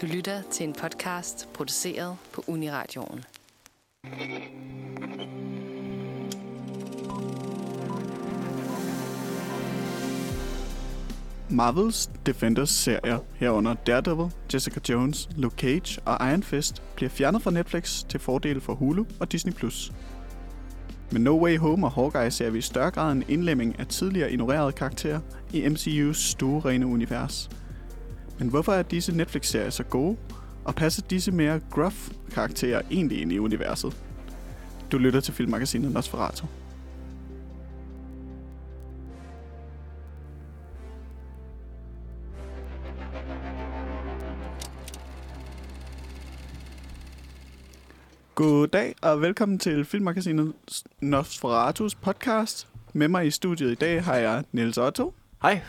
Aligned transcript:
Du 0.00 0.06
lytter 0.06 0.42
til 0.50 0.66
en 0.66 0.72
podcast 0.72 1.48
produceret 1.54 2.16
på 2.32 2.44
Uniradioen. 2.46 3.24
Marvels 11.50 12.10
Defenders-serier 12.26 13.18
herunder 13.34 13.74
Daredevil, 13.74 14.32
Jessica 14.54 14.80
Jones, 14.88 15.28
Luke 15.36 15.56
Cage 15.56 16.00
og 16.04 16.28
Iron 16.30 16.42
Fist 16.42 16.82
bliver 16.96 17.10
fjernet 17.10 17.42
fra 17.42 17.50
Netflix 17.50 18.04
til 18.08 18.20
fordel 18.20 18.60
for 18.60 18.74
Hulu 18.74 19.04
og 19.20 19.32
Disney+. 19.32 19.52
Med 21.12 21.20
No 21.20 21.44
Way 21.44 21.58
Home 21.58 21.86
og 21.86 21.92
Hawkeye 21.92 22.30
ser 22.30 22.50
vi 22.50 22.58
i 22.58 22.62
større 22.62 22.90
grad 22.90 23.12
en 23.12 23.24
indlemming 23.28 23.78
af 23.78 23.86
tidligere 23.86 24.32
ignorerede 24.32 24.72
karakterer 24.72 25.20
i 25.52 25.66
MCU's 25.66 26.30
store 26.30 26.60
rene 26.60 26.86
univers. 26.86 27.50
Men 28.40 28.48
hvorfor 28.48 28.72
er 28.72 28.82
disse 28.82 29.16
Netflix-serier 29.16 29.70
så 29.70 29.82
gode, 29.84 30.16
og 30.64 30.74
passer 30.74 31.02
disse 31.02 31.32
mere 31.32 31.60
gruff 31.70 32.10
karakterer 32.32 32.82
egentlig 32.90 33.20
ind 33.20 33.32
i 33.32 33.38
universet? 33.38 33.96
Du 34.92 34.98
lytter 34.98 35.20
til 35.20 35.34
filmmagasinet 35.34 35.92
Nosferatu. 35.92 36.46
Goddag 48.34 48.94
og 49.02 49.20
velkommen 49.20 49.58
til 49.58 49.84
filmmagasinet 49.84 50.52
Nosferatus 51.00 51.94
podcast. 51.94 52.68
Med 52.92 53.08
mig 53.08 53.26
i 53.26 53.30
studiet 53.30 53.70
i 53.70 53.74
dag 53.74 54.04
har 54.04 54.16
jeg 54.16 54.44
Niels 54.52 54.78
Otto 54.78 55.14
Hej. 55.42 55.60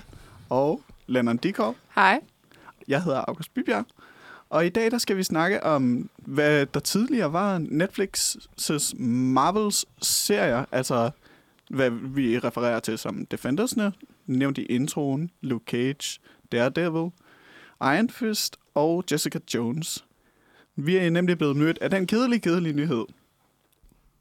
og 0.50 0.82
Lennon 1.08 1.38
Dikov. 1.38 1.76
Hej. 1.96 2.20
Jeg 2.92 3.04
hedder 3.04 3.20
August 3.28 3.54
Bybjerg. 3.54 3.86
Og 4.50 4.66
i 4.66 4.70
dag 4.70 4.92
der 4.92 4.98
skal 4.98 5.18
vi 5.18 5.24
snakke 5.24 5.64
om, 5.64 6.10
hvad 6.18 6.66
der 6.66 6.80
tidligere 6.80 7.34
var 7.34 7.60
Netflix's 7.60 9.02
Marvels 9.04 9.86
serier, 10.02 10.66
altså 10.72 11.12
hvad 11.70 11.90
vi 11.90 12.40
refererer 12.40 12.80
til 12.80 12.98
som 12.98 13.26
Defendersne, 13.26 13.94
nævnt 14.26 14.58
i 14.58 14.66
introen, 14.66 15.32
Luke 15.42 15.66
Cage, 15.68 16.20
Daredevil, 16.52 17.12
Iron 17.82 18.10
Fist 18.10 18.58
og 18.76 19.04
Jessica 19.12 19.40
Jones. 19.54 20.06
Vi 20.76 20.98
er 20.98 21.10
nemlig 21.10 21.38
blevet 21.38 21.56
mødt 21.56 21.78
af 21.82 21.90
den 21.90 22.08
kedelige, 22.08 22.40
kedelige 22.40 22.74
nyhed, 22.74 23.06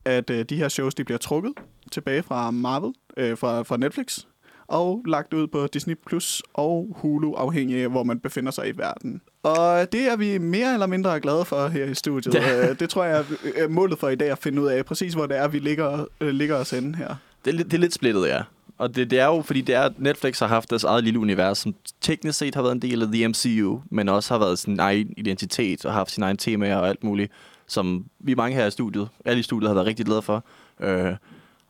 at 0.05 0.31
øh, 0.31 0.45
de 0.45 0.57
her 0.57 0.69
shows 0.69 0.95
de 0.95 1.05
bliver 1.05 1.19
trukket 1.19 1.53
tilbage 1.93 2.23
fra 2.23 2.51
Marvel, 2.51 2.95
øh, 3.17 3.39
fra, 3.39 3.63
fra 3.63 3.77
Netflix, 3.77 4.27
og 4.71 5.03
lagt 5.07 5.35
ud 5.35 5.47
på 5.47 5.67
Disney 5.73 5.95
Plus 6.07 6.43
og 6.55 6.97
Hulu, 6.97 7.33
afhængig 7.35 7.83
af, 7.83 7.89
hvor 7.91 8.03
man 8.03 8.19
befinder 8.21 8.51
sig 8.51 8.69
i 8.69 8.73
verden. 8.79 9.21
Og 9.43 9.93
det 9.93 10.01
er 10.13 10.17
vi 10.17 10.39
mere 10.39 10.73
eller 10.73 10.87
mindre 10.87 11.21
glade 11.21 11.45
for 11.45 11.69
her 11.69 11.85
i 11.85 11.95
studiet. 11.95 12.35
Ja. 12.35 12.57
Ja. 12.67 12.73
Det 12.73 12.91
tror 12.91 13.05
jeg 13.05 13.25
er 13.57 13.69
målet 13.69 13.99
for 13.99 14.09
i 14.09 14.15
dag 14.15 14.31
at 14.31 14.39
finde 14.39 14.63
ud 14.63 14.67
af, 14.67 14.85
præcis 14.85 15.15
hvor 15.15 15.27
det 15.27 15.37
er, 15.37 15.49
vi 15.49 15.59
ligger, 15.59 16.05
øh, 16.21 16.29
ligger 16.29 16.57
os 16.57 16.73
inde 16.73 16.97
her. 16.99 17.15
Det 17.45 17.51
er, 17.51 17.55
lidt- 17.57 17.67
det 17.71 17.75
er 17.77 17.81
lidt 17.81 17.95
splittet, 17.95 18.27
ja. 18.29 18.43
Og 18.79 18.97
det, 18.97 19.11
det 19.11 19.19
er 19.21 19.27
jo, 19.27 19.43
fordi 19.43 19.61
det 19.61 19.75
er, 19.75 19.89
Netflix 19.99 20.39
har 20.39 20.47
haft 20.47 20.71
deres 20.71 20.85
eget 20.85 21.05
lille 21.05 21.19
univers, 21.21 21.59
som 21.59 21.75
teknisk 22.01 22.39
set 22.39 22.55
har 22.55 22.63
været 22.63 22.75
en 22.75 22.83
del 22.83 23.03
af 23.03 23.09
The 23.13 23.29
MCU, 23.29 23.81
men 23.91 24.09
også 24.09 24.35
har 24.35 24.39
været 24.39 24.59
sin 24.59 24.81
egen 24.81 25.15
identitet 25.17 25.85
og 25.85 25.93
haft 25.93 26.11
sine 26.11 26.27
egne 26.27 26.37
temaer 26.37 26.77
og 26.77 26.89
alt 26.89 27.05
muligt, 27.05 27.33
som 27.67 28.05
vi 28.21 28.35
mange 28.35 28.57
her 28.57 28.67
i 28.67 28.71
studiet, 28.71 29.09
alle 29.25 29.41
i 29.41 29.43
studiet 29.43 29.69
har 29.69 29.75
været 29.75 29.87
rigtig 29.87 30.07
glade 30.07 30.23
for. 30.23 30.45
Øh, 30.81 31.13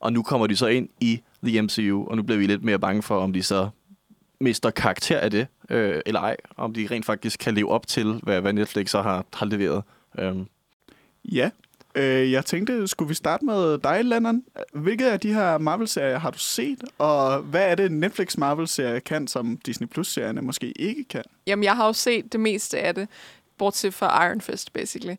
og 0.01 0.12
nu 0.12 0.23
kommer 0.23 0.47
de 0.47 0.56
så 0.56 0.67
ind 0.67 0.89
i 1.01 1.20
The 1.45 1.62
MCU, 1.62 2.06
og 2.09 2.17
nu 2.17 2.23
bliver 2.23 2.39
vi 2.39 2.47
lidt 2.47 2.65
mere 2.65 2.79
bange 2.79 3.03
for, 3.03 3.20
om 3.20 3.33
de 3.33 3.43
så 3.43 3.69
mister 4.41 4.70
karakter 4.70 5.19
af 5.19 5.31
det, 5.31 5.47
øh, 5.70 6.01
eller 6.07 6.20
ej. 6.20 6.37
Om 6.57 6.75
de 6.75 6.89
rent 6.91 7.07
faktisk 7.07 7.39
kan 7.41 7.55
leve 7.55 7.70
op 7.70 7.87
til, 7.87 8.20
hvad, 8.23 8.41
hvad 8.41 8.53
Netflix 8.53 8.91
så 8.91 9.03
har, 9.03 9.25
har 9.34 9.47
leveret. 9.47 9.83
Øh, 10.19 10.37
Ja, 11.25 11.51
øh, 11.95 12.33
jeg 12.33 12.45
tænkte, 12.45 12.89
skulle 12.89 13.09
vi 13.09 13.15
starte 13.15 13.45
med 13.45 13.79
dig, 13.79 14.05
Lennon? 14.05 14.42
Hvilke 14.73 15.11
af 15.11 15.20
de 15.20 15.35
her 15.35 15.58
Marvel-serier 15.58 16.19
har 16.19 16.30
du 16.30 16.39
set, 16.39 16.85
og 16.98 17.39
hvad 17.39 17.70
er 17.70 17.74
det, 17.74 17.92
Netflix 17.92 18.36
Marvel-serie 18.36 19.01
kan, 19.01 19.29
som 19.29 19.57
Disney 19.67 19.89
Plus-serierne 19.89 20.42
måske 20.42 20.73
ikke 20.80 21.05
kan? 21.05 21.23
Jamen, 21.47 21.64
jeg 21.64 21.77
har 21.77 21.86
jo 21.86 21.92
set 21.92 22.33
det 22.33 22.41
meste 22.41 22.79
af 22.79 22.95
det, 22.95 23.08
bortset 23.58 23.95
fra 23.95 24.27
Iron 24.27 24.41
Fist, 24.41 24.73
basically. 24.73 25.14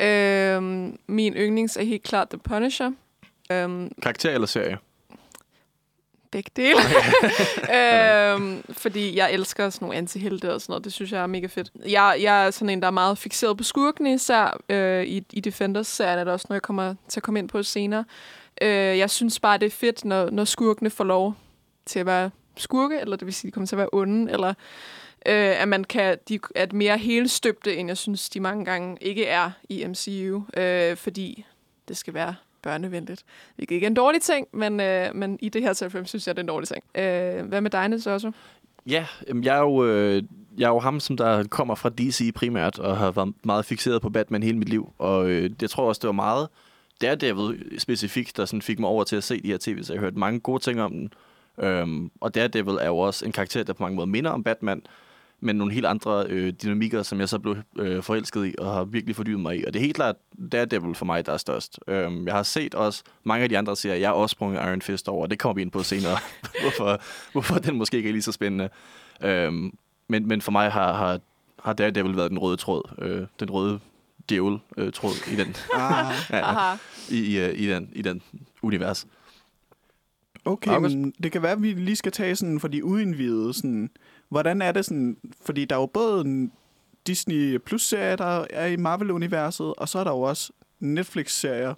Øhm, 0.00 0.98
min 1.06 1.34
yndlings 1.34 1.76
er 1.76 1.82
helt 1.82 2.02
klart 2.02 2.28
The 2.28 2.38
Punisher. 2.38 2.90
Øhm, 3.50 3.90
karakter 4.02 4.30
eller 4.30 4.46
serie? 4.46 4.78
begge 6.34 6.50
dele. 6.56 6.78
øhm, 7.78 8.62
fordi 8.72 9.16
jeg 9.16 9.32
elsker 9.32 9.70
sådan 9.70 9.84
nogle 9.84 9.98
antihelte 9.98 10.54
og 10.54 10.60
sådan 10.60 10.72
noget. 10.72 10.84
Det 10.84 10.92
synes 10.92 11.12
jeg 11.12 11.22
er 11.22 11.26
mega 11.26 11.46
fedt. 11.46 11.70
Jeg, 11.88 12.18
jeg 12.20 12.46
er 12.46 12.50
sådan 12.50 12.70
en, 12.70 12.80
der 12.80 12.86
er 12.86 12.90
meget 12.92 13.18
fixeret 13.18 13.56
på 13.56 13.64
skurkene, 13.64 14.14
især 14.14 14.60
øh, 14.68 15.04
i, 15.04 15.24
i 15.32 15.40
Defenders-serien 15.40 16.18
er 16.18 16.24
det 16.24 16.32
også 16.32 16.46
noget, 16.48 16.56
jeg 16.56 16.62
kommer 16.62 16.94
til 17.08 17.20
at 17.20 17.22
komme 17.22 17.40
ind 17.40 17.48
på 17.48 17.62
senere. 17.62 18.04
Øh, 18.62 18.68
jeg 18.98 19.10
synes 19.10 19.40
bare, 19.40 19.58
det 19.58 19.66
er 19.66 19.70
fedt, 19.70 20.04
når, 20.04 20.30
når 20.30 20.44
skurkene 20.44 20.90
får 20.90 21.04
lov 21.04 21.34
til 21.86 21.98
at 21.98 22.06
være 22.06 22.30
skurke, 22.56 23.00
eller 23.00 23.16
det 23.16 23.26
vil 23.26 23.34
sige, 23.34 23.48
de 23.48 23.52
kommer 23.52 23.66
til 23.66 23.76
at 23.76 23.78
være 23.78 23.88
onde, 23.92 24.32
eller 24.32 24.48
øh, 25.26 25.62
at 25.62 25.68
man 25.68 25.84
kan, 25.84 26.18
de 26.28 26.38
er 26.54 26.66
mere 26.72 26.98
helstøbte, 26.98 27.76
end 27.76 27.88
jeg 27.88 27.96
synes, 27.96 28.30
de 28.30 28.40
mange 28.40 28.64
gange 28.64 28.96
ikke 29.00 29.26
er 29.26 29.50
i 29.68 29.86
MCU, 29.86 30.42
øh, 30.56 30.96
fordi 30.96 31.44
det 31.88 31.96
skal 31.96 32.14
være 32.14 32.34
børnevenligt. 32.64 33.24
Hvilket 33.56 33.74
ikke 33.74 33.84
er 33.84 33.90
en 33.90 33.94
dårlig 33.94 34.22
ting, 34.22 34.46
men, 34.52 34.80
øh, 34.80 35.14
men 35.14 35.38
i 35.42 35.48
det 35.48 35.62
her 35.62 35.72
tilfælde 35.72 36.06
synes 36.06 36.26
jeg, 36.26 36.36
det 36.36 36.40
er 36.40 36.44
en 36.44 36.48
dårlig 36.48 36.68
ting. 36.68 36.84
Øh, 36.94 37.46
hvad 37.46 37.60
med 37.60 37.70
dig, 37.70 37.88
Niels, 37.88 38.06
også? 38.06 38.32
Ja, 38.86 39.06
jeg 39.42 39.56
er 39.56 39.60
jo, 39.60 39.84
øh, 39.84 40.22
jeg 40.58 40.64
er 40.64 40.70
jo 40.70 40.78
ham, 40.78 41.00
som 41.00 41.16
der 41.16 41.44
kommer 41.44 41.74
fra 41.74 41.88
DC 41.88 42.34
primært, 42.34 42.78
og 42.78 42.96
har 42.96 43.10
været 43.10 43.34
meget 43.44 43.64
fixeret 43.64 44.02
på 44.02 44.10
Batman 44.10 44.42
hele 44.42 44.58
mit 44.58 44.68
liv. 44.68 44.92
Og 44.98 45.30
øh, 45.30 45.50
jeg 45.62 45.70
tror 45.70 45.88
også, 45.88 45.98
det 45.98 46.06
var 46.06 46.12
meget 46.12 46.48
Daredevil 47.00 47.80
specifikt, 47.80 48.36
der 48.36 48.44
sådan 48.44 48.62
fik 48.62 48.78
mig 48.78 48.90
over 48.90 49.04
til 49.04 49.16
at 49.16 49.24
se 49.24 49.42
de 49.42 49.48
her 49.48 49.58
tv, 49.60 49.82
så 49.82 49.92
jeg 49.92 50.00
har 50.00 50.06
hørt 50.06 50.16
mange 50.16 50.40
gode 50.40 50.62
ting 50.62 50.82
om 50.82 50.90
den. 50.90 51.12
Øhm, 51.58 52.10
og 52.20 52.34
Daredevil 52.34 52.78
er 52.80 52.86
jo 52.86 52.98
også 52.98 53.26
en 53.26 53.32
karakter, 53.32 53.62
der 53.62 53.72
på 53.72 53.82
mange 53.82 53.96
måder 53.96 54.06
minder 54.06 54.30
om 54.30 54.44
Batman, 54.44 54.82
men 55.44 55.56
nogle 55.56 55.72
helt 55.72 55.86
andre 55.86 56.26
øh, 56.28 56.52
dynamikker, 56.62 57.02
som 57.02 57.20
jeg 57.20 57.28
så 57.28 57.38
blev 57.38 57.56
øh, 57.78 58.02
forelsket 58.02 58.46
i, 58.46 58.54
og 58.58 58.74
har 58.74 58.84
virkelig 58.84 59.16
fordybet 59.16 59.40
mig 59.40 59.58
i. 59.60 59.64
Og 59.64 59.72
det 59.72 59.78
er 59.78 59.84
helt 59.84 59.96
klart 59.96 60.16
Daredevil 60.52 60.94
for 60.94 61.04
mig, 61.04 61.26
der 61.26 61.32
er 61.32 61.36
størst. 61.36 61.78
Øhm, 61.88 62.26
jeg 62.26 62.34
har 62.34 62.42
set 62.42 62.74
også 62.74 63.02
mange 63.24 63.42
af 63.42 63.48
de 63.48 63.58
andre 63.58 63.76
serier, 63.76 63.96
jeg 63.96 64.08
har 64.08 64.14
også 64.14 64.32
sprunget 64.32 64.60
Iron 64.60 64.82
Fist 64.82 65.08
over, 65.08 65.22
og 65.22 65.30
det 65.30 65.38
kommer 65.38 65.54
vi 65.54 65.62
ind 65.62 65.70
på 65.70 65.82
senere, 65.82 66.18
hvorfor, 66.62 67.00
hvorfor 67.32 67.58
den 67.58 67.76
måske 67.78 67.96
ikke 67.96 68.08
er 68.08 68.12
lige 68.12 68.22
så 68.22 68.32
spændende. 68.32 68.68
Øhm, 69.22 69.72
men, 70.08 70.28
men 70.28 70.40
for 70.40 70.52
mig 70.52 70.72
har, 70.72 70.92
har, 70.94 71.20
har 71.62 71.72
Daredevil 71.72 72.16
været 72.16 72.30
den 72.30 72.38
røde 72.38 72.56
tråd, 72.56 72.82
øh, 72.98 73.26
den 73.40 73.50
røde 73.50 73.80
djævel 74.30 74.58
øh, 74.76 74.92
tråd 74.92 75.32
i 75.32 75.36
den, 75.36 75.56
Ah, 75.74 76.14
ja, 76.30 76.76
i, 77.10 77.18
i, 77.18 77.38
øh, 77.38 77.58
i, 77.58 77.66
den, 77.66 77.90
i 77.92 78.02
den 78.02 78.22
univers. 78.62 79.06
okay, 80.44 80.70
August? 80.70 80.96
men 80.96 81.14
det 81.22 81.32
kan 81.32 81.42
være, 81.42 81.52
at 81.52 81.62
vi 81.62 81.72
lige 81.72 81.96
skal 81.96 82.12
tage 82.12 82.36
sådan 82.36 82.60
for 82.60 82.68
de 82.68 82.84
uindvidede, 82.84 83.54
sådan, 83.54 83.90
hvordan 84.34 84.62
er 84.62 84.72
det 84.72 84.84
sådan, 84.84 85.16
fordi 85.44 85.64
der 85.64 85.76
er 85.76 85.80
jo 85.80 85.86
både 85.86 86.20
en 86.20 86.52
Disney 87.06 87.58
Plus-serie, 87.58 88.16
der 88.16 88.46
er 88.50 88.66
i 88.66 88.76
Marvel-universet, 88.76 89.74
og 89.74 89.88
så 89.88 89.98
er 89.98 90.04
der 90.04 90.10
jo 90.10 90.20
også 90.20 90.52
Netflix-serier, 90.80 91.74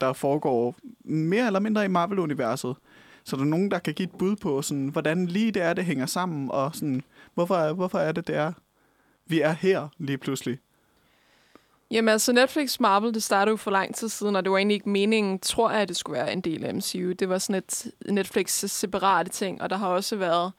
der 0.00 0.12
foregår 0.12 0.76
mere 1.04 1.46
eller 1.46 1.60
mindre 1.60 1.84
i 1.84 1.88
Marvel-universet. 1.88 2.76
Så 3.24 3.36
der 3.36 3.42
er 3.42 3.46
nogen, 3.46 3.70
der 3.70 3.78
kan 3.78 3.94
give 3.94 4.08
et 4.08 4.18
bud 4.18 4.36
på, 4.36 4.62
sådan, 4.62 4.88
hvordan 4.88 5.26
lige 5.26 5.52
det 5.52 5.62
er, 5.62 5.72
det 5.72 5.84
hænger 5.84 6.06
sammen, 6.06 6.50
og 6.50 6.74
sådan, 6.74 7.02
hvorfor, 7.34 7.72
hvorfor 7.72 7.98
er 7.98 8.12
det, 8.12 8.26
det 8.26 8.36
er, 8.36 8.52
vi 9.26 9.40
er 9.40 9.52
her 9.52 9.88
lige 9.98 10.18
pludselig. 10.18 10.58
Jamen 11.90 12.08
altså, 12.08 12.32
Netflix 12.32 12.80
Marvel, 12.80 13.14
det 13.14 13.22
startede 13.22 13.50
jo 13.50 13.56
for 13.56 13.70
lang 13.70 13.94
tid 13.94 14.08
siden, 14.08 14.36
og 14.36 14.44
det 14.44 14.52
var 14.52 14.58
egentlig 14.58 14.74
ikke 14.74 14.88
meningen, 14.88 15.38
tror 15.38 15.70
jeg, 15.70 15.80
at 15.80 15.88
det 15.88 15.96
skulle 15.96 16.18
være 16.18 16.32
en 16.32 16.40
del 16.40 16.64
af 16.64 16.74
MCU. 16.74 17.12
Det 17.12 17.28
var 17.28 17.38
sådan 17.38 17.62
et 17.62 17.92
Netflix 18.10 18.64
separate 18.70 19.30
ting, 19.30 19.62
og 19.62 19.70
der 19.70 19.76
har 19.76 19.88
også 19.88 20.16
været 20.16 20.52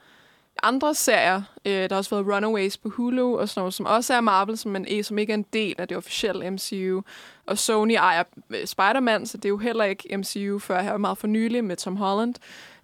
andre 0.64 0.96
serier. 0.96 1.42
Øh, 1.66 1.72
der 1.74 1.88
har 1.90 1.98
også 1.98 2.16
været 2.16 2.36
Runaways 2.36 2.78
på 2.78 2.90
Hulu 2.90 3.38
og 3.38 3.50
sådan 3.50 3.62
noget, 3.62 3.74
som 3.74 3.86
også 3.86 4.14
er 4.14 4.22
Marvel, 4.22 4.58
som, 4.58 4.72
man, 4.72 4.86
e, 4.88 5.04
som 5.04 5.18
ikke 5.18 5.34
er 5.34 5.38
en 5.38 5.46
del 5.54 5.76
af 5.78 5.88
det 5.88 5.98
officielle 5.98 6.52
MCU. 6.52 7.02
Og 7.46 7.58
Sony 7.58 7.94
ejer 7.94 8.24
øh, 8.50 8.68
Spider-Man, 8.68 9.26
så 9.26 9.38
det 9.38 9.46
er 9.46 9.50
jo 9.50 9.58
heller 9.58 9.84
ikke 9.84 10.18
MCU 10.18 10.60
før 10.60 10.82
her 10.82 10.98
meget 10.98 11.18
for 11.18 11.28
nylig 11.28 11.64
med 11.64 11.76
Tom 11.76 11.96
Holland. 11.96 12.36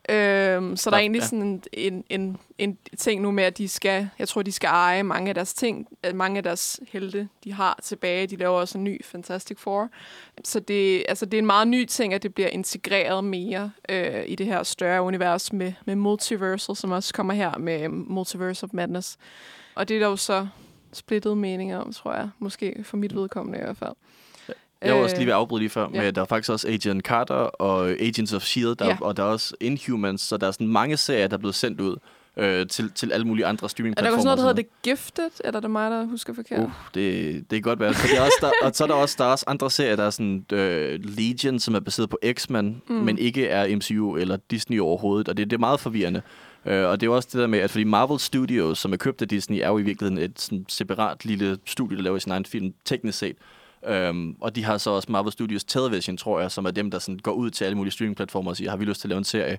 Øhm, 0.10 0.78
så 0.78 0.90
der 0.90 0.96
er 0.96 1.02
egentlig 1.02 1.20
ja. 1.20 1.26
sådan 1.26 1.42
en, 1.42 1.64
en, 1.74 2.04
en, 2.10 2.38
en 2.58 2.78
ting 2.98 3.22
nu 3.22 3.32
med, 3.32 3.44
at 3.44 3.58
de 3.58 3.68
skal, 3.68 4.10
jeg 4.20 4.28
tror, 4.28 4.42
de 4.42 4.52
skal 4.52 4.68
eje 4.68 5.04
mange 5.04 5.30
af 5.30 5.36
deres 5.36 5.54
ting, 5.54 5.88
at 6.04 6.16
mange 6.16 6.38
af 6.38 6.44
deres 6.44 6.80
helte, 6.92 7.28
de 7.44 7.54
har 7.54 7.80
tilbage. 7.84 8.28
De 8.28 8.36
laver 8.36 8.60
også 8.60 8.78
en 8.78 8.84
ny 8.84 9.06
Fantastic 9.06 9.60
Four. 9.60 9.90
Så 10.44 10.60
det, 10.60 11.04
altså, 11.10 11.26
det 11.26 11.34
er 11.34 11.40
en 11.40 11.46
meget 11.46 11.68
ny 11.68 11.86
ting, 11.86 12.14
at 12.14 12.24
det 12.24 12.34
bliver 12.34 12.50
integreret 12.50 13.24
mere 13.24 13.72
øh, 13.90 14.24
i 14.28 14.36
det 14.36 14.46
her 14.46 14.64
større 14.64 15.02
univers 15.02 15.54
med, 15.54 15.74
med 15.86 15.96
Multiversal, 15.96 16.76
som 16.76 16.92
også 16.92 17.14
kommer 17.14 17.34
her 17.34 17.58
med 17.58 17.90
Multiverse 17.90 18.64
of 18.64 18.70
Madness. 18.74 19.18
Og 19.76 19.90
det 19.90 19.96
er 19.96 20.00
der 20.00 20.08
jo 20.08 20.16
så 20.16 20.48
splittet 20.94 21.38
meninger 21.38 21.78
om, 21.78 21.94
tror 21.94 22.14
jeg. 22.14 22.30
Måske 22.40 22.84
for 22.84 22.98
mit 22.98 23.16
vedkommende 23.16 23.60
i 23.60 23.62
hvert 23.62 23.78
fald. 23.78 23.94
Jeg 24.86 24.96
var 24.96 25.02
også 25.04 25.16
Øh, 25.16 25.18
lige 25.20 25.26
ved 25.28 25.34
at 25.34 25.38
afbryde 25.40 25.60
lige 25.62 25.70
før, 25.70 25.88
ja. 25.94 26.02
med, 26.02 26.14
der 26.14 26.22
er 26.22 26.26
faktisk 26.26 26.50
også 26.52 26.68
Agent 26.68 27.04
Carter 27.06 27.36
og 27.36 27.90
Agents 27.90 28.34
of 28.34 28.42
S.H.I.E.L.D., 28.42 28.76
der, 28.80 28.86
Ja. 28.88 28.98
og 29.02 29.18
der 29.18 29.24
er 29.24 29.28
også 29.28 29.56
Inhumans, 29.60 30.22
så 30.22 30.38
der 30.38 30.48
er 30.48 30.52
sådan 30.52 30.68
mange 30.68 30.98
serier, 30.98 31.28
der 31.28 31.34
er 31.34 31.40
blevet 31.40 31.56
sendt 31.56 31.82
ud. 31.82 31.96
øh, 32.38 32.68
til, 32.68 32.92
til 32.96 33.12
alle 33.12 33.28
mulige 33.28 33.46
andre 33.46 33.58
Er 33.60 33.62
der 33.62 33.68
streamingplatformer. 33.68 34.16
også 34.18 34.26
noget, 34.26 34.38
der 34.38 34.44
hedder 34.44 34.62
The 34.62 34.70
Gifted? 34.84 35.30
Eller 35.46 35.58
er 35.58 35.62
det 35.62 35.72
mig, 35.72 35.92
der 35.92 36.06
husker 36.06 36.34
forkert? 36.34 36.60
Uh, 36.60 36.72
det, 36.94 37.34
det 37.40 37.50
kan 37.50 37.62
godt 37.62 37.80
være. 37.80 37.94
Så, 37.94 38.08
det 38.08 38.18
er 38.18 38.22
også, 38.22 38.38
der, 38.42 38.52
og 38.64 38.72
så 38.76 38.84
er 38.84 38.88
der 38.88 38.94
også, 38.96 39.16
der 39.18 39.24
er 39.26 39.28
også 39.30 39.46
andre 39.48 39.72
serier, 39.72 39.96
der 39.96 40.04
er 40.04 40.10
sådan 40.10 40.46
øh, 40.52 41.00
Legion, 41.04 41.60
som 41.60 41.76
er 41.76 41.80
baseret 41.80 42.10
på 42.10 42.18
X-Men, 42.34 42.82
mm. 42.90 42.96
men 42.96 43.18
ikke 43.18 43.48
er 43.48 43.76
MCU 43.76 44.16
eller 44.18 44.38
Disney 44.52 44.80
overhovedet, 44.80 45.28
og 45.30 45.38
det, 45.38 45.50
det 45.50 45.56
er 45.56 45.60
meget 45.60 45.80
forvirrende. 45.80 46.22
Øh, 46.66 46.86
og 46.90 47.02
det 47.02 47.08
er 47.08 47.12
også 47.12 47.30
det 47.32 47.40
der 47.42 47.48
med, 47.48 47.60
at 47.60 47.72
fordi 47.72 47.84
Marvel 47.84 48.20
Studios, 48.20 48.80
som 48.80 48.94
er 48.94 48.98
købt 48.98 49.22
af 49.22 49.28
Disney, 49.28 49.58
er 49.62 49.68
jo 49.68 49.78
i 49.78 49.82
virkeligheden 49.82 50.24
et 50.32 50.42
sådan, 50.42 50.66
separat 50.70 51.26
lille 51.26 51.58
studie, 51.66 51.98
der 51.98 52.04
laver 52.04 52.20
sin 52.20 52.32
egen 52.32 52.46
film, 52.46 52.74
teknisk 52.86 53.18
set. 53.20 53.36
Øhm, 53.88 54.36
og 54.42 54.56
de 54.56 54.64
har 54.64 54.78
så 54.78 54.90
også 54.90 55.12
Marvel 55.12 55.32
Studios 55.32 55.64
Television, 55.64 56.18
tror 56.18 56.40
jeg, 56.40 56.52
som 56.52 56.66
er 56.66 56.72
dem, 56.72 56.92
der 56.92 57.00
sådan 57.00 57.20
går 57.20 57.32
ud 57.32 57.50
til 57.50 57.66
alle 57.66 57.76
mulige 57.78 57.92
streamingplatformer 57.92 58.52
og 58.52 58.58
siger, 58.58 58.70
har 58.70 58.78
vi 58.78 58.86
lyst 58.86 59.02
til 59.02 59.08
at 59.08 59.10
lave 59.10 59.18
en 59.18 59.24
serie? 59.24 59.58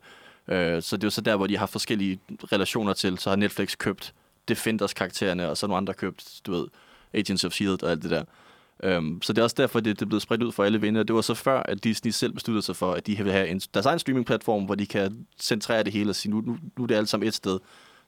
Øh, 0.49 0.83
så 0.83 0.97
det 0.97 1.05
er 1.05 1.07
jo 1.07 1.11
så 1.11 1.21
der, 1.21 1.37
hvor 1.37 1.47
de 1.47 1.57
har 1.57 1.67
forskellige 1.67 2.21
relationer 2.53 2.93
til. 2.93 3.19
Så 3.19 3.31
har 3.31 3.37
Netflix 3.37 3.77
købt 3.79 4.15
Defenders-karaktererne, 4.49 5.51
og 5.51 5.57
så 5.57 5.67
nogle 5.67 5.77
andre 5.77 5.95
købt, 5.95 6.41
du 6.47 6.53
ved, 6.53 6.67
Agents 7.13 7.45
of 7.45 7.53
S.H.I.E.L.D. 7.53 7.83
og 7.83 7.91
alt 7.91 8.03
det 8.03 8.11
der. 8.11 8.25
Øhm, 8.83 9.23
så 9.23 9.33
det 9.33 9.39
er 9.39 9.43
også 9.43 9.57
derfor, 9.59 9.81
det, 9.81 10.01
det 10.01 10.03
er 10.03 10.09
blevet 10.09 10.23
spredt 10.23 10.43
ud 10.43 10.53
for 10.53 10.65
alle 10.65 10.83
venner. 10.83 11.03
Det 11.03 11.15
var 11.15 11.21
så 11.21 11.35
før, 11.35 11.63
at 11.63 11.85
Disney 11.85 12.11
selv 12.11 12.33
besluttede 12.33 12.63
sig 12.63 12.77
for, 12.77 12.93
at 12.93 13.07
de 13.07 13.17
vil 13.25 13.33
have 13.33 13.49
en, 13.49 13.61
deres 13.75 13.87
egen 13.87 13.99
streamingplatform, 13.99 14.65
hvor 14.65 14.75
de 14.75 14.87
kan 14.87 15.27
centrere 15.41 15.83
det 15.83 15.93
hele 15.93 16.11
og 16.11 16.17
sige, 16.17 16.33
nu, 16.33 16.41
nu, 16.41 16.59
nu 16.77 16.83
er 16.83 16.87
det 16.87 16.95
alt 16.95 17.09
sammen 17.09 17.29
et 17.29 17.35
sted. 17.35 17.59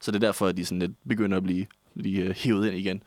Så 0.01 0.11
det 0.11 0.17
er 0.17 0.27
derfor, 0.27 0.47
at 0.47 0.57
de 0.57 0.65
sådan 0.65 0.79
lidt 0.79 0.93
begynder 1.09 1.37
at 1.37 1.43
blive, 1.43 1.67
blive 1.99 2.31
uh, 2.31 2.67
ind 2.67 2.77
igen. 2.77 3.03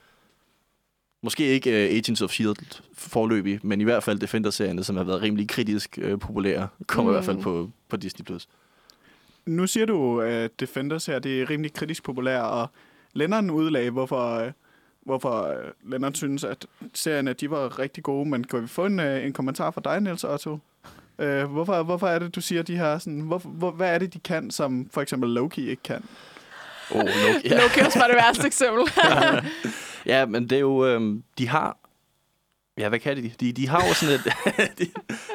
Måske 1.22 1.46
ikke 1.46 1.70
uh, 1.70 1.76
Agents 1.76 2.22
of 2.22 2.32
S.H.I.E.L.D. 2.32 2.82
forløbig, 2.94 3.60
men 3.64 3.82
i 3.82 3.84
hvert 3.84 4.04
fald 4.04 4.20
Defender-serierne, 4.20 4.84
som 4.84 4.98
har 4.98 5.04
været 5.04 5.22
rimelig 5.22 5.48
kritisk 5.48 6.00
uh, 6.04 6.20
populære, 6.20 6.68
kommer 6.88 7.12
mm. 7.12 7.16
i 7.16 7.16
hvert 7.16 7.26
fald 7.26 7.42
på, 7.42 7.70
på 7.90 7.98
Disney+. 7.98 8.26
Plus. 8.26 8.48
Nu 9.46 9.68
siger 9.68 9.86
du, 9.86 10.22
at 10.22 10.60
Defenders 10.60 11.06
her, 11.06 11.20
det 11.20 11.42
er 11.42 11.50
rimelig 11.50 11.74
kritisk 11.74 12.04
populær, 12.04 12.42
og 12.42 12.68
Lennon 13.14 13.50
udlagde, 13.50 13.90
hvorfor, 13.90 14.36
øh, 14.36 14.52
hvorfor 15.02 15.44
øh, 15.44 15.92
Lennon 15.92 16.16
synes, 16.16 16.44
at 16.44 16.66
serierne 16.94 17.34
de 17.34 17.52
var 17.52 17.80
rigtig 17.80 18.04
gode, 18.04 18.30
men 18.30 18.44
kan 18.44 18.62
vi 18.62 18.68
få 18.68 18.86
en, 18.86 19.00
øh, 19.00 19.26
en 19.26 19.34
kommentar 19.34 19.72
fra 19.72 19.82
dig, 19.84 20.02
Niels 20.02 20.24
Otto? 20.24 20.60
Øh, 21.20 21.44
hvorfor, 21.52 21.84
hvorfor 21.84 22.08
er 22.08 22.20
det, 22.20 22.36
du 22.36 22.42
siger, 22.42 22.62
de 22.62 22.78
har 22.78 22.98
sådan... 22.98 23.20
Hvor, 23.20 23.38
hvor, 23.38 23.72
hvad 23.72 23.94
er 23.94 23.98
det, 23.98 24.14
de 24.14 24.20
kan, 24.20 24.52
som 24.52 24.90
for 24.92 25.02
eksempel 25.02 25.30
Loki 25.30 25.70
ikke 25.70 25.84
kan? 25.84 26.04
Oh, 26.92 27.02
Loki. 27.02 27.48
Ja. 27.48 27.62
Loki 27.62 27.80
også 27.86 28.00
var 28.00 28.08
det 28.08 28.16
værste 28.16 28.48
eksempel. 28.48 28.84
ja, 30.14 30.26
men 30.26 30.44
det 30.44 30.56
er 30.56 30.60
jo... 30.60 30.86
Øhm, 30.86 31.24
de 31.38 31.48
har... 31.48 31.78
Ja, 32.78 32.90
hvad 32.90 33.00
kan 33.00 33.18
de? 33.18 33.32
De, 33.40 33.52
de 33.52 33.68
har 33.68 33.88
jo 33.88 33.94
sådan 33.94 34.16
et... 34.16 34.24
de, 34.80 34.86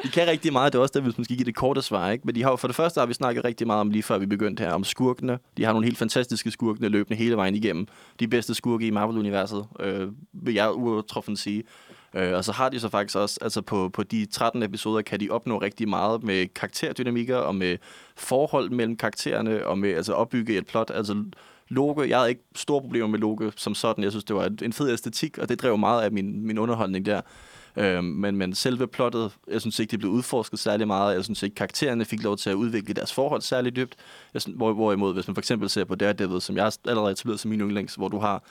de 0.03 0.09
kan 0.09 0.27
rigtig 0.29 0.53
meget. 0.53 0.73
Det 0.73 0.79
er 0.79 0.83
også 0.83 0.93
det, 0.95 1.03
hvis 1.03 1.19
man 1.19 1.25
skal 1.25 1.37
give 1.37 1.47
det 1.47 1.55
korte 1.55 1.83
svar, 1.83 2.11
ikke? 2.11 2.23
Men 2.25 2.35
de 2.35 2.43
har 2.43 2.51
jo, 2.51 2.57
for 2.57 2.69
det 2.69 2.77
første 2.77 3.01
har 3.01 3.07
vi 3.07 3.15
snakket 3.15 3.45
rigtig 3.45 3.67
meget 3.67 3.81
om, 3.81 3.91
lige 3.91 4.03
før 4.03 4.19
vi 4.19 4.27
begyndte 4.27 4.63
her, 4.65 4.73
om 4.73 4.85
skurkene. 4.85 5.39
De 5.57 5.65
har 5.65 5.73
nogle 5.73 5.87
helt 5.87 5.99
fantastiske 5.99 6.51
skurkene 6.51 6.89
løbende 6.89 7.19
hele 7.19 7.37
vejen 7.37 7.55
igennem. 7.55 7.87
De 8.21 8.29
bedste 8.29 8.55
skurke 8.55 8.87
i 8.87 8.91
Marvel-universet, 8.91 9.67
øh, 9.81 10.09
vil 10.33 10.55
jeg 10.55 10.73
uovertruffen 10.73 11.37
sige. 11.37 11.63
Øh, 12.15 12.33
og 12.35 12.45
så 12.45 12.53
har 12.53 12.69
de 12.69 12.81
så 12.81 12.89
faktisk 12.89 13.17
også, 13.17 13.39
altså 13.43 13.63
på, 13.63 13.89
på 13.89 14.03
de 14.03 14.27
13 14.27 14.63
episoder, 14.63 15.03
kan 15.03 15.21
de 15.21 15.31
opnå 15.31 15.59
rigtig 15.59 15.89
meget 15.89 16.23
med 16.23 16.47
karakterdynamikker 16.55 17.37
og 17.37 17.55
med 17.55 17.77
forhold 18.17 18.71
mellem 18.71 18.97
karaktererne 18.97 19.67
og 19.67 19.79
med 19.79 19.95
altså 19.95 20.13
opbygge 20.13 20.59
et 20.59 20.67
plot. 20.67 20.91
Altså 20.95 21.25
Loke, 21.69 22.09
jeg 22.09 22.19
havde 22.19 22.29
ikke 22.29 22.45
store 22.55 22.81
problemer 22.81 23.07
med 23.07 23.19
Loke 23.19 23.53
som 23.57 23.75
sådan. 23.75 24.05
Jeg 24.05 24.13
synes, 24.13 24.25
det 24.25 24.37
var 24.37 24.51
en 24.63 24.73
fed 24.73 24.93
æstetik, 24.93 25.39
og 25.39 25.49
det 25.49 25.63
drev 25.63 25.79
meget 25.79 26.03
af 26.03 26.13
min, 26.13 26.47
min 26.47 26.59
underholdning 26.59 27.07
der. 27.07 27.21
Øh, 27.77 28.05
men, 28.05 28.37
men 28.37 28.55
selve 28.55 28.87
plottet, 28.87 29.33
jeg 29.49 29.61
synes 29.61 29.79
ikke, 29.79 29.91
det 29.91 29.99
blev 29.99 30.11
udforsket 30.11 30.59
særlig 30.59 30.87
meget. 30.87 31.15
Jeg 31.15 31.25
synes 31.25 31.43
ikke, 31.43 31.55
karaktererne 31.55 32.05
fik 32.05 32.23
lov 32.23 32.37
til 32.37 32.51
at 32.51 32.55
udvikle 32.55 32.95
deres 32.95 33.13
forhold 33.13 33.43
særlig 33.43 33.77
dybt. 33.77 33.95
Jeg 34.35 34.43
synes, 34.43 34.57
hvor, 34.57 34.73
hvorimod, 34.73 35.15
hvis 35.15 35.29
man 35.29 35.35
for 35.35 35.41
eksempel 35.41 35.71
ser 35.71 35.85
på 35.85 35.95
Daredevil, 35.95 36.41
som 36.41 36.57
jeg 36.57 36.73
allerede 36.89 37.13
etableret 37.13 37.41
som 37.41 37.51
min 37.51 37.61
yndlings, 37.61 37.95
hvor 37.95 38.09
du 38.09 38.19
har 38.19 38.43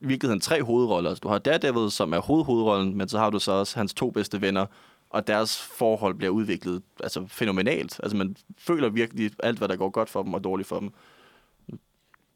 i 0.00 0.06
virkeligheden 0.06 0.40
tre 0.40 0.62
hovedroller. 0.62 1.10
Altså, 1.10 1.20
du 1.20 1.28
har 1.28 1.38
Daredevil, 1.38 1.90
som 1.90 2.12
er 2.12 2.18
hovedhovedrollen, 2.20 2.98
men 2.98 3.08
så 3.08 3.18
har 3.18 3.30
du 3.30 3.38
så 3.38 3.52
også 3.52 3.78
hans 3.78 3.94
to 3.94 4.10
bedste 4.10 4.40
venner, 4.40 4.66
og 5.10 5.26
deres 5.26 5.58
forhold 5.58 6.14
bliver 6.14 6.30
udviklet 6.30 6.82
altså 7.02 7.24
fænomenalt. 7.28 8.00
Altså 8.02 8.16
man 8.16 8.36
føler 8.58 8.88
virkelig 8.88 9.30
alt, 9.42 9.58
hvad 9.58 9.68
der 9.68 9.76
går 9.76 9.90
godt 9.90 10.10
for 10.10 10.22
dem 10.22 10.34
og 10.34 10.44
dårligt 10.44 10.68
for 10.68 10.80
dem. 10.80 10.90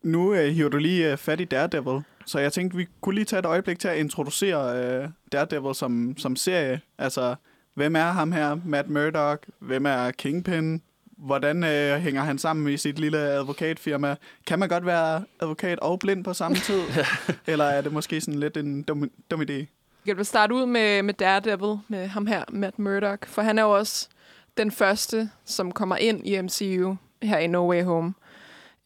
Nu 0.02 0.34
øh, 0.34 0.49
hiver 0.49 0.69
du 0.69 0.76
lige 0.76 1.12
øh, 1.12 1.16
fat 1.16 1.40
i 1.40 1.44
Daredevil, 1.44 2.02
så 2.26 2.38
jeg 2.38 2.52
tænkte, 2.52 2.76
vi 2.76 2.87
kunne 3.00 3.14
lige 3.14 3.25
tage 3.25 3.40
et 3.40 3.46
øjeblik 3.46 3.78
til 3.78 3.88
at 3.88 3.99
introducere 3.99 4.84
øh, 4.84 5.08
Daredevil 5.32 5.75
som, 5.75 6.14
som 6.19 6.37
serie. 6.37 6.81
Altså, 6.99 7.34
hvem 7.75 7.96
er 7.96 8.11
ham 8.11 8.32
her? 8.32 8.58
Matt 8.64 8.88
Murdock? 8.88 9.46
Hvem 9.58 9.87
er 9.87 10.11
Kingpin? 10.11 10.82
Hvordan 11.19 11.65
øh, 11.65 12.00
hænger 12.00 12.23
han 12.23 12.38
sammen 12.38 12.73
i 12.75 12.76
sit 12.76 12.99
lille 12.99 13.19
advokatfirma? 13.19 14.17
Kan 14.47 14.59
man 14.59 14.69
godt 14.69 14.87
være 14.87 15.25
advokat 15.41 15.79
og 15.79 15.99
blind 15.99 16.25
på 16.25 16.32
samme 16.32 16.56
tid? 16.56 16.82
Eller 17.47 17.65
er 17.65 17.81
det 17.81 17.93
måske 17.93 18.20
sådan 18.20 18.41
lidt 18.41 18.56
en 18.56 18.82
dum, 18.82 19.11
dum 19.31 19.43
idé? 19.43 19.65
Jeg 20.06 20.17
vil 20.17 20.26
starte 20.26 20.55
ud 20.55 20.67
med, 20.67 21.03
med 21.03 21.15
Daredevil, 21.15 21.79
med 21.88 22.06
ham 22.06 22.26
her, 22.26 22.44
Matt 22.49 22.79
Murdock, 22.79 23.26
for 23.26 23.43
han 23.43 23.59
er 23.59 23.62
jo 23.62 23.76
også 23.76 24.09
den 24.56 24.70
første, 24.70 25.31
som 25.44 25.73
kommer 25.73 25.97
ind 25.97 26.26
i 26.26 26.41
MCU 26.41 26.97
her 27.23 27.38
i 27.38 27.47
No 27.47 27.71
Way 27.71 27.82
Home. 27.82 28.14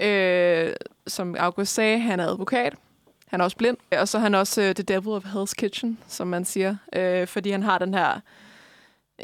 Øh, 0.01 0.73
som 1.07 1.37
August 1.39 1.75
sagde, 1.75 1.99
han 1.99 2.21
er 2.21 2.27
advokat. 2.27 2.75
Han 3.27 3.41
er 3.41 3.45
også 3.45 3.57
blind. 3.57 3.77
Og 3.99 4.09
så 4.09 4.19
er 4.19 4.23
han 4.23 4.35
også 4.35 4.61
uh, 4.61 4.75
The 4.75 4.83
Devil 4.83 5.09
of 5.09 5.25
Hell's 5.25 5.55
Kitchen, 5.59 5.99
som 6.09 6.27
man 6.27 6.45
siger. 6.45 6.77
Øh, 6.93 7.27
fordi 7.27 7.51
han 7.51 7.63
har 7.63 7.79
den 7.79 7.95
her, 7.95 8.21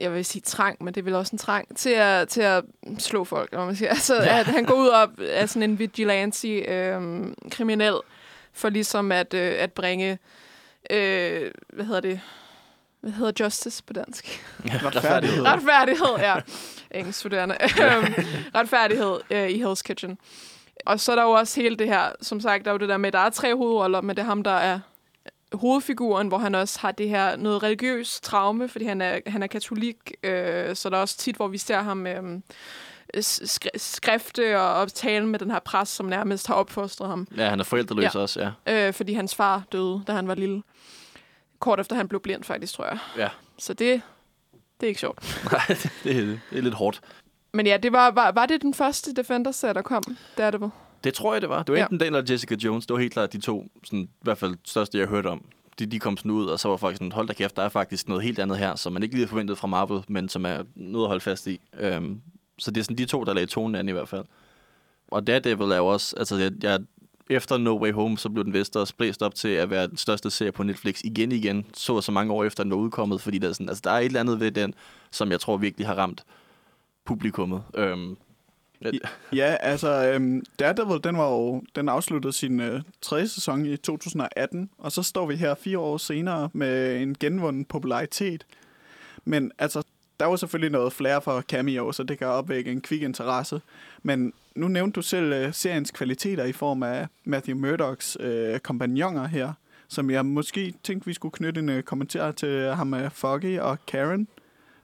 jeg 0.00 0.12
vil 0.12 0.24
sige 0.24 0.42
trang, 0.42 0.84
men 0.84 0.94
det 0.94 1.00
er 1.00 1.04
vel 1.04 1.14
også 1.14 1.34
en 1.34 1.38
trang, 1.38 1.76
til 1.76 1.90
at, 1.90 2.28
til 2.28 2.40
at 2.40 2.64
slå 2.98 3.24
folk, 3.24 3.52
når 3.52 3.66
man 3.66 3.76
siger. 3.76 3.90
Altså, 3.98 4.14
ja. 4.14 4.40
at 4.40 4.46
han 4.46 4.64
går 4.64 4.74
ud 4.74 4.88
og 4.88 5.10
er 5.18 5.46
sådan 5.46 5.70
en 5.70 5.78
vigilante 5.78 6.48
øh, 6.48 7.26
kriminel, 7.50 7.94
for 8.52 8.68
ligesom 8.68 9.12
at, 9.12 9.34
øh, 9.34 9.54
at 9.58 9.72
bringe, 9.72 10.18
øh, 10.90 11.50
hvad 11.72 11.84
hedder 11.84 12.00
det, 12.00 12.20
hvad 13.00 13.12
hedder 13.12 13.44
justice 13.44 13.82
på 13.84 13.92
dansk? 13.92 14.44
Retfærdighed. 14.64 15.44
Retfærdighed, 15.44 16.16
ja. 16.18 16.34
Engelsk 16.98 17.18
studerende. 17.18 17.56
Øhm, 17.62 18.14
Retfærdighed 18.54 19.20
øh, 19.30 19.48
i 19.50 19.64
Hell's 19.64 19.82
Kitchen. 19.82 20.18
Og 20.86 21.00
så 21.00 21.12
er 21.12 21.16
der 21.16 21.22
jo 21.22 21.30
også 21.30 21.60
hele 21.60 21.76
det 21.76 21.86
her, 21.86 22.12
som 22.20 22.40
sagt, 22.40 22.64
der 22.64 22.70
er 22.70 22.74
jo 22.74 22.78
det 22.78 22.88
der 22.88 22.96
med, 22.96 23.06
at 23.06 23.12
der 23.12 23.18
er 23.18 23.30
tre 23.30 23.56
hovedroller, 23.56 24.00
men 24.00 24.16
det 24.16 24.22
er 24.22 24.26
ham, 24.26 24.42
der 24.42 24.50
er 24.50 24.80
hovedfiguren, 25.54 26.28
hvor 26.28 26.38
han 26.38 26.54
også 26.54 26.80
har 26.80 26.92
det 26.92 27.08
her 27.08 27.36
noget 27.36 27.62
religiøs 27.62 28.20
traume, 28.20 28.68
fordi 28.68 28.84
han 28.84 29.00
er, 29.00 29.18
han 29.26 29.42
er 29.42 29.46
katolik, 29.46 29.96
øh, 30.22 30.76
så 30.76 30.90
der 30.90 30.96
er 30.96 31.00
også 31.00 31.16
tit, 31.18 31.36
hvor 31.36 31.48
vi 31.48 31.58
ser 31.58 31.80
ham 31.82 32.06
øh, 32.06 32.22
skri- 33.20 33.68
skrifte 33.78 34.60
og, 34.60 34.74
og 34.74 34.92
tale 34.92 35.26
med 35.26 35.38
den 35.38 35.50
her 35.50 35.58
præst, 35.58 35.94
som 35.94 36.06
nærmest 36.06 36.46
har 36.46 36.54
opfostret 36.54 37.08
ham. 37.08 37.28
Ja, 37.36 37.48
han 37.48 37.60
er 37.60 37.64
forældreløs 37.64 38.14
Ja. 38.14 38.20
også, 38.20 38.52
ja. 38.66 38.86
Øh, 38.88 38.94
fordi 38.94 39.12
hans 39.14 39.34
far 39.34 39.62
døde, 39.72 40.02
da 40.06 40.12
han 40.12 40.28
var 40.28 40.34
lille. 40.34 40.62
Kort 41.58 41.80
efter 41.80 41.96
han 41.96 42.08
blev 42.08 42.20
blind, 42.20 42.44
faktisk, 42.44 42.74
tror 42.74 42.84
jeg. 42.84 42.98
Ja. 43.16 43.28
Så 43.58 43.72
det, 43.74 44.02
det 44.80 44.86
er 44.86 44.88
ikke 44.88 45.00
sjovt. 45.00 45.40
Nej, 45.52 45.62
det, 45.68 45.90
det 46.04 46.58
er 46.58 46.60
lidt 46.62 46.74
hårdt. 46.74 47.00
Men 47.52 47.66
ja, 47.66 47.76
det 47.76 47.92
var, 47.92 48.10
var, 48.10 48.32
var 48.32 48.46
det 48.46 48.62
den 48.62 48.74
første 48.74 49.14
Defenders-serie, 49.14 49.74
der 49.74 49.82
kom? 49.82 50.02
Det 50.36 50.44
er 50.44 50.50
det 50.50 50.60
vel? 50.60 50.70
Det 51.04 51.14
tror 51.14 51.32
jeg, 51.32 51.40
det 51.42 51.48
var. 51.50 51.62
Det 51.62 51.72
var 51.72 51.78
Ja. 51.78 51.84
enten 51.84 52.00
den 52.00 52.06
eller 52.06 52.32
Jessica 52.32 52.56
Jones. 52.64 52.86
Det 52.86 52.94
var 52.94 53.00
helt 53.00 53.12
klart 53.12 53.32
de 53.32 53.40
to, 53.40 53.66
sådan, 53.84 53.98
i 54.00 54.08
hvert 54.22 54.38
fald 54.38 54.54
største, 54.64 54.98
jeg 54.98 55.06
har 55.06 55.14
hørt 55.14 55.26
om. 55.26 55.44
De, 55.78 55.86
de 55.86 55.98
kom 55.98 56.16
sådan 56.16 56.30
ud, 56.30 56.46
og 56.46 56.60
så 56.60 56.68
var 56.68 56.76
folk 56.76 56.96
sådan, 56.96 57.12
hold 57.12 57.26
da 57.28 57.32
kæft, 57.32 57.56
der 57.56 57.62
er 57.62 57.68
faktisk 57.68 58.08
noget 58.08 58.22
helt 58.24 58.38
andet 58.38 58.58
her, 58.58 58.76
som 58.76 58.92
man 58.92 59.02
ikke 59.02 59.14
lige 59.14 59.20
havde 59.22 59.28
forventet 59.28 59.58
fra 59.58 59.66
Marvel, 59.68 60.04
men 60.08 60.28
som 60.28 60.44
er 60.46 60.62
noget 60.74 61.04
at 61.04 61.08
holde 61.08 61.20
fast 61.20 61.46
i. 61.46 61.60
Um, 61.96 62.20
så 62.58 62.70
det 62.70 62.80
er 62.80 62.84
sådan 62.84 62.98
de 62.98 63.04
to, 63.04 63.24
der 63.24 63.32
lagde 63.34 63.46
tonen 63.46 63.74
an 63.74 63.88
i 63.88 63.92
hvert 63.92 64.08
fald. 64.08 64.24
Og 65.08 65.26
Daredevil 65.26 65.70
er 65.72 65.76
jo 65.76 65.86
også, 65.86 66.14
altså 66.16 66.36
jeg, 66.36 66.52
jeg, 66.62 66.78
efter 67.30 67.56
No 67.58 67.78
Way 67.82 67.92
Home, 67.92 68.18
så 68.18 68.28
blev 68.28 68.44
den 68.44 68.52
vist 68.52 68.76
også 68.76 68.94
blæst 68.96 69.22
op 69.22 69.34
til 69.34 69.48
at 69.48 69.70
være 69.70 69.86
den 69.86 69.96
største 69.96 70.30
serie 70.30 70.52
på 70.52 70.62
Netflix 70.62 71.00
igen 71.04 71.32
igen, 71.32 71.66
så 71.74 72.00
så 72.00 72.12
mange 72.12 72.32
år 72.32 72.44
efter 72.44 72.62
den 72.62 72.70
var 72.70 72.76
udkommet, 72.78 73.20
fordi 73.20 73.38
der 73.38 73.48
er, 73.48 73.52
sådan, 73.52 73.68
altså, 73.68 73.82
der 73.84 73.90
er 73.90 73.98
et 73.98 74.04
eller 74.04 74.20
andet 74.20 74.40
ved 74.40 74.50
den, 74.50 74.74
som 75.10 75.30
jeg 75.30 75.40
tror 75.40 75.56
virkelig 75.56 75.86
har 75.86 75.94
ramt 75.94 76.24
publikummet. 77.04 77.62
Um, 77.92 78.18
Ja, 79.32 79.56
altså, 79.60 80.12
øhm, 80.12 80.42
Daredevil, 80.58 81.04
den 81.04 81.18
var 81.18 81.30
jo, 81.30 81.62
den 81.74 81.88
afsluttede 81.88 82.32
sin 82.32 82.60
øh, 82.60 82.82
tredje 83.02 83.28
sæson 83.28 83.66
i 83.66 83.76
2018, 83.76 84.70
og 84.78 84.92
så 84.92 85.02
står 85.02 85.26
vi 85.26 85.36
her 85.36 85.54
fire 85.54 85.78
år 85.78 85.96
senere 85.96 86.50
med 86.52 87.02
en 87.02 87.16
genvunden 87.20 87.64
popularitet. 87.64 88.46
Men 89.24 89.52
altså, 89.58 89.82
der 90.20 90.26
var 90.26 90.36
selvfølgelig 90.36 90.72
noget 90.72 90.92
flere 90.92 91.22
for 91.22 91.40
cameo, 91.40 91.92
så 91.92 92.02
det 92.02 92.18
kan 92.18 92.26
opvække 92.26 92.72
en 92.72 92.80
kvik 92.80 93.02
interesse. 93.02 93.60
Men 94.02 94.32
nu 94.54 94.68
nævnte 94.68 94.96
du 94.96 95.02
selv 95.02 95.32
øh, 95.32 95.54
seriens 95.54 95.90
kvaliteter 95.90 96.44
i 96.44 96.52
form 96.52 96.82
af 96.82 97.06
Matthew 97.24 97.56
Murdocks 97.58 98.16
øh, 98.20 98.58
kompagnoner 98.58 99.26
her, 99.26 99.52
som 99.88 100.10
jeg 100.10 100.26
måske 100.26 100.74
tænkte, 100.82 101.06
vi 101.06 101.12
skulle 101.12 101.32
knytte 101.32 101.60
en 101.60 101.68
øh, 101.68 101.82
kommentar 101.82 102.32
til 102.32 102.74
ham 102.74 102.86
med 102.86 103.10
Foggy 103.10 103.58
og 103.58 103.78
Karen. 103.86 104.28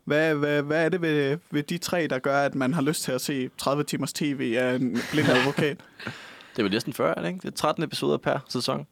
Hvad, 0.04 0.34
hvad, 0.34 0.62
hvad 0.62 0.84
er 0.84 0.88
det 0.88 1.02
ved, 1.02 1.38
ved 1.50 1.62
de 1.62 1.78
tre, 1.78 2.06
der 2.06 2.18
gør, 2.18 2.40
at 2.40 2.54
man 2.54 2.74
har 2.74 2.82
lyst 2.82 3.02
til 3.02 3.12
at 3.12 3.20
se 3.20 3.50
30 3.58 3.84
timers 3.84 4.12
tv 4.12 4.54
af 4.58 4.74
en 4.74 4.98
blind 5.10 5.28
advokat? 5.28 5.76
det 6.52 6.58
er 6.58 6.62
vel 6.62 6.72
næsten 6.72 6.92
40, 6.92 7.18
er 7.18 7.22
det 7.22 7.28
ikke? 7.28 7.40
Det 7.40 7.48
er 7.48 7.56
13 7.56 7.84
episoder 7.84 8.16
per 8.16 8.38
sæson. 8.48 8.86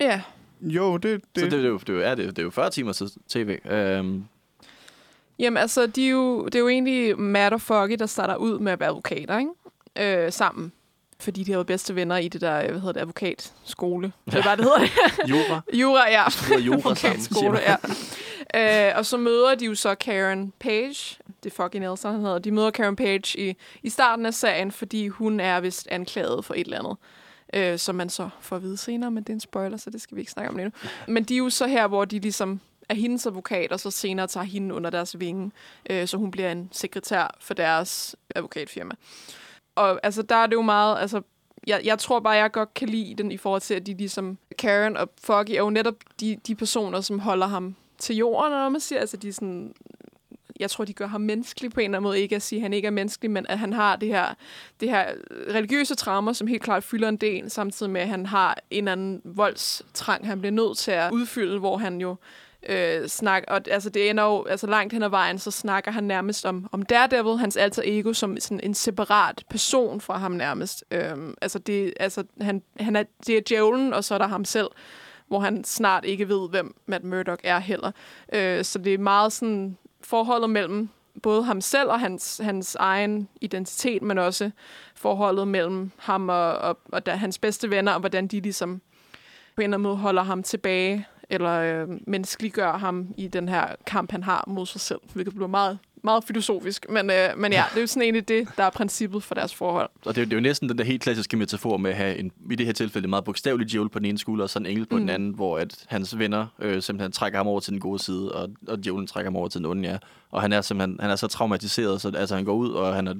Ja. 0.00 0.20
jo, 0.60 0.96
det, 0.96 1.20
Det. 1.34 1.40
Så 1.40 1.44
det, 1.44 1.52
det, 1.52 1.64
er 1.64 1.68
jo, 1.68 1.78
det, 1.78 1.88
er 1.88 1.92
jo, 1.92 2.00
er 2.00 2.14
det, 2.14 2.26
det 2.28 2.38
er 2.38 2.42
jo 2.42 2.50
40 2.50 2.70
timers 2.70 3.02
tv. 3.28 3.58
Um, 4.00 4.28
Jamen, 5.38 5.56
altså, 5.56 5.86
de 5.86 6.06
er 6.06 6.10
jo, 6.10 6.44
det 6.44 6.54
er 6.54 6.58
jo 6.58 6.68
egentlig 6.68 7.18
Matt 7.18 7.54
og 7.54 7.60
Foggy, 7.60 7.96
der 7.98 8.06
starter 8.06 8.36
ud 8.36 8.58
med 8.58 8.72
at 8.72 8.80
være 8.80 8.88
advokater, 8.88 9.38
ikke? 9.38 10.24
Øh, 10.24 10.32
sammen. 10.32 10.72
fordi 11.20 11.44
de 11.44 11.52
har 11.52 11.58
været 11.58 11.66
bedste 11.66 11.94
venner 11.94 12.16
i 12.16 12.28
det 12.28 12.40
der, 12.40 12.60
hvad 12.70 12.80
hedder 12.80 12.92
det, 12.92 13.00
advokatskole. 13.00 14.12
Det 14.26 14.34
er 14.34 14.42
bare, 14.42 14.56
det 14.56 14.64
hedder 14.64 14.80
Jura. 15.30 15.60
Jura, 15.72 16.10
ja. 16.10 16.22
Jura 16.22 16.94
sammen, 16.94 17.18
Advokatskole, 17.18 17.58
ja. 17.58 17.76
Øh, 18.56 18.92
og 18.96 19.06
så 19.06 19.16
møder 19.16 19.54
de 19.54 19.64
jo 19.64 19.74
så 19.74 19.94
Karen 19.94 20.52
Page, 20.58 21.18
det 21.44 21.52
er 21.52 21.62
fucking 21.62 21.86
Elsa, 21.86 22.10
han 22.10 22.20
hedder. 22.20 22.38
De 22.38 22.50
møder 22.50 22.70
Karen 22.70 22.96
Page 22.96 23.40
i, 23.40 23.56
i 23.82 23.90
starten 23.90 24.26
af 24.26 24.34
serien, 24.34 24.72
fordi 24.72 25.08
hun 25.08 25.40
er 25.40 25.60
vist 25.60 25.88
anklaget 25.90 26.44
for 26.44 26.54
et 26.54 26.60
eller 26.60 26.78
andet. 26.78 26.96
Øh, 27.54 27.78
som 27.78 27.94
man 27.94 28.08
så 28.08 28.28
får 28.40 28.56
at 28.56 28.62
vide 28.62 28.76
senere, 28.76 29.10
men 29.10 29.22
det 29.22 29.28
er 29.28 29.34
en 29.34 29.40
spoiler, 29.40 29.76
så 29.76 29.90
det 29.90 30.00
skal 30.00 30.16
vi 30.16 30.20
ikke 30.20 30.32
snakke 30.32 30.50
om 30.50 30.56
lige 30.56 30.64
nu. 30.64 30.72
Men 31.08 31.24
de 31.24 31.34
er 31.34 31.38
jo 31.38 31.50
så 31.50 31.66
her, 31.66 31.86
hvor 31.86 32.04
de 32.04 32.18
ligesom 32.18 32.60
er 32.88 32.94
hendes 32.94 33.26
advokat, 33.26 33.72
og 33.72 33.80
så 33.80 33.90
senere 33.90 34.26
tager 34.26 34.44
hende 34.44 34.74
under 34.74 34.90
deres 34.90 35.20
vinge, 35.20 35.52
øh, 35.90 36.06
så 36.06 36.16
hun 36.16 36.30
bliver 36.30 36.52
en 36.52 36.68
sekretær 36.72 37.36
for 37.40 37.54
deres 37.54 38.16
advokatfirma. 38.34 38.94
Og 39.74 40.00
altså, 40.02 40.22
der 40.22 40.34
er 40.34 40.46
det 40.46 40.54
jo 40.54 40.62
meget, 40.62 41.00
altså, 41.00 41.22
jeg, 41.66 41.80
jeg 41.84 41.98
tror 41.98 42.20
bare, 42.20 42.34
jeg 42.34 42.52
godt 42.52 42.74
kan 42.74 42.88
lide 42.88 43.14
den 43.14 43.32
i 43.32 43.36
forhold 43.36 43.60
til, 43.60 43.74
at 43.74 43.86
de 43.86 43.94
ligesom, 43.94 44.38
Karen 44.58 44.96
og 44.96 45.08
Foggy 45.22 45.50
er 45.50 45.58
jo 45.58 45.70
netop 45.70 45.94
de, 46.20 46.36
de 46.46 46.54
personer, 46.54 47.00
som 47.00 47.18
holder 47.18 47.46
ham 47.46 47.76
til 48.02 48.16
jorden, 48.16 48.52
når 48.52 48.68
man 48.68 48.80
siger, 48.80 49.00
altså 49.00 49.16
de 49.16 49.28
er 49.28 49.32
sådan, 49.32 49.74
jeg 50.60 50.70
tror, 50.70 50.84
de 50.84 50.92
gør 50.92 51.06
ham 51.06 51.20
menneskelig 51.20 51.70
på 51.70 51.80
en 51.80 51.84
eller 51.84 51.98
anden 51.98 52.08
måde. 52.08 52.20
Ikke 52.20 52.36
at 52.36 52.42
sige, 52.42 52.58
at 52.58 52.62
han 52.62 52.72
ikke 52.72 52.86
er 52.86 52.90
menneskelig, 52.90 53.30
men 53.30 53.46
at 53.48 53.58
han 53.58 53.72
har 53.72 53.96
det 53.96 54.08
her, 54.08 54.34
det 54.80 54.90
her 54.90 55.12
religiøse 55.54 55.94
traumer, 55.94 56.32
som 56.32 56.46
helt 56.46 56.62
klart 56.62 56.84
fylder 56.84 57.08
en 57.08 57.16
del, 57.16 57.50
samtidig 57.50 57.92
med, 57.92 58.00
at 58.00 58.08
han 58.08 58.26
har 58.26 58.58
en 58.70 58.78
eller 58.78 58.92
anden 58.92 59.20
voldstrang, 59.24 60.26
han 60.26 60.40
bliver 60.40 60.52
nødt 60.52 60.78
til 60.78 60.90
at 60.90 61.12
udfylde, 61.12 61.58
hvor 61.58 61.76
han 61.76 62.00
jo 62.00 62.16
øh, 62.68 63.08
snak, 63.08 63.44
og 63.48 63.60
altså 63.70 63.90
det 63.90 64.10
ender 64.10 64.24
jo, 64.24 64.44
altså 64.44 64.66
langt 64.66 64.92
hen 64.92 65.02
ad 65.02 65.08
vejen, 65.08 65.38
så 65.38 65.50
snakker 65.50 65.90
han 65.90 66.04
nærmest 66.04 66.46
om, 66.46 66.68
om 66.72 66.82
Daredevil, 66.82 67.38
hans 67.38 67.56
alter 67.56 67.82
ego, 67.86 68.12
som 68.12 68.36
sådan 68.40 68.60
en 68.62 68.74
separat 68.74 69.44
person 69.50 70.00
fra 70.00 70.18
ham 70.18 70.32
nærmest. 70.32 70.84
Øhm, 70.90 71.34
altså 71.42 71.58
det, 71.58 71.94
altså 72.00 72.24
han, 72.40 72.62
han 72.80 72.96
er, 72.96 73.04
det 73.26 73.36
er 73.36 73.40
djævlen, 73.48 73.92
og 73.92 74.04
så 74.04 74.14
er 74.14 74.18
der 74.18 74.26
ham 74.26 74.44
selv, 74.44 74.68
hvor 75.32 75.40
han 75.40 75.64
snart 75.64 76.04
ikke 76.04 76.28
ved, 76.28 76.48
hvem 76.50 76.74
Matt 76.86 77.04
Murdock 77.04 77.40
er 77.44 77.58
heller. 77.58 77.92
Øh, 78.32 78.64
så 78.64 78.78
det 78.78 78.94
er 78.94 78.98
meget 78.98 79.32
sådan 79.32 79.76
forholdet 80.00 80.50
mellem 80.50 80.88
både 81.22 81.44
ham 81.44 81.60
selv 81.60 81.90
og 81.90 82.00
hans, 82.00 82.40
hans 82.44 82.74
egen 82.74 83.28
identitet, 83.40 84.02
men 84.02 84.18
også 84.18 84.50
forholdet 84.94 85.48
mellem 85.48 85.90
ham 85.98 86.28
og, 86.28 86.52
og, 86.52 86.78
og 86.92 87.06
da, 87.06 87.10
hans 87.10 87.38
bedste 87.38 87.70
venner, 87.70 87.92
og 87.92 88.00
hvordan 88.00 88.26
de 88.26 88.40
ligesom 88.40 88.80
på 89.56 89.60
en 89.60 89.62
eller 89.62 89.76
anden 89.76 89.82
måde 89.82 89.96
holder 89.96 90.22
ham 90.22 90.42
tilbage, 90.42 91.06
eller 91.30 91.50
øh, 91.50 91.88
menneskeliggør 92.06 92.72
ham 92.72 93.14
i 93.16 93.28
den 93.28 93.48
her 93.48 93.66
kamp, 93.86 94.10
han 94.10 94.22
har 94.22 94.44
mod 94.46 94.66
sig 94.66 94.80
selv, 94.80 95.00
hvilket 95.12 95.34
bliver 95.34 95.48
meget, 95.48 95.78
meget 96.04 96.24
filosofisk. 96.24 96.86
Men, 96.90 97.10
øh, 97.10 97.28
men 97.36 97.52
ja, 97.52 97.64
det 97.70 97.76
er 97.76 97.80
jo 97.80 97.86
sådan 97.86 98.02
egentlig 98.02 98.28
det, 98.28 98.48
der 98.56 98.64
er 98.64 98.70
princippet 98.70 99.22
for 99.22 99.34
deres 99.34 99.54
forhold. 99.54 99.90
Og 100.06 100.14
det, 100.14 100.20
er 100.20 100.22
jo- 100.22 100.24
det 100.24 100.32
er 100.32 100.36
jo 100.36 100.42
næsten 100.42 100.68
den 100.68 100.78
der 100.78 100.84
helt 100.84 101.02
klassiske 101.02 101.36
metafor 101.36 101.76
med 101.76 101.90
at 101.90 101.96
have 101.96 102.16
en, 102.16 102.32
i 102.50 102.54
det 102.54 102.66
her 102.66 102.72
tilfælde 102.72 103.06
en 103.06 103.10
meget 103.10 103.24
bogstavelig 103.24 103.70
djævel 103.70 103.88
på 103.88 103.98
den 103.98 104.06
ene 104.06 104.18
skulder, 104.18 104.44
og 104.44 104.50
så 104.50 104.58
en 104.58 104.66
engel 104.66 104.86
på 104.86 104.94
mm. 104.96 105.00
den 105.00 105.10
anden, 105.10 105.34
hvor 105.34 105.58
at 105.58 105.84
hans 105.88 106.18
venner 106.18 106.46
øh, 106.58 106.82
simpelthen 106.82 107.12
trækker 107.12 107.38
ham 107.38 107.46
over 107.46 107.60
til 107.60 107.72
den 107.72 107.80
gode 107.80 107.98
side, 107.98 108.32
og, 108.32 108.48
og 108.68 108.84
djævlen 108.84 109.06
trækker 109.06 109.30
ham 109.30 109.36
over 109.36 109.48
til 109.48 109.58
den 109.58 109.66
onde, 109.66 109.88
ja. 109.88 109.96
Og 110.30 110.42
han 110.42 110.52
er 110.52 110.60
simpelthen 110.60 110.96
han 111.00 111.10
er 111.10 111.16
så 111.16 111.28
traumatiseret, 111.28 112.00
så 112.00 112.12
altså, 112.16 112.34
han 112.34 112.44
går 112.44 112.54
ud, 112.54 112.70
og 112.70 112.94
han 112.94 113.08
er 113.08 113.14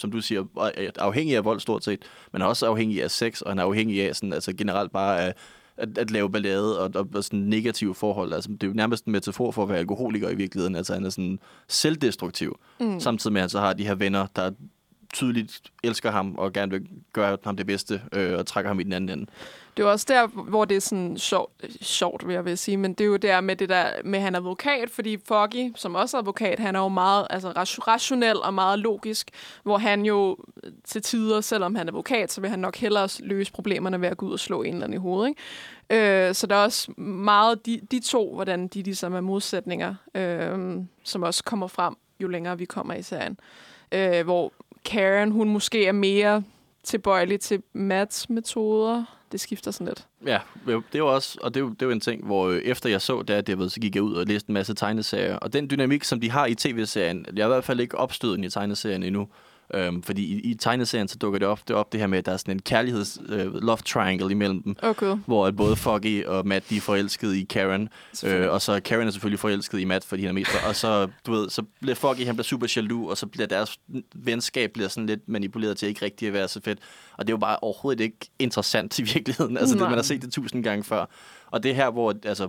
som 0.00 0.10
du 0.10 0.20
siger, 0.20 0.44
er 0.74 0.90
afhængig 0.98 1.36
af 1.36 1.44
vold 1.44 1.60
stort 1.60 1.84
set, 1.84 2.02
men 2.32 2.42
også 2.42 2.66
afhængig 2.66 3.02
af 3.02 3.10
sex, 3.10 3.40
og 3.40 3.50
han 3.50 3.58
er 3.58 3.62
afhængig 3.62 4.08
af 4.08 4.16
sådan, 4.16 4.32
altså 4.32 4.52
generelt 4.52 4.92
bare 4.92 5.20
af, 5.20 5.34
at, 5.78 5.98
at 5.98 6.10
lave 6.10 6.30
ballade 6.30 6.80
og, 6.80 6.90
og, 6.94 7.08
og 7.14 7.24
sådan 7.24 7.38
negative 7.38 7.94
forhold. 7.94 8.32
Altså, 8.32 8.50
det 8.52 8.62
er 8.62 8.66
jo 8.66 8.72
nærmest 8.72 9.04
en 9.04 9.12
metafor 9.12 9.50
for 9.50 9.62
at 9.62 9.68
være 9.68 9.78
alkoholiker 9.78 10.30
i 10.30 10.34
virkeligheden. 10.34 10.76
Altså, 10.76 10.94
han 10.94 11.04
er 11.04 11.10
sådan 11.10 11.38
selvdestruktiv. 11.68 12.58
Mm. 12.80 13.00
Samtidig 13.00 13.32
med, 13.32 13.40
at 13.40 13.42
han 13.42 13.50
så 13.50 13.60
har 13.60 13.72
de 13.72 13.86
her 13.86 13.94
venner, 13.94 14.26
der 14.36 14.50
tydeligt 15.14 15.62
elsker 15.84 16.10
ham 16.10 16.34
og 16.34 16.52
gerne 16.52 16.70
vil 16.70 16.86
gøre 17.12 17.38
ham 17.44 17.56
det 17.56 17.66
bedste 17.66 18.02
øh, 18.12 18.38
og 18.38 18.46
trækker 18.46 18.68
ham 18.68 18.80
i 18.80 18.82
den 18.82 18.92
anden 18.92 19.18
ende. 19.18 19.30
Det 19.78 19.84
er 19.84 19.88
jo 19.88 19.92
også 19.92 20.06
der, 20.08 20.26
hvor 20.26 20.64
det 20.64 20.76
er 20.76 20.80
sådan 20.80 21.18
sjovt, 21.18 21.52
sjovt 21.80 22.26
vil 22.26 22.34
jeg 22.34 22.44
vil 22.44 22.58
sige, 22.58 22.76
men 22.76 22.92
det 22.92 23.04
er 23.04 23.08
jo 23.08 23.16
der 23.16 23.40
med 23.40 23.56
det 23.56 23.68
der 23.68 23.86
med, 24.04 24.18
at 24.18 24.22
han 24.22 24.34
er 24.34 24.38
advokat, 24.38 24.90
fordi 24.90 25.18
Foggy, 25.24 25.72
som 25.76 25.94
også 25.94 26.16
er 26.16 26.20
advokat, 26.20 26.58
han 26.58 26.76
er 26.76 26.80
jo 26.80 26.88
meget 26.88 27.26
altså, 27.30 27.48
rationel 27.88 28.36
og 28.42 28.54
meget 28.54 28.78
logisk, 28.78 29.30
hvor 29.62 29.78
han 29.78 30.04
jo 30.04 30.36
til 30.84 31.02
tider, 31.02 31.40
selvom 31.40 31.74
han 31.74 31.86
er 31.86 31.90
advokat, 31.90 32.32
så 32.32 32.40
vil 32.40 32.50
han 32.50 32.58
nok 32.58 32.76
hellere 32.76 33.08
løse 33.20 33.52
problemerne 33.52 34.00
ved 34.00 34.08
at 34.08 34.16
gå 34.16 34.26
ud 34.26 34.32
og 34.32 34.40
slå 34.40 34.62
en 34.62 34.74
eller 34.74 34.84
anden 34.84 34.98
i 34.98 35.02
hovedet. 35.02 35.28
Ikke? 35.90 36.28
Øh, 36.28 36.34
så 36.34 36.46
der 36.46 36.56
er 36.56 36.64
også 36.64 36.92
meget 37.00 37.66
de, 37.66 37.80
de 37.90 38.00
to, 38.00 38.34
hvordan 38.34 38.68
de 38.68 38.82
ligesom 38.82 39.14
er 39.14 39.20
modsætninger, 39.20 39.94
øh, 40.14 40.76
som 41.04 41.22
også 41.22 41.44
kommer 41.44 41.66
frem, 41.66 41.94
jo 42.20 42.28
længere 42.28 42.58
vi 42.58 42.64
kommer 42.64 42.94
i 42.94 43.02
serien. 43.02 43.40
Øh, 43.92 44.24
hvor 44.24 44.52
Karen, 44.84 45.30
hun 45.30 45.48
måske 45.48 45.86
er 45.86 45.92
mere 45.92 46.42
tilbøjelig 46.88 47.40
til 47.40 47.62
Mats 47.72 48.30
metoder. 48.30 49.04
Det 49.32 49.40
skifter 49.40 49.70
sådan 49.70 49.86
lidt. 49.86 50.06
Ja, 50.26 50.38
det 50.92 51.02
var 51.02 51.08
også, 51.08 51.38
og 51.42 51.54
det 51.54 51.62
er 51.62 51.68
det 51.68 51.82
er 51.82 51.92
en 51.92 52.00
ting, 52.00 52.26
hvor 52.26 52.48
øh, 52.48 52.58
efter 52.58 52.90
jeg 52.90 53.00
så 53.00 53.22
det, 53.22 53.46
det 53.46 53.72
så 53.72 53.80
gik 53.80 53.94
jeg 53.94 54.02
ud 54.02 54.14
og 54.14 54.26
læste 54.26 54.50
en 54.50 54.54
masse 54.54 54.74
tegneserier. 54.74 55.36
Og 55.36 55.52
den 55.52 55.70
dynamik, 55.70 56.04
som 56.04 56.20
de 56.20 56.30
har 56.30 56.46
i 56.46 56.54
tv-serien, 56.54 57.26
jeg 57.36 57.42
er 57.42 57.46
i 57.46 57.48
hvert 57.48 57.64
fald 57.64 57.80
ikke 57.80 57.98
opstøden 57.98 58.44
i 58.44 58.50
tegneserien 58.50 59.02
endnu. 59.02 59.28
Øhm, 59.74 60.02
fordi 60.02 60.22
i, 60.22 60.50
i 60.50 60.54
tegneserien, 60.54 61.08
så 61.08 61.18
dukker 61.18 61.38
det 61.38 61.68
det 61.68 61.76
op 61.76 61.92
det 61.92 62.00
her 62.00 62.06
med, 62.06 62.18
at 62.18 62.26
der 62.26 62.32
er 62.32 62.36
sådan 62.36 62.54
en 62.54 62.62
kærligheds 62.62 63.18
øh, 63.28 63.54
love 63.54 63.76
triangle 63.76 64.30
imellem 64.30 64.62
dem. 64.62 64.76
Okay. 64.82 65.16
Hvor 65.26 65.46
at 65.46 65.56
både 65.56 65.76
Foggy 65.76 66.24
og 66.24 66.46
Matt, 66.46 66.70
de 66.70 66.76
er 66.76 66.80
forelsket 66.80 67.34
i 67.34 67.44
Karen. 67.44 67.88
Øh, 68.24 68.50
og 68.50 68.62
så 68.62 68.80
Karen 68.80 69.06
er 69.06 69.10
selvfølgelig 69.10 69.40
forelsket 69.40 69.80
i 69.80 69.84
Matt, 69.84 70.04
fordi 70.04 70.22
han 70.22 70.28
er 70.30 70.34
mest 70.34 70.50
Og 70.68 70.76
så, 70.76 71.08
du 71.26 71.32
ved, 71.32 71.50
så 71.50 71.62
bliver 71.80 71.94
Foggy, 71.94 72.24
han 72.26 72.34
bliver 72.34 72.44
super 72.44 72.66
jaloux, 72.76 73.10
og 73.10 73.16
så 73.16 73.26
bliver 73.26 73.46
deres 73.46 73.78
venskab 74.14 74.72
bliver 74.72 74.88
sådan 74.88 75.06
lidt 75.06 75.28
manipuleret 75.28 75.76
til 75.76 75.88
ikke 75.88 76.04
rigtig 76.04 76.28
at 76.28 76.34
være 76.34 76.48
så 76.48 76.60
fedt. 76.64 76.78
Og 77.16 77.26
det 77.26 77.32
er 77.32 77.34
jo 77.34 77.38
bare 77.38 77.56
overhovedet 77.62 78.00
ikke 78.00 78.30
interessant 78.38 78.98
i 78.98 79.02
virkeligheden. 79.14 79.56
Altså, 79.56 79.74
det, 79.74 79.80
Nej. 79.80 79.88
man 79.88 79.98
har 79.98 80.02
set 80.02 80.22
det 80.22 80.32
tusind 80.32 80.64
gange 80.64 80.84
før. 80.84 81.06
Og 81.50 81.62
det 81.62 81.70
er 81.70 81.74
her, 81.74 81.90
hvor 81.90 82.14
altså, 82.24 82.48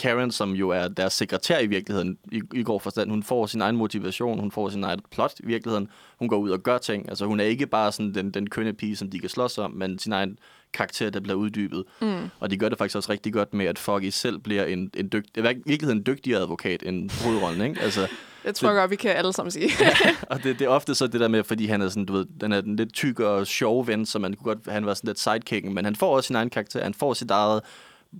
Karen, 0.00 0.30
som 0.30 0.52
jo 0.52 0.68
er 0.68 0.88
deres 0.88 1.12
sekretær 1.12 1.58
i 1.58 1.66
virkeligheden, 1.66 2.18
i, 2.32 2.40
i 2.54 2.62
går 2.62 2.78
forstand, 2.78 3.10
hun 3.10 3.22
får 3.22 3.46
sin 3.46 3.60
egen 3.60 3.76
motivation, 3.76 4.38
hun 4.38 4.50
får 4.50 4.68
sin 4.68 4.84
egen 4.84 5.00
plot 5.10 5.32
i 5.40 5.46
virkeligheden. 5.46 5.88
Hun 6.18 6.28
går 6.28 6.36
ud 6.36 6.50
og 6.50 6.60
gør 6.60 6.78
ting. 6.78 7.08
Altså, 7.08 7.26
hun 7.26 7.40
er 7.40 7.44
ikke 7.44 7.66
bare 7.66 7.92
sådan 7.92 8.14
den, 8.14 8.30
den 8.30 8.50
kønne 8.50 8.72
pige, 8.72 8.96
som 8.96 9.10
de 9.10 9.18
kan 9.18 9.28
slås 9.28 9.58
om, 9.58 9.70
men 9.70 9.98
sin 9.98 10.12
egen 10.12 10.38
karakter, 10.72 11.10
der 11.10 11.20
bliver 11.20 11.36
uddybet. 11.36 11.84
Mm. 12.00 12.30
Og 12.40 12.50
de 12.50 12.56
gør 12.56 12.68
det 12.68 12.78
faktisk 12.78 12.96
også 12.96 13.12
rigtig 13.12 13.32
godt 13.32 13.54
med, 13.54 13.66
at 13.66 13.78
Foggy 13.78 14.10
selv 14.10 14.38
bliver 14.38 14.64
en, 14.64 14.90
en 14.96 15.08
dygtig, 15.12 15.36
i 15.36 15.42
virkeligheden 15.42 15.98
en 15.98 16.06
dygtigere 16.06 16.40
advokat 16.40 16.82
end 16.82 17.24
hovedrollen, 17.24 17.62
ikke? 17.68 17.80
Altså, 17.80 18.08
Det 18.44 18.54
tror 18.54 18.68
jeg 18.68 18.76
godt, 18.76 18.90
vi 18.90 18.96
kan 18.96 19.10
alle 19.10 19.32
sammen 19.32 19.50
sige. 19.50 19.70
og 20.30 20.42
det, 20.42 20.58
det 20.58 20.64
er 20.64 20.68
ofte 20.68 20.94
så 20.94 21.06
det 21.06 21.20
der 21.20 21.28
med, 21.28 21.44
fordi 21.44 21.66
han 21.66 21.82
er 21.82 21.88
sådan, 21.88 22.04
du 22.04 22.12
ved, 22.12 22.26
den 22.40 22.52
er 22.52 22.60
den 22.60 22.76
lidt 22.76 22.92
tyk 22.92 23.20
og 23.20 23.46
sjov 23.46 23.86
ven, 23.86 24.06
så 24.06 24.18
man 24.18 24.34
kunne 24.34 24.54
godt, 24.54 24.72
han 24.72 24.86
var 24.86 24.94
sådan 24.94 25.08
lidt 25.08 25.20
sidekicken, 25.20 25.74
men 25.74 25.84
han 25.84 25.96
får 25.96 26.16
også 26.16 26.26
sin 26.26 26.36
egen 26.36 26.50
karakter, 26.50 26.82
han 26.82 26.94
får 26.94 27.14
sit 27.14 27.30
eget 27.30 27.60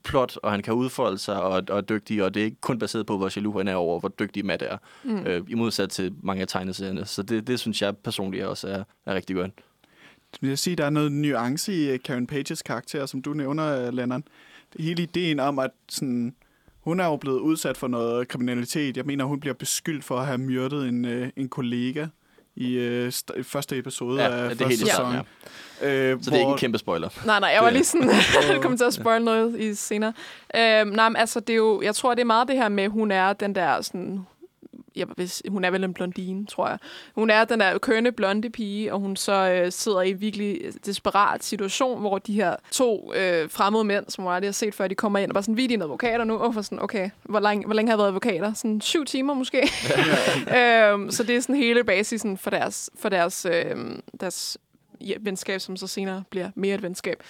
plot, 0.04 0.36
og 0.42 0.50
han 0.50 0.62
kan 0.62 0.74
udfolde 0.74 1.18
sig 1.18 1.42
og, 1.42 1.62
og 1.70 1.76
er 1.76 1.80
dygtig, 1.80 2.24
og 2.24 2.34
det 2.34 2.40
er 2.40 2.44
ikke 2.44 2.60
kun 2.60 2.78
baseret 2.78 3.06
på, 3.06 3.16
hvor 3.16 3.30
jaloux 3.36 3.56
han 3.56 3.68
er 3.68 3.74
over, 3.74 4.00
hvor 4.00 4.08
dygtig 4.08 4.46
Matt 4.46 4.62
er, 4.62 4.78
mm. 5.04 5.26
øh, 5.26 5.42
i 5.48 5.54
modsat 5.54 5.90
til 5.90 6.12
mange 6.22 6.42
af 6.42 6.48
tegneserierne. 6.48 7.06
Så 7.06 7.22
det, 7.22 7.46
det 7.46 7.60
synes 7.60 7.82
jeg 7.82 7.96
personligt 7.96 8.44
også 8.44 8.68
er, 8.68 8.84
er 9.06 9.14
rigtig 9.14 9.36
godt. 9.36 9.50
Vil 10.40 10.48
jeg 10.48 10.58
sige, 10.58 10.76
der 10.76 10.84
er 10.84 10.90
noget 10.90 11.12
nuance 11.12 11.74
i 11.74 11.90
øh, 11.90 11.98
Karen 12.04 12.26
Pages 12.26 12.62
karakter, 12.62 13.06
som 13.06 13.22
du 13.22 13.32
nævner, 13.32 13.86
øh, 13.86 13.92
Lennon. 13.92 14.24
Hele 14.78 15.02
ideen 15.02 15.40
om, 15.40 15.58
at 15.58 15.70
sådan, 15.88 16.34
hun 16.80 17.00
er 17.00 17.06
jo 17.06 17.16
blevet 17.16 17.40
udsat 17.40 17.76
for 17.76 17.88
noget 17.88 18.28
kriminalitet. 18.28 18.96
Jeg 18.96 19.06
mener, 19.06 19.24
hun 19.24 19.40
bliver 19.40 19.54
beskyldt 19.54 20.04
for 20.04 20.18
at 20.18 20.26
have 20.26 20.38
myrdet 20.38 20.88
en, 20.88 21.04
øh, 21.04 21.28
en 21.36 21.48
kollega 21.48 22.06
i 22.60 22.74
øh, 22.74 23.08
st- 23.08 23.42
første 23.42 23.78
episode 23.78 24.22
Ja, 24.22 24.28
af 24.28 24.32
det 24.48 24.48
første 24.48 24.64
helt 24.64 24.80
sæson. 24.80 24.94
starten, 24.94 25.20
Øh, 25.82 26.18
Så 26.22 26.30
det 26.30 26.36
er 26.36 26.40
ikke 26.40 26.50
en 26.52 26.58
kæmpe 26.58 26.78
spoiler. 26.78 27.08
nej, 27.26 27.40
nej, 27.40 27.48
jeg 27.48 27.62
var 27.64 27.70
lige 27.70 27.84
sådan, 27.84 28.10
jeg 28.52 28.58
kommer 28.62 28.78
til 28.78 28.84
at 28.84 28.94
spoil 28.94 29.22
noget 29.22 29.60
i 29.60 29.74
senere. 29.74 30.12
Øhm, 30.56 30.88
nej, 30.88 31.08
men 31.08 31.16
altså, 31.16 31.40
det 31.40 31.50
er 31.52 31.56
jo, 31.56 31.82
jeg 31.82 31.94
tror, 31.94 32.14
det 32.14 32.20
er 32.20 32.24
meget 32.26 32.48
det 32.48 32.56
her 32.56 32.68
med, 32.68 32.84
at 32.84 32.90
hun 32.90 33.10
er 33.10 33.32
den 33.32 33.54
der 33.54 33.80
sådan, 33.82 34.26
jeg, 34.96 35.06
hvis, 35.16 35.42
hun 35.48 35.64
er 35.64 35.70
vel 35.70 35.84
en 35.84 35.94
blondine, 35.94 36.46
tror 36.46 36.68
jeg. 36.68 36.78
Hun 37.14 37.30
er 37.30 37.44
den 37.44 37.60
der 37.60 37.78
kønne 37.78 38.12
blonde 38.12 38.50
pige, 38.50 38.92
og 38.92 39.00
hun 39.00 39.16
så 39.16 39.50
øh, 39.50 39.72
sidder 39.72 40.00
i 40.00 40.10
en 40.10 40.20
virkelig 40.20 40.60
desperat 40.86 41.44
situation, 41.44 42.00
hvor 42.00 42.18
de 42.18 42.32
her 42.32 42.56
to 42.70 43.12
øh, 43.14 43.50
fremmede 43.50 43.84
mænd, 43.84 44.04
som 44.08 44.24
hun 44.24 44.32
aldrig 44.32 44.48
har 44.48 44.52
set 44.52 44.74
før, 44.74 44.88
de 44.88 44.94
kommer 44.94 45.18
ind 45.18 45.30
og 45.30 45.34
bare 45.34 45.42
sådan, 45.42 45.56
vi 45.56 45.64
er 45.64 45.68
dine 45.68 45.84
advokater 45.84 46.24
nu. 46.24 46.34
Og 46.34 46.64
sådan, 46.64 46.82
okay, 46.82 47.10
hvor 47.22 47.40
længe, 47.40 47.66
hvor 47.66 47.74
længe 47.74 47.88
har 47.88 47.94
jeg 47.94 47.98
været 47.98 48.08
advokater? 48.08 48.54
Sådan 48.54 48.80
syv 48.80 49.04
timer 49.04 49.34
måske. 49.34 49.58
øhm, 50.58 51.10
så 51.10 51.22
det 51.22 51.36
er 51.36 51.40
sådan 51.40 51.54
hele 51.56 51.84
basisen 51.84 52.38
for 52.38 52.50
deres, 52.50 52.90
for 52.98 53.08
deres, 53.08 53.46
øh, 53.50 53.76
deres 54.20 54.58
ja, 55.00 55.14
venskab, 55.20 55.60
som 55.60 55.76
så 55.76 55.86
senere 55.86 56.24
bliver 56.30 56.50
mere 56.54 56.74
et 56.74 56.82
venskab. 56.82 57.22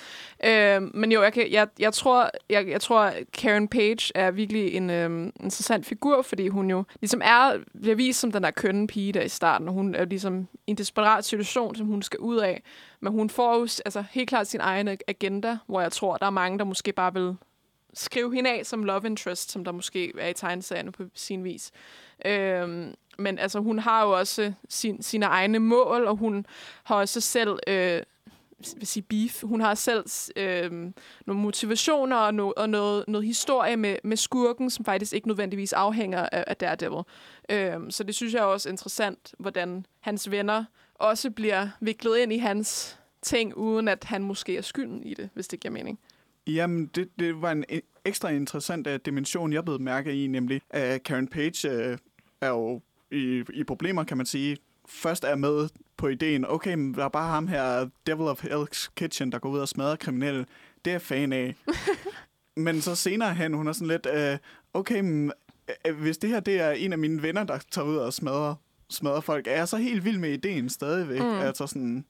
Øh, 0.45 0.83
men 0.95 1.13
jo, 1.13 1.23
jeg, 1.23 1.33
kan, 1.33 1.53
jeg, 1.53 1.69
jeg, 1.79 1.93
tror, 1.93 2.31
jeg, 2.51 2.69
jeg 2.69 2.81
tror, 2.81 3.13
Karen 3.33 3.69
Page 3.69 4.13
er 4.15 4.31
virkelig 4.31 4.75
en 4.75 4.91
øh, 4.91 5.33
interessant 5.41 5.87
figur, 5.87 6.23
fordi 6.23 6.49
hun 6.49 6.71
jo 6.71 6.85
ligesom 7.01 7.21
er, 7.25 7.53
bliver 7.81 7.97
vist 7.97 8.21
som 8.21 8.33
den 8.33 8.43
der 8.43 8.51
kønne 8.51 8.87
pige 8.87 9.13
der 9.13 9.23
i 9.23 9.29
starten, 9.29 9.69
og 9.69 9.75
hun 9.75 9.95
er 9.95 9.99
jo 9.99 10.07
ligesom 10.07 10.49
i 10.67 10.71
en 10.71 10.77
desperat 10.77 11.25
situation, 11.25 11.75
som 11.75 11.87
hun 11.87 12.03
skal 12.03 12.19
ud 12.19 12.37
af. 12.37 12.63
Men 13.01 13.13
hun 13.13 13.31
får 13.31 13.55
jo 13.55 13.63
altså, 13.63 14.05
helt 14.11 14.29
klart 14.29 14.47
sin 14.47 14.61
egen 14.61 14.89
agenda, 15.09 15.59
hvor 15.67 15.81
jeg 15.81 15.93
tror, 15.93 16.17
der 16.17 16.27
er 16.27 16.31
mange, 16.31 16.59
der 16.59 16.65
måske 16.65 16.93
bare 16.93 17.15
vil 17.15 17.37
skrive 17.95 18.35
hende 18.35 18.51
af 18.51 18.67
som 18.67 18.85
love 18.85 19.07
interest, 19.07 19.51
som 19.51 19.65
der 19.65 19.73
måske 19.73 20.13
er 20.19 20.29
i 20.29 20.35
tegneserierne 20.35 20.93
på 20.93 21.03
sin 21.15 21.45
vis. 21.45 21.71
Øhm, 22.25 22.95
men 23.21 23.39
altså, 23.39 23.61
hun 23.61 23.79
har 23.79 24.05
jo 24.05 24.11
også 24.11 24.53
sin, 24.69 25.03
sine 25.03 25.27
egne 25.27 25.59
mål, 25.59 26.07
og 26.07 26.17
hun 26.17 26.47
har 26.85 26.95
også 26.95 27.21
selv 27.21 27.59
øh, 27.67 28.03
vil 28.77 28.87
sige 28.87 29.03
beef. 29.03 29.43
Hun 29.43 29.61
har 29.61 29.75
selv 29.75 30.05
øh, 30.37 30.71
nogle 31.27 31.43
motivationer 31.43 32.17
og, 32.17 32.35
no, 32.35 32.53
og 32.57 32.71
noget, 32.71 33.05
noget 33.09 33.27
historie 33.27 33.77
med, 33.77 33.97
med 34.05 34.17
skurken, 34.17 34.71
som 34.71 34.85
faktisk 34.85 35.13
ikke 35.13 35.29
nødvendigvis 35.29 35.73
afhænger 35.73 36.29
af, 36.33 36.45
af 36.47 36.57
Daredevil. 36.57 37.03
Øh, 37.51 37.91
så 37.91 38.05
det 38.05 38.15
synes 38.15 38.35
jeg 38.35 38.41
er 38.41 38.45
også 38.45 38.69
interessant, 38.69 39.35
hvordan 39.39 39.87
hans 40.01 40.31
venner 40.31 40.65
også 40.95 41.31
bliver 41.31 41.69
viklet 41.81 42.19
ind 42.19 42.33
i 42.33 42.39
hans 42.39 42.99
ting, 43.23 43.57
uden 43.57 43.89
at 43.89 44.05
han 44.05 44.23
måske 44.23 44.57
er 44.57 44.63
skylden 44.63 45.03
i 45.03 45.15
det, 45.15 45.29
hvis 45.35 45.49
det 45.49 45.61
giver 45.61 45.73
mening. 45.73 45.99
Jamen, 46.47 46.87
det, 46.87 47.09
det 47.19 47.43
var 47.43 47.53
en 47.53 47.65
ekstra 48.05 48.29
interessant 48.29 48.87
uh, 48.87 48.95
dimension, 48.95 49.53
jeg 49.53 49.65
blev 49.65 49.81
mærke 49.81 50.25
i, 50.25 50.27
nemlig 50.27 50.61
at 50.71 50.95
uh, 50.95 51.03
Karen 51.05 51.29
Page 51.29 51.91
uh, 51.93 51.99
er 52.41 52.49
jo 52.49 52.81
i, 53.11 53.45
i 53.55 53.65
problemer, 53.65 54.05
kan 54.05 54.17
man 54.17 54.27
sige. 54.27 54.57
Først 54.89 55.25
er 55.25 55.37
med 55.37 55.69
på 55.97 56.09
ideen, 56.09 56.45
okay, 56.49 56.75
men 56.75 56.95
der 56.95 57.05
er 57.05 57.09
bare 57.09 57.29
ham 57.29 57.49
her, 57.49 57.89
Devil 58.07 58.27
of 58.27 58.45
Hell's 58.45 58.89
Kitchen, 58.97 59.33
der 59.33 59.39
går 59.39 59.49
ud 59.49 59.59
og 59.59 59.69
smadrer 59.69 59.97
kriminelle. 59.97 60.47
Det 60.85 60.91
er 60.91 60.95
jeg 60.95 61.03
fan 61.03 61.33
af. 61.33 61.57
men 62.57 62.81
så 62.81 62.95
senere 62.95 63.35
hen, 63.35 63.55
hun 63.55 63.69
er 63.69 63.73
sådan 63.73 63.89
lidt, 63.89 64.07
uh, 64.07 64.39
okay, 64.81 65.01
men, 65.01 65.33
uh, 65.89 65.95
hvis 65.95 66.19
det 66.19 66.31
her 66.31 66.41
det 66.41 66.61
er 66.61 66.71
en 66.71 66.93
af 66.93 66.99
mine 66.99 67.23
venner, 67.23 67.45
der 67.45 67.59
tager 67.71 67.87
ud 67.87 67.97
og 67.97 68.13
smadrer, 68.13 68.55
smadrer 68.91 69.21
folk, 69.21 69.47
er 69.47 69.57
jeg 69.57 69.69
så 69.69 69.77
helt 69.77 70.05
vild 70.05 70.19
med 70.19 70.31
ideen 70.31 70.69
stadigvæk. 70.69 71.21
Mm. 71.21 71.39
Altså 71.39 71.67
sådan, 71.67 72.05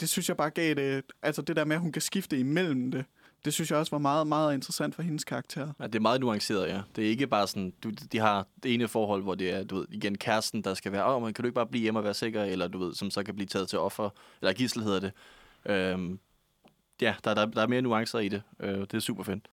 det 0.00 0.08
synes 0.08 0.28
jeg 0.28 0.36
bare 0.36 0.50
gav 0.50 0.74
det, 0.74 1.04
altså 1.22 1.42
det 1.42 1.56
der 1.56 1.64
med, 1.64 1.76
at 1.76 1.82
hun 1.82 1.92
kan 1.92 2.02
skifte 2.02 2.38
imellem 2.38 2.90
det 2.90 3.04
det 3.44 3.54
synes 3.54 3.70
jeg 3.70 3.78
også 3.78 3.90
var 3.90 3.98
meget, 3.98 4.26
meget 4.26 4.54
interessant 4.54 4.94
for 4.94 5.02
hendes 5.02 5.24
karakter. 5.24 5.72
Ja, 5.80 5.86
det 5.86 5.94
er 5.94 6.00
meget 6.00 6.20
nuanceret, 6.20 6.68
ja. 6.68 6.80
Det 6.96 7.04
er 7.04 7.08
ikke 7.08 7.26
bare 7.26 7.46
sådan, 7.46 7.72
du, 7.82 7.90
de 8.12 8.18
har 8.18 8.46
det 8.62 8.74
ene 8.74 8.88
forhold, 8.88 9.22
hvor 9.22 9.34
det 9.34 9.50
er, 9.50 9.64
du 9.64 9.76
ved, 9.76 9.86
igen, 9.90 10.18
kæresten, 10.18 10.62
der 10.62 10.74
skal 10.74 10.92
være, 10.92 11.04
åh, 11.04 11.16
oh, 11.16 11.22
men 11.22 11.34
kan 11.34 11.42
du 11.42 11.46
ikke 11.46 11.54
bare 11.54 11.66
blive 11.66 11.82
hjemme 11.82 12.00
og 12.00 12.04
være 12.04 12.14
sikker, 12.14 12.44
eller 12.44 12.68
du 12.68 12.78
ved, 12.78 12.94
som 12.94 13.10
så 13.10 13.22
kan 13.22 13.34
blive 13.34 13.46
taget 13.46 13.68
til 13.68 13.78
offer, 13.78 14.10
eller 14.40 14.52
gissel 14.52 14.82
hedder 14.82 15.00
det. 15.00 15.12
Øhm, 15.66 16.18
ja, 17.00 17.14
der, 17.24 17.34
der, 17.34 17.46
der 17.46 17.62
er 17.62 17.66
mere 17.66 17.82
nuancer 17.82 18.18
i 18.18 18.28
det. 18.28 18.42
Øh, 18.60 18.80
det 18.80 18.94
er 18.94 19.00
super 19.00 19.22
fedt. 19.22 19.48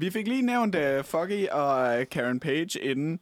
Vi 0.00 0.10
fik 0.10 0.28
lige 0.28 0.42
nævnt 0.42 0.74
uh, 0.74 1.04
Foggy 1.04 1.48
og 1.48 1.98
uh, 1.98 2.04
Karen 2.10 2.40
Page 2.40 2.80
inden, 2.80 3.20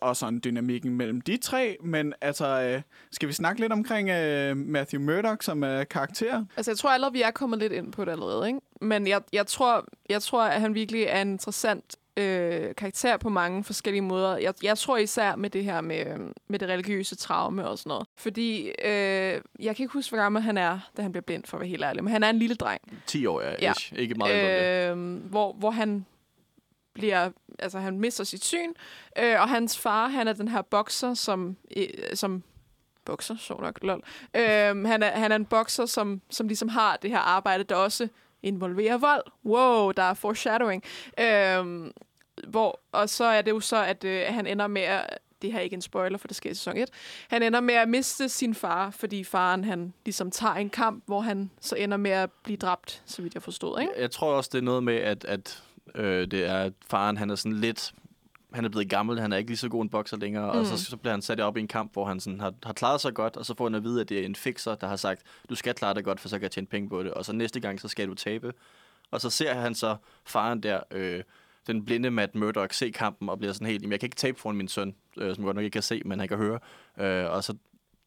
og 0.00 0.16
sådan 0.16 0.40
dynamikken 0.44 0.96
mellem 0.96 1.20
de 1.20 1.36
tre, 1.36 1.76
men 1.82 2.14
altså, 2.20 2.74
uh, 2.76 2.82
skal 3.10 3.28
vi 3.28 3.32
snakke 3.32 3.60
lidt 3.60 3.72
omkring 3.72 4.08
uh, 4.08 4.56
Matthew 4.56 5.02
Murdock 5.02 5.42
som 5.42 5.62
uh, 5.62 5.82
karakter? 5.90 6.44
Altså, 6.56 6.70
jeg 6.70 6.78
tror 6.78 6.90
allerede, 6.90 7.12
vi 7.12 7.22
er 7.22 7.30
kommet 7.30 7.58
lidt 7.58 7.72
ind 7.72 7.92
på 7.92 8.04
det 8.04 8.12
allerede, 8.12 8.46
ikke? 8.46 8.60
Men 8.80 9.06
jeg, 9.06 9.22
jeg, 9.32 9.46
tror, 9.46 9.84
jeg 10.08 10.22
tror, 10.22 10.42
at 10.42 10.60
han 10.60 10.74
virkelig 10.74 11.02
er 11.02 11.22
en 11.22 11.30
interessant 11.30 11.96
øh, 12.16 12.74
karakter 12.74 13.16
på 13.16 13.28
mange 13.28 13.64
forskellige 13.64 14.02
måder. 14.02 14.36
Jeg, 14.36 14.54
jeg 14.62 14.78
tror 14.78 14.96
især 14.96 15.36
med 15.36 15.50
det 15.50 15.64
her 15.64 15.80
med, 15.80 16.04
med 16.48 16.58
det 16.58 16.68
religiøse 16.68 17.16
traume 17.16 17.68
og 17.68 17.78
sådan 17.78 17.88
noget. 17.88 18.06
Fordi 18.16 18.68
øh, 18.84 19.40
jeg 19.58 19.76
kan 19.76 19.78
ikke 19.78 19.92
huske, 19.92 20.10
hvor 20.10 20.18
gammel 20.18 20.42
han 20.42 20.58
er, 20.58 20.78
da 20.96 21.02
han 21.02 21.12
bliver 21.12 21.22
blind, 21.22 21.44
for 21.44 21.56
at 21.56 21.60
være 21.60 21.68
helt 21.68 21.84
ærlig. 21.84 22.04
Men 22.04 22.12
han 22.12 22.22
er 22.22 22.30
en 22.30 22.38
lille 22.38 22.54
dreng. 22.54 22.80
10 23.06 23.26
år, 23.26 23.40
ja. 23.40 23.54
ja. 23.60 23.72
Ikke 23.96 24.14
meget 24.14 24.90
øh, 24.90 25.16
hvor, 25.30 25.52
hvor 25.52 25.70
han 25.70 26.06
bliver, 27.00 27.30
altså 27.58 27.78
han 27.78 27.98
mister 27.98 28.24
sit 28.24 28.44
syn, 28.44 28.72
øh, 29.18 29.40
og 29.40 29.48
hans 29.48 29.78
far, 29.78 30.08
han 30.08 30.28
er 30.28 30.32
den 30.32 30.48
her 30.48 30.62
bokser, 30.62 31.14
som, 31.14 31.56
øh, 31.76 31.88
som 32.14 32.42
bokser, 33.04 33.36
så 33.36 33.54
nok, 33.54 33.78
lol. 33.82 34.02
Øh, 34.36 34.42
han, 34.86 35.02
er, 35.02 35.10
han 35.10 35.32
er 35.32 35.36
en 35.36 35.44
bokser, 35.44 35.86
som, 35.86 36.20
som 36.30 36.48
ligesom 36.48 36.68
har 36.68 36.96
det 36.96 37.10
her 37.10 37.18
arbejde, 37.18 37.64
der 37.64 37.74
også 37.74 38.08
involverer 38.42 38.98
vold. 38.98 39.24
Wow, 39.44 39.90
der 39.90 40.02
er 40.02 40.14
foreshadowing. 40.14 40.82
Øh, 41.20 41.90
hvor, 42.48 42.80
og 42.92 43.08
så 43.08 43.24
er 43.24 43.42
det 43.42 43.50
jo 43.50 43.60
så, 43.60 43.84
at 43.84 44.04
øh, 44.04 44.22
han 44.28 44.46
ender 44.46 44.66
med 44.66 44.82
at 44.82 45.18
det 45.42 45.52
her 45.52 45.58
er 45.58 45.62
ikke 45.62 45.74
en 45.74 45.82
spoiler, 45.82 46.18
for 46.18 46.28
det 46.28 46.36
sker 46.36 46.50
i 46.50 46.54
sæson 46.54 46.76
1. 46.76 46.90
Han 47.28 47.42
ender 47.42 47.60
med 47.60 47.74
at 47.74 47.88
miste 47.88 48.28
sin 48.28 48.54
far, 48.54 48.90
fordi 48.90 49.24
faren 49.24 49.64
han 49.64 49.94
ligesom 50.04 50.30
tager 50.30 50.54
en 50.54 50.70
kamp, 50.70 51.02
hvor 51.06 51.20
han 51.20 51.50
så 51.60 51.74
ender 51.74 51.96
med 51.96 52.10
at 52.10 52.30
blive 52.44 52.56
dræbt, 52.56 53.02
så 53.06 53.22
vidt 53.22 53.34
jeg 53.34 53.42
forstod. 53.42 53.80
Ikke? 53.80 53.92
Jeg, 53.94 54.02
jeg 54.02 54.10
tror 54.10 54.32
også, 54.32 54.50
det 54.52 54.58
er 54.58 54.62
noget 54.62 54.82
med, 54.82 54.96
at, 54.96 55.24
at 55.24 55.62
Øh, 55.94 56.26
det 56.30 56.44
er, 56.44 56.56
at 56.56 56.72
faren 56.90 57.16
han 57.16 57.30
er 57.30 57.34
sådan 57.34 57.58
lidt... 57.58 57.92
Han 58.52 58.64
er 58.64 58.68
blevet 58.68 58.88
gammel, 58.88 59.20
han 59.20 59.32
er 59.32 59.36
ikke 59.36 59.50
lige 59.50 59.58
så 59.58 59.68
god 59.68 59.82
en 59.82 59.88
bokser 59.88 60.16
længere, 60.16 60.52
mm. 60.52 60.58
og 60.58 60.66
så, 60.66 60.84
så 60.84 60.96
bliver 60.96 61.12
han 61.12 61.22
sat 61.22 61.40
op 61.40 61.56
i 61.56 61.60
en 61.60 61.68
kamp, 61.68 61.92
hvor 61.92 62.04
han 62.04 62.20
sådan 62.20 62.40
har, 62.40 62.54
har 62.64 62.72
klaret 62.72 63.00
sig 63.00 63.14
godt, 63.14 63.36
og 63.36 63.46
så 63.46 63.54
får 63.56 63.64
han 63.64 63.74
at 63.74 63.84
vide, 63.84 64.00
at 64.00 64.08
det 64.08 64.20
er 64.20 64.24
en 64.24 64.34
fixer, 64.34 64.74
der 64.74 64.86
har 64.86 64.96
sagt, 64.96 65.22
du 65.48 65.54
skal 65.54 65.74
klare 65.74 65.94
dig 65.94 66.04
godt, 66.04 66.20
for 66.20 66.28
så 66.28 66.36
kan 66.36 66.42
jeg 66.42 66.50
tjene 66.50 66.66
penge 66.66 66.88
på 66.88 67.02
det, 67.02 67.14
og 67.14 67.24
så 67.24 67.32
næste 67.32 67.60
gang, 67.60 67.80
så 67.80 67.88
skal 67.88 68.08
du 68.08 68.14
tabe. 68.14 68.52
Og 69.10 69.20
så 69.20 69.30
ser 69.30 69.54
han 69.54 69.74
så 69.74 69.96
faren 70.24 70.62
der, 70.62 70.80
øh, 70.90 71.22
den 71.66 71.84
blinde 71.84 72.10
Matt 72.10 72.34
Murdock, 72.34 72.72
se 72.72 72.90
kampen 72.90 73.28
og 73.28 73.38
bliver 73.38 73.52
sådan 73.52 73.66
helt, 73.66 73.90
jeg 73.90 74.00
kan 74.00 74.06
ikke 74.06 74.16
tabe 74.16 74.40
foran 74.40 74.56
min 74.56 74.68
søn, 74.68 74.94
øh, 75.16 75.34
som 75.34 75.44
godt 75.44 75.56
nok 75.56 75.64
ikke 75.64 75.72
kan 75.72 75.82
se, 75.82 76.02
men 76.04 76.18
han 76.18 76.28
kan 76.28 76.36
høre. 76.36 76.58
Øh, 76.98 77.30
og 77.30 77.44
så 77.44 77.54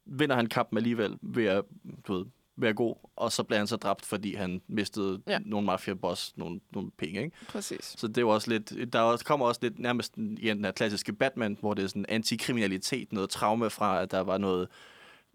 vinder 0.06 0.36
han 0.36 0.48
kampen 0.48 0.78
alligevel 0.78 1.17
ved 1.22 1.46
at 1.46 1.63
du 2.08 2.13
ved, 2.13 2.26
være 2.56 2.74
god, 2.74 2.96
og 3.16 3.32
så 3.32 3.44
bliver 3.44 3.58
han 3.58 3.68
så 3.68 3.76
dræbt, 3.76 4.06
fordi 4.06 4.36
han 4.36 4.62
mistede 4.68 5.22
ja. 5.28 5.39
nogle 5.46 5.66
mafia-boss, 5.66 6.34
nogle, 6.36 6.60
nogle 6.74 6.92
penge, 6.98 7.24
ikke? 7.24 7.38
Præcis. 7.48 7.96
Så 7.98 8.08
det 8.08 8.26
var 8.26 8.32
også 8.32 8.50
lidt, 8.50 8.94
der 8.94 9.22
kommer 9.26 9.46
også 9.46 9.60
lidt 9.63 9.80
nærmest 9.80 10.18
igen 10.18 10.58
den 10.58 10.66
her 10.66 10.72
klassiske 10.72 11.13
Batman, 11.13 11.58
hvor 11.60 11.74
det 11.74 11.84
er 11.84 11.88
sådan 11.88 12.06
antikriminalitet, 12.10 13.13
noget 13.13 13.30
traume 13.30 13.70
fra, 13.70 14.02
at 14.02 14.12
der 14.12 14.20
var 14.20 14.38
noget, 14.38 14.68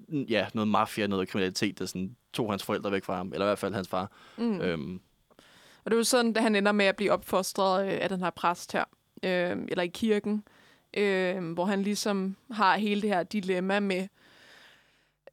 ja, 0.08 0.46
noget 0.54 0.68
mafia, 0.68 1.06
noget 1.06 1.28
kriminalitet, 1.28 1.78
der 1.78 1.86
sådan 1.86 2.16
tog 2.32 2.52
hans 2.52 2.64
forældre 2.64 2.92
væk 2.92 3.04
fra 3.04 3.16
ham, 3.16 3.32
eller 3.32 3.46
i 3.46 3.48
hvert 3.48 3.58
fald 3.58 3.74
hans 3.74 3.88
far. 3.88 4.12
Mm. 4.36 4.60
Øhm. 4.60 5.00
Og 5.84 5.90
det 5.90 5.92
er 5.92 5.98
jo 5.98 6.04
sådan, 6.04 6.36
at 6.36 6.42
han 6.42 6.54
ender 6.54 6.72
med 6.72 6.84
at 6.84 6.96
blive 6.96 7.12
opfostret 7.12 7.86
øh, 7.86 7.98
af 8.00 8.08
den 8.08 8.22
her 8.22 8.30
præst 8.30 8.72
her, 8.72 8.84
øh, 9.22 9.56
eller 9.68 9.82
i 9.82 9.88
kirken, 9.88 10.44
øh, 10.94 11.52
hvor 11.52 11.64
han 11.64 11.82
ligesom 11.82 12.36
har 12.50 12.76
hele 12.76 13.02
det 13.02 13.10
her 13.10 13.22
dilemma 13.22 13.80
med, 13.80 14.08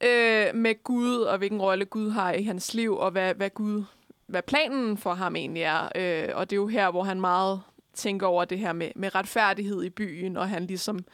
øh, 0.00 0.54
med 0.54 0.82
Gud, 0.82 1.16
og 1.16 1.38
hvilken 1.38 1.60
rolle 1.60 1.84
Gud 1.84 2.10
har 2.10 2.32
i 2.32 2.42
hans 2.42 2.74
liv, 2.74 2.96
og 2.96 3.10
hvad, 3.10 3.34
hvad 3.34 3.50
Gud, 3.50 3.84
hvad 4.26 4.42
planen 4.42 4.96
for 4.96 5.14
ham 5.14 5.36
egentlig 5.36 5.62
er. 5.62 5.88
Øh, 5.94 6.28
og 6.34 6.50
det 6.50 6.56
er 6.56 6.60
jo 6.60 6.66
her, 6.66 6.90
hvor 6.90 7.02
han 7.02 7.20
meget 7.20 7.62
tænker 7.94 8.26
over 8.26 8.44
det 8.44 8.58
her 8.58 8.72
med, 8.72 8.90
med 8.96 9.14
retfærdighed 9.14 9.82
i 9.82 9.90
byen, 9.90 10.36
og 10.36 10.48
han 10.48 10.66
ligesom 10.66 11.04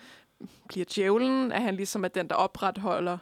bliver 0.69 0.87
djævlen, 0.95 1.53
at 1.53 1.63
han 1.63 1.77
ligesom 1.77 2.05
er 2.05 2.09
den, 2.09 2.29
der 2.29 2.35
opretholder 2.35 3.19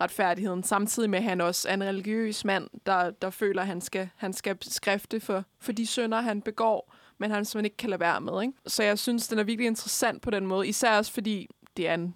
retfærdigheden, 0.00 0.62
samtidig 0.62 1.10
med, 1.10 1.18
at 1.18 1.24
han 1.24 1.40
også 1.40 1.68
er 1.68 1.74
en 1.74 1.84
religiøs 1.84 2.44
mand, 2.44 2.68
der, 2.86 3.10
der 3.10 3.30
føler, 3.30 3.62
at 3.62 3.68
han 3.68 3.80
skal, 3.80 4.08
han 4.16 4.32
skal 4.32 4.56
skrifte 4.60 5.20
for, 5.20 5.44
for 5.60 5.72
de 5.72 5.86
synder, 5.86 6.20
han 6.20 6.42
begår, 6.42 6.94
men 7.18 7.30
han 7.30 7.44
simpelthen 7.44 7.64
ikke 7.64 7.76
kan 7.76 7.90
lade 7.90 8.00
være 8.00 8.20
med. 8.20 8.42
Ikke? 8.42 8.54
Så 8.66 8.82
jeg 8.82 8.98
synes, 8.98 9.28
den 9.28 9.38
er 9.38 9.42
virkelig 9.42 9.66
interessant 9.66 10.22
på 10.22 10.30
den 10.30 10.46
måde, 10.46 10.68
især 10.68 10.96
også 10.96 11.12
fordi 11.12 11.48
det 11.76 11.88
er 11.88 11.94
en, 11.94 12.14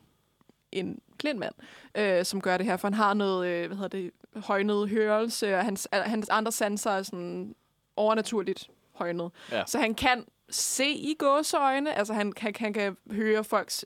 en 0.72 0.98
blind 1.22 1.38
mand, 1.38 1.54
øh, 1.94 2.24
som 2.24 2.40
gør 2.40 2.56
det 2.56 2.66
her, 2.66 2.76
for 2.76 2.88
han 2.88 2.94
har 2.94 3.14
noget, 3.14 3.48
øh, 3.48 3.66
hvad 3.66 3.76
hedder 3.76 3.98
det, 3.98 4.10
højnet 4.36 4.88
hørelse, 4.88 5.56
og 5.56 5.64
hans, 5.64 5.88
hans 5.92 6.28
andre 6.28 6.52
sanser 6.52 6.90
er 6.90 7.02
sådan 7.02 7.54
overnaturligt 7.96 8.70
højnet. 8.92 9.30
Ja. 9.52 9.62
Så 9.66 9.78
han 9.78 9.94
kan 9.94 10.24
se 10.50 10.90
i 10.90 11.14
gåseøjne, 11.18 11.94
altså 11.94 12.14
han, 12.14 12.32
han, 12.36 12.54
han 12.58 12.72
kan 12.72 12.96
høre 13.10 13.44
folks 13.44 13.84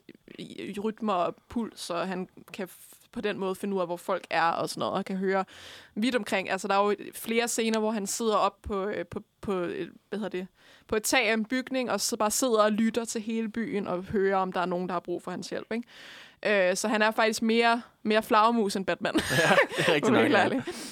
rytmer 0.83 1.13
og 1.13 1.35
puls, 1.49 1.89
og 1.89 2.07
han 2.07 2.29
kan 2.53 2.69
på 3.11 3.21
den 3.21 3.37
måde 3.39 3.55
finde 3.55 3.75
ud 3.75 3.81
af, 3.81 3.87
hvor 3.87 3.97
folk 3.97 4.27
er 4.29 4.49
og 4.51 4.69
sådan 4.69 4.79
noget, 4.79 4.93
og 4.93 5.05
kan 5.05 5.17
høre 5.17 5.45
vidt 5.95 6.15
omkring. 6.15 6.49
Altså, 6.49 6.67
der 6.67 6.73
er 6.73 6.85
jo 6.85 6.95
flere 7.13 7.47
scener, 7.47 7.79
hvor 7.79 7.91
han 7.91 8.07
sidder 8.07 8.35
op 8.35 8.61
på, 8.61 8.85
øh, 8.85 9.05
på, 9.05 9.21
på, 9.41 9.53
hvad 9.53 10.19
hedder 10.19 10.29
det, 10.29 10.47
på 10.87 10.95
et 10.95 11.03
tag 11.03 11.29
af 11.29 11.33
en 11.33 11.45
bygning, 11.45 11.91
og 11.91 12.01
så 12.01 12.17
bare 12.17 12.31
sidder 12.31 12.63
og 12.63 12.71
lytter 12.71 13.05
til 13.05 13.21
hele 13.21 13.49
byen 13.49 13.87
og 13.87 14.03
hører, 14.03 14.37
om 14.37 14.51
der 14.51 14.61
er 14.61 14.65
nogen, 14.65 14.87
der 14.87 14.93
har 14.93 14.99
brug 14.99 15.23
for 15.23 15.31
hans 15.31 15.49
hjælp. 15.49 15.73
Ikke? 15.73 15.87
Øh, 16.45 16.75
så 16.75 16.87
han 16.87 17.01
er 17.01 17.11
faktisk 17.11 17.41
mere, 17.41 17.81
mere 18.03 18.23
flagermus 18.23 18.75
end 18.75 18.85
Batman. 18.85 19.13
Ja, 19.15 19.19
det 19.77 19.87
er 19.87 19.93
rigtigt 19.93 20.13
nok. 20.13 20.31
Ja. 20.31 20.49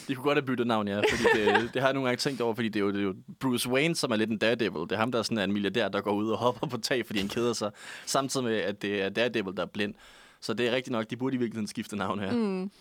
De 0.08 0.16
kunne 0.16 0.24
godt 0.24 0.36
have 0.38 0.46
byttet 0.46 0.68
navn, 0.68 0.88
ja. 0.88 0.98
Fordi 0.98 1.24
det, 1.36 1.74
det 1.74 1.82
har 1.82 1.90
jeg 1.90 1.94
nogle 1.94 2.08
gange 2.10 2.18
tænkt 2.18 2.42
over, 2.42 2.56
fordi 2.56 2.70
det 2.70 2.80
er, 2.80 2.84
jo, 2.84 2.92
det 2.92 3.00
er 3.00 3.04
jo 3.04 3.16
Bruce 3.40 3.70
Wayne, 3.70 3.96
som 3.96 4.12
er 4.12 4.16
lidt 4.16 4.30
en 4.30 4.38
Daredevil. 4.38 4.82
Det 4.82 4.92
er 4.92 4.98
ham, 4.98 5.12
der 5.12 5.20
er 5.20 5.24
sådan 5.24 5.40
en 5.40 5.54
milliardær, 5.54 5.88
der 5.88 6.02
går 6.02 6.12
ud 6.14 6.30
og 6.30 6.38
hopper 6.38 6.68
på 6.68 6.78
tag, 6.78 7.06
fordi 7.06 7.20
han 7.20 7.30
keder 7.30 7.54
sig. 7.54 7.72
Samtidig 8.06 8.46
med, 8.46 8.58
at 8.58 8.82
det 8.82 9.02
er 9.04 9.10
Daredevil, 9.10 9.56
der 9.58 9.62
er 9.64 9.68
blind. 9.68 9.94
Så 10.42 10.54
det 10.54 10.68
er 10.68 10.72
rigtigt 10.72 10.92
nok, 10.92 11.10
de 11.10 11.18
burde 11.18 11.36
i 11.36 11.40
virkeligheden 11.40 11.68
skifte 11.68 11.96
navn 11.96 12.20
her. 12.20 12.32
Mm. 12.32 12.72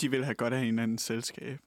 De 0.00 0.10
vil 0.10 0.24
have 0.24 0.34
godt 0.34 0.52
af 0.54 0.60
hinanden 0.60 0.98
selskab. 0.98 1.58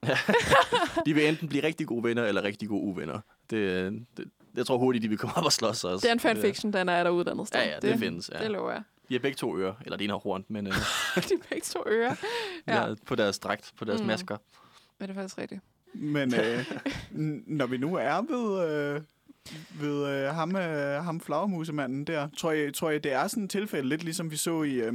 de 1.06 1.14
vil 1.14 1.28
enten 1.28 1.48
blive 1.48 1.62
rigtig 1.62 1.86
gode 1.86 2.04
venner, 2.04 2.24
eller 2.24 2.42
rigtig 2.42 2.68
gode 2.68 2.82
uvenner. 2.82 3.20
Det, 3.50 3.92
det, 4.16 4.24
jeg 4.56 4.66
tror 4.66 4.78
hurtigt, 4.78 5.02
de 5.02 5.08
vil 5.08 5.18
komme 5.18 5.36
op 5.36 5.44
og 5.44 5.52
slås 5.52 5.84
også. 5.84 6.02
Det 6.02 6.08
er 6.08 6.12
en 6.12 6.20
fanfiction, 6.20 6.72
den 6.72 6.88
er 6.88 7.02
derude 7.02 7.20
et 7.22 7.28
andet 7.28 7.48
sted. 7.48 7.60
Ja, 7.60 7.68
ja, 7.68 7.74
det, 7.74 7.82
det 7.82 7.98
findes. 7.98 8.30
Ja. 8.34 8.42
Det 8.42 8.50
lover 8.50 8.70
jeg. 8.72 8.82
De 9.08 9.14
har 9.14 9.18
begge 9.18 9.36
to 9.36 9.58
ører, 9.58 9.74
eller 9.84 9.96
det 9.96 10.04
ene 10.04 10.12
har 10.12 10.18
horn, 10.18 10.44
men... 10.48 10.66
Uh, 10.66 10.72
de 11.14 11.34
har 11.34 11.46
begge 11.48 11.64
to 11.64 11.82
ører. 11.86 12.14
Ja. 12.66 12.88
ja. 12.88 12.94
På 13.06 13.14
deres 13.14 13.38
dragt, 13.38 13.72
på 13.78 13.84
deres 13.84 14.00
mm. 14.00 14.06
masker. 14.06 14.36
Men 14.98 15.08
det 15.08 15.16
er 15.16 15.20
faktisk 15.20 15.38
rigtigt. 15.38 15.60
Men 15.94 16.34
øh, 16.34 16.64
når 17.58 17.66
vi 17.66 17.76
nu 17.76 17.94
er 17.94 18.22
ved, 18.32 18.70
øh, 18.70 19.02
ved 19.80 20.06
øh, 20.06 20.34
ham, 20.34 20.56
øh, 20.56 21.04
ham 21.04 21.20
flagermusemanden 21.20 22.04
der, 22.04 22.28
tror 22.36 22.52
jeg, 22.52 22.74
tror 22.74 22.90
jeg, 22.90 23.04
det 23.04 23.12
er 23.12 23.26
sådan 23.26 23.44
et 23.44 23.50
tilfælde, 23.50 23.88
lidt 23.88 24.04
ligesom 24.04 24.30
vi 24.30 24.36
så 24.36 24.62
i... 24.62 24.74
Øh, 24.74 24.94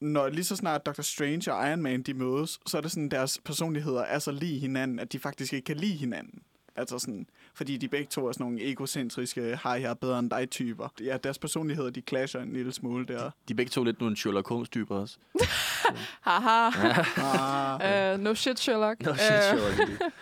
når 0.00 0.28
lige 0.28 0.44
så 0.44 0.56
snart 0.56 0.86
Dr. 0.86 1.02
Strange 1.02 1.52
og 1.52 1.68
Iron 1.68 1.82
Man 1.82 2.02
de 2.02 2.14
mødes, 2.14 2.60
så 2.66 2.76
er 2.76 2.80
det 2.80 2.90
sådan, 2.90 3.08
deres 3.08 3.40
personligheder 3.44 4.02
er 4.02 4.18
så 4.18 4.32
lige 4.32 4.58
hinanden, 4.58 4.98
at 4.98 5.12
de 5.12 5.18
faktisk 5.18 5.52
ikke 5.52 5.64
kan 5.64 5.76
lide 5.76 5.96
hinanden. 5.96 6.42
Altså 6.76 6.98
sådan, 6.98 7.26
fordi 7.54 7.76
de 7.76 7.88
begge 7.88 8.06
to 8.06 8.26
er 8.26 8.32
sådan 8.32 8.44
nogle 8.44 8.70
egocentriske, 8.70 9.56
har 9.56 9.76
jeg 9.76 9.98
bedre 9.98 10.18
end 10.18 10.30
dig 10.30 10.50
typer. 10.50 10.88
Ja, 11.00 11.16
deres 11.16 11.38
personligheder, 11.38 11.90
de 11.90 12.00
clasher 12.08 12.40
en 12.40 12.52
lille 12.52 12.72
smule 12.72 13.06
der. 13.06 13.30
De 13.48 13.52
er 13.52 13.54
begge 13.56 13.70
to 13.70 13.84
lidt 13.84 14.00
nogle 14.00 14.16
Sherlock 14.16 14.48
Holmes-typer 14.48 14.96
også. 14.96 15.16
Haha. 16.28 16.70
Ah, 17.16 18.14
Uh, 18.14 18.20
no 18.20 18.34
shit, 18.34 18.58
Sherlock. 18.60 19.00
Øh, 19.08 19.16
shit, 19.18 19.42
Sherlock. 19.42 20.02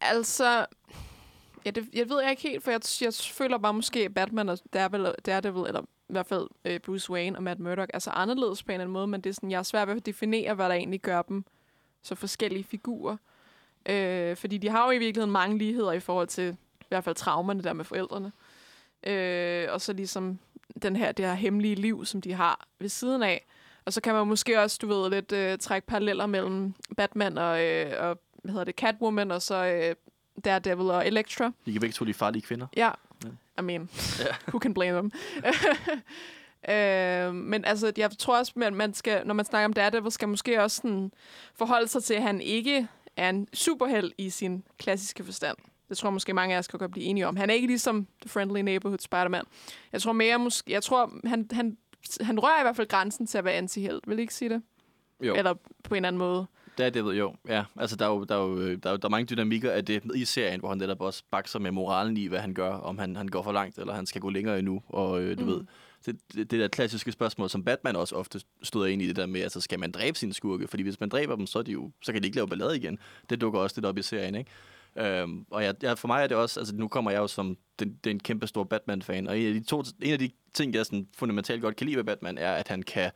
Altså, 0.00 0.66
ja, 1.64 1.70
det, 1.70 1.88
jeg 1.92 2.08
ved 2.08 2.30
ikke 2.30 2.42
helt, 2.42 2.64
for 2.64 2.70
jeg, 2.70 2.80
jeg 3.00 3.12
føler 3.14 3.58
bare 3.58 3.74
måske, 3.74 4.04
at 4.04 4.14
Batman 4.14 4.48
og 4.48 4.58
Daredevil, 4.72 5.14
Daredevil 5.26 5.66
eller 5.66 5.80
i 5.80 6.12
hvert 6.12 6.26
fald 6.26 6.46
øh, 6.64 6.80
Bruce 6.80 7.10
Wayne 7.10 7.36
og 7.38 7.42
Matt 7.42 7.60
Murdock, 7.60 7.90
er 7.94 7.98
så 7.98 8.10
anderledes 8.10 8.62
på 8.62 8.72
en 8.72 8.74
eller 8.74 8.82
anden 8.84 8.92
måde, 8.92 9.06
men 9.06 9.20
det 9.20 9.30
er 9.30 9.34
sådan, 9.34 9.50
jeg 9.50 9.58
er 9.58 9.62
svært 9.62 9.88
ved 9.88 9.96
at 9.96 10.06
definere, 10.06 10.54
hvad 10.54 10.68
der 10.68 10.74
egentlig 10.74 11.00
gør 11.00 11.22
dem 11.22 11.44
så 12.02 12.14
forskellige 12.14 12.64
figurer. 12.64 13.16
Øh, 13.86 14.36
fordi 14.36 14.58
de 14.58 14.68
har 14.68 14.84
jo 14.84 14.90
i 14.90 14.98
virkeligheden 14.98 15.32
mange 15.32 15.58
ligheder 15.58 15.92
i 15.92 16.00
forhold 16.00 16.28
til 16.28 16.56
i 16.80 16.84
hvert 16.88 17.04
fald 17.04 17.14
traumerne 17.14 17.62
der 17.62 17.72
med 17.72 17.84
forældrene. 17.84 18.32
Øh, 19.06 19.66
og 19.70 19.80
så 19.80 19.92
ligesom 19.92 20.38
den 20.82 20.96
her, 20.96 21.12
det 21.12 21.24
her 21.24 21.34
hemmelige 21.34 21.74
liv, 21.74 22.04
som 22.04 22.20
de 22.20 22.32
har 22.32 22.66
ved 22.78 22.88
siden 22.88 23.22
af. 23.22 23.46
Og 23.84 23.92
så 23.92 24.00
kan 24.00 24.14
man 24.14 24.26
måske 24.26 24.60
også, 24.60 24.78
du 24.82 24.86
ved, 24.86 25.10
lidt 25.10 25.32
øh, 25.32 25.58
trække 25.58 25.86
paralleller 25.86 26.26
mellem 26.26 26.74
Batman 26.96 27.38
og, 27.38 27.64
øh, 27.64 27.92
og 27.98 28.18
hvad 28.42 28.52
hedder 28.52 28.64
det, 28.64 28.74
Catwoman, 28.74 29.30
og 29.30 29.42
så 29.42 29.64
øh, 29.64 29.94
Daredevil 30.44 30.90
og 30.90 31.06
Elektra. 31.06 31.52
De 31.66 31.72
kan 31.72 31.80
begge 31.80 31.92
to 31.92 32.04
de 32.04 32.14
farlige 32.14 32.42
kvinder. 32.42 32.66
Ja, 32.76 32.90
Ja. 33.24 33.62
I 33.62 33.62
mean, 33.62 33.88
who 34.48 34.58
can 34.58 34.74
blame 34.74 34.98
them? 34.98 35.12
øh, 36.74 37.34
men 37.34 37.64
altså, 37.64 37.92
jeg 37.96 38.10
tror 38.18 38.38
også, 38.38 38.52
at 38.62 38.72
man 38.72 38.94
skal, 38.94 39.26
når 39.26 39.34
man 39.34 39.44
snakker 39.44 39.64
om 39.64 39.72
Daredevil, 39.72 40.12
skal 40.12 40.28
måske 40.28 40.62
også 40.62 40.76
sådan 40.76 41.12
forholde 41.54 41.88
sig 41.88 42.04
til, 42.04 42.14
at 42.14 42.22
han 42.22 42.40
ikke 42.40 42.88
er 43.20 43.28
en 43.30 43.46
superheld 43.54 44.12
i 44.18 44.30
sin 44.30 44.64
klassiske 44.78 45.24
forstand. 45.24 45.56
Det 45.88 45.98
tror 45.98 46.08
jeg 46.08 46.12
måske 46.12 46.34
mange 46.34 46.54
af 46.54 46.58
os 46.58 46.68
kan 46.68 46.78
godt 46.78 46.90
blive 46.90 47.04
enige 47.06 47.26
om. 47.28 47.36
Han 47.36 47.50
er 47.50 47.54
ikke 47.54 47.66
ligesom 47.66 48.06
The 48.20 48.28
Friendly 48.28 48.60
Neighborhood 48.60 48.98
Spider-Man. 48.98 49.44
Jeg 49.92 50.02
tror 50.02 50.12
mere, 50.12 50.38
måske, 50.38 50.72
jeg 50.72 50.82
tror, 50.82 51.12
han, 51.28 51.46
han, 51.52 51.76
han 52.20 52.38
rører 52.40 52.60
i 52.60 52.62
hvert 52.62 52.76
fald 52.76 52.88
grænsen 52.88 53.26
til 53.26 53.38
at 53.38 53.44
være 53.44 53.54
antiheld. 53.54 54.00
Vil 54.06 54.18
I 54.18 54.20
ikke 54.20 54.34
sige 54.34 54.48
det? 54.48 54.62
Jo. 55.22 55.34
Eller 55.34 55.54
på 55.84 55.94
en 55.94 56.04
anden 56.04 56.18
måde. 56.18 56.46
Det 56.78 56.86
er 56.86 56.90
det, 56.90 57.04
ved 57.04 57.14
jo. 57.14 57.34
Ja, 57.48 57.64
altså 57.76 57.96
der 57.96 58.04
er 58.04 58.10
jo, 58.10 58.24
der 58.24 58.34
er 58.36 58.40
jo, 58.42 58.58
der 58.76 58.88
er, 58.88 58.90
jo, 58.90 58.96
der 58.96 59.04
er 59.04 59.08
mange 59.08 59.26
dynamikker 59.26 59.72
af 59.72 59.84
det 59.84 60.02
i 60.14 60.24
serien, 60.24 60.60
hvor 60.60 60.68
han 60.68 60.78
netop 60.78 61.00
også 61.00 61.22
bakser 61.30 61.58
med 61.58 61.70
moralen 61.70 62.16
i, 62.16 62.26
hvad 62.26 62.38
han 62.40 62.54
gør, 62.54 62.72
om 62.72 62.98
han, 62.98 63.16
han 63.16 63.28
går 63.28 63.42
for 63.42 63.52
langt, 63.52 63.78
eller 63.78 63.94
han 63.94 64.06
skal 64.06 64.20
gå 64.20 64.30
længere 64.30 64.58
endnu, 64.58 64.82
og 64.88 65.22
øh, 65.22 65.38
du 65.38 65.42
Mm. 65.44 65.48
ved, 65.50 65.64
det, 66.06 66.18
det, 66.32 66.50
det 66.50 66.60
der 66.60 66.68
klassiske 66.68 67.12
spørgsmål, 67.12 67.50
som 67.50 67.64
Batman 67.64 67.96
også 67.96 68.16
ofte 68.16 68.40
stod 68.62 68.88
ind 68.88 69.02
i 69.02 69.08
det 69.08 69.16
der 69.16 69.26
med, 69.26 69.40
altså 69.40 69.60
skal 69.60 69.80
man 69.80 69.90
dræbe 69.90 70.18
sine 70.18 70.34
skurke? 70.34 70.68
Fordi 70.68 70.82
hvis 70.82 71.00
man 71.00 71.08
dræber 71.08 71.36
dem, 71.36 71.46
så, 71.46 71.58
er 71.58 71.62
de 71.62 71.72
jo, 71.72 71.90
så 72.02 72.12
kan 72.12 72.22
de 72.22 72.26
ikke 72.26 72.36
lave 72.36 72.48
ballade 72.48 72.76
igen. 72.76 72.98
Det 73.30 73.40
dukker 73.40 73.60
også 73.60 73.76
lidt 73.76 73.86
op 73.86 73.98
i 73.98 74.02
serien, 74.02 74.34
ikke? 74.34 74.50
Øhm, 74.96 75.46
og 75.50 75.64
jeg, 75.64 75.74
jeg, 75.82 75.98
for 75.98 76.08
mig 76.08 76.22
er 76.22 76.26
det 76.26 76.36
også, 76.36 76.60
altså 76.60 76.74
nu 76.74 76.88
kommer 76.88 77.10
jeg 77.10 77.18
jo 77.18 77.26
som 77.26 77.56
den, 77.78 77.98
den 78.04 78.20
kæmpe 78.20 78.46
store 78.46 78.66
Batman-fan, 78.66 79.26
og 79.26 79.38
en 79.38 79.46
af, 79.46 79.54
de 79.54 79.64
to, 79.64 79.84
en 80.02 80.12
af 80.12 80.18
de 80.18 80.30
ting, 80.54 80.74
jeg 80.74 80.86
sådan 80.86 81.08
fundamentalt 81.16 81.62
godt 81.62 81.76
kan 81.76 81.86
lide 81.86 81.96
ved 81.96 82.04
Batman, 82.04 82.38
er, 82.38 82.52
at 82.52 82.68
han 82.68 82.82
kan 82.82 83.10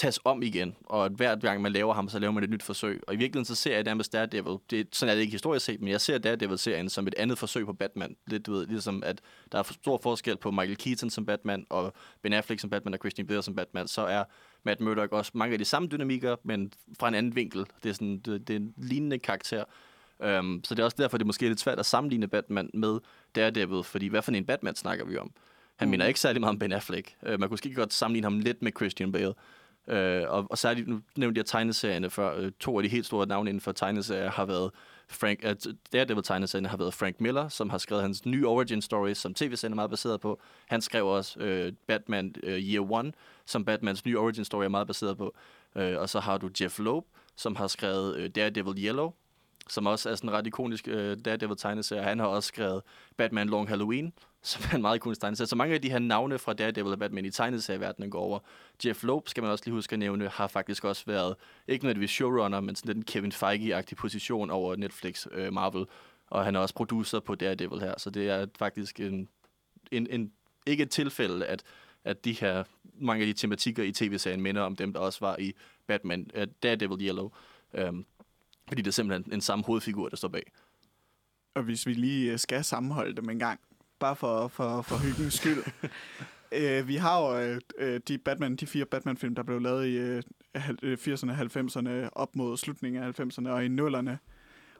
tages 0.00 0.20
om 0.24 0.42
igen, 0.42 0.76
og 0.84 1.04
at 1.04 1.12
hver 1.12 1.36
gang 1.36 1.62
man 1.62 1.72
laver 1.72 1.94
ham, 1.94 2.08
så 2.08 2.18
laver 2.18 2.32
man 2.32 2.44
et 2.44 2.50
nyt 2.50 2.62
forsøg. 2.62 3.00
Og 3.06 3.14
i 3.14 3.16
virkeligheden 3.16 3.44
så 3.44 3.54
ser 3.54 3.74
jeg 3.74 3.84
nærmest 3.84 4.12
Daredevil, 4.12 4.58
det, 4.70 4.88
sådan 4.92 5.10
er 5.10 5.14
det 5.14 5.20
ikke 5.22 5.32
historisk 5.32 5.66
set, 5.66 5.80
men 5.80 5.88
jeg 5.88 6.00
ser 6.00 6.18
Daredevil-serien 6.18 6.88
som 6.88 7.06
et 7.06 7.14
andet 7.18 7.38
forsøg 7.38 7.66
på 7.66 7.72
Batman. 7.72 8.16
Lidt, 8.26 8.46
du 8.46 8.52
ved, 8.52 8.66
ligesom 8.66 9.02
at 9.06 9.20
der 9.52 9.58
er 9.58 9.62
for 9.62 9.74
stor 9.74 10.00
forskel 10.02 10.36
på 10.36 10.50
Michael 10.50 10.76
Keaton 10.76 11.10
som 11.10 11.26
Batman, 11.26 11.66
og 11.70 11.92
Ben 12.22 12.32
Affleck 12.32 12.60
som 12.60 12.70
Batman, 12.70 12.94
og 12.94 12.98
Christian 12.98 13.26
Bale 13.26 13.42
som 13.42 13.54
Batman, 13.54 13.88
så 13.88 14.02
er 14.02 14.24
Matt 14.64 14.80
Murdock 14.80 15.12
også 15.12 15.30
mange 15.34 15.52
af 15.52 15.58
de 15.58 15.64
samme 15.64 15.88
dynamikker, 15.88 16.36
men 16.44 16.72
fra 17.00 17.08
en 17.08 17.14
anden 17.14 17.36
vinkel. 17.36 17.66
Det 17.82 17.88
er, 17.88 17.92
sådan, 17.92 18.18
det, 18.18 18.48
det 18.48 18.56
er 18.56 18.60
en 18.60 18.74
lignende 18.76 19.18
karakter. 19.18 19.64
Um, 20.38 20.60
så 20.64 20.74
det 20.74 20.80
er 20.80 20.84
også 20.84 20.96
derfor, 21.00 21.18
det 21.18 21.24
er 21.24 21.26
måske 21.26 21.48
lidt 21.48 21.60
svært 21.60 21.78
at 21.78 21.86
sammenligne 21.86 22.28
Batman 22.28 22.70
med 22.74 22.98
Daredevil, 23.34 23.84
fordi 23.84 24.06
hvad 24.06 24.22
for 24.22 24.32
en 24.32 24.44
Batman 24.46 24.76
snakker 24.76 25.04
vi 25.04 25.16
om? 25.16 25.32
Han 25.76 25.88
Mm. 25.88 25.90
minder 25.90 26.06
ikke 26.06 26.20
særlig 26.20 26.40
meget 26.40 26.50
om 26.50 26.58
Ben 26.58 26.72
Affleck. 26.72 27.14
Uh, 27.22 27.28
man 27.30 27.40
kunne 27.40 27.48
måske 27.48 27.74
godt 27.74 27.92
sammenligne 27.92 28.24
ham 28.24 28.38
lidt 28.38 28.62
med 28.62 28.72
Christian 28.76 29.12
Bale. 29.12 29.34
Øh, 29.88 30.22
og, 30.28 30.46
og 30.50 30.58
særligt, 30.58 30.88
nu 30.88 31.00
nævnte 31.16 31.38
jeg 31.38 31.46
tegneserierne 31.46 32.10
før. 32.10 32.36
Øh, 32.36 32.52
to 32.60 32.76
af 32.78 32.82
de 32.82 32.88
helt 32.88 33.06
store 33.06 33.26
navne 33.26 33.50
inden 33.50 33.60
for 33.60 33.72
tegneserier 33.72 34.30
har 34.30 34.44
været 34.44 34.70
Frank, 35.08 35.40
øh, 35.44 35.56
uh, 35.66 35.72
Daredevil-tegneserien 35.92 36.66
har 36.66 36.76
været 36.76 36.94
Frank 36.94 37.20
Miller, 37.20 37.48
som 37.48 37.70
har 37.70 37.78
skrevet 37.78 38.02
hans 38.02 38.26
nye 38.26 38.46
origin 38.46 38.82
story, 38.82 39.14
som 39.14 39.34
tv-serien 39.34 39.72
er 39.72 39.76
meget 39.76 39.90
baseret 39.90 40.20
på. 40.20 40.40
Han 40.66 40.80
skrev 40.80 41.06
også 41.06 41.40
øh, 41.40 41.72
Batman 41.86 42.34
øh, 42.42 42.58
Year 42.58 42.92
One, 42.92 43.12
som 43.46 43.64
Batmans 43.64 44.04
nye 44.04 44.18
origin 44.18 44.44
story 44.44 44.64
er 44.64 44.68
meget 44.68 44.86
baseret 44.86 45.18
på. 45.18 45.34
Øh, 45.76 45.98
og 45.98 46.08
så 46.08 46.20
har 46.20 46.38
du 46.38 46.50
Jeff 46.60 46.78
Loeb, 46.78 47.04
som 47.36 47.56
har 47.56 47.66
skrevet 47.66 48.16
øh, 48.16 48.30
Daredevil 48.30 48.84
Yellow, 48.84 49.12
som 49.68 49.86
også 49.86 50.10
er 50.10 50.14
sådan 50.14 50.30
en 50.30 50.36
ret 50.36 50.46
ikonisk 50.46 50.88
øh, 50.88 51.16
Daredevil-tegneserie. 51.24 52.02
Han 52.02 52.18
har 52.18 52.26
også 52.26 52.46
skrevet 52.46 52.82
Batman 53.16 53.48
Long 53.48 53.68
Halloween, 53.68 54.12
som 54.42 54.62
er 54.70 54.74
en 54.74 54.82
meget 54.82 54.96
ikonisk 54.96 55.20
tegneserie. 55.20 55.46
Så 55.46 55.56
mange 55.56 55.74
af 55.74 55.82
de 55.82 55.90
her 55.90 55.98
navne 55.98 56.38
fra 56.38 56.52
Daredevil 56.52 56.92
og 56.92 56.98
Batman 56.98 57.24
i 57.24 57.30
tegneserieverdenen 57.30 58.10
går 58.10 58.20
over. 58.20 58.38
Jeff 58.84 59.02
Loeb, 59.02 59.28
skal 59.28 59.42
man 59.42 59.52
også 59.52 59.64
lige 59.64 59.74
huske 59.74 59.92
at 59.92 59.98
nævne, 59.98 60.28
har 60.28 60.46
faktisk 60.46 60.84
også 60.84 61.02
været, 61.06 61.34
ikke 61.68 61.84
nødvendigvis 61.84 62.10
showrunner, 62.10 62.60
men 62.60 62.76
sådan 62.76 62.88
lidt 62.88 62.96
en 62.96 63.04
Kevin 63.04 63.32
Feige-agtig 63.32 63.96
position 63.96 64.50
over 64.50 64.76
Netflix 64.76 65.26
øh, 65.32 65.52
Marvel. 65.52 65.86
Og 66.26 66.44
han 66.44 66.56
er 66.56 66.60
også 66.60 66.74
producer 66.74 67.20
på 67.20 67.34
Daredevil 67.34 67.80
her, 67.80 67.94
så 67.98 68.10
det 68.10 68.28
er 68.28 68.46
faktisk 68.58 69.00
en, 69.00 69.28
en, 69.90 70.06
en 70.10 70.32
ikke 70.66 70.82
et 70.82 70.90
tilfælde, 70.90 71.46
at, 71.46 71.62
at 72.04 72.24
de 72.24 72.32
her, 72.32 72.64
mange 72.94 73.22
af 73.22 73.26
de 73.26 73.32
tematikker 73.32 73.82
i 73.82 73.92
tv-serien 73.92 74.40
minder 74.40 74.62
om 74.62 74.76
dem, 74.76 74.92
der 74.92 75.00
også 75.00 75.20
var 75.20 75.36
i 75.38 75.52
Batman, 75.86 76.30
uh, 76.36 76.42
Daredevil 76.62 77.06
Yellow. 77.06 77.30
Um, 77.88 78.06
fordi 78.68 78.82
det 78.82 78.88
er 78.88 78.92
simpelthen 78.92 79.32
en 79.32 79.40
samme 79.40 79.64
hovedfigur, 79.64 80.08
der 80.08 80.16
står 80.16 80.28
bag. 80.28 80.52
Og 81.54 81.62
hvis 81.62 81.86
vi 81.86 81.94
lige 81.94 82.32
øh, 82.32 82.38
skal 82.38 82.64
sammenholde 82.64 83.16
dem 83.16 83.30
en 83.30 83.38
gang, 83.38 83.60
bare 84.00 84.16
for, 84.16 84.48
for, 84.48 84.82
for 84.82 84.96
hyggens 84.96 85.34
skyld. 85.34 85.62
øh, 86.60 86.88
vi 86.88 86.96
har 86.96 87.20
jo 87.20 87.38
øh, 87.40 87.60
øh, 87.78 88.00
de, 88.08 88.18
Batman, 88.18 88.56
de 88.56 88.66
fire 88.66 88.84
Batman-film, 88.84 89.34
der 89.34 89.42
blev 89.42 89.60
lavet 89.60 89.86
i 89.86 89.96
øh, 89.96 90.22
hal- 90.54 90.78
øh, 90.82 90.98
80'erne, 91.00 91.32
90'erne, 91.32 92.08
op 92.12 92.36
mod 92.36 92.56
slutningen 92.56 93.02
af 93.02 93.20
90'erne 93.20 93.48
og 93.48 93.64
i 93.64 93.68
0'erne. 93.68 94.10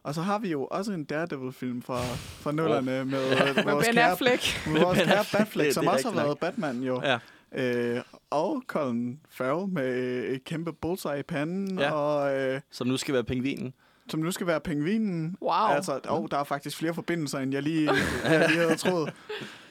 Og 0.02 0.14
så 0.14 0.22
har 0.22 0.38
vi 0.38 0.50
jo 0.50 0.64
også 0.66 0.92
en 0.92 1.04
Daredevil-film 1.04 1.82
fra, 1.82 2.00
fra 2.14 2.50
0'erne 2.50 2.80
med, 2.80 3.04
Med 3.04 3.64
vores 3.64 3.86
Ben 3.86 3.94
kære, 3.94 4.10
Affleck. 4.10 4.66
med 4.72 4.80
vores 4.80 4.98
kære 5.08 5.24
Batfleck, 5.32 5.72
som 5.72 5.86
også 5.86 6.10
har 6.10 6.22
været 6.24 6.38
Batman 6.38 6.82
jo. 6.82 7.02
Ja. 7.04 7.18
Øh, 7.54 8.02
og 8.30 8.62
Colin 8.66 9.20
Farrell 9.30 9.72
med 9.72 9.94
et 10.28 10.44
kæmpe 10.44 10.72
bullseye 10.72 11.18
i 11.18 11.22
panden, 11.22 11.78
Ja. 11.78 11.90
og 11.92 12.36
øh, 12.40 12.60
Som 12.70 12.86
nu 12.86 12.96
skal 12.96 13.14
være 13.14 13.24
pingvinen. 13.24 13.74
Som 14.08 14.20
nu 14.20 14.30
skal 14.32 14.46
være 14.46 14.60
pingvinen. 14.60 15.36
Wow. 15.42 15.52
Altså, 15.52 16.00
oh, 16.08 16.28
der 16.30 16.38
er 16.38 16.44
faktisk 16.44 16.76
flere 16.76 16.94
forbindelser, 16.94 17.38
end 17.38 17.52
jeg 17.52 17.62
lige, 17.62 17.90
jeg 18.24 18.48
lige 18.48 18.60
havde 18.60 18.76
troet. 18.76 19.12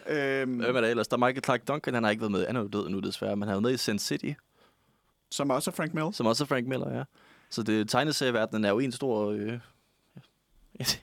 Øhm, 0.10 0.54
Hvem 0.60 0.76
er 0.76 0.82
der 0.82 0.88
ellers? 0.88 1.08
Der 1.08 1.18
er 1.18 1.20
Michael 1.20 1.44
Clark 1.44 1.68
Duncan, 1.68 1.94
han 1.94 2.04
har 2.04 2.12
ikke 2.12 2.22
været 2.22 2.32
med. 2.32 2.46
Han 2.48 2.56
er 2.56 2.60
jo 2.62 2.68
død 2.68 2.90
nu 2.90 3.00
desværre, 3.00 3.36
men 3.36 3.48
han 3.48 3.58
er 3.58 3.62
med 3.62 3.72
i 3.74 3.78
Sin 3.78 4.00
City, 4.00 4.32
som 5.32 5.50
også 5.50 5.70
er 5.72 5.76
Frank 5.76 5.94
Mills. 5.94 6.18
som 6.18 6.26
også 6.26 6.44
er 6.44 6.48
Frank 6.48 6.68
Miller, 6.68 6.98
ja. 6.98 7.04
Så 7.50 7.64
det 7.64 7.90
tegneserieverdenen 7.90 8.66
er 8.66 8.70
jo 8.70 8.80
en 8.80 8.92
stor... 8.92 9.32
Øh, 9.32 9.60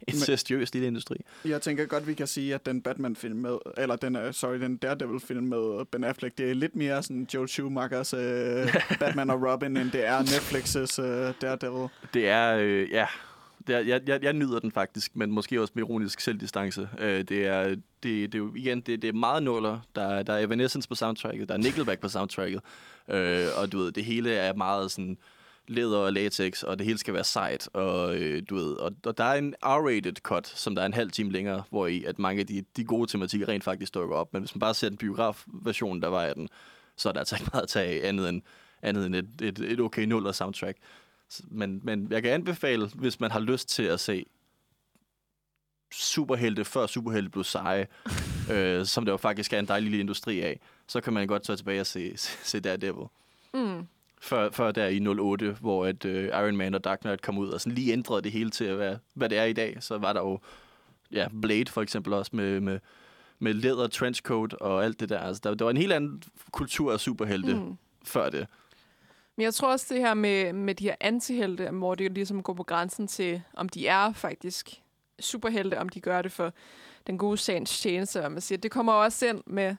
incestuøs 0.08 0.72
lille 0.74 0.86
industri. 0.88 1.16
Jeg 1.44 1.62
tænker 1.62 1.86
godt, 1.86 2.06
vi 2.06 2.14
kan 2.14 2.26
sige, 2.26 2.54
at 2.54 2.66
den 2.66 2.82
Batman-film 2.82 3.36
med, 3.38 3.56
eller 3.76 3.96
den, 3.96 4.16
uh, 4.16 4.22
sorry, 4.32 4.60
den 4.60 4.76
Daredevil-film 4.76 5.46
med 5.46 5.84
Ben 5.84 6.04
Affleck, 6.04 6.38
det 6.38 6.50
er 6.50 6.54
lidt 6.54 6.76
mere 6.76 7.02
sådan 7.02 7.28
Joe 7.34 7.48
Schumachers 7.48 8.14
uh, 8.14 8.20
Batman 9.00 9.30
og 9.30 9.42
Robin, 9.52 9.76
end 9.76 9.90
det 9.90 10.06
er 10.06 10.18
Netflix's 10.22 11.02
uh, 11.02 11.34
Daredevil. 11.42 11.88
Det 12.14 12.28
er, 12.28 12.56
øh, 12.56 12.90
ja... 12.90 13.06
Det 13.66 13.74
er, 13.74 13.78
jeg, 13.80 14.00
jeg, 14.06 14.22
jeg 14.22 14.32
nyder 14.32 14.58
den 14.58 14.72
faktisk, 14.72 15.16
men 15.16 15.30
måske 15.32 15.60
også 15.60 15.72
med 15.76 15.82
ironisk 15.82 16.20
selvdistance. 16.20 16.88
Øh, 16.98 17.24
det, 17.24 17.46
er, 17.46 17.62
det, 17.68 17.78
det 18.02 18.34
er 18.34 18.38
jo 18.38 18.52
igen, 18.54 18.80
det, 18.80 19.02
det 19.02 19.08
er 19.08 19.12
meget 19.12 19.42
nuller. 19.42 19.80
Der, 19.96 20.02
er- 20.02 20.22
der 20.22 20.32
er 20.32 20.38
Evanescence 20.38 20.88
på 20.88 20.94
soundtracket, 20.94 21.48
der 21.48 21.54
er 21.54 21.58
Nickelback 21.58 22.00
på 22.00 22.08
soundtracket. 22.08 22.60
Øh, 23.10 23.46
og 23.56 23.72
du 23.72 23.78
ved, 23.78 23.92
det 23.92 24.04
hele 24.04 24.32
er 24.34 24.54
meget 24.54 24.90
sådan 24.90 25.16
læder 25.68 25.98
og 25.98 26.12
latex, 26.12 26.62
og 26.62 26.78
det 26.78 26.86
hele 26.86 26.98
skal 26.98 27.14
være 27.14 27.24
sejt. 27.24 27.68
Og, 27.72 28.16
øh, 28.16 28.42
du 28.50 28.54
ved, 28.54 28.72
og, 28.72 28.92
og 29.06 29.18
der 29.18 29.24
er 29.24 29.34
en 29.34 29.54
R-rated 29.64 30.12
cut, 30.22 30.46
som 30.46 30.74
der 30.74 30.82
er 30.82 30.86
en 30.86 30.94
halv 30.94 31.10
time 31.10 31.32
længere, 31.32 31.62
hvor 31.70 31.86
i 31.86 32.04
at 32.04 32.18
mange 32.18 32.40
af 32.40 32.46
de, 32.46 32.64
de 32.76 32.84
gode 32.84 33.10
tematikker 33.10 33.48
rent 33.48 33.64
faktisk 33.64 33.94
dukker 33.94 34.16
op. 34.16 34.32
Men 34.32 34.42
hvis 34.42 34.54
man 34.54 34.60
bare 34.60 34.74
ser 34.74 34.88
den 34.88 34.98
biograf-version, 34.98 36.02
der 36.02 36.08
var 36.08 36.22
af 36.22 36.34
den, 36.34 36.48
så 36.96 37.08
er 37.08 37.12
der 37.12 37.20
altså 37.20 37.36
ikke 37.36 37.50
meget 37.52 37.62
at 37.62 37.68
tage 37.68 38.02
af 38.02 38.08
andet 38.08 38.28
end, 38.28 38.42
andet 38.82 39.06
end 39.06 39.14
et, 39.14 39.28
et, 39.42 39.58
et 39.58 39.80
okay 39.80 40.02
nuller 40.02 40.32
soundtrack. 40.32 40.78
Men, 41.44 41.80
men 41.82 42.06
jeg 42.10 42.22
kan 42.22 42.32
anbefale, 42.32 42.86
hvis 42.94 43.20
man 43.20 43.30
har 43.30 43.40
lyst 43.40 43.68
til 43.68 43.82
at 43.82 44.00
se 44.00 44.24
superhelte, 45.92 46.64
før 46.64 46.86
superhelte 46.86 47.30
blev 47.30 47.44
seje, 47.44 47.86
øh, 48.52 48.86
som 48.86 49.04
der 49.04 49.12
jo 49.12 49.16
faktisk 49.16 49.52
er 49.52 49.58
en 49.58 49.68
dejlig 49.68 49.90
lille 49.90 50.00
industri 50.00 50.40
af, 50.40 50.60
så 50.86 51.00
kan 51.00 51.12
man 51.12 51.26
godt 51.26 51.42
tage 51.42 51.56
tilbage 51.56 51.80
og 51.80 51.86
se, 51.86 52.16
se, 52.16 52.38
se 52.42 52.60
Daredevil. 52.60 53.06
Mm. 53.54 53.86
Før, 54.20 54.50
før 54.50 54.72
der 54.72 54.86
i 54.86 55.06
08, 55.06 55.56
hvor 55.60 55.86
at, 55.86 56.04
øh, 56.04 56.24
Iron 56.24 56.56
Man 56.56 56.74
og 56.74 56.84
Dark 56.84 57.00
Knight 57.00 57.22
kom 57.22 57.38
ud 57.38 57.48
og 57.48 57.60
sådan 57.60 57.74
lige 57.74 57.92
ændrede 57.92 58.22
det 58.22 58.32
hele 58.32 58.50
til, 58.50 58.64
at 58.64 58.78
være, 58.78 58.98
hvad 59.14 59.28
det 59.28 59.38
er 59.38 59.44
i 59.44 59.52
dag, 59.52 59.76
så 59.80 59.98
var 59.98 60.12
der 60.12 60.20
jo 60.20 60.38
ja, 61.12 61.28
Blade 61.42 61.70
for 61.70 61.82
eksempel 61.82 62.12
også 62.12 62.30
med, 62.34 62.60
med, 62.60 62.78
med 63.38 63.54
læder, 63.54 63.86
trenchcoat 63.86 64.54
og 64.54 64.84
alt 64.84 65.00
det 65.00 65.08
der. 65.08 65.18
Altså, 65.18 65.40
der, 65.44 65.54
der 65.54 65.64
var 65.64 65.70
en 65.70 65.76
helt 65.76 65.92
anden 65.92 66.22
kultur 66.50 66.92
af 66.92 67.00
superhelte 67.00 67.54
mm. 67.54 67.76
Før 68.04 68.30
det. 68.30 68.46
Men 69.36 69.44
jeg 69.44 69.54
tror 69.54 69.72
også 69.72 69.94
det 69.94 70.00
her 70.02 70.14
med, 70.14 70.52
med 70.52 70.74
de 70.74 70.84
her 70.84 70.94
antihelte, 71.00 71.70
hvor 71.70 71.94
det 71.94 72.12
ligesom 72.12 72.42
går 72.42 72.52
på 72.52 72.62
grænsen 72.62 73.06
til, 73.06 73.42
om 73.54 73.68
de 73.68 73.86
er 73.86 74.12
faktisk 74.12 74.82
superhelte, 75.20 75.78
om 75.78 75.88
de 75.88 76.00
gør 76.00 76.22
det 76.22 76.32
for 76.32 76.52
den 77.06 77.18
gode 77.18 77.36
sagens 77.36 77.80
tjeneste. 77.80 78.24
Og 78.24 78.32
man 78.32 78.40
siger, 78.40 78.58
det 78.58 78.70
kommer 78.70 78.92
også 78.92 79.26
ind 79.26 79.42
med, 79.46 79.76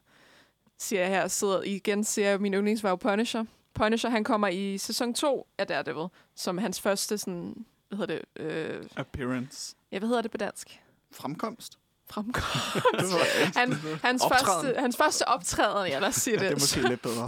siger 0.77 1.01
jeg 1.01 1.09
her, 1.09 1.27
sidder 1.27 1.61
igen, 1.61 2.03
siger 2.03 2.29
jeg, 2.29 2.41
min 2.41 2.53
yndlingsvar 2.53 2.95
Punisher. 2.95 3.43
Punisher, 3.77 4.09
han 4.09 4.23
kommer 4.23 4.47
i 4.47 4.77
sæson 4.77 5.13
2 5.13 5.47
af 5.57 5.67
Daredevil, 5.67 6.07
som 6.35 6.57
hans 6.57 6.81
første 6.81 7.17
sådan, 7.17 7.65
hvad 7.89 7.97
hedder 7.97 8.15
det, 8.35 8.43
øh, 8.43 8.83
Appearance. 8.97 9.75
ja, 9.91 9.99
hvad 9.99 10.07
hedder 10.07 10.21
det 10.21 10.31
på 10.31 10.37
dansk? 10.37 10.81
Fremkomst. 11.11 11.77
Fremkomst. 12.09 12.47
Det. 12.99 13.55
Han, 13.57 13.73
hans, 14.03 14.21
Optræden. 14.23 14.65
første, 14.65 14.79
hans 14.81 14.97
første 14.97 15.27
optræden, 15.27 15.91
ja, 15.91 15.99
lad 15.99 16.07
os 16.07 16.15
sige 16.15 16.33
Ja, 16.33 16.39
det. 16.39 16.49
det 16.49 16.55
er 16.55 16.59
måske 16.59 16.89
lidt 16.89 17.01
bedre. 17.01 17.27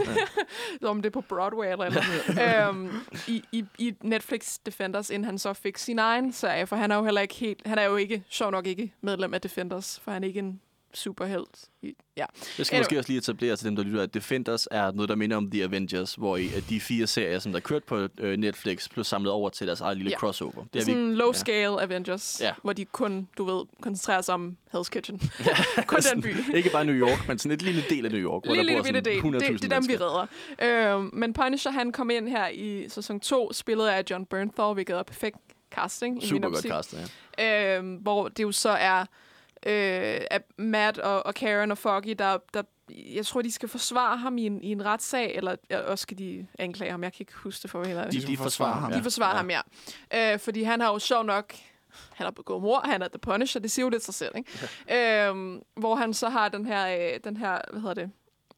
om 0.90 1.02
det 1.02 1.08
er 1.08 1.12
på 1.12 1.20
Broadway 1.20 1.66
eller 1.72 1.90
noget. 1.90 2.68
øhm, 2.68 2.90
i, 3.28 3.42
i, 3.52 3.64
I 3.78 3.94
Netflix 4.02 4.58
Defenders, 4.66 5.10
inden 5.10 5.24
han 5.24 5.38
så 5.38 5.52
fik 5.52 5.78
sin 5.78 5.98
egen 5.98 6.32
serie, 6.32 6.66
for 6.66 6.76
han 6.76 6.90
er 6.90 6.96
jo 6.96 7.04
heller 7.04 7.20
ikke 7.20 7.34
helt, 7.34 7.66
han 7.66 7.78
er 7.78 7.82
jo 7.84 7.96
ikke, 7.96 8.24
sjov 8.28 8.50
nok 8.50 8.66
ikke 8.66 8.94
medlem 9.00 9.34
af 9.34 9.40
Defenders, 9.40 10.00
for 10.00 10.10
han 10.10 10.24
er 10.24 10.28
ikke 10.28 10.38
en 10.38 10.60
superhelt. 10.94 11.48
Ja. 11.82 11.88
Jeg 12.16 12.66
skal 12.66 12.74
Anyway. 12.76 12.80
måske 12.80 12.98
også 12.98 13.08
lige 13.10 13.18
etablere 13.18 13.56
til 13.56 13.66
dem, 13.66 13.76
der 13.76 13.82
lytter, 13.82 14.02
at 14.02 14.14
Defenders 14.14 14.68
er 14.70 14.92
noget, 14.92 15.08
der 15.08 15.14
minder 15.14 15.36
om 15.36 15.50
The 15.50 15.64
Avengers, 15.64 16.14
hvor 16.14 16.36
i 16.36 16.46
at 16.56 16.64
de 16.68 16.80
fire 16.80 17.06
serier, 17.06 17.38
som 17.38 17.52
der 17.52 17.60
kørt 17.60 17.84
på 17.84 18.08
øh, 18.20 18.36
Netflix, 18.38 18.88
blev 18.88 19.04
samlet 19.04 19.32
over 19.32 19.48
til 19.50 19.66
deres 19.66 19.80
eget 19.80 19.96
lille 19.96 20.10
Ja. 20.10 20.16
crossover. 20.18 20.52
Det 20.52 20.72
Det 20.72 20.78
er 20.78 20.82
er 20.82 20.86
vi 20.86 20.92
sådan 20.92 21.14
low 21.14 21.32
scale 21.32 21.82
Avengers, 21.82 22.40
Ja. 22.40 22.52
hvor 22.62 22.72
de 22.72 22.84
kun, 22.84 23.28
du 23.38 23.44
ved, 23.44 23.64
koncentrerer 23.80 24.20
sig 24.22 24.34
om 24.34 24.56
Hell's 24.74 24.88
Kitchen. 24.90 25.18
kun 25.86 25.98
den 26.14 26.22
by. 26.22 26.34
ikke 26.56 26.70
bare 26.70 26.84
New 26.84 26.94
York, 27.08 27.28
men 27.28 27.38
sådan 27.38 27.52
et 27.54 27.62
lille 27.62 27.82
del 27.90 28.04
af 28.04 28.10
New 28.12 28.20
York, 28.20 28.44
hvor 28.44 28.54
Lille, 28.54 28.72
der 28.76 28.82
lille 28.82 29.00
bor 29.00 29.00
bitte 29.00 29.20
sådan 29.22 29.32
del. 29.32 29.40
100.000 29.48 29.52
Det, 29.52 29.62
det 29.62 29.72
er 29.72 29.80
dem, 29.80 29.88
vi 29.88 29.96
redder. 29.96 30.94
Øhm, 30.96 31.10
men 31.12 31.32
Punisher, 31.32 31.70
han 31.72 31.92
kom 31.92 32.10
ind 32.10 32.28
her 32.28 32.48
i 32.48 32.88
sæson 32.88 33.20
2, 33.20 33.52
spillet 33.52 33.86
af 33.86 34.02
John 34.10 34.26
Bernthal, 34.26 34.74
hvilket 34.74 34.96
er 34.96 35.02
perfekt 35.02 35.36
casting. 35.74 36.22
Super 36.22 36.48
godt 36.48 36.62
castet, 36.64 37.10
ja. 37.38 37.76
øhm, 37.78 37.94
hvor 37.94 38.28
det 38.28 38.42
jo 38.42 38.52
så 38.52 38.68
er, 38.70 39.04
øh, 39.66 40.20
at 40.30 40.42
Matt 40.58 40.98
og, 40.98 41.26
og 41.26 41.34
Karen 41.34 41.70
og 41.70 41.78
Foggy, 41.78 42.14
der, 42.18 42.38
der, 42.54 42.62
jeg 42.90 43.26
tror, 43.26 43.42
de 43.42 43.52
skal 43.52 43.68
forsvare 43.68 44.16
ham 44.16 44.38
i 44.38 44.46
en, 44.46 44.62
i 44.62 44.72
en 44.72 44.84
retssag, 44.84 45.34
eller 45.34 45.56
ja, 45.70 45.80
også 45.80 46.02
skal 46.02 46.18
de 46.18 46.46
anklage 46.58 46.90
ham. 46.90 47.02
Jeg 47.02 47.12
kan 47.12 47.22
ikke 47.22 47.34
huske 47.34 47.62
det 47.62 47.70
for 47.70 47.84
heller. 47.84 48.10
De, 48.10 48.20
De, 48.26 48.36
forsvarer 48.36 48.80
ham. 48.80 48.92
de 48.92 49.02
forsvarer 49.02 49.36
ham, 49.36 49.50
ja. 49.50 49.60
Øh, 50.14 50.38
fordi 50.38 50.62
han 50.62 50.80
har 50.80 50.92
jo 50.92 50.98
sjov 50.98 51.24
nok 51.24 51.54
han 52.12 52.24
har 52.24 52.30
begået 52.30 52.62
mor, 52.62 52.80
han 52.80 53.02
er 53.02 53.08
The 53.08 53.18
Punisher, 53.18 53.60
det 53.60 53.70
siger 53.70 53.86
jo 53.86 53.90
lidt 53.90 54.04
sig 54.04 54.14
selv, 54.14 54.32
ikke? 54.36 55.28
øhm, 55.28 55.62
hvor 55.74 55.94
han 55.94 56.14
så 56.14 56.28
har 56.28 56.48
den 56.48 56.66
her, 56.66 57.12
øh, 57.14 57.20
den 57.24 57.36
her 57.36 57.58
hvad 57.70 57.80
hedder 57.80 57.94
det, 57.94 58.10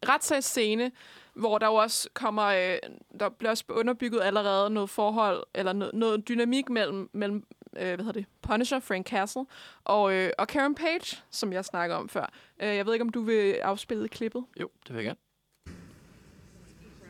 retssagsscene, 0.08 0.92
hvor 1.34 1.58
der 1.58 1.66
jo 1.66 1.74
også 1.74 2.08
kommer, 2.14 2.42
øh, 2.44 2.76
der 3.20 3.28
bliver 3.28 3.50
også 3.50 3.64
underbygget 3.68 4.20
allerede 4.22 4.70
noget 4.70 4.90
forhold, 4.90 5.44
eller 5.54 5.72
noget, 5.72 5.94
noget 5.94 6.28
dynamik 6.28 6.68
mellem, 6.68 7.10
mellem 7.12 7.46
øh, 7.76 7.94
hvad 7.94 7.98
hedder 7.98 8.12
det, 8.12 8.26
Punisher, 8.42 8.80
Frank 8.80 9.08
Castle, 9.08 9.44
og, 9.84 10.12
øh, 10.12 10.30
og 10.38 10.48
Karen 10.48 10.74
Page, 10.74 11.16
som 11.30 11.52
jeg 11.52 11.64
snakker 11.64 11.96
om 11.96 12.08
før. 12.08 12.32
Øh, 12.62 12.76
jeg 12.76 12.86
ved 12.86 12.92
ikke, 12.92 13.02
om 13.02 13.08
du 13.08 13.22
vil 13.22 13.52
afspille 13.52 14.08
klippet? 14.08 14.44
Jo, 14.60 14.70
det 14.88 14.94
vil 14.96 15.04
jeg 15.04 15.04
gerne. 15.04 15.18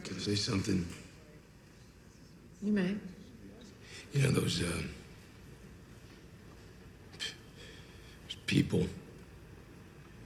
Can 0.05 0.16
I 0.16 0.20
say 0.20 0.35
something? 0.35 0.87
You 2.62 2.72
may. 2.72 2.96
You 4.14 4.20
know 4.22 4.31
those 4.40 4.61
uh, 4.61 4.83
those 8.29 8.37
people, 8.46 8.88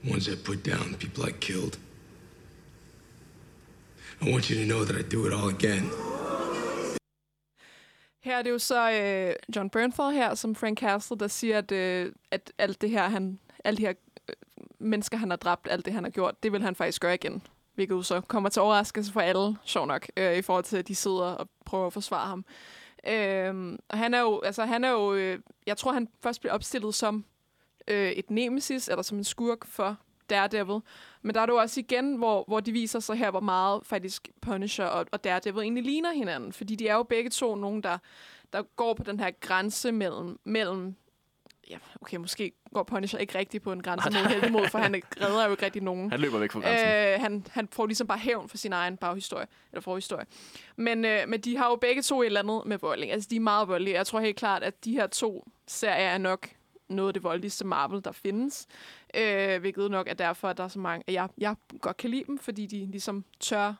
ones 0.03 0.27
I 0.27 0.35
put 0.35 0.65
down, 0.65 0.91
the 0.91 0.97
people 0.97 1.23
I 1.25 1.31
killed. 1.31 1.79
I 4.21 4.31
want 4.31 4.49
you 4.49 4.57
to 4.57 4.65
know 4.65 4.83
that 4.83 4.95
I 4.95 5.03
do 5.03 5.27
it 5.27 5.33
all 5.33 5.49
again. 5.49 6.16
Er 8.37 8.41
det 8.41 8.49
jo 8.49 8.59
så 8.59 8.91
øh, 8.91 9.55
John 9.55 9.69
Bernthal 9.69 10.13
her, 10.13 10.35
som 10.35 10.55
Frank 10.55 10.79
Castle, 10.79 11.17
der 11.17 11.27
siger, 11.27 11.57
at, 11.57 11.71
øh, 11.71 12.11
at 12.31 12.51
alt 12.57 12.81
det 12.81 12.89
her, 12.89 13.07
han, 13.07 13.39
alle 13.63 13.77
de 13.77 13.81
her 13.81 13.93
øh, 14.29 14.35
mennesker, 14.79 15.17
han 15.17 15.29
har 15.29 15.37
dræbt, 15.37 15.67
alt 15.71 15.85
det, 15.85 15.93
han 15.93 16.03
har 16.03 16.11
gjort, 16.11 16.43
det 16.43 16.51
vil 16.51 16.61
han 16.61 16.75
faktisk 16.75 17.01
gøre 17.01 17.13
igen. 17.13 17.41
Hvilket 17.75 17.95
jo 17.95 18.01
så 18.01 18.21
kommer 18.21 18.49
til 18.49 18.61
overraskelse 18.61 19.11
for 19.11 19.21
alle, 19.21 19.57
sjov 19.63 19.85
nok, 19.85 20.07
øh, 20.17 20.37
i 20.37 20.41
forhold 20.41 20.63
til, 20.63 20.77
at 20.77 20.87
de 20.87 20.95
sidder 20.95 21.23
og 21.23 21.49
prøver 21.65 21.87
at 21.87 21.93
forsvare 21.93 22.27
ham. 22.27 22.45
Øh, 23.07 23.77
og 23.89 23.97
han 23.97 24.13
er 24.13 24.19
jo, 24.19 24.41
altså 24.41 24.65
han 24.65 24.83
er 24.83 24.89
jo, 24.89 25.13
øh, 25.13 25.39
jeg 25.65 25.77
tror, 25.77 25.91
han 25.91 26.07
først 26.23 26.41
blev 26.41 26.53
opstillet 26.53 26.95
som 26.95 27.25
øh, 27.87 28.11
et 28.11 28.31
nemesis, 28.31 28.87
eller 28.87 29.01
som 29.01 29.17
en 29.17 29.23
skurk 29.23 29.65
for 29.65 29.97
Daredevil. 30.29 30.81
Men 31.27 31.35
der 31.35 31.41
er 31.41 31.45
det 31.45 31.53
jo 31.53 31.57
også 31.57 31.79
igen, 31.79 32.15
hvor, 32.15 32.43
hvor 32.47 32.59
de 32.59 32.71
viser 32.71 32.99
sig 32.99 33.15
her, 33.15 33.31
hvor 33.31 33.39
meget 33.39 33.81
faktisk 33.85 34.29
Punisher 34.41 34.85
og, 34.85 35.05
og 35.11 35.23
Daredevil 35.23 35.61
egentlig 35.61 35.83
ligner 35.83 36.11
hinanden. 36.13 36.53
Fordi 36.53 36.75
de 36.75 36.87
er 36.87 36.95
jo 36.95 37.03
begge 37.03 37.29
to 37.29 37.55
nogen, 37.55 37.83
der, 37.83 37.97
der 38.53 38.61
går 38.75 38.93
på 38.93 39.03
den 39.03 39.19
her 39.19 39.31
grænse 39.39 39.91
mellem, 39.91 40.39
mellem 40.43 40.95
ja, 41.69 41.77
okay, 42.01 42.17
måske 42.17 42.51
går 42.73 42.83
Punisher 42.83 43.19
ikke 43.19 43.37
rigtig 43.37 43.61
på 43.61 43.71
en 43.71 43.83
grænse 43.83 44.09
mod 44.09 44.29
heldig 44.29 44.71
for 44.71 44.77
han 44.77 44.95
redder 45.21 45.45
jo 45.45 45.51
ikke 45.51 45.65
rigtig 45.65 45.81
nogen. 45.81 46.11
Han 46.11 46.19
løber 46.19 46.39
væk 46.39 46.51
fra 46.51 46.59
grænsen. 46.59 46.87
Øh, 46.87 47.21
han, 47.21 47.45
han 47.51 47.67
får 47.71 47.85
ligesom 47.85 48.07
bare 48.07 48.17
hævn 48.17 48.49
for 48.49 48.57
sin 48.57 48.73
egen 48.73 48.97
baghistorie, 48.97 49.47
eller 49.71 49.81
forhistorie. 49.81 50.25
Men, 50.75 51.05
øh, 51.05 51.19
men 51.27 51.41
de 51.41 51.57
har 51.57 51.69
jo 51.69 51.75
begge 51.75 52.01
to 52.01 52.21
et 52.21 52.25
eller 52.25 52.39
andet 52.39 52.61
med 52.65 52.77
vold. 52.77 53.01
ikke? 53.01 53.13
Altså, 53.13 53.29
de 53.31 53.35
er 53.35 53.39
meget 53.39 53.67
voldelige. 53.67 53.95
Jeg 53.95 54.07
tror 54.07 54.19
helt 54.19 54.37
klart, 54.37 54.63
at 54.63 54.85
de 54.85 54.91
her 54.91 55.07
to 55.07 55.47
serier 55.67 56.09
er 56.09 56.17
nok 56.17 56.49
noget 56.89 57.09
af 57.09 57.13
det 57.13 57.23
voldeligste 57.23 57.65
Marvel, 57.65 58.03
der 58.03 58.11
findes. 58.11 58.67
Øh, 59.15 59.59
hvilket 59.59 59.91
nok 59.91 60.07
er 60.07 60.13
derfor, 60.13 60.47
at 60.47 60.57
der 60.57 60.63
er 60.63 60.67
så 60.67 60.79
mange... 60.79 61.03
at 61.07 61.13
Jeg, 61.13 61.29
jeg 61.37 61.55
godt 61.81 61.97
kan 61.97 62.09
lide 62.09 62.23
dem, 62.27 62.37
fordi 62.37 62.65
de 62.65 62.85
ligesom 62.85 63.25
tør 63.39 63.73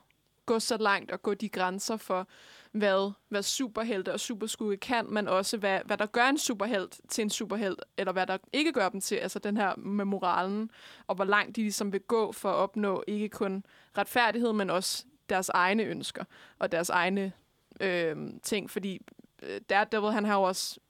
gå 0.46 0.58
så 0.58 0.76
langt 0.76 1.10
og 1.10 1.22
gå 1.22 1.34
de 1.34 1.48
grænser 1.48 1.96
for, 1.96 2.26
hvad, 2.72 3.12
hvad 3.28 3.42
superhelte 3.42 4.12
og 4.12 4.20
superskugge 4.20 4.76
kan, 4.76 5.06
men 5.08 5.28
også 5.28 5.56
hvad, 5.56 5.80
hvad 5.84 5.96
der 5.96 6.06
gør 6.06 6.26
en 6.26 6.38
superhelt 6.38 7.00
til 7.08 7.22
en 7.22 7.30
superhelt, 7.30 7.80
eller 7.96 8.12
hvad 8.12 8.26
der 8.26 8.38
ikke 8.52 8.72
gør 8.72 8.88
dem 8.88 9.00
til, 9.00 9.16
altså 9.16 9.38
den 9.38 9.56
her 9.56 9.76
med 9.76 10.04
moralen, 10.04 10.70
og 11.06 11.14
hvor 11.14 11.24
langt 11.24 11.56
de 11.56 11.60
ligesom 11.60 11.92
vil 11.92 12.00
gå 12.00 12.32
for 12.32 12.50
at 12.50 12.54
opnå 12.54 13.04
ikke 13.06 13.28
kun 13.28 13.64
retfærdighed, 13.98 14.52
men 14.52 14.70
også 14.70 15.04
deres 15.28 15.48
egne 15.48 15.82
ønsker 15.82 16.24
og 16.58 16.72
deres 16.72 16.90
egne 16.90 17.32
øh, 17.80 18.16
ting, 18.42 18.70
fordi 18.70 19.00
øh, 19.42 19.60
Daredevil, 19.70 20.12
han 20.12 20.24
har 20.24 20.34
jo 20.34 20.42
også, 20.42 20.80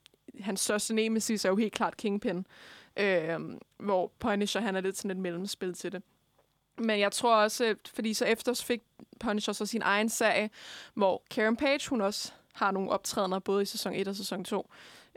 hans 0.41 0.59
største 0.59 0.93
nemesis 0.93 1.45
er 1.45 1.49
jo 1.49 1.55
helt 1.55 1.73
klart 1.73 1.97
Kingpin, 1.97 2.45
øh, 2.97 3.39
hvor 3.77 4.11
Punisher, 4.19 4.61
han 4.61 4.75
er 4.75 4.81
lidt 4.81 4.97
sådan 4.97 5.11
et 5.11 5.17
mellemspil 5.17 5.73
til 5.73 5.91
det. 5.91 6.03
Men 6.77 6.99
jeg 6.99 7.11
tror 7.11 7.35
også, 7.35 7.65
øh, 7.65 7.75
fordi 7.95 8.13
så 8.13 8.25
efter 8.25 8.63
fik 8.65 8.81
Punisher 9.19 9.53
så 9.53 9.65
sin 9.65 9.81
egen 9.81 10.09
serie, 10.09 10.49
hvor 10.93 11.23
Karen 11.29 11.55
Page, 11.55 11.89
hun 11.89 12.01
også 12.01 12.31
har 12.53 12.71
nogle 12.71 12.89
optrædener 12.89 13.39
både 13.39 13.61
i 13.61 13.65
sæson 13.65 13.93
1 13.93 14.07
og 14.07 14.15
sæson 14.15 14.43
2. 14.43 14.69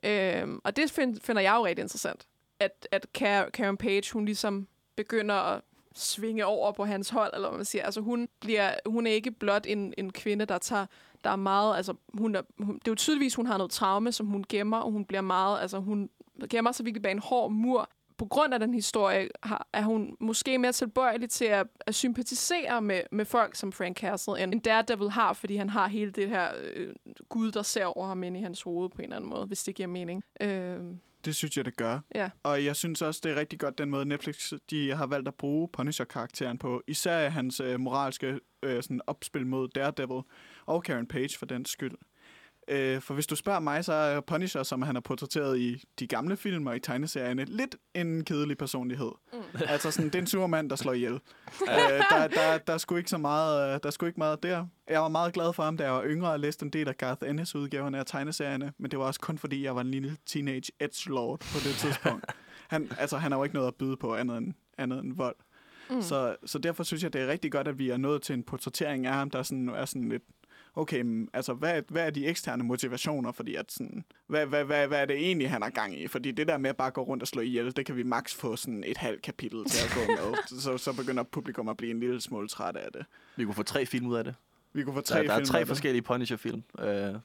Øhm, 0.02 0.61
og 0.64 0.76
det 0.76 0.90
find, 0.90 1.20
finder 1.20 1.42
jeg 1.42 1.54
jo 1.56 1.66
rigtig 1.66 1.82
interessant, 1.82 2.26
at, 2.61 2.88
at 2.90 3.06
Karen 3.52 3.76
Page, 3.76 4.12
hun 4.12 4.24
ligesom 4.24 4.68
begynder 4.96 5.35
at 5.35 5.62
svinge 5.94 6.46
over 6.46 6.72
på 6.72 6.85
hans 6.85 7.08
hold, 7.08 7.30
eller 7.35 7.48
hvad 7.48 7.58
man 7.58 7.64
siger. 7.64 7.85
Altså 7.85 8.00
hun, 8.00 8.28
bliver, 8.40 8.74
hun 8.87 9.06
er 9.06 9.11
ikke 9.11 9.30
blot 9.30 9.66
en, 9.66 9.94
en 9.98 10.12
kvinde, 10.12 10.44
der 10.44 10.58
tager 10.58 10.87
der 11.24 11.30
er 11.30 11.37
meget, 11.37 11.76
altså 11.76 11.94
hun 12.14 12.35
er, 12.35 12.42
hun, 12.58 12.74
det 12.74 12.88
er 12.88 12.92
jo 12.92 12.94
tydeligvis, 12.94 13.35
hun 13.35 13.46
har 13.46 13.58
noget 13.58 13.70
traume, 13.72 14.12
som 14.12 14.26
hun 14.26 14.44
gemmer, 14.48 14.76
og 14.76 14.92
hun 14.92 15.04
bliver 15.04 15.20
meget, 15.20 15.61
altså 15.61 15.78
hun 15.78 16.11
gemmer 16.50 16.72
sig 16.72 16.87
virkelig 16.87 17.02
bag 17.02 17.12
en 17.12 17.18
hård 17.18 17.50
mur. 17.52 17.90
På 18.18 18.24
grund 18.26 18.54
af 18.54 18.61
den 18.61 18.74
historie 18.74 19.28
har, 19.42 19.66
er 19.72 19.82
hun 19.82 20.16
måske 20.20 20.58
mere 20.58 20.72
tilbøjelig 20.72 21.30
til 21.30 21.44
at, 21.44 21.66
at 21.80 21.94
sympatisere 21.94 22.82
med, 22.82 23.00
med 23.12 23.24
folk 23.24 23.54
som 23.56 23.72
Frank 23.72 23.98
Castle, 23.98 24.42
end, 24.42 24.61
Daredevil 24.62 25.11
har, 25.11 25.32
fordi 25.32 25.56
han 25.56 25.68
har 25.70 25.88
hele 25.88 26.11
det 26.11 26.28
her 26.28 26.48
øh, 26.74 26.94
Gud, 27.28 27.52
der 27.52 27.62
ser 27.62 27.85
over 27.85 28.06
ham 28.06 28.22
inde 28.22 28.40
i 28.40 28.42
hans 28.42 28.62
hoved 28.62 28.88
på 28.90 28.96
en 28.98 29.02
eller 29.02 29.16
anden 29.16 29.30
måde, 29.30 29.46
hvis 29.46 29.62
det 29.64 29.74
giver 29.74 29.88
mening. 29.88 30.24
Øh, 30.40 30.78
Det 31.24 31.35
synes 31.37 31.56
jeg, 31.56 31.64
det 31.64 31.76
gør. 31.76 31.98
ja. 32.14 32.30
Og 32.42 32.64
jeg 32.64 32.76
synes 32.76 33.02
også, 33.02 33.20
det 33.24 33.32
er 33.32 33.37
rigtig 33.37 33.58
godt, 33.61 33.78
den 33.78 33.90
måde 33.90 34.04
Netflix 34.04 34.52
de 34.70 34.94
har 34.94 35.06
valgt 35.06 35.28
at 35.28 35.35
bruge 35.35 35.68
Punisher-karakteren 35.72 36.58
på. 36.58 36.82
Især 36.87 37.28
hans 37.28 37.61
øh, 37.61 37.80
moralske 37.80 38.40
øh, 38.62 38.82
sådan 38.82 39.00
opspil 39.06 39.46
mod 39.46 39.68
Daredevil 39.68 40.22
og 40.66 40.83
Karen 40.83 41.07
Page 41.07 41.38
for 41.38 41.46
den 41.46 41.64
skyld. 41.64 41.94
Øh, 42.68 43.01
for 43.01 43.14
hvis 43.14 43.27
du 43.27 43.37
spørger 43.37 43.61
mig, 43.61 43.85
så 43.85 43.92
er 43.92 44.20
Punisher, 44.20 44.62
som 44.62 44.83
han 44.83 44.94
har 44.94 45.01
portrætteret 45.01 45.59
i 45.59 45.85
de 45.98 46.07
gamle 46.07 46.37
film 46.37 46.66
og 46.66 46.77
i 46.77 46.79
tegneserierne, 46.79 47.44
lidt 47.44 47.77
en 47.94 48.25
kedelig 48.25 48.59
personlighed. 48.59 49.11
Mm. 49.33 49.38
Altså 49.68 49.90
sådan, 49.90 50.07
det 50.07 50.14
er 50.14 50.18
en 50.18 50.27
sur 50.27 50.46
mand, 50.46 50.70
der 50.70 50.77
slår 50.77 50.92
ihjel. 50.92 51.12
øh, 51.68 52.03
der, 52.11 52.29
der, 52.29 52.59
der, 52.59 52.72
er 52.72 52.79
sgu 52.79 52.96
ikke 52.96 53.11
så 53.11 53.18
meget, 53.18 53.75
øh, 53.75 53.81
der 53.83 53.87
er 53.87 53.90
sgu 53.90 54.07
ikke 54.07 54.20
meget 54.20 54.42
der. 54.42 54.66
Jeg 54.88 55.01
var 55.01 55.09
meget 55.09 55.33
glad 55.33 55.53
for 55.53 55.62
ham, 55.62 55.77
da 55.77 55.85
jeg 55.85 55.92
var 55.92 56.05
yngre 56.05 56.31
og 56.31 56.40
læste 56.40 56.64
en 56.64 56.70
del 56.70 56.88
af 56.88 56.96
Garth 56.96 57.29
Ennis 57.29 57.55
udgaverne 57.55 57.98
af 57.98 58.07
tegneserierne, 58.07 58.72
men 58.79 58.90
det 58.90 58.98
var 58.98 59.05
også 59.05 59.20
kun 59.20 59.38
fordi, 59.38 59.64
jeg 59.64 59.75
var 59.75 59.81
en 59.81 59.90
lille 59.90 60.16
teenage 60.27 60.72
edgelord 60.81 61.38
på 61.38 61.59
det 61.64 61.75
tidspunkt. 61.75 62.25
Han, 62.68 62.90
altså, 62.98 63.16
han 63.16 63.33
har 63.33 63.38
jo 63.38 63.44
ikke 63.44 63.55
noget 63.55 63.68
at 63.68 63.75
byde 63.75 63.96
på 63.96 64.14
andet 64.14 64.38
end, 64.38 64.55
andet 64.79 65.05
end 65.05 65.16
vold. 65.16 65.37
Mm. 65.90 66.03
Så, 66.03 66.37
så 66.44 66.59
derfor 66.59 66.83
synes 66.83 67.03
jeg, 67.03 67.12
det 67.12 67.20
er 67.20 67.27
rigtig 67.27 67.53
godt, 67.53 67.68
at 67.68 67.79
vi 67.79 67.90
er 67.90 67.96
nået 67.96 68.22
til 68.22 68.33
en 68.33 68.42
portrættering 68.42 69.07
af 69.07 69.14
ham, 69.14 69.31
der 69.31 69.42
sådan, 69.42 69.68
er 69.68 69.85
sådan 69.85 70.09
lidt, 70.09 70.22
okay, 70.74 71.28
altså, 71.32 71.54
hvad, 71.54 71.82
hvad 71.88 72.06
er 72.06 72.11
de 72.11 72.26
eksterne 72.26 72.64
motivationer? 72.64 73.32
Fordi 73.32 73.54
at 73.54 73.72
sådan, 73.72 74.04
hvad, 74.26 74.46
hvad, 74.46 74.64
hvad, 74.64 74.88
hvad 74.88 75.00
er 75.00 75.04
det 75.04 75.16
egentlig, 75.16 75.50
han 75.50 75.62
har 75.62 75.70
gang 75.70 76.00
i? 76.00 76.06
Fordi 76.06 76.30
det 76.30 76.48
der 76.48 76.58
med 76.58 76.70
at 76.70 76.76
bare 76.76 76.90
gå 76.90 77.02
rundt 77.02 77.22
og 77.22 77.28
slå 77.28 77.42
ihjel, 77.42 77.76
det 77.76 77.87
kan 77.87 77.96
vi 77.96 78.02
maks 78.02 78.35
få 78.35 78.56
sådan 78.56 78.85
et 78.87 78.96
halvt 78.96 79.22
kapitel 79.22 79.64
til 79.64 79.85
at 79.85 79.92
gå 79.94 80.12
med. 80.12 80.37
så, 80.61 80.78
så 80.78 80.92
begynder 80.92 81.22
publikum 81.22 81.68
at 81.68 81.76
blive 81.76 81.90
en 81.90 82.00
lille 82.00 82.20
smule 82.20 82.48
træt 82.48 82.76
af 82.76 82.92
det. 82.92 83.06
Vi 83.37 83.44
kunne 83.44 83.54
få 83.54 83.62
tre 83.62 83.87
film 83.87 84.06
ud 84.06 84.16
af 84.16 84.24
det. 84.24 84.35
Vi 84.72 84.85
kunne 84.85 84.94
få 84.94 85.00
tre 85.00 85.18
Der, 85.18 85.24
der 85.24 85.32
er 85.32 85.37
film 85.37 85.46
tre 85.46 85.58
af 85.58 85.64
det. 85.64 85.68
forskellige 85.68 86.02
Punisher-film. 86.02 86.62
Uh, 86.78 86.85
jeg 86.85 87.20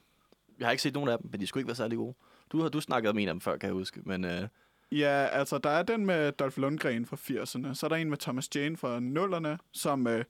har 0.66 0.70
ikke 0.70 0.82
set 0.82 0.94
nogen 0.94 1.08
af 1.08 1.18
dem, 1.18 1.28
men 1.32 1.40
de 1.40 1.46
skulle 1.46 1.60
ikke 1.60 1.68
være 1.68 1.76
særlig 1.76 1.98
gode. 1.98 2.14
Du 2.52 2.62
har 2.62 2.68
du 2.68 2.80
snakket 2.80 3.10
om 3.10 3.18
en 3.18 3.28
af 3.28 3.34
dem 3.34 3.40
før, 3.40 3.56
kan 3.56 3.66
jeg 3.66 3.74
huske. 3.74 4.00
Men 4.04 4.24
uh, 4.24 4.30
Ja, 4.92 5.26
altså, 5.26 5.58
der 5.58 5.70
er 5.70 5.82
den 5.82 6.06
med 6.06 6.32
Dolph 6.32 6.58
Lundgren 6.58 7.06
fra 7.06 7.16
80'erne. 7.16 7.74
Så 7.74 7.86
er 7.86 7.88
der 7.88 7.96
en 7.96 8.10
med 8.10 8.18
Thomas 8.18 8.48
Jane 8.54 8.76
fra 8.76 8.98
0'erne, 8.98 9.56
som... 9.72 10.06
Øh, 10.06 10.24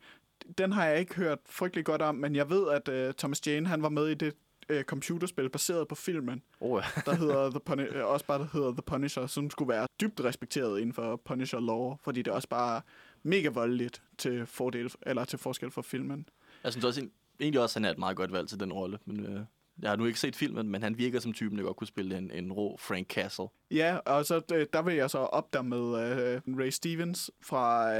den 0.58 0.72
har 0.72 0.84
jeg 0.86 1.00
ikke 1.00 1.14
hørt 1.14 1.38
frygtelig 1.46 1.84
godt 1.84 2.02
om, 2.02 2.14
men 2.14 2.36
jeg 2.36 2.50
ved, 2.50 2.68
at 2.70 2.88
øh, 2.88 3.14
Thomas 3.14 3.46
Jane, 3.46 3.66
han 3.68 3.82
var 3.82 3.88
med 3.88 4.06
i 4.08 4.14
det 4.14 4.34
øh, 4.68 4.84
computerspil 4.84 5.48
baseret 5.50 5.88
på 5.88 5.94
filmen, 5.94 6.42
Oh, 6.60 6.82
ja. 6.96 7.00
der 7.10 7.16
hedder 7.16 7.50
The 7.56 7.60
Puni- 7.70 7.96
øh, 7.96 8.06
også 8.06 8.26
bare 8.26 8.38
der 8.38 8.46
hedder 8.52 8.72
The 8.72 8.82
Punisher, 8.86 9.26
som 9.26 9.50
skulle 9.50 9.68
være 9.68 9.86
dybt 10.00 10.20
respekteret 10.24 10.78
inden 10.80 10.92
for 10.92 11.16
Punisher 11.16 11.60
lore, 11.60 11.96
fordi 12.04 12.22
det 12.22 12.30
er 12.30 12.34
også 12.34 12.48
bare 12.48 12.80
mega 13.22 13.48
voldeligt 13.48 14.02
til 14.18 14.46
fordel 14.46 14.92
eller 15.02 15.24
til 15.24 15.38
forskel 15.38 15.70
for 15.70 15.82
filmen. 15.82 16.28
Jeg 16.64 16.72
synes 16.72 16.84
også, 16.84 17.08
egentlig 17.40 17.60
også, 17.60 17.78
han 17.78 17.84
er 17.84 17.90
et 17.90 17.98
meget 17.98 18.16
godt 18.16 18.32
valg 18.32 18.48
til 18.48 18.60
den 18.60 18.72
rolle. 18.72 18.98
Men, 19.04 19.26
øh, 19.26 19.40
jeg 19.82 19.90
har 19.90 19.96
nu 19.96 20.04
ikke 20.06 20.20
set 20.20 20.36
filmen, 20.36 20.68
men 20.70 20.82
han 20.82 20.98
virker 20.98 21.20
som 21.20 21.32
typen, 21.32 21.58
der 21.58 21.64
godt 21.64 21.76
kunne 21.76 21.86
spille 21.86 22.18
en, 22.18 22.30
en 22.30 22.52
rå 22.52 22.76
Frank 22.80 23.06
Castle. 23.08 23.46
Ja, 23.70 23.96
og 23.96 24.24
så 24.26 24.40
øh, 24.54 24.66
der 24.72 24.82
vil 24.82 24.94
jeg 24.94 25.10
så 25.10 25.18
op 25.18 25.52
der 25.52 25.62
med 25.62 25.78
øh, 25.78 26.40
Ray 26.58 26.70
Stevens 26.70 27.30
fra 27.42 27.92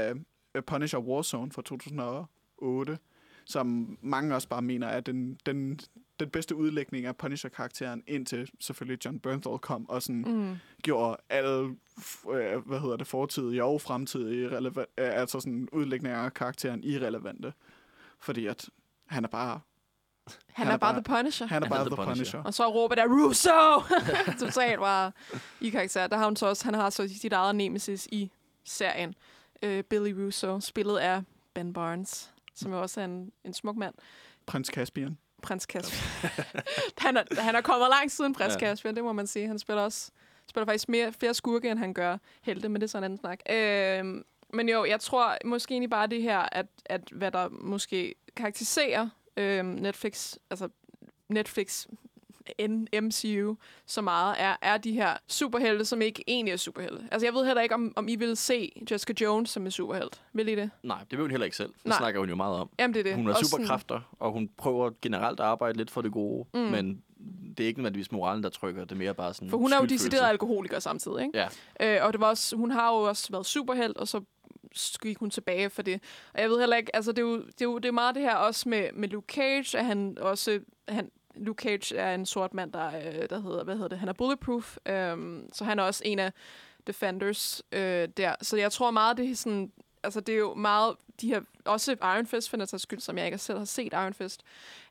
Punisher 0.67 0.99
Warzone 0.99 1.51
fra 1.51 1.61
2008, 1.61 2.97
som 3.45 3.97
mange 4.01 4.35
også 4.35 4.47
bare 4.47 4.61
mener 4.61 4.87
er 4.87 4.99
den, 4.99 5.37
den, 5.45 5.79
den 6.19 6.29
bedste 6.29 6.55
udlægning 6.55 7.05
af 7.05 7.15
Punisher-karakteren, 7.17 8.03
indtil 8.07 8.49
selvfølgelig 8.59 9.05
John 9.05 9.19
Bernthal 9.19 9.57
kom 9.57 9.89
og 9.89 10.01
sådan 10.01 10.21
Mm. 10.27 10.55
gjorde 10.83 11.17
alle 11.29 11.75
øh, 12.31 12.67
hvad 12.67 12.79
hedder 12.79 12.97
det, 12.97 13.07
fortidige 13.07 13.63
og 13.63 13.81
fremtidige 13.81 14.49
releva- 14.57 14.79
øh, 14.97 15.19
altså 15.19 15.39
sådan 15.39 15.67
udlægninger 15.71 16.19
af 16.19 16.33
karakteren 16.33 16.83
irrelevante. 16.83 17.53
Fordi 18.19 18.45
at 18.45 18.69
han 19.05 19.23
er 19.23 19.27
bare, 19.27 19.59
Han, 20.53 20.67
er, 20.67 20.77
bare 20.77 20.93
The 20.93 21.03
Punisher. 21.03 21.47
han 21.47 21.63
er 21.63 21.69
bare 21.69 21.85
The 21.89 21.95
Punisher. 21.95 22.43
Og 22.43 22.53
så 22.53 22.67
råber 22.67 22.95
der, 22.95 23.05
Russo! 23.07 23.49
Totalt 24.45 24.79
bare 24.79 25.11
i 25.61 25.69
karakter. 25.69 26.07
Der 26.07 26.17
har 26.17 26.25
hun 26.25 26.35
så 26.35 26.45
også, 26.47 26.65
han 26.65 26.73
har 26.73 26.89
så 26.89 27.07
sit 27.21 27.33
eget 27.33 27.55
nemesis 27.55 28.07
i 28.11 28.31
serien. 28.63 29.15
Uh, 29.65 29.79
Billy 29.79 30.11
Russo, 30.11 30.59
spillet 30.59 30.97
af 30.97 31.21
Ben 31.53 31.73
Barnes, 31.73 32.33
som 32.55 32.71
jo 32.71 32.81
også 32.81 33.01
er 33.01 33.05
en, 33.05 33.31
en 33.43 33.53
smuk 33.53 33.75
mand. 33.75 33.95
Prins 34.45 34.67
Caspian. 34.67 35.17
Prins 35.41 35.63
Caspian. 35.63 36.31
han, 36.97 37.17
er, 37.17 37.41
han 37.41 37.55
er 37.55 37.61
kommet 37.61 37.89
langt 37.89 38.11
siden 38.11 38.33
Prins 38.33 38.53
Ja. 38.53 38.59
Caspian, 38.59 38.95
det 38.95 39.03
må 39.03 39.13
man 39.13 39.27
sige. 39.27 39.47
Han 39.47 39.59
spiller 39.59 39.83
også 39.83 40.11
spiller 40.49 40.65
faktisk 40.65 40.89
mere, 40.89 41.13
flere 41.13 41.33
skurke, 41.33 41.69
end 41.69 41.79
han 41.79 41.93
gør 41.93 42.17
helte, 42.41 42.69
men 42.69 42.81
det 42.81 42.87
er 42.87 42.89
sådan 42.89 43.01
en 43.01 43.05
anden 43.05 43.19
snak. 43.19 43.39
Øh, 43.49 44.23
men 44.53 44.69
jo, 44.69 44.85
jeg 44.85 44.99
tror 44.99 45.37
måske 45.45 45.71
egentlig 45.71 45.89
bare 45.89 46.07
det 46.07 46.21
her, 46.21 46.39
at, 46.51 46.65
at 46.85 47.01
hvad 47.11 47.31
der 47.31 47.49
måske 47.49 48.15
karakteriserer 48.35 49.09
øh, 49.37 49.65
Netflix, 49.65 50.35
altså 50.49 50.69
Netflix 51.29 51.87
MCU 53.01 53.55
så 53.85 54.01
meget, 54.01 54.35
er, 54.39 54.55
er 54.61 54.77
de 54.77 54.91
her 54.91 55.13
superhelte, 55.27 55.85
som 55.85 56.01
ikke 56.01 56.23
egentlig 56.27 56.51
er 56.51 56.57
superhelte. 56.57 57.03
Altså, 57.11 57.25
jeg 57.27 57.33
ved 57.33 57.45
heller 57.45 57.61
ikke, 57.61 57.75
om, 57.75 57.93
om 57.95 58.07
I 58.07 58.15
vil 58.15 58.37
se 58.37 58.71
Jessica 58.91 59.13
Jones 59.21 59.49
som 59.49 59.65
en 59.65 59.71
superhelt. 59.71 60.21
Vil 60.33 60.47
I 60.47 60.55
det? 60.55 60.69
Nej, 60.83 60.99
det 60.99 61.11
vil 61.11 61.19
hun 61.21 61.31
heller 61.31 61.45
ikke 61.45 61.57
selv. 61.57 61.69
Det 61.69 61.85
Nej. 61.85 61.97
snakker 61.97 62.19
hun 62.19 62.29
jo 62.29 62.35
meget 62.35 62.55
om. 62.59 62.69
Jamen, 62.79 62.93
det 62.93 62.99
er 62.99 63.03
det. 63.03 63.15
Hun 63.15 63.25
har 63.25 63.33
Også 63.33 63.45
sådan- 63.49 63.65
superkræfter, 63.65 64.01
og 64.19 64.31
hun 64.31 64.49
prøver 64.57 64.91
generelt 65.01 65.39
at 65.39 65.45
arbejde 65.45 65.77
lidt 65.77 65.91
for 65.91 66.01
det 66.01 66.11
gode, 66.11 66.47
Mm. 66.53 66.59
men 66.59 67.03
det 67.57 67.63
er 67.63 67.67
ikke 67.67 67.79
nødvendigvis 67.79 68.11
moralen, 68.11 68.43
der 68.43 68.49
trykker. 68.49 68.81
Det 68.85 68.91
er 68.91 68.95
mere 68.95 69.13
bare 69.13 69.33
sådan 69.33 69.49
For 69.49 69.57
hun 69.57 69.73
er 69.73 69.77
jo 69.77 69.85
decideret 69.85 70.29
alkoholiker 70.29 70.79
samtidig, 70.79 71.21
ikke? 71.25 71.37
Ja, 71.79 71.97
Øh, 71.99 72.05
og 72.05 72.13
det 72.13 72.21
var 72.21 72.27
også, 72.29 72.55
hun 72.55 72.71
har 72.71 72.89
jo 72.95 73.01
også 73.01 73.27
været 73.31 73.45
superhelt, 73.45 73.97
og 73.97 74.07
så 74.07 74.21
gik 75.01 75.17
hun 75.17 75.29
tilbage 75.29 75.69
for 75.69 75.81
det. 75.81 76.01
Og 76.33 76.41
jeg 76.41 76.49
ved 76.49 76.59
heller 76.59 76.75
ikke, 76.77 76.95
altså 76.95 77.11
det 77.11 77.19
er 77.19 77.27
jo, 77.27 77.35
det 77.37 77.61
er 77.61 77.65
jo 77.65 77.77
det 77.77 77.87
er 77.87 77.91
meget 77.91 78.15
det 78.15 78.23
her 78.23 78.35
også 78.35 78.69
med, 78.69 78.87
med 78.93 79.09
Luke 79.09 79.33
Cage, 79.33 79.77
at 79.77 79.85
han 79.85 80.17
også, 80.21 80.59
han, 80.87 81.11
Luke 81.39 81.63
Cage 81.63 81.95
er 81.97 82.15
en 82.15 82.25
sort 82.25 82.53
mand, 82.53 82.71
der, 82.73 82.87
øh, 82.87 83.29
der 83.29 83.39
hedder, 83.41 83.63
hvad 83.63 83.73
hedder 83.75 83.87
det, 83.89 83.99
han 83.99 84.09
er 84.09 84.13
bulletproof, 84.13 84.77
øhm, 84.85 85.49
så 85.53 85.63
han 85.63 85.79
er 85.79 85.83
også 85.83 86.01
en 86.05 86.19
af 86.19 86.33
Defenders 86.87 87.61
øh, 87.71 88.07
der. 88.17 88.35
Så 88.41 88.57
jeg 88.57 88.71
tror 88.71 88.91
meget, 88.91 89.17
det 89.17 89.29
er 89.31 89.35
sådan, 89.35 89.71
altså 90.03 90.19
det 90.19 90.33
er 90.33 90.39
jo 90.39 90.53
meget, 90.53 90.95
de 91.21 91.27
her, 91.27 91.41
også 91.65 91.91
Iron 92.01 92.25
Fist, 92.25 92.49
for 92.49 92.57
den 92.57 92.67
sags 92.67 92.83
skyld, 92.83 92.99
som 92.99 93.17
jeg 93.17 93.25
ikke 93.25 93.37
selv 93.37 93.57
har 93.57 93.65
set 93.65 93.93
Iron 93.93 94.13
Fist, 94.13 94.41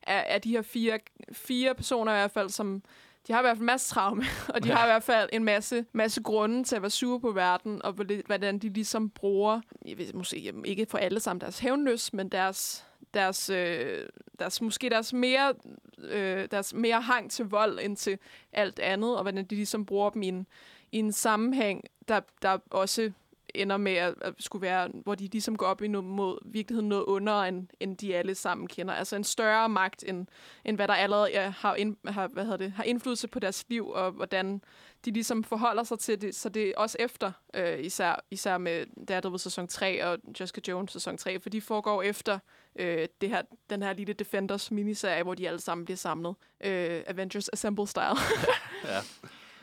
er, 0.03 0.17
er 0.19 0.37
de 0.37 0.49
her 0.51 0.61
fire, 0.61 0.99
fire 1.31 1.75
personer 1.75 2.11
i 2.11 2.15
hvert 2.15 2.31
fald, 2.31 2.49
som 2.49 2.81
de 3.27 3.33
har 3.33 3.39
i 3.39 3.43
hvert 3.43 3.57
fald 3.57 3.61
en 3.61 3.65
masse 3.65 3.93
traume, 3.93 4.23
og 4.55 4.63
de 4.63 4.67
Ja. 4.69 4.75
har 4.75 4.85
i 4.85 4.87
hvert 4.87 5.03
fald 5.03 5.29
en 5.33 5.43
masse, 5.43 5.85
masse 5.93 6.21
grunde 6.21 6.63
til 6.63 6.75
at 6.75 6.81
være 6.81 6.91
sure 6.91 7.19
på 7.19 7.31
verden, 7.31 7.81
og 7.81 7.93
hvor- 7.93 8.25
hvordan 8.25 8.59
de 8.59 8.69
ligesom 8.69 9.09
bruger, 9.09 9.61
jeg 9.85 9.97
ved, 9.97 10.13
måske 10.13 10.53
ikke 10.65 10.85
for 10.89 10.97
alle 10.97 11.19
sammen 11.19 11.41
deres 11.41 11.59
hævnløs, 11.59 12.13
men 12.13 12.29
deres, 12.29 12.85
deres, 13.13 13.49
øh, 13.49 14.07
deres, 14.39 14.61
måske 14.61 14.89
deres 14.89 15.13
mere, 15.13 15.53
øh, 15.97 16.47
deres 16.51 16.73
mere 16.73 17.01
hang 17.01 17.31
til 17.31 17.45
vold 17.45 17.79
end 17.81 17.97
til 17.97 18.19
alt 18.53 18.79
andet, 18.79 19.15
og 19.15 19.21
hvordan 19.21 19.45
de 19.45 19.55
ligesom 19.55 19.85
bruger 19.85 20.09
dem 20.09 20.21
i 20.21 20.27
en, 20.27 20.47
i 20.91 20.97
en 20.97 21.11
sammenhæng, 21.11 21.83
der, 22.07 22.19
der 22.41 22.57
også 22.69 23.11
ender 23.55 23.77
med 23.77 23.93
at, 23.93 24.13
at 24.21 24.33
skulle 24.39 24.61
være, 24.61 24.89
hvor 25.03 25.15
de 25.15 25.27
ligesom 25.27 25.57
går 25.57 25.65
op 25.65 25.81
i 25.81 25.87
noget, 25.87 26.05
mod 26.05 26.37
virkeligheden 26.45 26.89
noget 26.89 27.03
under, 27.03 27.41
end, 27.43 27.67
end 27.79 27.97
de 27.97 28.15
alle 28.15 28.35
sammen 28.35 28.67
kender. 28.67 28.93
Altså 28.93 29.15
en 29.15 29.23
større 29.23 29.69
magt, 29.69 30.03
end, 30.07 30.27
end 30.65 30.75
hvad 30.75 30.87
der 30.87 30.93
allerede 30.93 31.33
er, 31.33 31.49
har, 31.49 31.75
ind, 31.75 31.97
har, 32.07 32.27
hvad 32.27 32.43
hedder 32.43 32.57
det, 32.57 32.71
har 32.71 32.83
indflydelse 32.83 33.27
på 33.27 33.39
deres 33.39 33.65
liv, 33.69 33.89
og 33.89 34.11
hvordan 34.11 34.61
de 35.05 35.11
ligesom 35.11 35.43
forholder 35.43 35.83
sig 35.83 35.99
til 35.99 36.21
det. 36.21 36.35
Så 36.35 36.49
det 36.49 36.69
er 36.69 36.73
også 36.77 36.97
efter, 36.99 37.31
øh, 37.53 37.79
især, 37.79 38.25
især 38.31 38.57
med 38.57 38.85
Daredevil 39.05 39.39
sæson 39.39 39.67
3 39.67 40.05
og 40.05 40.17
Jessica 40.39 40.61
Jones 40.67 40.91
sæson 40.91 41.17
3, 41.17 41.39
for 41.39 41.49
de 41.49 41.61
foregår 41.61 42.01
efter 42.01 42.39
øh, 42.75 43.07
det 43.21 43.29
her, 43.29 43.41
den 43.69 43.83
her 43.83 43.93
lille 43.93 44.13
Defenders 44.13 44.71
miniserie, 44.71 45.23
hvor 45.23 45.33
de 45.33 45.47
alle 45.47 45.59
sammen 45.59 45.85
bliver 45.85 45.97
samlet. 45.97 46.35
Øh, 46.63 47.01
Avengers 47.07 47.49
Assemble 47.49 47.87
style. 47.87 48.17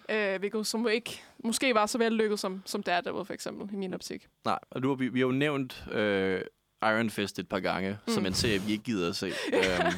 ja. 0.08 0.34
øh, 0.34 0.38
hvilket 0.38 0.66
som 0.66 0.88
ikke, 0.88 1.22
måske 1.44 1.74
var 1.74 1.86
så 1.86 1.98
vellykket 1.98 2.40
som, 2.40 2.62
som 2.64 2.82
Daredevil 2.82 3.24
for 3.24 3.34
eksempel, 3.34 3.74
i 3.74 3.76
min 3.76 3.94
optik. 3.94 4.28
Nej, 4.44 4.58
og 4.70 4.82
har 4.82 4.94
vi, 4.94 5.08
vi 5.08 5.18
har 5.18 5.26
jo 5.26 5.32
nævnt 5.32 5.86
øh, 5.92 6.40
Iron 6.82 7.10
Fist 7.10 7.38
et 7.38 7.48
par 7.48 7.60
gange, 7.60 7.98
mm. 8.06 8.12
som 8.12 8.26
en 8.26 8.34
serie, 8.34 8.62
vi 8.62 8.72
ikke 8.72 8.84
gider 8.84 9.08
at 9.08 9.16
se. 9.16 9.26
øhm, 9.52 9.94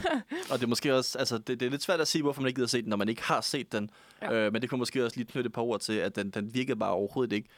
og 0.51 0.59
det 0.59 0.63
er 0.63 0.67
måske 0.67 0.95
også, 0.95 1.19
altså 1.19 1.39
det, 1.39 1.61
det 1.61 1.67
er 1.67 1.71
lidt 1.71 1.83
svært 1.83 2.01
at 2.01 2.09
sige, 2.09 2.23
hvorfor 2.23 2.43
man 2.43 2.49
ikke 2.49 2.57
gider 2.57 2.67
at 2.67 2.71
se 2.71 2.83
den, 2.83 2.89
når 2.89 2.97
man 2.97 3.09
ikke 3.09 3.23
har 3.23 3.41
set 3.41 3.73
den. 3.73 3.91
Ja. 4.23 4.33
Øh, 4.33 4.53
men 4.53 4.63
det 4.63 4.71
kunne 4.71 4.79
måske 4.79 5.05
også 5.05 5.17
lige 5.17 5.27
knytte 5.27 5.49
et 5.49 5.53
par 5.53 5.63
ord 5.63 5.81
til, 5.81 5.93
at 5.93 6.17
den, 6.17 6.31
den 6.31 6.55
virker 6.55 6.75
bare 6.75 6.91
overhovedet 6.91 7.33
ikke 7.33 7.49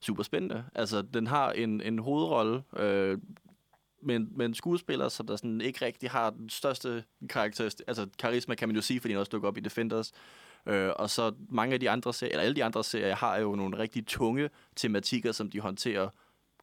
super 0.00 0.22
spændende. 0.22 0.64
Altså, 0.74 1.02
den 1.02 1.26
har 1.26 1.52
en, 1.52 1.80
en 1.80 1.98
hovedrolle, 1.98 2.62
øh, 2.76 3.18
men, 4.02 4.28
men 4.36 4.54
skuespiller, 4.54 5.08
som 5.08 5.26
der 5.26 5.36
sådan 5.36 5.60
ikke 5.60 5.84
rigtig 5.84 6.10
har 6.10 6.30
den 6.30 6.48
største 6.48 7.04
karakteristik, 7.28 7.84
altså 7.88 8.06
karisma 8.18 8.54
kan 8.54 8.68
man 8.68 8.76
jo 8.76 8.82
sige, 8.82 9.00
fordi 9.00 9.12
den 9.12 9.20
også 9.20 9.30
dukker 9.30 9.48
op 9.48 9.56
i 9.56 9.60
Defenders. 9.60 10.12
Øh, 10.66 10.90
og 10.96 11.10
så 11.10 11.32
mange 11.48 11.74
af 11.74 11.80
de 11.80 11.90
andre 11.90 12.14
serier, 12.14 12.32
eller 12.32 12.42
alle 12.42 12.56
de 12.56 12.64
andre 12.64 12.84
serier, 12.84 13.14
har 13.14 13.36
jo 13.36 13.54
nogle 13.54 13.78
rigtig 13.78 14.06
tunge 14.06 14.50
tematikker, 14.76 15.32
som 15.32 15.50
de 15.50 15.60
håndterer 15.60 16.08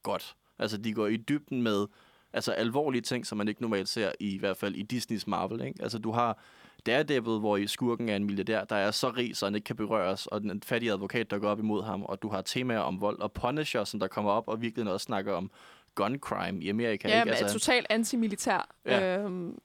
godt. 0.04 0.36
Altså, 0.60 0.78
de 0.78 0.94
går 0.94 1.08
i 1.08 1.18
dybden 1.18 1.62
med 1.62 1.88
altså, 2.34 2.52
alvorlige 2.52 3.02
ting, 3.02 3.26
som 3.26 3.38
man 3.38 3.48
ikke 3.48 3.62
normalt 3.62 3.90
ser, 3.90 4.12
i, 4.20 4.36
i 4.36 4.38
hvert 4.38 4.58
fald 4.58 4.76
i 4.76 4.82
Disneys 4.82 5.28
Marvel. 5.28 5.62
Ikke? 5.62 5.84
Altså, 5.84 6.00
du 6.00 6.12
har 6.12 6.40
Daredevil, 6.86 7.40
hvor 7.40 7.58
i 7.58 7.68
skurken 7.68 8.10
er 8.10 8.16
en 8.16 8.24
milliardær, 8.24 8.64
der 8.64 8.76
er 8.76 8.92
så 8.92 9.10
rig, 9.10 9.38
så 9.38 9.46
han 9.46 9.56
ikke 9.56 9.66
kan 9.66 9.76
berøres, 9.76 10.26
og 10.26 10.42
den 10.42 10.62
fattige 10.62 10.92
advokat, 10.92 11.32
der 11.32 11.40
går 11.40 11.50
op 11.50 11.60
imod 11.60 11.84
ham, 11.84 12.04
og 12.04 12.22
du 12.22 12.30
har 12.30 12.42
temaer 12.42 12.80
om 12.80 13.02
vold, 13.02 13.20
og 13.20 13.32
Punisher, 13.32 13.84
som 13.84 14.00
der 14.00 14.08
kommer 14.08 14.32
op 14.32 14.48
og 14.48 14.62
virkelig 14.62 14.92
også 14.92 15.04
snakker 15.04 15.34
om 15.34 15.52
gun 15.96 16.20
crime 16.20 16.64
i 16.64 16.70
Amerika. 16.70 17.08
Ja, 17.10 17.20
ikke? 17.20 17.32
altså, 17.36 17.54
totalt 17.54 17.88
antimilitær. 17.90 18.70
Ja. 18.86 19.18
Øhm, 19.18 19.58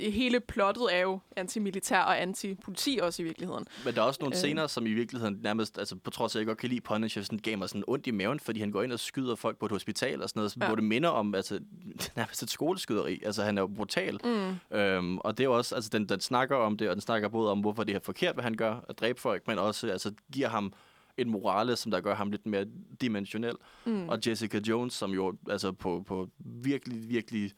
hele 0.00 0.40
plottet 0.40 0.86
er 0.92 1.00
jo 1.00 1.18
antimilitær 1.36 2.00
og 2.00 2.22
antipoliti 2.22 2.98
også 3.02 3.22
i 3.22 3.24
virkeligheden. 3.24 3.66
Men 3.84 3.94
der 3.94 4.02
er 4.02 4.06
også 4.06 4.18
nogle 4.20 4.34
Øh. 4.34 4.38
scener, 4.38 4.66
som 4.66 4.86
i 4.86 4.92
virkeligheden 4.92 5.38
nærmest, 5.42 5.78
altså 5.78 5.96
på 5.96 6.10
trods 6.10 6.34
af, 6.34 6.38
at 6.38 6.40
jeg 6.40 6.46
godt 6.46 6.58
kan 6.58 6.68
lide 6.68 6.80
Punisher, 6.80 7.22
sådan 7.22 7.38
gav 7.38 7.58
mig 7.58 7.68
sådan 7.68 7.84
ondt 7.86 8.06
i 8.06 8.10
maven, 8.10 8.40
fordi 8.40 8.60
han 8.60 8.70
går 8.70 8.82
ind 8.82 8.92
og 8.92 9.00
skyder 9.00 9.34
folk 9.34 9.58
på 9.58 9.66
et 9.66 9.72
hospital 9.72 10.22
og 10.22 10.28
sådan 10.28 10.40
noget, 10.40 10.56
ja. 10.60 10.66
hvor 10.66 10.74
det 10.74 10.84
minder 10.84 11.08
om 11.08 11.34
altså, 11.34 11.60
nærmest 12.16 12.42
et 12.42 12.50
skoleskyderi. 12.50 13.22
Altså 13.24 13.42
han 13.42 13.58
er 13.58 13.62
jo 13.62 13.66
brutal. 13.66 14.20
Mm. 14.24 14.76
Øhm, 14.78 15.18
og 15.18 15.38
det 15.38 15.44
er 15.44 15.48
jo 15.48 15.56
også, 15.56 15.74
altså 15.74 15.90
den, 15.92 16.08
den 16.08 16.20
snakker 16.20 16.56
om 16.56 16.76
det, 16.76 16.88
og 16.88 16.96
den 16.96 17.00
snakker 17.00 17.28
både 17.28 17.50
om, 17.50 17.60
hvorfor 17.60 17.84
det 17.84 17.94
er 17.94 18.00
forkert, 18.00 18.34
hvad 18.34 18.44
han 18.44 18.54
gør, 18.54 18.84
at 18.88 18.98
dræbe 18.98 19.20
folk, 19.20 19.48
men 19.48 19.58
også 19.58 19.88
altså, 19.90 20.12
giver 20.32 20.48
ham 20.48 20.72
en 21.18 21.30
morale, 21.30 21.76
som 21.76 21.90
der 21.90 22.00
gør 22.00 22.14
ham 22.14 22.30
lidt 22.30 22.46
mere 22.46 22.66
dimensionel. 23.00 23.54
Mm. 23.84 24.08
Og 24.08 24.18
Jessica 24.26 24.60
Jones, 24.68 24.92
som 24.92 25.10
jo 25.10 25.36
altså 25.50 25.72
på, 25.72 26.04
på 26.06 26.30
virkelig, 26.38 27.08
virkelig 27.08 27.52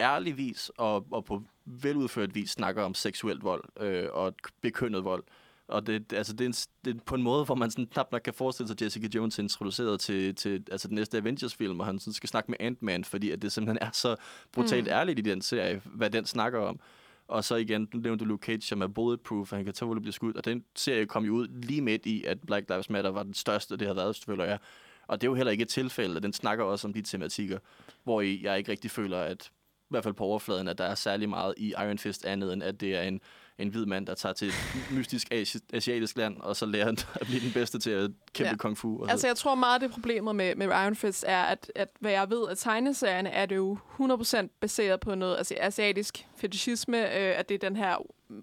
ærlig 0.00 0.36
vis 0.36 0.70
og, 0.76 1.06
og 1.10 1.24
på 1.24 1.42
veludført 1.64 2.34
vis 2.34 2.50
snakker 2.50 2.82
om 2.82 2.94
seksuelt 2.94 3.42
vold 3.42 3.64
øh, 3.80 4.08
og 4.12 4.34
bekønnet 4.60 5.04
vold. 5.04 5.24
Og 5.68 5.86
det, 5.86 6.12
altså, 6.12 6.32
det, 6.32 6.40
er 6.40 6.46
en, 6.48 6.54
det 6.84 6.96
er 6.96 7.00
på 7.06 7.14
en 7.14 7.22
måde, 7.22 7.44
hvor 7.44 7.54
man 7.54 7.70
sådan 7.70 7.86
knap 7.86 8.12
nok 8.12 8.22
kan 8.22 8.34
forestille 8.34 8.68
sig, 8.68 8.74
at 8.74 8.82
Jessica 8.82 9.08
Jones 9.14 9.38
er 9.38 9.42
introduceret 9.42 10.00
til, 10.00 10.34
til 10.34 10.64
altså, 10.70 10.88
den 10.88 10.94
næste 10.94 11.18
Avengers-film, 11.18 11.80
og 11.80 11.86
han 11.86 11.98
sådan 11.98 12.12
skal 12.12 12.28
snakke 12.28 12.50
med 12.50 12.58
Ant-Man, 12.60 13.04
fordi 13.04 13.30
at 13.30 13.42
det 13.42 13.52
simpelthen 13.52 13.88
er 13.88 13.90
så 13.92 14.16
brutalt 14.52 14.84
mm. 14.84 14.92
ærligt 14.92 15.18
i 15.18 15.22
den 15.22 15.42
serie, 15.42 15.80
hvad 15.84 16.10
den 16.10 16.24
snakker 16.24 16.60
om. 16.60 16.80
Og 17.34 17.44
så 17.44 17.56
igen, 17.56 17.88
nu 17.94 18.00
nævnte 18.00 18.24
du 18.24 18.28
Luke 18.28 18.46
Cage, 18.46 18.60
som 18.60 18.82
er 18.82 18.86
bulletproof, 18.86 19.52
og 19.52 19.58
han 19.58 19.64
kan 19.64 19.74
tåle 19.74 19.98
at 19.98 20.02
blive 20.02 20.12
skudt. 20.12 20.36
Og 20.36 20.44
den 20.44 20.64
serie 20.74 21.06
kom 21.06 21.24
jo 21.24 21.32
ud 21.32 21.48
lige 21.48 21.82
midt 21.82 22.06
i, 22.06 22.24
at 22.24 22.38
Black 22.46 22.68
Lives 22.68 22.90
Matter 22.90 23.10
var 23.10 23.22
den 23.22 23.34
største, 23.34 23.76
det 23.76 23.86
har 23.86 23.94
været, 23.94 24.22
føler 24.26 24.44
jeg. 24.44 24.58
Og 25.06 25.20
det 25.20 25.26
er 25.26 25.30
jo 25.30 25.34
heller 25.34 25.50
ikke 25.52 25.62
et 25.62 25.68
tilfælde, 25.68 26.20
den 26.20 26.32
snakker 26.32 26.64
også 26.64 26.88
om 26.88 26.92
de 26.92 27.02
tematikker, 27.02 27.58
hvor 28.04 28.20
jeg 28.20 28.58
ikke 28.58 28.72
rigtig 28.72 28.90
føler, 28.90 29.18
at 29.18 29.50
i 29.80 29.86
hvert 29.90 30.02
fald 30.02 30.14
på 30.14 30.24
overfladen, 30.24 30.68
at 30.68 30.78
der 30.78 30.84
er 30.84 30.94
særlig 30.94 31.28
meget 31.28 31.54
i 31.56 31.68
Iron 31.68 31.98
Fist 31.98 32.24
andet, 32.24 32.52
end 32.52 32.62
at 32.62 32.80
det 32.80 32.94
er 32.94 33.02
en, 33.02 33.20
en 33.58 33.68
hvid 33.68 33.86
mand, 33.86 34.06
der 34.06 34.14
tager 34.14 34.32
til 34.32 34.48
et 34.48 34.54
mystisk 34.92 35.28
asi- 35.32 35.58
asiatisk 35.72 36.16
land, 36.16 36.40
og 36.40 36.56
så 36.56 36.66
lærer 36.66 36.84
han 36.84 36.96
at 37.20 37.26
blive 37.26 37.40
den 37.40 37.52
bedste 37.52 37.78
til 37.78 37.90
at 37.90 38.10
kæmpe 38.32 38.48
Ja. 38.50 38.56
kung 38.56 38.78
fu. 38.78 39.02
Og 39.02 39.10
Altså, 39.10 39.26
jeg 39.26 39.36
tror 39.36 39.54
meget, 39.54 39.80
det 39.80 39.90
problemet 39.90 40.36
med, 40.36 40.54
med 40.54 40.66
Iron 40.66 40.96
Fist 40.96 41.24
er, 41.28 41.42
at, 41.42 41.72
at 41.74 41.88
hvad 42.00 42.12
jeg 42.12 42.30
ved 42.30 42.48
af 42.48 42.56
tegneserierne, 42.56 43.30
er 43.30 43.46
det 43.46 43.56
jo 43.56 43.78
100% 44.00 44.48
baseret 44.60 45.00
på 45.00 45.14
noget 45.14 45.36
altså, 45.36 45.54
asiatisk 45.60 46.26
fetishisme, 46.36 46.98
øh, 46.98 47.38
at 47.38 47.48
det 47.48 47.54
er 47.54 47.68
den 47.68 47.76
her 47.76 47.96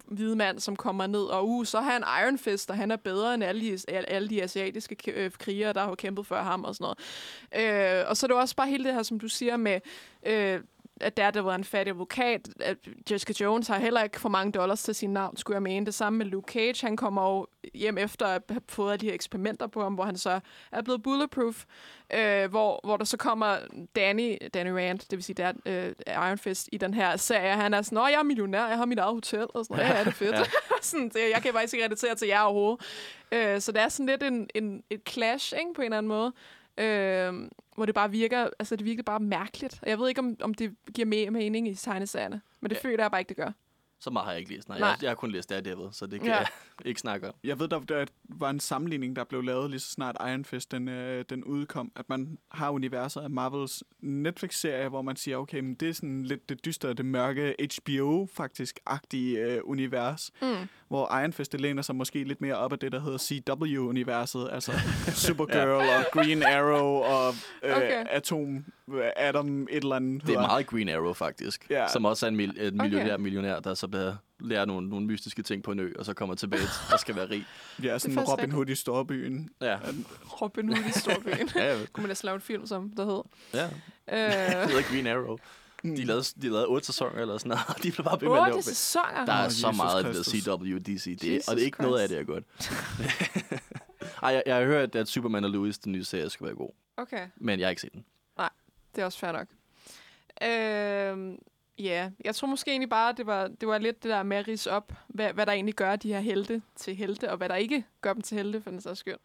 hvide 0.07 0.35
mand, 0.35 0.59
som 0.59 0.75
kommer 0.75 1.07
ned, 1.07 1.23
og 1.23 1.49
uh, 1.49 1.65
så 1.65 1.81
har 1.81 1.91
han 1.91 2.03
Iron 2.23 2.37
Fist, 2.37 2.69
og 2.69 2.77
han 2.77 2.91
er 2.91 2.95
bedre 2.95 3.33
end 3.33 3.43
alle 3.43 3.61
de, 3.61 3.77
alle 3.89 4.29
de 4.29 4.43
asiatiske 4.43 5.11
øh, 5.11 5.31
krigere, 5.39 5.73
der 5.73 5.83
har 5.85 5.95
kæmpet 5.95 6.27
før 6.27 6.43
ham 6.43 6.63
og 6.63 6.75
sådan 6.75 6.93
noget. 7.55 7.99
Øh, 8.01 8.09
og 8.09 8.17
så 8.17 8.25
er 8.25 8.27
det 8.27 8.37
også 8.37 8.55
bare 8.55 8.67
hele 8.67 8.83
det 8.83 8.93
her, 8.93 9.03
som 9.03 9.19
du 9.19 9.27
siger 9.27 9.57
med... 9.57 9.79
Øh, 10.25 10.59
at 11.01 11.17
der, 11.17 11.31
der 11.31 11.41
var 11.41 11.55
en 11.55 11.63
fattig 11.63 11.91
advokat. 11.91 12.49
At 12.59 12.77
Jessica 13.11 13.33
Jones 13.43 13.67
har 13.67 13.79
heller 13.79 14.03
ikke 14.03 14.19
for 14.19 14.29
mange 14.29 14.51
dollars 14.51 14.83
til 14.83 14.95
sin 14.95 15.09
navn, 15.13 15.37
skulle 15.37 15.55
jeg 15.55 15.63
mene. 15.63 15.85
Det 15.85 15.93
samme 15.93 16.17
med 16.17 16.25
Luke 16.25 16.51
Cage. 16.53 16.85
Han 16.87 16.97
kommer 16.97 17.29
jo 17.29 17.47
hjem 17.73 17.97
efter 17.97 18.25
at 18.25 18.41
have 18.49 18.61
fået 18.69 19.01
de 19.01 19.05
her 19.05 19.13
eksperimenter 19.13 19.67
på 19.67 19.83
ham, 19.83 19.93
hvor 19.93 20.03
han 20.03 20.17
så 20.17 20.39
er 20.71 20.81
blevet 20.81 21.03
bulletproof. 21.03 21.65
Øh, 22.13 22.49
hvor, 22.49 22.79
hvor 22.83 22.97
der 22.97 23.05
så 23.05 23.17
kommer 23.17 23.57
Danny, 23.95 24.37
Danny 24.53 24.69
Rand, 24.69 24.99
det 24.99 25.11
vil 25.11 25.23
sige 25.23 25.35
der, 25.35 25.53
øh, 25.65 25.93
Iron 26.07 26.37
Fist, 26.37 26.69
i 26.71 26.77
den 26.77 26.93
her 26.93 27.17
serie. 27.17 27.55
Han 27.55 27.73
er 27.73 27.81
sådan, 27.81 27.95
Nå, 27.95 28.07
jeg 28.07 28.19
er 28.19 28.23
millionær, 28.23 28.67
jeg 28.67 28.77
har 28.77 28.85
mit 28.85 28.99
eget 28.99 29.13
hotel. 29.13 29.47
Og 29.53 29.65
sådan, 29.65 29.85
ja, 29.85 29.97
ja, 29.97 29.99
det 29.99 30.07
er 30.07 30.11
fedt. 30.11 30.35
Ja. 30.35 30.43
sådan, 30.81 31.09
det, 31.09 31.21
jeg 31.33 31.41
kan 31.41 31.53
faktisk 31.53 31.73
ikke 31.73 31.85
relatere 31.85 32.15
til 32.15 32.27
jer 32.27 32.41
overhovedet. 32.41 32.85
Øh, 33.31 33.61
så 33.61 33.71
det 33.71 33.81
er 33.81 33.89
sådan 33.89 34.05
lidt 34.05 34.23
en, 34.23 34.49
en, 34.55 34.83
et 34.89 35.01
clash, 35.09 35.53
ikke, 35.59 35.73
på 35.75 35.81
en 35.81 35.85
eller 35.85 35.97
anden 35.97 36.07
måde. 36.07 36.33
Øh, 36.81 37.49
hvor 37.75 37.85
det 37.85 37.95
bare 37.95 38.11
virker, 38.11 38.49
altså 38.59 38.75
det 38.75 38.85
virker 38.85 39.03
bare 39.03 39.19
mærkeligt. 39.19 39.79
Og 39.81 39.89
jeg 39.89 39.99
ved 39.99 40.09
ikke, 40.09 40.19
om, 40.19 40.37
om 40.41 40.53
det 40.53 40.75
giver 40.93 41.05
mere 41.05 41.31
mening 41.31 41.67
i 41.67 41.75
tegneserierne, 41.75 42.41
men 42.61 42.69
det 42.69 42.75
ja. 42.75 42.81
Føler 42.81 43.03
jeg 43.03 43.11
bare 43.11 43.21
ikke, 43.21 43.29
det 43.29 43.37
gør. 43.37 43.51
Så 44.03 44.09
meget 44.09 44.25
har 44.25 44.31
jeg 44.31 44.39
ikke 44.39 44.53
læst. 44.55 44.69
Nej, 44.69 44.79
Nej. 44.79 44.89
Jeg, 44.89 44.97
jeg 45.01 45.09
har 45.09 45.15
kun 45.15 45.31
læst 45.31 45.49
Daredevil, 45.49 45.87
så 45.91 46.05
det 46.05 46.19
kan 46.19 46.29
Ja. 46.29 46.37
jeg 46.37 46.47
ikke 46.85 46.99
snakke 46.99 47.27
om. 47.27 47.33
Jeg 47.43 47.59
ved, 47.59 47.67
der, 47.67 47.79
der 47.79 48.05
var 48.29 48.49
en 48.49 48.59
sammenligning, 48.59 49.15
der 49.15 49.23
blev 49.23 49.41
lavet 49.43 49.69
lige 49.69 49.79
så 49.79 49.91
snart 49.91 50.15
Iron 50.19 50.45
Fist 50.45 50.71
den, 50.71 50.87
øh, 50.87 51.25
den 51.29 51.43
udkom, 51.43 51.91
at 51.95 52.09
man 52.09 52.37
har 52.51 52.69
universet 52.69 53.21
af 53.21 53.29
Marvels 53.29 53.83
Netflix-serie, 53.99 54.89
hvor 54.89 55.01
man 55.01 55.15
siger, 55.15 55.37
okay, 55.37 55.59
men 55.59 55.73
det 55.75 55.89
er 55.89 55.93
sådan 55.93 56.23
lidt 56.23 56.49
det 56.49 56.65
dystre, 56.65 56.93
det 56.93 57.05
mørke 57.05 57.55
HBO-faktisk-agtige 58.35 59.37
øh, 59.39 59.59
univers, 59.63 60.31
Mm. 60.41 60.47
hvor 60.87 61.17
Iron 61.19 61.33
Fist 61.33 61.51
det 61.51 61.61
læner 61.61 61.81
sig 61.81 61.95
måske 61.95 62.23
lidt 62.23 62.41
mere 62.41 62.55
op 62.55 62.73
af 62.73 62.79
det, 62.79 62.91
der 62.91 62.99
hedder 62.99 63.17
CW-universet, 63.17 64.49
altså 64.51 64.71
Supergirl 65.27 65.67
ja. 65.67 65.97
og 65.99 66.05
Green 66.11 66.43
Arrow 66.43 66.85
og 66.85 67.33
øh, 67.63 67.75
Okay. 67.77 68.05
Atom, 68.09 68.65
Atom 69.15 69.61
et 69.63 69.67
eller 69.83 69.95
andet. 69.95 70.21
Det 70.21 70.27
er 70.29 70.33
hedder 70.33 70.47
meget 70.47 70.67
Green 70.67 70.89
Arrow, 70.89 71.13
faktisk. 71.13 71.69
Ja. 71.69 71.87
Som 71.87 72.05
også 72.05 72.25
er 72.25 72.27
en, 72.29 72.35
mil- 72.35 72.57
et 72.61 72.73
millionær, 72.73 73.13
okay. 73.13 73.23
millionær, 73.23 73.59
der 73.59 73.73
så 73.73 73.87
bliver, 73.91 74.15
lærer 74.39 74.65
nogle, 74.65 74.89
nogle 74.89 75.05
mystiske 75.05 75.43
ting 75.43 75.63
på 75.63 75.71
en 75.71 75.79
ø, 75.79 75.93
og 75.99 76.05
så 76.05 76.13
kommer 76.13 76.35
tilbage 76.35 76.63
og 76.93 76.99
skal 76.99 77.15
være 77.15 77.29
rig. 77.29 77.45
Ja, 77.83 77.99
sådan 77.99 78.19
Robin 78.19 78.31
rigtigt. 78.31 78.53
Hood 78.53 78.67
i 78.69 78.75
storbyen. 78.75 79.49
Ja, 79.61 79.79
Robin 80.41 80.67
Hood 80.67 80.85
i 80.89 80.99
Storbyen. 80.99 81.49
ja, 81.55 81.77
ja. 81.79 81.85
Kunne 81.93 82.01
man 82.01 82.07
næsten 82.09 82.25
lave 82.25 82.35
en 82.35 82.41
film, 82.41 82.67
som 82.67 82.89
der 82.89 83.05
hed. 83.05 83.23
ja. 83.53 83.65
Øh, 83.65 84.51
Det 84.61 84.69
hedder 84.69 84.81
Green 84.89 85.07
Arrow. 85.07 85.37
Mm. 85.83 85.95
De 85.95 86.05
lavede, 86.05 86.23
de 86.41 86.47
lavede 86.49 86.67
otte 86.67 86.85
sæsoner 86.85 87.21
eller 87.21 87.37
sådan 87.37 87.49
noget, 87.49 87.63
og 87.67 87.83
de 87.83 87.91
blev 87.91 88.03
bare 88.05 88.21
ved 88.21 88.29
med 88.29 88.37
at 88.37 88.47
lave 88.49 88.61
sæsoner? 88.61 89.25
Der 89.25 89.33
er 89.33 89.45
Åh, 89.45 89.51
så 89.51 89.67
Jesus 89.67 89.77
meget 89.77 90.05
det 90.05 90.25
CW, 90.25 90.77
DC, 90.77 91.19
det, 91.19 91.35
Jesus 91.35 91.47
og 91.47 91.55
det 91.55 91.61
er 91.61 91.65
ikke 91.65 91.81
noget 91.81 91.99
af 92.01 92.07
Christ. 92.09 92.27
det 92.27 92.29
er 92.29 92.33
godt. 92.33 94.21
Ej, 94.23 94.29
jeg, 94.29 94.43
jeg 94.45 94.55
har 94.55 94.63
hørt, 94.65 94.95
at 94.95 95.07
Superman 95.07 95.43
og 95.43 95.49
Louis, 95.49 95.77
den 95.79 95.91
nye 95.91 96.03
serie, 96.03 96.29
skal 96.29 96.45
være 96.45 96.55
god, 96.55 96.69
Okay, 96.97 97.27
men 97.37 97.59
jeg 97.59 97.65
har 97.65 97.69
ikke 97.69 97.81
set 97.81 97.93
den. 97.93 98.05
det 98.95 99.01
er 99.01 99.05
også 99.05 99.19
fair 99.19 99.31
nok. 99.31 99.47
Øh, 100.43 101.37
Ja, 101.79 102.09
jeg 102.25 102.35
tror 102.35 102.47
måske 102.47 102.71
egentlig 102.71 102.89
bare, 102.89 103.13
det 103.17 103.25
var, 103.25 103.47
det 103.47 103.67
var 103.67 103.77
lidt 103.77 104.03
det 104.03 104.09
der 104.11 104.23
med 104.23 104.37
at 104.37 104.47
rise 104.47 104.71
op, 104.71 104.93
hvad, 105.07 105.33
hvad 105.33 105.45
der 105.45 105.51
egentlig 105.51 105.75
gør 105.75 105.95
de 105.95 106.13
her 106.13 106.19
helte 106.19 106.61
til 106.75 106.95
helte, 106.95 107.31
og 107.31 107.37
hvad 107.37 107.49
der 107.49 107.55
ikke 107.55 107.85
gør 108.01 108.13
dem 108.13 108.21
til 108.21 108.37
helte, 108.37 108.61
for 108.61 108.69
den 108.69 108.81
sags 108.81 108.99
skyld. 108.99 109.17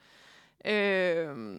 Øh, 0.64 1.58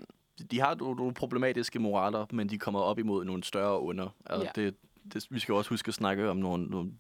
De 0.52 0.60
har 0.60 0.76
nogle, 0.76 1.14
problematiske 1.14 1.80
moraler, 1.80 2.26
men 2.32 2.50
de 2.50 2.58
kommer 2.60 2.80
op 2.80 3.00
imod 3.00 3.26
nogle 3.26 3.44
større 3.44 3.80
under. 3.80 4.16
Altså, 4.26 4.46
Ja. 4.56 4.62
det, 4.62 4.76
det, 5.14 5.28
vi 5.30 5.40
skal 5.40 5.54
også 5.54 5.70
huske 5.70 5.88
at 5.90 5.94
snakke 5.94 6.30
om 6.30 6.38
nogle, 6.38 6.66
nogle 6.66 6.92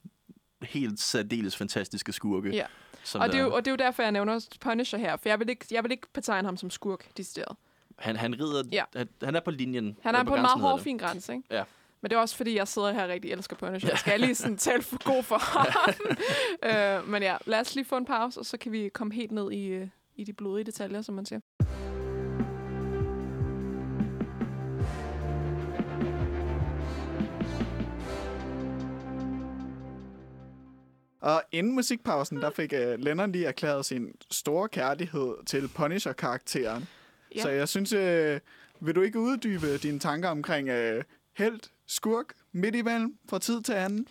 helt 0.61 0.99
særdeles 0.99 1.55
fantastiske 1.57 2.13
skurke. 2.13 2.49
Ja. 2.55 2.65
Og, 3.15 3.27
det 3.27 3.35
er 3.35 3.41
jo, 3.43 3.53
og 3.53 3.65
det 3.65 3.67
er 3.67 3.71
jo 3.71 3.77
derfor, 3.77 4.03
jeg 4.03 4.11
nævner 4.11 4.47
Punisher 4.61 4.99
her, 4.99 5.17
for 5.17 5.29
jeg 5.29 5.39
vil 5.39 5.49
ikke, 5.49 5.65
jeg 5.71 5.83
vil 5.83 5.91
ikke 5.91 6.07
betegne 6.13 6.47
ham 6.47 6.57
som 6.57 6.69
skurk, 6.69 7.17
decideret. 7.17 7.57
han, 7.99 8.15
han 8.15 8.39
rider... 8.39 8.63
Ja. 8.71 8.83
Han, 8.95 9.09
han 9.23 9.35
er 9.35 9.39
på 9.39 9.51
linjen. 9.51 9.97
Han 10.01 10.15
er 10.15 10.19
Eller 10.19 10.29
på 10.31 10.35
en 10.35 10.41
meget 10.41 10.61
hård, 10.61 10.79
fin 10.79 10.97
grænse, 10.97 11.33
ikke? 11.33 11.43
Ja. 11.51 11.63
Men 12.01 12.09
det 12.09 12.15
er 12.15 12.19
også 12.19 12.35
fordi, 12.35 12.55
jeg 12.55 12.67
sidder 12.67 12.91
her 12.91 13.03
og 13.03 13.09
rigtig 13.09 13.31
elsker 13.31 13.55
Punisher. 13.55 13.89
Jeg 13.89 13.97
skal 13.97 14.19
lige 14.19 14.35
sådan 14.35 14.57
tale 14.57 14.81
for 14.81 15.03
god 15.03 15.23
for 15.23 15.37
ham. 15.53 15.93
øh, 16.63 17.09
men 17.09 17.23
ja, 17.23 17.37
lad 17.45 17.59
os 17.59 17.75
lige 17.75 17.85
få 17.85 17.97
en 17.97 18.05
pause, 18.05 18.39
og 18.39 18.45
så 18.45 18.57
kan 18.57 18.71
vi 18.71 18.89
komme 18.89 19.13
helt 19.13 19.31
ned 19.31 19.51
i, 19.51 19.67
øh, 19.67 19.87
i 20.15 20.23
de 20.23 20.33
blodige 20.33 20.65
detaljer, 20.65 21.01
som 21.01 21.15
man 21.15 21.25
siger. 21.25 21.39
Og 31.21 31.43
inden 31.51 31.75
musikpausen, 31.75 32.37
der 32.41 32.49
fik 32.49 32.73
uh, 32.73 33.03
Lennon 33.03 33.31
lige 33.31 33.45
erklæret 33.45 33.85
sin 33.85 34.11
store 34.31 34.69
kærlighed 34.69 35.35
til 35.45 35.67
Punisher-karakteren. 35.75 36.87
Ja. 37.35 37.41
Så 37.41 37.49
jeg 37.49 37.69
synes, 37.69 37.93
uh, 37.93 38.39
vil 38.87 38.95
du 38.95 39.01
ikke 39.01 39.19
uddybe 39.19 39.77
dine 39.77 39.99
tanker 39.99 40.29
omkring 40.29 40.69
uh, 40.69 41.03
held, 41.37 41.59
skurk, 41.88 42.33
midt 42.51 42.75
imellem, 42.75 43.17
fra 43.29 43.39
tid 43.39 43.61
til 43.61 43.73
anden? 43.73 44.07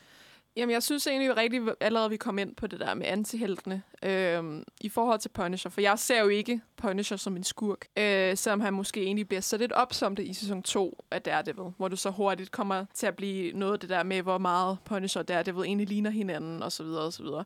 Jamen, 0.56 0.72
jeg 0.72 0.82
synes 0.82 1.06
egentlig 1.06 1.36
rigtig, 1.36 1.62
allerede 1.80 2.10
vi 2.10 2.16
kom 2.16 2.38
ind 2.38 2.56
på 2.56 2.66
det 2.66 2.80
der 2.80 2.94
med 2.94 3.06
antiheltene 3.06 3.82
øh, 4.02 4.62
i 4.80 4.88
forhold 4.88 5.20
til 5.20 5.28
Punisher. 5.28 5.70
For 5.70 5.80
jeg 5.80 5.98
ser 5.98 6.20
jo 6.20 6.28
ikke 6.28 6.60
Punisher 6.76 7.16
som 7.16 7.36
en 7.36 7.44
skurk, 7.44 7.86
øh, 7.98 8.36
selvom 8.36 8.60
han 8.60 8.74
måske 8.74 9.02
egentlig 9.02 9.28
bliver 9.28 9.40
så 9.40 9.56
lidt 9.56 9.72
op 9.72 9.94
som 9.94 10.16
det 10.16 10.22
i 10.22 10.32
sæson 10.32 10.62
2 10.62 11.04
af 11.10 11.22
Daredevil, 11.22 11.72
hvor 11.76 11.88
du 11.88 11.96
så 11.96 12.10
hurtigt 12.10 12.50
kommer 12.50 12.84
til 12.94 13.06
at 13.06 13.16
blive 13.16 13.52
noget 13.52 13.72
af 13.72 13.80
det 13.80 13.88
der 13.88 14.02
med, 14.02 14.22
hvor 14.22 14.38
meget 14.38 14.78
Punisher 14.84 15.20
og 15.20 15.28
Daredevil 15.28 15.64
egentlig 15.64 15.88
ligner 15.88 16.10
hinanden, 16.10 16.62
og 16.62 16.72
så 16.72 16.82
videre, 16.82 17.02
og 17.02 17.12
så 17.12 17.22
videre. 17.22 17.44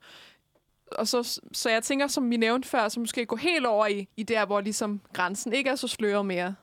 Og 0.93 1.09
så, 1.09 1.41
så 1.53 1.70
jeg 1.70 1.83
tænker, 1.83 2.07
som 2.07 2.31
vi 2.31 2.37
nævnte 2.37 2.68
før, 2.68 2.89
så 2.89 3.01
måske 3.01 3.26
gå 3.26 3.37
helt 3.37 3.66
over 3.66 3.87
i, 3.87 4.09
i 4.16 4.22
der, 4.22 4.47
hvor 4.47 4.61
ligesom 4.61 5.01
grænsen 5.12 5.53
ikke 5.53 5.70
er 5.70 5.76
så 5.76 5.89
sløret 5.89 6.26
mere, 6.26 6.55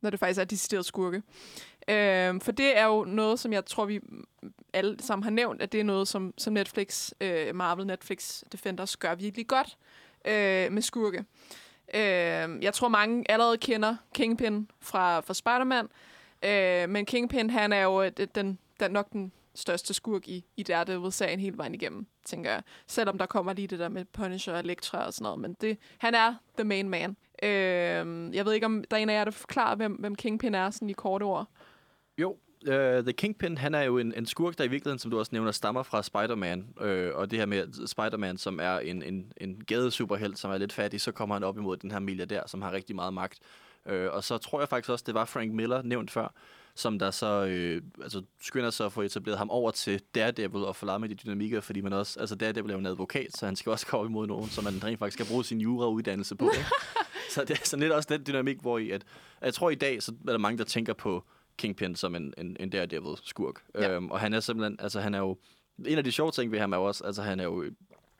når 0.00 0.10
det 0.10 0.20
faktisk 0.20 0.40
er 0.40 0.44
decideret 0.44 0.86
skurke. 0.86 1.22
Øh, 1.88 2.40
for 2.40 2.52
det 2.52 2.78
er 2.78 2.86
jo 2.86 3.04
noget, 3.04 3.38
som 3.40 3.52
jeg 3.52 3.64
tror, 3.64 3.84
vi 3.84 4.00
alle 4.72 4.96
sammen 5.00 5.22
har 5.22 5.30
nævnt, 5.30 5.62
at 5.62 5.72
det 5.72 5.80
er 5.80 5.84
noget, 5.84 6.08
som, 6.08 6.34
som 6.38 6.52
Netflix, 6.52 7.10
øh, 7.20 7.54
Marvel 7.54 7.86
Netflix 7.86 8.42
Defenders 8.52 8.96
gør 8.96 9.14
virkelig 9.14 9.46
godt 9.46 9.78
øh, 10.24 10.72
med 10.72 10.82
skurke. 10.82 11.24
Øh, 11.94 12.62
jeg 12.62 12.74
tror, 12.74 12.88
mange 12.88 13.30
allerede 13.30 13.58
kender 13.58 13.96
Kingpin 14.14 14.70
fra, 14.80 15.20
fra 15.20 15.34
Spider-Man, 15.34 15.88
øh, 16.44 16.88
men 16.90 17.06
Kingpin, 17.06 17.50
han 17.50 17.72
er 17.72 17.82
jo 17.82 18.02
øh, 18.02 18.12
den, 18.34 18.58
den, 18.80 18.90
nok 18.90 19.12
den 19.12 19.32
største 19.54 19.94
skurk 19.94 20.28
i, 20.28 20.44
i 20.56 20.62
Daredevil-serien 20.62 21.40
hele 21.40 21.56
vejen 21.56 21.74
igennem, 21.74 22.06
tænker 22.24 22.50
jeg. 22.50 22.62
Selvom 22.86 23.18
der 23.18 23.26
kommer 23.26 23.52
lige 23.52 23.68
det 23.68 23.78
der 23.78 23.88
med 23.88 24.04
Punisher 24.04 24.52
og 24.52 24.58
Elektra 24.58 25.06
og 25.06 25.12
sådan 25.12 25.22
noget, 25.22 25.40
men 25.40 25.56
det, 25.60 25.78
han 25.98 26.14
er 26.14 26.34
the 26.56 26.64
main 26.64 26.88
man. 26.88 27.16
Øh, 27.42 28.34
jeg 28.34 28.44
ved 28.44 28.52
ikke, 28.52 28.66
om 28.66 28.84
der 28.90 28.96
er 28.96 29.00
en 29.00 29.10
af 29.10 29.14
jer, 29.14 29.24
der 29.24 29.30
forklarer, 29.30 29.76
hvem, 29.76 29.92
hvem 29.92 30.14
Kingpin 30.14 30.54
er, 30.54 30.70
sådan 30.70 30.90
i 30.90 30.92
korte 30.92 31.22
ord. 31.22 31.46
Jo, 32.18 32.36
uh, 32.66 32.74
The 32.74 33.12
Kingpin, 33.12 33.58
han 33.58 33.74
er 33.74 33.82
jo 33.82 33.98
en, 33.98 34.14
en 34.16 34.26
skurk, 34.26 34.58
der 34.58 34.64
i 34.64 34.68
virkeligheden, 34.68 34.98
som 34.98 35.10
du 35.10 35.18
også 35.18 35.30
nævner, 35.32 35.52
stammer 35.52 35.82
fra 35.82 36.02
Spider-Man. 36.02 36.66
Uh, 36.76 37.18
og 37.18 37.30
det 37.30 37.38
her 37.38 37.46
med 37.46 37.86
Spider-Man, 37.86 38.36
som 38.36 38.60
er 38.62 38.78
en, 38.78 39.02
en, 39.02 39.32
en 39.36 39.64
gadesuperhelt, 39.66 40.38
som 40.38 40.50
er 40.50 40.58
lidt 40.58 40.72
fattig, 40.72 41.00
så 41.00 41.12
kommer 41.12 41.34
han 41.34 41.44
op 41.44 41.58
imod 41.58 41.76
den 41.76 41.90
her 41.90 41.98
milliardær, 41.98 42.42
som 42.46 42.62
har 42.62 42.72
rigtig 42.72 42.96
meget 42.96 43.14
magt. 43.14 43.38
Uh, 43.90 44.06
og 44.12 44.24
så 44.24 44.38
tror 44.38 44.60
jeg 44.60 44.68
faktisk 44.68 44.90
også, 44.90 45.04
det 45.06 45.14
var 45.14 45.24
Frank 45.24 45.52
Miller, 45.52 45.82
nævnt 45.82 46.10
før, 46.10 46.34
som 46.78 46.98
der 46.98 47.10
så 47.10 47.44
øh, 47.44 47.82
altså, 48.02 48.22
skynder 48.40 48.70
sig 48.70 48.86
at 48.86 48.92
få 48.92 49.02
etableret 49.02 49.38
ham 49.38 49.50
over 49.50 49.70
til 49.70 50.00
Daredevil 50.14 50.64
og 50.64 50.76
forlade 50.76 50.98
med 50.98 51.08
de 51.08 51.14
dynamikker, 51.14 51.60
fordi 51.60 51.80
man 51.80 51.92
også, 51.92 52.20
altså 52.20 52.34
Daredevil 52.34 52.70
er 52.70 52.74
jo 52.74 52.78
en 52.78 52.86
advokat, 52.86 53.36
så 53.36 53.46
han 53.46 53.56
skal 53.56 53.72
også 53.72 53.86
komme 53.86 54.10
imod 54.10 54.26
nogen, 54.26 54.48
som 54.48 54.64
man 54.64 54.84
rent 54.84 54.98
faktisk 54.98 55.14
skal 55.14 55.26
bruge 55.26 55.44
sin 55.44 55.60
jurauddannelse 55.60 56.36
på. 56.36 56.50
Ikke? 56.50 56.66
så 57.34 57.44
det 57.44 57.60
er 57.60 57.64
sådan 57.64 57.80
lidt 57.80 57.92
også 57.92 58.08
den 58.10 58.26
dynamik, 58.26 58.60
hvor 58.60 58.78
i, 58.78 58.90
at, 58.90 59.02
at 59.40 59.46
jeg 59.46 59.54
tror 59.54 59.70
i 59.70 59.74
dag, 59.74 60.02
så 60.02 60.12
er 60.28 60.32
der 60.32 60.38
mange, 60.38 60.58
der 60.58 60.64
tænker 60.64 60.92
på 60.92 61.24
Kingpin 61.56 61.96
som 61.96 62.14
en, 62.14 62.34
en, 62.38 62.56
en 62.60 62.70
Daredevil-skurk. 62.70 63.62
Ja. 63.74 63.90
Øhm, 63.90 64.10
og 64.10 64.20
han 64.20 64.32
er 64.34 64.40
simpelthen, 64.40 64.76
altså 64.80 65.00
han 65.00 65.14
er 65.14 65.18
jo, 65.18 65.38
en 65.86 65.98
af 65.98 66.04
de 66.04 66.12
sjove 66.12 66.30
ting 66.30 66.52
ved 66.52 66.58
ham 66.58 66.72
er 66.72 66.76
jo 66.76 66.84
også, 66.84 67.04
altså 67.04 67.22
han 67.22 67.40
er 67.40 67.44
jo 67.44 67.64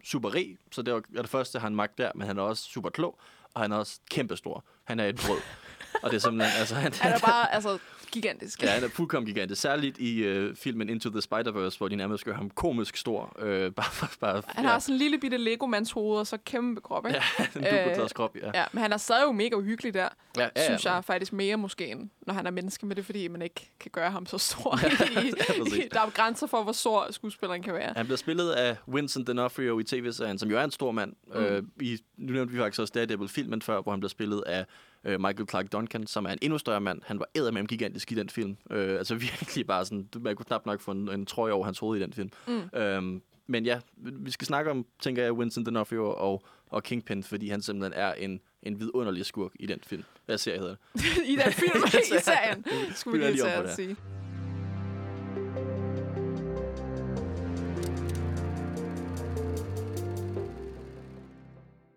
super 0.05 0.35
rig, 0.35 0.57
så 0.73 0.83
det 0.83 0.95
er, 0.95 0.97
er 0.97 1.23
det 1.23 1.31
første, 1.31 1.59
han 1.59 1.75
magt 1.75 1.99
der, 1.99 2.11
men 2.15 2.27
han 2.27 2.39
er 2.39 2.43
også 2.43 2.63
super 2.63 2.91
klog, 2.91 3.19
og 3.55 3.61
han 3.61 3.73
er 3.73 3.77
også 3.77 4.01
kæmpestor. 4.11 4.65
Han 4.85 5.01
er 5.01 5.07
et 5.07 5.17
brød. 5.27 5.39
Og 6.03 6.11
det 6.11 6.17
er 6.17 6.21
simpelthen, 6.21 6.61
altså, 6.61 6.75
han, 6.75 6.93
Han 6.93 7.13
er 7.13 7.19
bare 7.19 7.55
altså, 7.55 7.79
gigantisk. 8.11 8.63
Ja, 8.63 8.69
han 8.69 8.85
er 8.85 8.89
fuldkommen 8.89 9.27
gigantisk. 9.27 9.63
Særligt 9.63 9.99
i 9.99 10.19
øh, 10.19 10.57
filmen 10.57 10.89
Into 10.89 11.11
the 11.11 11.21
Spider-Verse, 11.21 11.79
hvor 11.79 11.89
de 11.89 11.97
nærmest 11.97 12.25
gør 12.25 12.35
ham 12.35 12.51
komisk 12.51 12.97
stor. 12.97 13.37
Øh, 13.39 13.73
bare, 13.73 14.09
bare, 14.21 14.43
Han 14.47 14.65
har 14.65 14.79
sådan 14.79 14.95
en 14.95 14.99
lille 14.99 15.19
bitte 15.19 15.37
Lego-mands 15.37 15.93
hoved, 15.93 16.19
og 16.19 16.27
så 16.27 16.39
kæmpe 16.45 16.81
krop, 16.81 17.07
ikke? 17.07 17.21
Ja, 17.39 17.45
en 17.45 17.65
duplekladskrop, 17.65 18.37
ja. 18.37 18.51
Ja, 18.55 18.65
men 18.73 18.83
han 18.83 18.93
er 18.93 18.97
stadig 18.97 19.25
jo 19.25 19.33
mega 19.33 19.57
uhyggelig 19.57 19.95
der, 19.95 20.09
Ja, 20.37 20.43
ja, 20.43 20.49
ja, 20.57 20.65
synes 20.65 20.85
jeg 20.85 21.05
faktisk 21.05 21.33
mere 21.33 21.57
måske, 21.57 21.87
end 21.87 22.11
når 22.27 22.35
han 22.35 22.47
er 22.47 22.51
menneske, 22.51 22.87
men 22.87 22.97
det 22.97 23.03
er 23.03 23.05
fordi, 23.05 23.29
man 23.29 23.43
ikke 23.43 23.71
kan 23.81 23.91
gøre 23.91 24.11
ham 24.11 24.27
så 24.27 24.39
stor. 24.39 24.79
I, 24.87 25.33
præcis. 25.47 25.75
i, 25.75 25.89
der 25.93 26.01
er 26.01 26.11
grænser 26.11 26.47
for, 26.47 26.63
hvor 26.63 26.73
stor 26.73 27.07
skuespilleren 27.11 27.63
kan 27.63 27.75
være. 27.75 27.93
Han 27.97 28.07
bliver 28.07 28.17
spillet 28.17 28.51
af 28.51 28.77
Vincent 28.87 29.31
D'Onofrio 29.31 29.79
i 29.79 29.85
tv-serien, 29.85 30.39
som 30.39 30.51
jo 30.51 30.59
er 30.59 30.65
en 30.65 30.71
stor 30.71 30.93
mand. 30.93 31.13
Mm. 31.27 31.41
Øh, 31.41 31.63
i, 31.81 31.99
nu 32.17 32.33
nævnte 32.33 32.53
vi 32.53 32.59
faktisk 32.59 32.81
også 32.81 32.93
Daredevil-filmen 32.95 33.63
før, 33.63 33.81
hvor 33.81 33.93
han 33.93 34.01
bliver 34.01 34.11
spillet 34.11 34.43
af 34.47 34.65
øh, 35.05 35.21
Michael 35.21 35.49
Clark 35.49 35.73
Duncan, 35.73 36.07
som 36.07 36.25
er 36.25 36.31
en 36.31 36.39
endnu 36.43 36.59
større 36.59 36.81
mand. 36.81 37.01
Han 37.05 37.19
var 37.19 37.27
eddermame 37.35 37.67
gigantisk 37.67 38.13
i 38.13 38.15
den 38.15 38.29
film. 38.29 38.57
Øh, 38.71 38.99
altså 38.99 39.15
virkelig 39.31 39.67
bare 39.67 39.85
sådan, 39.85 40.09
man 40.21 40.37
kunne 40.37 40.45
knap 40.45 40.67
nok 40.67 40.81
få 40.81 40.91
en, 40.91 41.09
en 41.11 41.27
trøje 41.27 41.53
over 41.53 41.65
hans 41.65 41.79
hoved 41.79 42.01
i 42.01 42.03
den 42.03 42.13
film. 42.13 42.31
Mm. 42.47 42.79
Øhm, 42.79 43.23
men 43.47 43.65
ja, 43.65 43.81
vi 43.97 44.31
skal 44.31 44.47
snakke 44.47 44.71
om, 44.71 44.87
tænker 45.01 45.23
jeg, 45.23 45.39
Vincent 45.39 45.69
D'Onofrio 45.69 46.01
og, 46.01 46.43
og 46.67 46.83
Kingpin, 46.83 47.23
fordi 47.23 47.49
han 47.49 47.63
simpelthen 47.63 48.01
er 48.01 48.13
en, 48.13 48.41
en 48.63 48.81
vidunderlig 48.81 49.27
skurk 49.27 49.53
i 49.61 49.67
den 49.67 49.79
film. 49.87 50.05
Hvad 50.27 50.39
serie 50.39 50.59
hedder 50.59 50.75
det? 50.95 51.03
I 51.33 51.37
den 51.37 51.53
film, 51.53 51.83
i 52.19 52.21
serien, 52.23 52.65
skulle 52.95 53.27
vi 53.27 53.33
lige 53.33 53.43
på 53.43 53.49
at 53.49 53.65
det. 53.65 53.75
sige. 53.75 53.97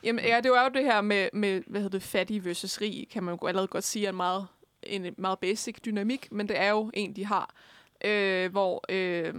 Jamen, 0.03 0.25
ja, 0.25 0.39
det 0.41 0.51
var 0.51 0.63
jo 0.63 0.69
det 0.73 0.83
her 0.83 1.01
med, 1.01 1.29
med 1.33 1.63
hvad 1.67 1.81
hedder 1.81 1.97
det, 1.99 2.07
fattig 2.07 2.45
versus 2.45 2.81
rig, 2.81 3.07
kan 3.11 3.23
man 3.23 3.37
jo 3.41 3.47
allerede 3.47 3.67
godt 3.67 3.83
sige, 3.83 4.05
er 4.05 4.09
en 4.09 4.15
meget, 4.15 4.47
en 4.83 5.15
meget 5.17 5.39
basic 5.39 5.75
dynamik, 5.85 6.31
men 6.31 6.49
det 6.49 6.59
er 6.59 6.69
jo 6.69 6.91
en, 6.93 7.15
de 7.15 7.25
har, 7.25 7.55
øh, 8.05 8.51
hvor 8.51 8.83
øh, 8.89 9.33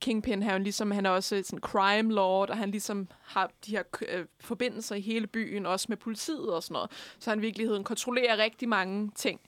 Kingpin 0.00 0.42
her, 0.42 0.58
ligesom, 0.58 0.90
han 0.90 1.06
er 1.06 1.10
også 1.10 1.42
sådan 1.44 1.60
crime 1.60 2.14
lord, 2.14 2.50
og 2.50 2.56
han 2.56 2.70
ligesom 2.70 3.08
har 3.22 3.50
de 3.66 3.70
her 3.70 3.82
øh, 4.08 4.26
forbindelser 4.40 4.94
i 4.96 5.00
hele 5.00 5.26
byen, 5.26 5.66
også 5.66 5.86
med 5.88 5.96
politiet 5.96 6.54
og 6.54 6.62
sådan 6.62 6.72
noget. 6.72 6.90
Så 7.18 7.30
han 7.30 7.38
i 7.38 7.42
virkeligheden 7.42 7.84
kontrollerer 7.84 8.36
rigtig 8.36 8.68
mange 8.68 9.10
ting, 9.14 9.40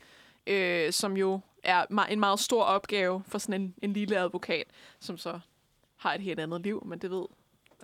øh, 0.46 0.92
som 0.92 1.16
jo 1.16 1.40
er 1.62 2.04
en 2.10 2.20
meget 2.20 2.40
stor 2.40 2.62
opgave 2.62 3.22
for 3.28 3.38
sådan 3.38 3.60
en, 3.60 3.74
en 3.82 3.92
lille 3.92 4.18
advokat, 4.18 4.64
som 5.00 5.18
så 5.18 5.40
har 5.96 6.14
et 6.14 6.20
helt 6.20 6.40
andet 6.40 6.60
liv, 6.60 6.82
men 6.86 6.98
det 6.98 7.10
ved 7.10 7.26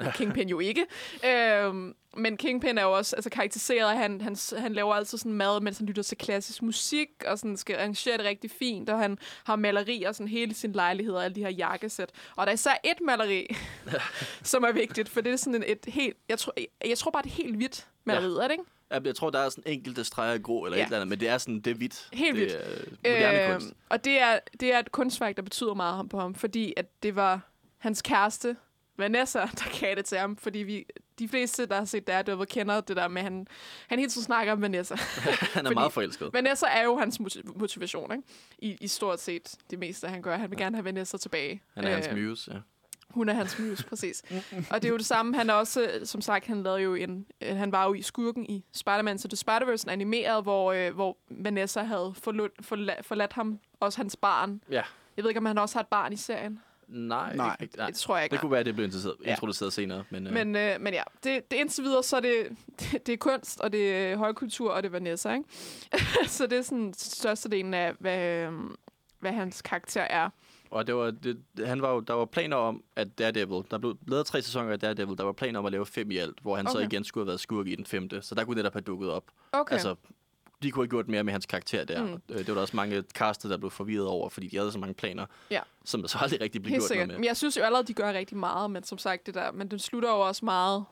Kingpin 0.16 0.48
jo 0.48 0.60
ikke. 0.60 0.86
Øhm, 1.26 1.94
men 2.16 2.36
Kingpin 2.36 2.78
er 2.78 2.82
jo 2.82 2.92
også 2.92 3.16
altså, 3.16 3.30
karakteriseret, 3.30 3.90
at 3.90 3.98
han, 3.98 4.20
han, 4.20 4.36
han 4.58 4.72
laver 4.72 4.94
altid 4.94 5.18
sådan 5.18 5.32
mad, 5.32 5.60
mens 5.60 5.78
han 5.78 5.86
lytter 5.86 6.02
til 6.02 6.18
klassisk 6.18 6.62
musik, 6.62 7.08
og 7.26 7.38
sådan 7.38 7.56
skal 7.56 7.76
arrangere 7.76 8.16
det 8.16 8.24
rigtig 8.26 8.50
fint, 8.50 8.90
og 8.90 8.98
han 8.98 9.18
har 9.44 9.56
malerier 9.56 10.12
sådan 10.12 10.28
hele 10.28 10.54
sin 10.54 10.72
lejlighed, 10.72 11.14
og 11.14 11.24
alle 11.24 11.34
de 11.34 11.40
her 11.40 11.50
jakkesæt. 11.50 12.10
Og 12.36 12.46
der 12.46 12.50
er 12.50 12.54
især 12.54 12.80
et 12.84 13.00
maleri, 13.00 13.56
som 14.42 14.64
er 14.64 14.72
vigtigt, 14.72 15.08
for 15.08 15.20
det 15.20 15.32
er 15.32 15.36
sådan 15.36 15.64
et 15.66 15.78
helt, 15.88 16.16
jeg 16.28 16.38
tror, 16.38 16.52
jeg, 16.56 16.66
jeg 16.88 16.98
tror 16.98 17.10
bare, 17.10 17.22
det 17.22 17.30
er 17.30 17.34
helt 17.34 17.56
hvidt 17.56 17.86
maleri, 18.04 18.32
ja. 18.34 18.38
er 18.38 18.48
det 18.48 18.52
ikke? 18.52 18.64
Jeg 19.04 19.14
tror, 19.16 19.30
der 19.30 19.38
er 19.38 19.48
sådan 19.48 19.64
enkelte 19.66 20.04
streger 20.04 20.34
i 20.34 20.38
grå 20.38 20.64
eller 20.64 20.76
Ja. 20.78 20.82
et 20.82 20.86
eller 20.86 20.96
andet, 20.96 21.08
men 21.08 21.20
det 21.20 21.28
er 21.28 21.38
sådan, 21.38 21.60
det 21.60 21.70
er 21.70 21.74
hvidt. 21.74 22.08
Helt 22.12 22.36
det 22.36 22.44
hvidt. 22.44 22.56
Øh, 23.06 23.12
moderne 23.12 23.52
kunst. 23.52 23.72
Og 23.88 24.04
det 24.04 24.20
er, 24.20 24.38
det 24.60 24.72
er 24.74 24.78
et 24.78 24.92
kunstværk, 24.92 25.36
der 25.36 25.42
betyder 25.42 25.74
meget 25.74 26.08
på 26.08 26.18
ham, 26.20 26.34
fordi 26.34 26.74
at 26.76 26.86
det 27.02 27.16
var 27.16 27.40
hans 27.78 28.02
kæreste, 28.02 28.56
Vanessa, 28.98 29.38
der 29.64 29.80
gav 29.80 29.94
det 29.94 30.04
til 30.04 30.18
ham. 30.18 30.36
Fordi 30.36 30.58
vi, 30.58 30.84
de 31.18 31.28
fleste, 31.28 31.66
der 31.66 31.74
har 31.76 31.84
set 31.84 32.06
Daredevil, 32.06 32.46
kender 32.46 32.80
det 32.80 32.96
der 32.96 33.08
med, 33.08 33.18
at 33.22 33.24
han, 33.24 33.46
han 33.88 33.98
hele 33.98 34.10
tiden 34.10 34.24
snakker 34.24 34.52
om 34.52 34.62
Vanessa. 34.62 34.94
Han 35.54 35.66
er 35.66 35.70
meget 35.70 35.92
forelsket. 35.92 36.30
Vanessa 36.32 36.66
er 36.66 36.82
jo 36.84 36.96
hans 36.98 37.20
motiv- 37.20 37.58
motivation, 37.58 38.12
ikke? 38.12 38.22
I, 38.58 38.76
I 38.80 38.88
stort 38.88 39.20
set 39.20 39.54
det 39.70 39.78
meste, 39.78 40.08
han 40.08 40.22
gør. 40.22 40.36
Han 40.36 40.50
vil 40.50 40.58
gerne 40.58 40.76
have 40.76 40.84
Vanessa 40.84 41.16
tilbage. 41.18 41.62
Han 41.74 41.84
er 41.84 41.90
hans 41.94 42.08
Øh, 42.12 42.16
muse, 42.18 42.52
ja. 42.54 42.58
hun 43.10 43.28
er 43.28 43.32
hans 43.34 43.58
mus, 43.58 43.84
præcis. 43.88 44.22
og 44.70 44.82
det 44.82 44.84
er 44.84 44.92
jo 44.92 44.96
det 44.96 45.06
samme. 45.06 45.36
Han 45.36 45.50
er 45.50 45.54
også, 45.54 45.90
som 46.04 46.20
sagt, 46.20 46.46
han 46.46 46.62
lavede 46.62 46.80
jo 46.82 46.94
en, 46.94 47.26
øh, 47.40 47.56
han 47.56 47.72
var 47.72 47.84
jo 47.86 47.94
i 47.94 48.02
skurken 48.02 48.46
i 48.46 48.64
Spider-Man, 48.72 49.18
så 49.18 49.28
det 49.28 49.42
Spider-Verse 49.50 49.90
animeret, 49.90 50.42
hvor, 50.42 50.72
øh, 50.72 50.94
hvor 50.94 51.16
Vanessa 51.30 51.82
havde 51.82 52.14
forladt, 52.22 52.52
forladt, 52.60 53.06
forladt 53.06 53.32
ham, 53.32 53.58
også 53.80 53.98
hans 53.98 54.16
barn. 54.16 54.60
Ja. 54.70 54.82
Jeg 55.16 55.22
ved 55.24 55.30
ikke, 55.30 55.38
om 55.40 55.46
han 55.46 55.58
også 55.58 55.74
har 55.78 55.82
et 55.82 55.88
barn 55.88 56.12
i 56.12 56.16
serien. 56.16 56.60
Nej, 56.88 57.36
Nej. 57.36 57.56
ikke, 57.60 57.76
nej. 57.76 57.86
Det 57.86 57.96
tror 57.96 58.16
jeg 58.16 58.24
ikke. 58.24 58.32
Det 58.32 58.40
kunne 58.40 58.50
være, 58.50 58.60
at 58.60 58.66
det 58.66 58.74
blev 58.74 58.84
introduceret, 58.84 59.16
Ja. 59.24 59.30
introduceret 59.30 59.72
senere. 59.72 60.04
Men, 60.10 60.26
øh, 60.26 60.32
Men, 60.32 60.56
øh, 60.56 60.80
men 60.80 60.94
ja, 60.94 61.02
det, 61.24 61.50
det 61.50 61.56
indtil 61.56 61.84
videre, 61.84 62.02
så 62.02 62.16
er 62.16 62.20
det, 62.20 62.48
det, 62.80 62.92
det 63.06 63.12
er 63.12 63.16
kunst, 63.16 63.60
og 63.60 63.72
det 63.72 63.96
er 63.96 64.16
højkultur, 64.16 64.70
og 64.70 64.82
det 64.82 64.88
er 64.88 64.92
Vanessa, 64.92 65.34
ikke? 65.34 65.48
så 66.36 66.46
det 66.46 66.58
er 66.58 66.62
sådan 66.62 66.94
størstedelen 66.96 67.74
af, 67.74 67.92
hvad, 67.98 68.28
øh, 68.30 68.52
hvad 69.20 69.32
hans 69.32 69.62
karakter 69.62 70.02
er. 70.02 70.30
Og 70.70 70.86
det 70.86 70.94
var, 70.94 71.10
det, 71.10 71.42
han 71.66 71.82
var 71.82 71.92
jo, 71.92 72.00
der 72.00 72.14
var 72.14 72.24
planer 72.24 72.56
om, 72.56 72.82
at 72.96 73.18
Daredevil, 73.18 73.62
der 73.70 73.78
blev 73.78 73.96
lavet 74.08 74.26
tre 74.26 74.42
sæsoner 74.42 74.72
af 74.72 74.80
Daredevil, 74.80 75.18
der 75.18 75.24
var 75.24 75.32
planer 75.32 75.58
om 75.58 75.66
at 75.66 75.72
lave 75.72 75.86
fem 75.86 76.10
i 76.10 76.16
alt, 76.16 76.38
hvor 76.42 76.56
han 76.56 76.66
okay. 76.66 76.72
så 76.72 76.78
igen 76.78 77.04
skulle 77.04 77.22
have 77.22 77.28
været 77.28 77.40
skurk 77.40 77.66
i 77.66 77.74
den 77.74 77.86
femte. 77.86 78.22
Så 78.22 78.34
der 78.34 78.44
kunne 78.44 78.62
der 78.62 78.70
have 78.72 78.80
dukket 78.82 79.10
op. 79.10 79.24
Okay. 79.52 79.72
Altså, 79.72 79.94
de 80.62 80.70
kunne 80.70 80.84
have 80.84 80.90
gjort 80.90 81.08
mere 81.08 81.24
med 81.24 81.32
hans 81.32 81.46
karakter 81.46 81.84
der. 81.84 82.02
Mm. 82.02 82.08
Mm. 82.08 82.20
Det 82.28 82.48
var 82.48 82.54
der 82.54 82.60
også 82.60 82.76
mange 82.76 83.02
castet, 83.14 83.50
der 83.50 83.56
blev 83.56 83.70
forvirret 83.70 84.06
over, 84.06 84.28
fordi 84.28 84.46
de 84.48 84.56
havde 84.56 84.72
så 84.72 84.78
mange 84.78 84.94
planer, 84.94 85.26
Ja. 85.50 85.60
som 85.84 86.00
der 86.00 86.08
så 86.08 86.18
aldrig 86.20 86.40
rigtig 86.40 86.62
blev 86.62 86.70
Helt 86.70 86.80
gjort 86.80 86.88
sikkert. 86.88 87.08
noget 87.08 87.18
Men 87.18 87.20
med. 87.20 87.28
jeg 87.28 87.36
synes 87.36 87.56
jo 87.56 87.62
allerede, 87.62 87.86
de 87.86 87.94
gør 87.94 88.12
rigtig 88.12 88.36
meget, 88.36 88.70
men 88.70 88.84
som 88.84 88.98
sagt, 88.98 89.26
det 89.26 89.34
der, 89.34 89.52
men 89.52 89.68
den 89.70 89.78
slutter 89.78 90.08
jo 90.10 90.20
også 90.20 90.44
meget 90.44 90.84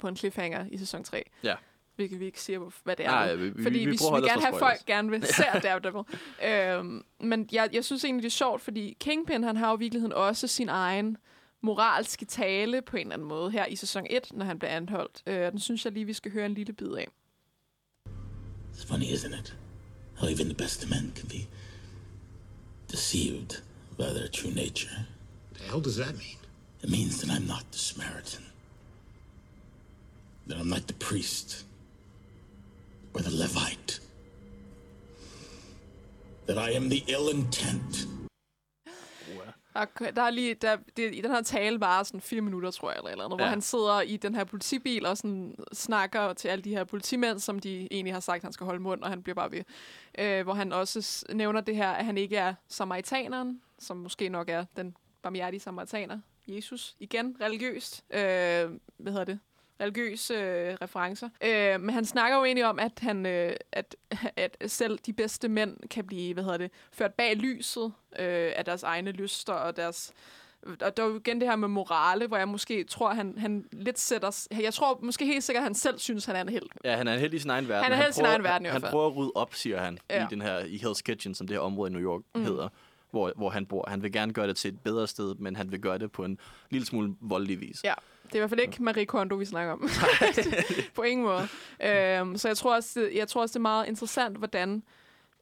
på 0.00 0.08
en 0.08 0.16
cliffhanger 0.16 0.66
i 0.70 0.78
sæson 0.78 1.04
3. 1.04 1.30
Ja. 1.42 1.54
Hvilket 1.96 2.20
vi 2.20 2.24
ikke 2.26 2.40
siger, 2.40 2.70
hvad 2.84 2.96
det 2.96 3.06
er. 3.06 3.10
Nej, 3.10 3.34
vi- 3.34 3.62
fordi 3.62 3.78
vi 3.78 3.84
vi, 3.84 3.90
vi, 3.90 3.96
gerne 4.28 4.42
have 4.42 4.58
folk 4.58 4.84
gerne 4.86 5.10
vil 5.10 5.26
se 5.36 5.42
Daredevil. 5.62 6.02
øhm, 6.46 7.04
men 7.20 7.48
jeg, 7.52 7.68
jeg 7.72 7.84
synes 7.84 8.04
egentlig, 8.04 8.22
det 8.22 8.28
er 8.28 8.30
sjovt, 8.32 8.62
fordi 8.62 8.96
Kingpin, 9.00 9.44
han 9.44 9.56
har 9.56 9.70
jo 9.70 9.76
i 9.76 9.78
virkeligheden 9.78 10.12
også 10.12 10.46
sin 10.46 10.68
egen 10.68 11.16
moralske 11.60 12.24
tale 12.24 12.82
på 12.82 12.96
en 12.96 13.00
eller 13.00 13.14
anden 13.14 13.28
måde 13.28 13.50
her 13.50 13.66
i 13.66 13.76
sæson 13.76 14.06
1, 14.10 14.26
når 14.32 14.44
han 14.44 14.58
bliver 14.58 14.70
anholdt. 14.72 15.22
Øh, 15.26 15.34
den 15.52 15.58
synes 15.58 15.84
jeg 15.84 15.92
lige, 15.92 16.04
vi 16.04 16.12
skal 16.12 16.32
høre 16.32 16.46
en 16.46 16.54
lille 16.54 16.72
bid 16.72 16.92
af. 16.92 17.08
It's 18.74 18.84
funny, 18.84 19.12
isn't 19.12 19.32
it? 19.32 19.52
How 20.20 20.28
even 20.28 20.48
the 20.48 20.54
best 20.54 20.82
of 20.82 20.90
men 20.90 21.12
can 21.14 21.28
be 21.28 21.46
deceived 22.88 23.60
by 23.96 24.12
their 24.12 24.28
true 24.28 24.50
nature. 24.50 25.06
The 25.54 25.64
hell 25.64 25.80
does 25.80 25.96
that 25.96 26.16
mean? 26.18 26.36
It 26.82 26.90
means 26.90 27.20
that 27.20 27.30
I'm 27.30 27.46
not 27.46 27.70
the 27.72 27.78
Samaritan. 27.78 28.44
That 30.46 30.58
I'm 30.58 30.68
not 30.68 30.86
the 30.86 30.94
priest. 30.94 31.64
Or 33.14 33.22
the 33.22 33.34
Levite. 33.34 34.00
That 36.46 36.58
I 36.58 36.70
am 36.72 36.88
the 36.88 37.04
ill 37.06 37.28
intent. 37.28 38.06
Der, 39.74 39.84
der 40.10 40.22
er 40.22 40.30
lige, 40.30 40.54
der, 40.54 40.76
det, 40.96 41.14
i 41.14 41.20
den 41.20 41.30
her 41.30 41.42
tale 41.42 41.80
var 41.80 42.02
sådan 42.02 42.20
fire 42.20 42.40
minutter, 42.40 42.70
tror 42.70 42.90
jeg, 42.90 42.98
eller, 42.98 43.10
eller 43.10 43.24
andet, 43.24 43.38
ja. 43.38 43.44
hvor 43.44 43.50
han 43.50 43.60
sidder 43.60 44.00
i 44.00 44.16
den 44.16 44.34
her 44.34 44.44
politibil 44.44 45.06
og 45.06 45.16
sådan 45.16 45.54
snakker 45.72 46.32
til 46.32 46.48
alle 46.48 46.62
de 46.62 46.70
her 46.70 46.84
politimænd, 46.84 47.38
som 47.38 47.58
de 47.58 47.88
egentlig 47.90 48.14
har 48.14 48.20
sagt, 48.20 48.36
at 48.36 48.42
han 48.42 48.52
skal 48.52 48.64
holde 48.64 48.80
mund, 48.80 49.02
og 49.02 49.10
han 49.10 49.22
bliver 49.22 49.34
bare 49.34 49.52
ved. 49.52 49.64
Øh, 50.18 50.42
hvor 50.42 50.54
han 50.54 50.72
også 50.72 51.26
nævner 51.32 51.60
det 51.60 51.76
her, 51.76 51.90
at 51.90 52.04
han 52.04 52.18
ikke 52.18 52.36
er 52.36 52.54
samaritaneren, 52.68 53.60
som 53.78 53.96
måske 53.96 54.28
nok 54.28 54.48
er 54.48 54.64
den 54.76 54.96
barmhjertige 55.22 55.60
samaritaner. 55.60 56.18
Jesus, 56.48 56.96
igen, 56.98 57.36
religiøst. 57.40 58.04
Øh, 58.10 58.20
hvad 58.96 59.12
hedder 59.12 59.24
det? 59.24 59.38
Religiøse 59.80 60.34
øh, 60.34 60.76
referencer. 60.82 61.28
Øh, 61.44 61.80
men 61.80 61.90
han 61.90 62.04
snakker 62.04 62.38
jo 62.38 62.44
egentlig 62.44 62.66
om, 62.66 62.78
at, 62.78 62.92
han, 62.98 63.26
øh, 63.26 63.56
at, 63.72 63.96
at 64.36 64.56
selv 64.66 64.98
de 65.06 65.12
bedste 65.12 65.48
mænd 65.48 65.76
kan 65.90 66.06
blive 66.06 66.34
hvad 66.34 66.44
hedder 66.44 66.58
det, 66.58 66.70
ført 66.92 67.14
bag 67.14 67.36
lyset 67.36 67.92
øh, 68.18 68.52
af 68.56 68.64
deres 68.64 68.82
egne 68.82 69.10
lyster 69.10 69.52
og 69.52 69.76
deres... 69.76 70.12
Og 70.80 70.96
der 70.96 71.02
er 71.02 71.06
jo 71.06 71.16
igen 71.16 71.40
det 71.40 71.48
her 71.48 71.56
med 71.56 71.68
morale, 71.68 72.26
hvor 72.26 72.36
jeg 72.36 72.48
måske 72.48 72.84
tror, 72.84 73.14
han, 73.14 73.38
han 73.38 73.64
lidt 73.72 73.98
sætter... 73.98 74.46
Jeg 74.60 74.74
tror 74.74 74.98
måske 75.02 75.26
helt 75.26 75.44
sikkert, 75.44 75.60
at 75.60 75.64
han 75.64 75.74
selv 75.74 75.98
synes, 75.98 76.24
han 76.24 76.36
er 76.36 76.40
en 76.40 76.48
held. 76.48 76.66
Ja, 76.84 76.96
han 76.96 77.08
er 77.08 77.14
en 77.14 77.20
held 77.20 77.34
i 77.34 77.38
sin 77.38 77.50
egen 77.50 77.68
verden. 77.68 77.84
Han 77.84 77.92
er 77.92 77.96
held 77.96 78.10
i 78.10 78.12
sin 78.12 78.24
egen 78.24 78.42
verden 78.42 78.66
i 78.66 78.68
Han 78.68 78.72
hvert 78.72 78.82
fald. 78.82 78.92
prøver 78.92 79.06
at 79.06 79.16
rydde 79.16 79.32
op, 79.34 79.54
siger 79.54 79.80
han, 79.80 79.98
ja. 80.10 80.24
i 80.24 80.26
den 80.30 80.42
her 80.42 80.58
i 80.58 80.76
Hell's 80.76 81.02
Kitchen, 81.02 81.34
som 81.34 81.46
det 81.46 81.56
her 81.56 81.60
område 81.60 81.90
i 81.90 81.94
New 81.94 82.02
York 82.02 82.22
mm. 82.34 82.42
hedder, 82.42 82.68
hvor, 83.10 83.32
hvor 83.36 83.50
han 83.50 83.66
bor. 83.66 83.84
Han 83.88 84.02
vil 84.02 84.12
gerne 84.12 84.32
gøre 84.32 84.46
det 84.46 84.56
til 84.56 84.68
et 84.68 84.80
bedre 84.80 85.06
sted, 85.06 85.34
men 85.34 85.56
han 85.56 85.70
vil 85.70 85.80
gøre 85.80 85.98
det 85.98 86.12
på 86.12 86.24
en 86.24 86.38
lille 86.70 86.86
smule 86.86 87.14
voldelig 87.20 87.60
vis. 87.60 87.84
Ja, 87.84 87.94
det 88.26 88.32
er 88.32 88.36
i 88.36 88.38
hvert 88.38 88.50
fald 88.50 88.60
ikke 88.60 88.82
Marie 88.82 89.06
Kondo, 89.06 89.34
vi 89.34 89.44
snakker 89.44 89.72
om. 89.72 89.88
på 90.96 91.02
ingen 91.02 91.26
måde. 91.26 91.48
Øhm, 91.82 92.36
så 92.36 92.48
jeg 92.48 92.56
tror, 92.56 92.74
også, 92.74 93.00
det, 93.00 93.14
jeg 93.14 93.28
tror 93.28 93.40
også, 93.40 93.52
det 93.52 93.56
er 93.56 93.60
meget 93.62 93.88
interessant, 93.88 94.36
hvordan 94.36 94.82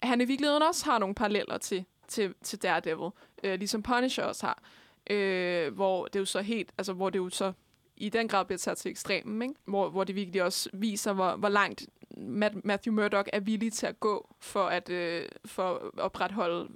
han 0.02 0.20
i 0.20 0.24
virkeligheden 0.24 0.62
også 0.62 0.84
har 0.84 0.98
nogle 0.98 1.14
paralleller 1.14 1.58
til, 1.58 1.84
til, 2.08 2.34
til 2.42 2.62
Daredevil, 2.62 3.10
øh, 3.44 3.58
ligesom 3.58 3.82
Punisher 3.82 4.24
også 4.24 4.46
har. 4.46 4.62
Øh, 5.10 5.74
hvor 5.74 6.06
det 6.06 6.18
jo 6.20 6.24
så 6.24 6.40
helt, 6.40 6.70
altså 6.78 6.92
hvor 6.92 7.10
det 7.10 7.18
jo 7.18 7.30
så 7.30 7.52
i 7.96 8.08
den 8.08 8.28
grad 8.28 8.44
bliver 8.44 8.58
taget 8.58 8.78
til 8.78 8.90
ekstremen, 8.90 9.42
ikke? 9.42 9.54
Hvor, 9.64 9.90
hvor 9.90 10.04
det 10.04 10.14
virkelig 10.14 10.42
også 10.42 10.70
viser, 10.72 11.12
hvor, 11.12 11.36
hvor 11.36 11.48
langt 11.48 11.86
Matt- 12.16 12.60
Matthew 12.64 12.94
Murdock 12.94 13.28
er 13.32 13.40
villig 13.40 13.72
til 13.72 13.86
at 13.86 14.00
gå 14.00 14.34
for 14.40 14.64
at, 14.64 14.90
øh, 14.90 15.24
for 15.44 15.74
at 15.74 16.00
opretholde 16.00 16.68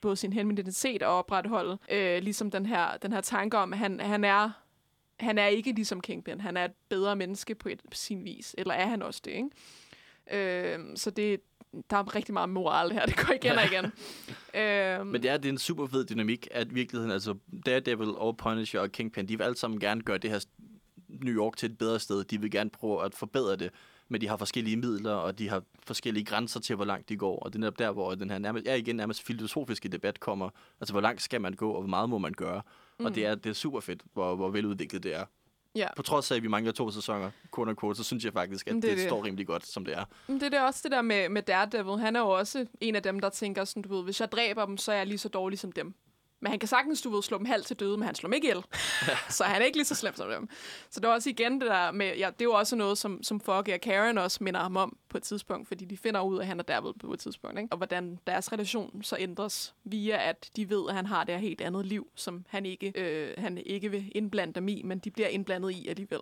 både 0.00 0.16
sin 0.16 0.32
identitet 0.50 1.02
og 1.02 1.18
opretholde 1.18 1.78
øh, 1.90 2.22
ligesom 2.22 2.50
den 2.50 2.66
her, 2.66 2.96
den 2.96 3.12
her 3.12 3.20
tanke 3.20 3.58
om, 3.58 3.72
at 3.72 3.78
han, 3.78 4.00
han 4.00 4.24
er 4.24 4.50
han 5.20 5.38
er 5.38 5.46
ikke 5.46 5.72
ligesom 5.72 6.00
Kingpin. 6.00 6.40
Han 6.40 6.56
er 6.56 6.64
et 6.64 6.72
bedre 6.88 7.16
menneske 7.16 7.54
på, 7.54 7.68
et, 7.68 7.80
sin 7.92 8.24
vis. 8.24 8.54
Eller 8.58 8.74
er 8.74 8.86
han 8.86 9.02
også 9.02 9.20
det, 9.24 9.30
ikke? 9.30 9.48
Øh, 10.30 10.78
så 10.96 11.10
det, 11.10 11.40
der 11.90 11.96
er 11.96 12.14
rigtig 12.14 12.32
meget 12.32 12.48
moral 12.48 12.92
her. 12.92 13.06
Det 13.10 13.16
går 13.16 13.34
igen 13.34 13.58
og 13.58 13.64
igen. 13.64 13.84
øhm, 14.54 15.06
Men 15.06 15.22
det 15.22 15.30
er, 15.30 15.36
det 15.36 15.48
er 15.48 15.52
en 15.52 15.58
super 15.58 15.86
fed 15.86 16.04
dynamik, 16.04 16.48
at 16.50 16.74
virkeligheden, 16.74 17.12
altså 17.12 17.34
Daredevil 17.66 18.08
og 18.08 18.36
Punisher 18.36 18.80
og 18.80 18.92
Kingpin, 18.92 19.28
de 19.28 19.38
vil 19.38 19.44
alle 19.44 19.56
sammen 19.56 19.80
gerne 19.80 20.02
gøre 20.02 20.18
det 20.18 20.30
her 20.30 20.44
New 21.08 21.34
York 21.34 21.56
til 21.56 21.70
et 21.70 21.78
bedre 21.78 22.00
sted. 22.00 22.24
De 22.24 22.40
vil 22.40 22.50
gerne 22.50 22.70
prøve 22.70 23.04
at 23.04 23.14
forbedre 23.14 23.56
det, 23.56 23.70
men 24.08 24.20
de 24.20 24.28
har 24.28 24.36
forskellige 24.36 24.76
midler, 24.76 25.12
og 25.12 25.38
de 25.38 25.48
har 25.48 25.62
forskellige 25.86 26.24
grænser 26.24 26.60
til, 26.60 26.76
hvor 26.76 26.84
langt 26.84 27.08
de 27.08 27.16
går. 27.16 27.38
Og 27.38 27.52
det 27.52 27.56
er 27.56 27.60
netop 27.60 27.78
der, 27.78 27.90
hvor 27.92 28.14
den 28.14 28.30
her 28.30 28.38
nærmest, 28.38 28.66
ja, 28.66 28.74
igen, 28.74 28.96
nærmest 28.96 29.22
filosofiske 29.22 29.88
debat 29.88 30.20
kommer. 30.20 30.50
Altså, 30.80 30.94
hvor 30.94 31.00
langt 31.00 31.22
skal 31.22 31.40
man 31.40 31.52
gå, 31.52 31.70
og 31.70 31.80
hvor 31.80 31.88
meget 31.88 32.10
må 32.10 32.18
man 32.18 32.32
gøre? 32.32 32.62
Mm. 32.98 33.04
Og 33.06 33.14
det 33.14 33.26
er, 33.26 33.34
det 33.34 33.50
er 33.50 33.54
super 33.54 33.80
fedt, 33.80 34.02
hvor, 34.12 34.34
hvor 34.36 34.48
veludviklet 34.50 35.02
det 35.02 35.14
er. 35.14 35.24
ja. 35.74 35.88
På 35.96 36.02
trods 36.02 36.30
af, 36.30 36.36
at 36.36 36.42
vi 36.42 36.48
mangler 36.48 36.72
to 36.72 36.90
sæsoner, 36.90 37.30
quote 37.54 37.68
unquote, 37.70 37.96
så 37.96 38.04
synes 38.04 38.24
jeg 38.24 38.32
faktisk, 38.32 38.66
at 38.68 38.74
det, 38.74 38.82
det 38.82 38.90
det 38.90 38.98
det. 38.98 39.06
står 39.06 39.24
rimelig 39.24 39.46
godt, 39.46 39.66
som 39.66 39.84
det 39.84 39.94
er. 39.98 40.04
Men 40.26 40.36
det 40.40 40.42
er 40.46 40.50
det 40.50 40.60
også 40.60 40.80
det 40.82 40.92
der 40.92 41.02
med, 41.02 41.28
med 41.28 41.42
Daredevil. 41.42 41.98
Han 41.98 42.16
er 42.16 42.20
jo 42.20 42.28
også 42.28 42.66
en 42.80 42.94
af 42.94 43.02
dem, 43.02 43.20
der 43.20 43.28
tænker 43.28 43.64
sådan, 43.64 43.82
du 43.82 43.96
ved, 43.96 44.04
hvis 44.04 44.20
jeg 44.20 44.32
dræber 44.32 44.66
dem, 44.66 44.76
så 44.76 44.92
er 44.92 44.96
jeg 44.96 45.06
lige 45.06 45.18
så 45.18 45.28
dårlig 45.28 45.58
som 45.58 45.72
dem. 45.72 45.94
Men 46.40 46.50
han 46.50 46.58
kan 46.58 46.68
sagtens, 46.68 47.02
du 47.02 47.10
ved, 47.10 47.22
slå 47.22 47.38
dem 47.38 47.46
halvt 47.46 47.66
til 47.66 47.76
døde, 47.76 47.96
men 47.96 48.06
han 48.06 48.14
slår 48.14 48.28
dem 48.28 48.34
ikke 48.34 48.46
ihjel. 48.46 48.64
så 49.36 49.44
han 49.44 49.62
er 49.62 49.66
ikke 49.66 49.78
lige 49.78 49.86
så 49.86 49.94
slem 49.94 50.14
som 50.16 50.30
dem. 50.30 50.48
Så 50.90 51.00
det 51.00 51.08
er 51.08 51.12
også 51.12 51.30
igen 51.30 51.60
det 51.60 51.70
der 51.70 51.90
med, 51.92 52.16
ja, 52.16 52.26
det 52.26 52.40
er 52.40 52.44
jo 52.44 52.52
også 52.52 52.76
noget, 52.76 52.98
som, 52.98 53.22
som 53.22 53.40
Foggy 53.40 53.70
og 53.72 53.80
Karen 53.80 54.18
også 54.18 54.44
minder 54.44 54.60
ham 54.60 54.76
om 54.76 54.96
på 55.08 55.16
et 55.16 55.22
tidspunkt, 55.22 55.68
fordi 55.68 55.84
de 55.84 55.96
finder 55.96 56.20
ud 56.20 56.36
af, 56.36 56.40
at 56.40 56.46
han 56.46 56.58
er 56.58 56.62
Daredevil 56.62 56.98
på 56.98 57.12
et 57.12 57.20
tidspunkt. 57.20 57.58
Ikke? 57.58 57.72
Og 57.72 57.76
hvordan 57.76 58.18
deres 58.26 58.52
relation 58.52 59.02
så 59.02 59.16
ændres 59.18 59.74
via, 59.84 60.28
at 60.28 60.50
de 60.56 60.70
ved, 60.70 60.84
at 60.88 60.94
han 60.94 61.06
har 61.06 61.24
det 61.24 61.34
her 61.34 61.40
helt 61.40 61.60
andet 61.60 61.86
liv, 61.86 62.06
som 62.14 62.44
han 62.48 62.66
ikke, 62.66 62.92
øh, 62.94 63.34
han 63.38 63.58
ikke 63.58 63.90
vil 63.90 64.12
indblande 64.14 64.52
dem 64.52 64.68
i, 64.68 64.82
men 64.84 64.98
de 64.98 65.10
bliver 65.10 65.28
indblandet 65.28 65.70
i 65.70 65.88
alligevel. 65.88 66.20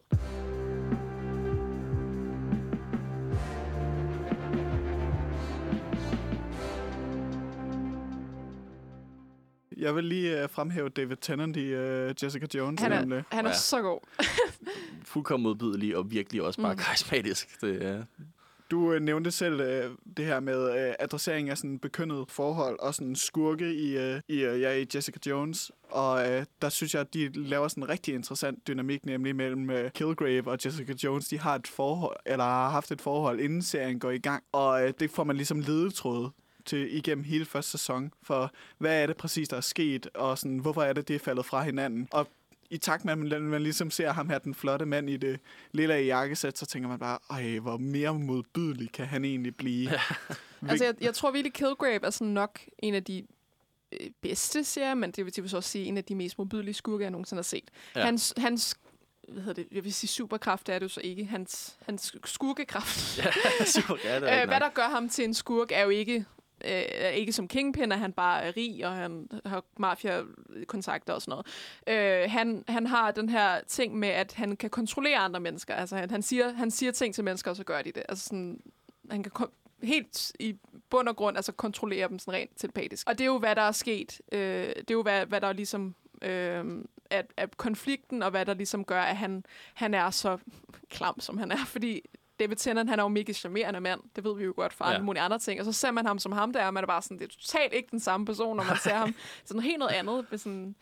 Jeg 9.86 9.96
vil 9.96 10.04
lige 10.04 10.44
uh, 10.44 10.50
fremhæve 10.50 10.88
David 10.88 11.16
Tennant 11.20 11.56
i 11.56 11.74
uh, 11.74 12.24
Jessica 12.24 12.46
Jones. 12.54 12.80
Han 12.82 12.90
nemlig. 12.90 13.18
er, 13.18 13.22
han 13.36 13.44
er 13.46 13.50
Ja. 13.50 13.54
så 13.56 13.82
god. 13.82 14.00
Fuldkommen 15.04 15.42
modbydelig, 15.42 15.96
og 15.96 16.10
virkelig 16.10 16.42
også 16.42 16.62
bare 16.62 16.72
mm. 16.72 16.78
karismatisk. 16.78 17.60
Det 17.60 17.84
er... 17.86 18.04
Du 18.70 18.92
øh, 18.92 19.00
nævnte 19.02 19.30
selv 19.30 19.60
øh, 19.60 19.90
det 20.16 20.24
her 20.26 20.40
med 20.40 20.88
øh, 20.88 20.94
adressering 20.98 21.50
af 21.50 21.58
sådan 21.58 21.78
bekønnet 21.78 22.24
forhold 22.28 22.78
og 22.80 22.94
sådan 22.94 23.16
skurke 23.16 23.74
i, 23.74 23.96
øh, 23.98 24.20
i, 24.28 24.44
øh, 24.44 24.60
ja, 24.60 24.72
i 24.72 24.86
Jessica 24.94 25.18
Jones. 25.26 25.70
Og 25.90 26.30
øh, 26.30 26.44
der 26.62 26.68
synes 26.68 26.94
jeg, 26.94 27.00
at 27.00 27.14
de 27.14 27.30
laver 27.34 27.68
sådan 27.68 27.82
en 27.82 27.88
rigtig 27.88 28.14
interessant 28.14 28.66
dynamik, 28.68 29.06
nemlig 29.06 29.36
mellem 29.36 29.70
øh, 29.70 29.90
Kilgrave 29.90 30.46
og 30.50 30.58
Jessica 30.64 30.94
Jones. 31.04 31.28
De 31.28 31.38
har 31.38 31.54
et 31.54 31.66
forhold, 31.66 32.16
eller 32.26 32.44
har 32.44 32.70
haft 32.70 32.90
et 32.92 33.00
forhold, 33.00 33.40
inden 33.40 33.62
serien 33.62 33.98
går 33.98 34.10
i 34.10 34.18
gang. 34.18 34.44
Og 34.52 34.86
øh, 34.86 34.92
det 35.00 35.10
får 35.10 35.24
man 35.24 35.36
ligesom 35.36 35.60
ledetråd 35.60 36.30
til 36.66 36.96
igennem 36.96 37.24
hele 37.24 37.44
første 37.44 37.70
sæson, 37.70 38.12
for 38.22 38.52
hvad 38.78 39.02
er 39.02 39.06
det 39.06 39.16
præcis, 39.16 39.48
der 39.48 39.56
er 39.56 39.60
sket, 39.60 40.08
og 40.14 40.38
sådan, 40.38 40.58
hvorfor 40.58 40.82
er 40.82 40.92
det, 40.92 41.08
det 41.08 41.16
er 41.16 41.20
faldet 41.20 41.46
fra 41.46 41.62
hinanden. 41.62 42.08
Og 42.12 42.28
i 42.70 42.78
takt 42.78 43.04
med, 43.04 43.12
at 43.12 43.18
man, 43.18 43.42
man 43.42 43.62
ligesom 43.62 43.90
ser 43.90 44.12
ham 44.12 44.28
her, 44.28 44.38
den 44.38 44.54
flotte 44.54 44.86
mand 44.86 45.10
i 45.10 45.16
det 45.16 45.40
lille 45.72 45.94
jakkesæt, 45.94 46.58
så 46.58 46.66
tænker 46.66 46.88
man 46.88 46.98
bare, 46.98 47.18
ej, 47.30 47.58
hvor 47.58 47.76
mere 47.76 48.14
modbydelig 48.14 48.92
kan 48.92 49.06
han 49.06 49.24
egentlig 49.24 49.56
blive. 49.56 49.90
Altså, 50.68 50.84
jeg, 50.84 50.94
jeg 51.00 51.14
tror 51.14 51.30
virkelig, 51.30 51.52
Kilgrave 51.52 52.06
er 52.06 52.10
sådan 52.10 52.32
nok 52.32 52.60
en 52.78 52.94
af 52.94 53.04
de 53.04 53.26
øh, 53.92 54.10
bedste 54.20 54.64
serier, 54.64 54.94
men 54.94 55.10
det 55.10 55.24
vil, 55.24 55.50
så 55.50 55.56
også 55.56 55.70
sige 55.70 55.84
en 55.84 55.98
af 55.98 56.04
de 56.04 56.14
mest 56.14 56.38
modbydelige 56.38 56.74
skurke, 56.74 57.02
jeg 57.02 57.10
nogensinde 57.10 57.38
har 57.38 57.42
set. 57.44 57.70
Ja. 57.94 58.00
Ja. 58.00 58.06
Hans, 58.06 58.34
hans 58.36 58.76
hvad 59.28 59.42
hedder 59.42 59.62
det, 59.62 59.68
jeg 59.72 59.84
vil 59.84 59.94
sige 59.94 60.08
superkraft, 60.08 60.66
det 60.66 60.74
er 60.74 60.78
det 60.78 60.84
jo 60.84 60.88
så 60.88 61.00
ikke. 61.04 61.24
Hans, 61.24 61.76
hans 61.86 62.16
skurkekraft. 62.24 63.18
Ja, 63.18 63.30
super, 63.64 63.96
ja, 64.04 64.20
det 64.20 64.32
er 64.32 64.40
øh, 64.42 64.48
hvad 64.48 64.60
der 64.60 64.68
gør 64.68 64.88
ham 64.88 65.08
til 65.08 65.24
en 65.24 65.34
skurk, 65.34 65.72
er 65.72 65.82
jo 65.82 65.88
ikke, 65.88 66.24
øh, 66.66 66.84
er 66.90 67.08
ikke 67.08 67.32
som 67.32 67.48
Kingpin, 67.48 67.92
at 67.92 67.98
han 67.98 68.12
bare 68.12 68.42
er 68.42 68.56
rig, 68.56 68.86
og 68.86 68.92
han 68.92 69.28
har 69.46 69.64
mafia-kontakter 69.78 71.12
og 71.12 71.22
sådan 71.22 71.42
noget. 71.86 72.22
Øh, 72.24 72.30
han, 72.30 72.64
han 72.68 72.86
har 72.86 73.10
den 73.10 73.28
her 73.28 73.60
ting 73.66 73.98
med, 73.98 74.08
at 74.08 74.32
han 74.32 74.56
kan 74.56 74.70
kontrollere 74.70 75.16
andre 75.18 75.40
mennesker. 75.40 75.74
Altså, 75.74 75.96
han, 75.96 76.10
han, 76.10 76.22
siger, 76.22 76.52
han 76.52 76.70
siger 76.70 76.92
ting 76.92 77.14
til 77.14 77.24
mennesker, 77.24 77.50
og 77.50 77.56
så 77.56 77.64
gør 77.64 77.82
de 77.82 77.92
det. 77.92 78.02
Altså, 78.08 78.24
sådan, 78.24 78.60
han 79.10 79.22
kan 79.22 79.32
helt 79.82 80.32
i 80.40 80.56
bund 80.90 81.08
og 81.08 81.16
grund 81.16 81.36
altså 81.36 81.52
kontrollere 81.52 82.08
dem 82.08 82.18
sådan 82.18 82.40
rent 82.40 82.50
telepatisk. 82.56 83.08
Og 83.08 83.18
det 83.18 83.24
er 83.24 83.28
jo, 83.28 83.38
hvad 83.38 83.56
der 83.56 83.62
er 83.62 83.72
sket. 83.72 84.20
Øh, 84.32 84.68
det 84.68 84.90
er 84.90 84.94
jo, 84.94 85.02
hvad, 85.02 85.26
hvad 85.26 85.40
der 85.40 85.52
ligesom... 85.52 85.94
Øh, 86.22 86.64
at, 87.10 87.26
at 87.36 87.56
konflikten, 87.56 88.22
og 88.22 88.30
hvad 88.30 88.46
der 88.46 88.54
ligesom 88.54 88.84
gør, 88.84 89.00
at 89.02 89.16
han, 89.16 89.44
han 89.74 89.94
er 89.94 90.10
så 90.10 90.38
klam, 90.90 91.20
som 91.20 91.38
han 91.38 91.52
er. 91.52 91.64
Fordi 91.66 92.02
David 92.40 92.56
Tennant, 92.56 92.90
han 92.90 92.98
er 92.98 93.02
jo 93.02 93.08
mega 93.08 93.32
charmerende 93.32 93.80
mand. 93.80 94.00
Det 94.16 94.24
ved 94.24 94.36
vi 94.36 94.44
jo 94.44 94.52
godt 94.56 94.72
fra 94.72 94.88
Ja. 94.88 94.94
alle 94.94 95.04
mulige 95.04 95.22
andre 95.22 95.38
ting. 95.38 95.60
Og 95.60 95.66
så 95.66 95.72
ser 95.72 95.90
man 95.90 96.06
ham 96.06 96.18
som 96.18 96.32
ham 96.32 96.52
der, 96.52 96.66
og 96.66 96.74
man 96.74 96.84
er 96.84 96.86
bare 96.86 97.02
sådan, 97.02 97.18
det 97.18 97.24
er 97.24 97.28
totalt 97.28 97.72
ikke 97.72 97.88
den 97.90 98.00
samme 98.00 98.26
person, 98.26 98.56
når 98.56 98.64
man 98.64 98.76
ser 98.82 98.94
ham. 99.04 99.14
Sådan 99.44 99.62
helt 99.62 99.78
noget 99.78 99.92
andet. 99.92 100.26
Med 100.30 100.38
sådan 100.38 100.74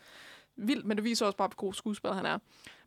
vildt, 0.57 0.87
men 0.87 0.97
det 0.97 1.05
viser 1.05 1.27
også 1.27 1.37
bare, 1.39 1.49
hvor 1.49 1.57
god 1.57 1.75
skuespiller 1.75 2.15
han 2.15 2.27
er. 2.27 2.39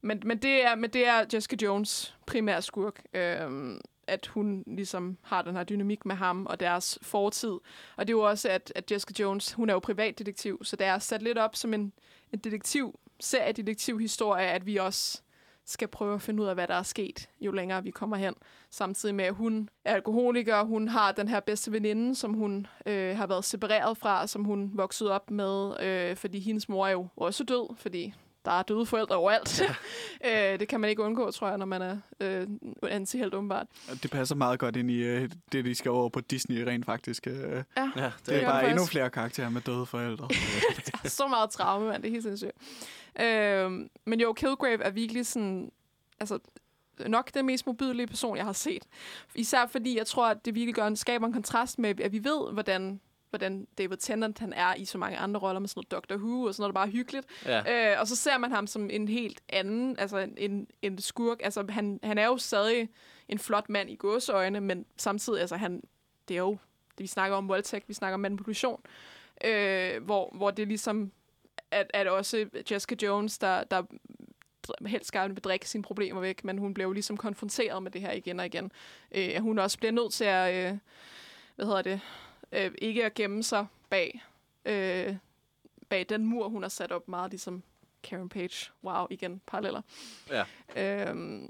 Men, 0.01 0.21
men, 0.25 0.37
det 0.37 0.65
er, 0.65 0.75
men 0.75 0.89
det 0.89 1.07
er 1.07 1.25
Jessica 1.33 1.55
Jones 1.65 2.15
primære 2.25 2.61
skurk. 2.61 3.01
Øhm, 3.13 3.81
at 4.09 4.27
hun 4.27 4.63
ligesom 4.67 5.17
har 5.21 5.41
den 5.41 5.55
her 5.55 5.63
dynamik 5.63 6.05
med 6.05 6.15
ham 6.15 6.45
og 6.45 6.59
deres 6.59 6.99
fortid. 7.01 7.49
Og 7.95 8.07
det 8.07 8.09
er 8.09 8.11
jo 8.17 8.21
også, 8.21 8.49
at, 8.49 8.71
at 8.75 8.91
Jessica 8.91 9.23
Jones, 9.23 9.53
hun 9.53 9.69
er 9.69 9.73
jo 9.73 9.79
privatdetektiv, 9.79 10.63
så 10.63 10.75
det 10.75 10.87
er 10.87 10.99
sat 10.99 11.21
lidt 11.21 11.37
op 11.37 11.55
som 11.55 11.73
en, 11.73 11.93
en 12.33 12.39
detektiv, 12.39 12.99
seriedetektivhistorie, 13.19 14.47
at 14.47 14.65
vi 14.65 14.77
også 14.77 15.21
skal 15.67 15.87
prøve 15.87 16.15
at 16.15 16.21
finde 16.21 16.43
ud 16.43 16.47
af, 16.47 16.55
hvad 16.55 16.67
der 16.67 16.73
er 16.73 16.83
sket, 16.83 17.29
jo 17.41 17.51
længere 17.51 17.83
vi 17.83 17.91
kommer 17.91 18.17
hen. 18.17 18.33
Samtidig 18.69 19.15
med, 19.15 19.25
at 19.25 19.33
hun 19.33 19.69
er 19.85 19.93
alkoholiker, 19.93 20.63
hun 20.63 20.87
har 20.87 21.11
den 21.11 21.27
her 21.27 21.39
bedste 21.39 21.71
veninde, 21.71 22.15
som 22.15 22.33
hun 22.33 22.67
øh, 22.85 23.17
har 23.17 23.27
været 23.27 23.45
separeret 23.45 23.97
fra, 23.97 24.27
som 24.27 24.43
hun 24.43 24.71
voksede 24.73 25.11
op 25.11 25.31
med, 25.31 25.83
øh, 25.83 26.15
fordi 26.15 26.39
hendes 26.39 26.69
mor 26.69 26.87
er 26.87 26.91
jo 26.91 27.07
også 27.15 27.43
død, 27.43 27.75
fordi 27.77 28.13
der 28.47 28.53
er 28.53 28.63
døde 28.63 28.85
forældre 28.85 29.15
overalt. 29.15 29.61
Ja. 30.23 30.51
øh, 30.53 30.59
det 30.59 30.67
kan 30.67 30.79
man 30.79 30.89
ikke 30.89 31.01
undgå, 31.01 31.31
tror 31.31 31.47
jeg, 31.47 31.57
når 31.57 31.65
man 31.65 31.81
er 31.81 31.97
øh, 32.19 32.47
antihelt 32.83 33.33
åbenbart. 33.33 33.67
Det 34.03 34.11
passer 34.11 34.35
meget 34.35 34.59
godt 34.59 34.75
ind 34.75 34.91
i 34.91 35.03
øh, 35.03 35.29
det, 35.51 35.65
de 35.65 35.75
skal 35.75 35.91
over 35.91 36.09
på 36.09 36.21
Disney 36.21 36.57
rent 36.61 36.85
faktisk. 36.85 37.27
Øh, 37.27 37.33
Ja, 37.33 37.63
Ja, 37.77 38.03
det, 38.03 38.13
det 38.25 38.35
er 38.35 38.41
bare 38.41 38.51
faktisk. 38.51 38.69
endnu 38.69 38.85
flere 38.85 39.09
karakterer 39.09 39.49
med 39.49 39.61
døde 39.61 39.85
forældre. 39.85 40.27
så 41.09 41.27
meget 41.27 41.49
traume, 41.49 41.87
mand. 41.87 42.03
Det 42.03 42.09
er 42.09 42.11
helt 42.13 42.23
sindssygt. 42.23 42.51
Øhm, 43.21 43.89
men 44.05 44.19
jo, 44.21 44.33
Kilgrave 44.33 44.83
er 44.83 44.89
virkelig 44.89 45.25
sådan... 45.25 45.71
Altså, 46.19 46.39
nok 47.07 47.33
den 47.33 47.45
mest 47.45 47.65
modbydelige 47.67 48.07
person, 48.07 48.37
jeg 48.37 48.45
har 48.45 48.53
set. 48.53 48.83
Især 49.35 49.65
fordi, 49.67 49.97
jeg 49.97 50.07
tror, 50.07 50.27
at 50.27 50.45
det 50.45 50.55
virkelig 50.55 50.75
gør 50.75 50.87
en, 50.87 50.95
skaber 50.95 51.27
en 51.27 51.33
kontrast 51.33 51.79
med, 51.79 51.99
at 51.99 52.11
vi 52.11 52.23
ved, 52.23 52.53
hvordan 52.53 52.99
hvordan 53.37 53.67
David 53.77 53.97
Tennant 53.97 54.39
han 54.39 54.53
er 54.53 54.75
i 54.75 54.85
så 54.85 54.97
mange 54.97 55.17
andre 55.17 55.39
roller 55.39 55.59
med 55.59 55.69
sådan 55.69 55.79
noget 55.79 55.91
Doctor 55.91 56.15
Who 56.15 56.43
og 56.43 56.53
sådan 56.53 56.61
noget, 56.61 56.73
der 56.73 56.79
bare 56.79 56.87
er 56.87 56.91
hyggeligt. 56.91 57.27
ja. 57.45 57.93
Øh, 57.93 58.01
og 58.01 58.07
så 58.07 58.15
ser 58.15 58.37
man 58.37 58.51
ham 58.51 58.67
som 58.67 58.89
en 58.89 59.07
helt 59.07 59.41
anden, 59.49 59.99
altså 59.99 60.17
en, 60.17 60.33
en, 60.37 60.67
en 60.81 60.97
skurk. 61.01 61.37
Altså, 61.43 61.65
han, 61.69 61.99
han 62.03 62.17
er 62.17 62.25
jo 62.25 62.37
stadig 62.37 62.89
en 63.29 63.39
flot 63.39 63.69
mand 63.69 63.89
i 63.89 63.95
gåseøjne, 63.95 64.61
men 64.61 64.85
samtidig, 64.97 65.39
altså, 65.41 65.55
han, 65.55 65.83
det 66.27 66.33
er 66.33 66.39
jo, 66.39 66.57
det, 66.97 67.03
vi 67.03 67.07
snakker 67.07 67.37
om 67.37 67.49
voldtægt, 67.49 67.89
vi 67.89 67.93
snakker 67.93 68.13
om 68.13 68.19
manipulation, 68.19 68.81
øh, 69.43 70.03
hvor, 70.03 70.35
hvor 70.35 70.51
det 70.51 70.63
er 70.63 70.67
ligesom, 70.67 71.11
at, 71.71 71.91
at 71.93 72.07
også 72.07 72.45
Jessica 72.71 72.95
Jones, 73.01 73.37
der, 73.37 73.63
der 73.63 73.83
helst 74.85 75.11
gerne 75.11 75.33
vil 75.33 75.43
drikke 75.43 75.69
sine 75.69 75.83
problemer 75.83 76.21
væk, 76.21 76.43
men 76.43 76.57
hun 76.57 76.73
bliver 76.73 76.87
jo 76.87 76.93
ligesom 76.93 77.17
konfronteret 77.17 77.83
med 77.83 77.91
det 77.91 78.01
her 78.01 78.11
igen 78.11 78.39
og 78.39 78.45
igen. 78.45 78.71
Øh, 79.11 79.35
hun 79.39 79.59
også 79.59 79.77
bliver 79.77 79.91
nødt 79.91 80.13
til 80.13 80.23
at, 80.23 80.71
øh, 80.71 80.77
hvad 81.55 81.65
hedder 81.65 81.81
det, 81.81 82.01
øh, 82.51 82.71
ikke 82.77 83.05
at 83.05 83.13
gemme 83.13 83.43
sig 83.43 83.65
bag, 83.89 84.21
øh, 84.65 85.15
bag 85.89 86.05
den 86.09 86.25
mur, 86.25 86.49
hun 86.49 86.61
har 86.61 86.69
sat 86.69 86.91
op 86.91 87.07
meget 87.07 87.31
ligesom 87.31 87.63
Karen 88.03 88.29
Page. 88.29 88.71
Wow, 88.83 89.07
igen, 89.09 89.41
paralleller. 89.47 89.81
ja. 90.29 90.43
Øhm, 91.09 91.49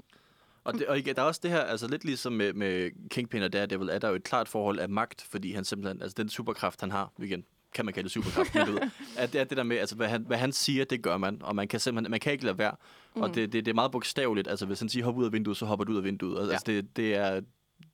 Og, 0.64 0.74
det, 0.74 0.86
og 0.86 0.98
igen, 0.98 1.14
der 1.16 1.22
er 1.22 1.26
også 1.26 1.40
det 1.42 1.50
her, 1.50 1.60
altså 1.60 1.88
lidt 1.88 2.04
ligesom 2.04 2.32
med, 2.32 2.52
med 2.52 2.90
Kingpin 3.10 3.42
og 3.42 3.52
Daredevil, 3.52 3.88
er 3.88 3.98
der 3.98 4.08
jo 4.08 4.14
et 4.14 4.24
klart 4.24 4.48
forhold 4.48 4.78
af 4.78 4.88
magt, 4.88 5.22
fordi 5.30 5.52
han 5.52 5.64
simpelthen, 5.64 6.02
altså 6.02 6.14
den 6.16 6.28
superkraft, 6.28 6.80
han 6.80 6.90
har, 6.90 7.12
igen, 7.18 7.44
kan 7.74 7.84
man 7.84 7.94
kalde 7.94 8.04
det 8.04 8.12
superkraft, 8.12 8.54
men 8.54 8.66
du 8.66 8.72
ved, 8.72 8.80
at 9.18 9.32
det 9.32 9.40
er 9.40 9.44
det 9.44 9.56
der 9.56 9.62
med, 9.62 9.76
altså 9.76 9.96
hvad 9.96 10.08
han, 10.08 10.22
hvad 10.26 10.38
han 10.38 10.52
siger, 10.52 10.84
det 10.84 11.02
gør 11.02 11.16
man, 11.16 11.42
og 11.42 11.56
man 11.56 11.68
kan 11.68 11.80
simpelthen, 11.80 12.10
man 12.10 12.20
kan 12.20 12.32
ikke 12.32 12.44
lade 12.44 12.58
være, 12.58 12.74
mm. 13.16 13.22
og 13.22 13.34
det, 13.34 13.52
det, 13.52 13.64
det 13.64 13.70
er 13.70 13.74
meget 13.74 13.90
bogstaveligt, 13.92 14.48
altså 14.48 14.66
hvis 14.66 14.80
han 14.80 14.88
siger, 14.88 15.04
hop 15.04 15.16
ud 15.16 15.24
af 15.24 15.32
vinduet, 15.32 15.56
så 15.56 15.66
hopper 15.66 15.84
du 15.84 15.92
ud 15.92 15.96
af 15.96 16.04
vinduet, 16.04 16.50
altså 16.52 16.72
Ja. 16.72 16.72
det, 16.76 16.96
det 16.96 17.14
er, 17.14 17.40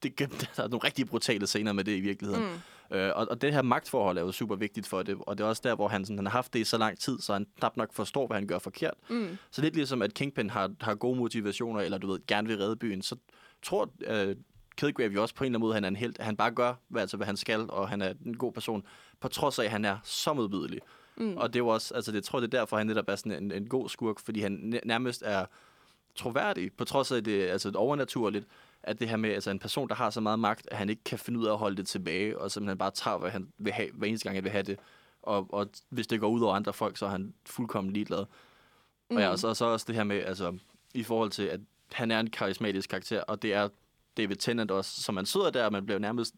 det, 0.03 0.19
der 0.57 0.63
er 0.63 0.69
nogle 0.69 0.85
rigtig 0.85 1.07
brutale 1.07 1.47
scener 1.47 1.73
med 1.73 1.85
det 1.85 1.97
i 1.97 2.01
virkeligheden. 2.01 2.45
Mm. 2.45 2.59
Øh, 2.91 3.11
og, 3.14 3.26
og 3.30 3.43
det 3.43 3.53
her 3.53 3.62
magtforhold 3.62 4.18
er 4.18 4.22
jo 4.22 4.32
super 4.32 4.57
vigtigt 4.57 4.87
for 4.87 5.03
det, 5.03 5.16
og 5.20 5.39
det 5.39 5.45
er 5.45 5.49
også 5.49 5.62
der, 5.64 5.74
hvor 5.74 5.89
han, 5.89 6.05
sådan, 6.05 6.18
han 6.18 6.26
har 6.26 6.32
haft 6.32 6.53
det 6.53 6.59
i 6.59 6.64
så 6.64 6.78
lang 6.78 6.99
tid, 6.99 7.18
så 7.18 7.32
han 7.32 7.47
knap 7.59 7.76
nok 7.76 7.93
forstår, 7.93 8.26
hvad 8.26 8.37
han 8.37 8.47
gør 8.47 8.59
forkert. 8.59 8.95
Mm. 9.11 9.39
Så 9.51 9.62
lidt 9.62 9.74
ligesom, 9.74 10.03
at 10.03 10.14
Kingpin 10.14 10.51
har, 10.51 10.70
har 10.80 10.95
gode 10.95 11.18
motivationer, 11.18 11.80
eller 11.80 11.99
du 11.99 12.07
ved, 12.07 12.20
gerne 12.26 12.49
vil 12.49 12.59
redde 12.59 12.76
byen, 12.76 13.03
så 13.03 13.16
tror 13.62 13.91
øh, 14.07 14.37
Kilgrave 14.76 15.12
jo 15.12 15.22
også 15.22 15.35
på 15.35 15.45
en 15.45 15.47
eller 15.47 15.59
anden 15.59 15.66
måde, 15.66 15.74
han 15.74 15.85
er 15.85 15.89
en 15.89 15.97
held. 15.97 16.14
Han 16.20 16.37
bare 16.37 16.51
gør, 16.51 16.74
hvad, 16.89 17.01
altså, 17.01 17.16
hvad 17.16 17.26
han 17.26 17.37
skal, 17.37 17.70
og 17.70 17.89
han 17.89 18.03
er 18.03 18.14
en 18.26 18.37
god 18.37 18.53
person, 18.53 18.85
på 19.20 19.28
trods 19.28 19.59
af, 19.59 19.64
at 19.64 19.70
han 19.70 19.85
er 19.85 19.99
så 20.05 20.32
modbydelig. 20.32 20.80
Mm. 21.16 21.37
Og 21.37 21.53
det 21.53 21.57
er 21.57 21.64
jo 21.64 21.68
også, 21.68 21.95
altså 21.95 22.11
det 22.11 22.16
jeg 22.16 22.24
tror 22.24 22.41
det 22.41 22.55
er 22.55 22.59
derfor, 22.59 22.76
han 22.76 22.87
netop 22.87 23.09
er 23.09 23.16
sådan 23.16 23.45
en, 23.45 23.53
en 23.53 23.68
god 23.68 23.89
skurk, 23.89 24.20
fordi 24.20 24.41
han 24.41 24.53
næ- 24.53 24.80
nærmest 24.85 25.22
er 25.26 25.47
troværdig, 26.14 26.72
på 26.72 26.85
trods 26.85 27.12
af 27.12 27.24
det 27.24 27.43
altså 27.43 27.72
overnaturligt, 27.74 28.47
at 28.87 29.01
det 29.01 29.09
her 29.09 29.16
med 29.16 29.30
altså 29.30 29.51
en 29.51 29.59
person, 29.59 29.89
der 29.89 29.95
har 29.95 30.11
så 30.11 30.20
meget 30.20 30.39
magt, 30.39 30.68
at 30.70 30.76
han 30.76 30.91
ikke 30.91 31.05
kan 31.05 31.18
finde 31.18 31.41
ud 31.41 31.47
af 31.47 31.53
at 31.53 31.59
holde 31.59 31.76
det 31.76 31.87
tilbage, 31.87 32.39
og 32.39 32.51
simpelthen 32.51 32.78
bare 32.78 32.91
tager, 32.91 33.18
hvad 33.18 33.30
han 33.30 33.49
vil 33.59 33.72
have, 33.72 33.89
hver 33.93 34.09
eneste 34.09 34.24
gang, 34.24 34.37
han 34.37 34.45
vil 34.45 34.53
have 34.53 34.62
det. 34.62 34.78
Og, 35.22 35.47
og 35.55 35.66
hvis 35.89 36.07
det 36.07 36.20
går 36.20 36.28
ud 36.28 36.41
over 36.41 36.55
andre 36.55 36.72
folk, 36.72 36.97
så 36.97 37.07
er 37.07 37.11
han 37.11 37.35
fuldkommen 37.47 37.93
ligeglad. 37.93 38.24
Mm. 39.11 39.16
Og 39.16 39.22
ja, 39.22 39.28
og 39.28 39.39
så, 39.39 39.49
og 39.49 39.57
så 39.57 39.64
også 39.64 39.85
det 39.89 39.95
her 39.95 40.05
med, 40.05 40.16
altså, 40.16 40.59
i 40.95 41.03
forhold 41.03 41.30
til, 41.30 41.43
at 41.43 41.61
han 41.93 42.11
er 42.11 42.20
en 42.20 42.30
karismatisk 42.30 42.91
karakter, 42.91 43.22
og 43.22 43.43
det 43.43 43.55
er 43.55 43.68
David 44.16 44.37
Tennant 44.37 44.70
også, 44.70 45.03
så 45.03 45.12
man 45.12 45.26
sidder 45.26 45.51
der, 45.51 45.64
og 45.64 45.72
man 45.72 45.87
bliver 45.87 45.99
nærmest 45.99 46.35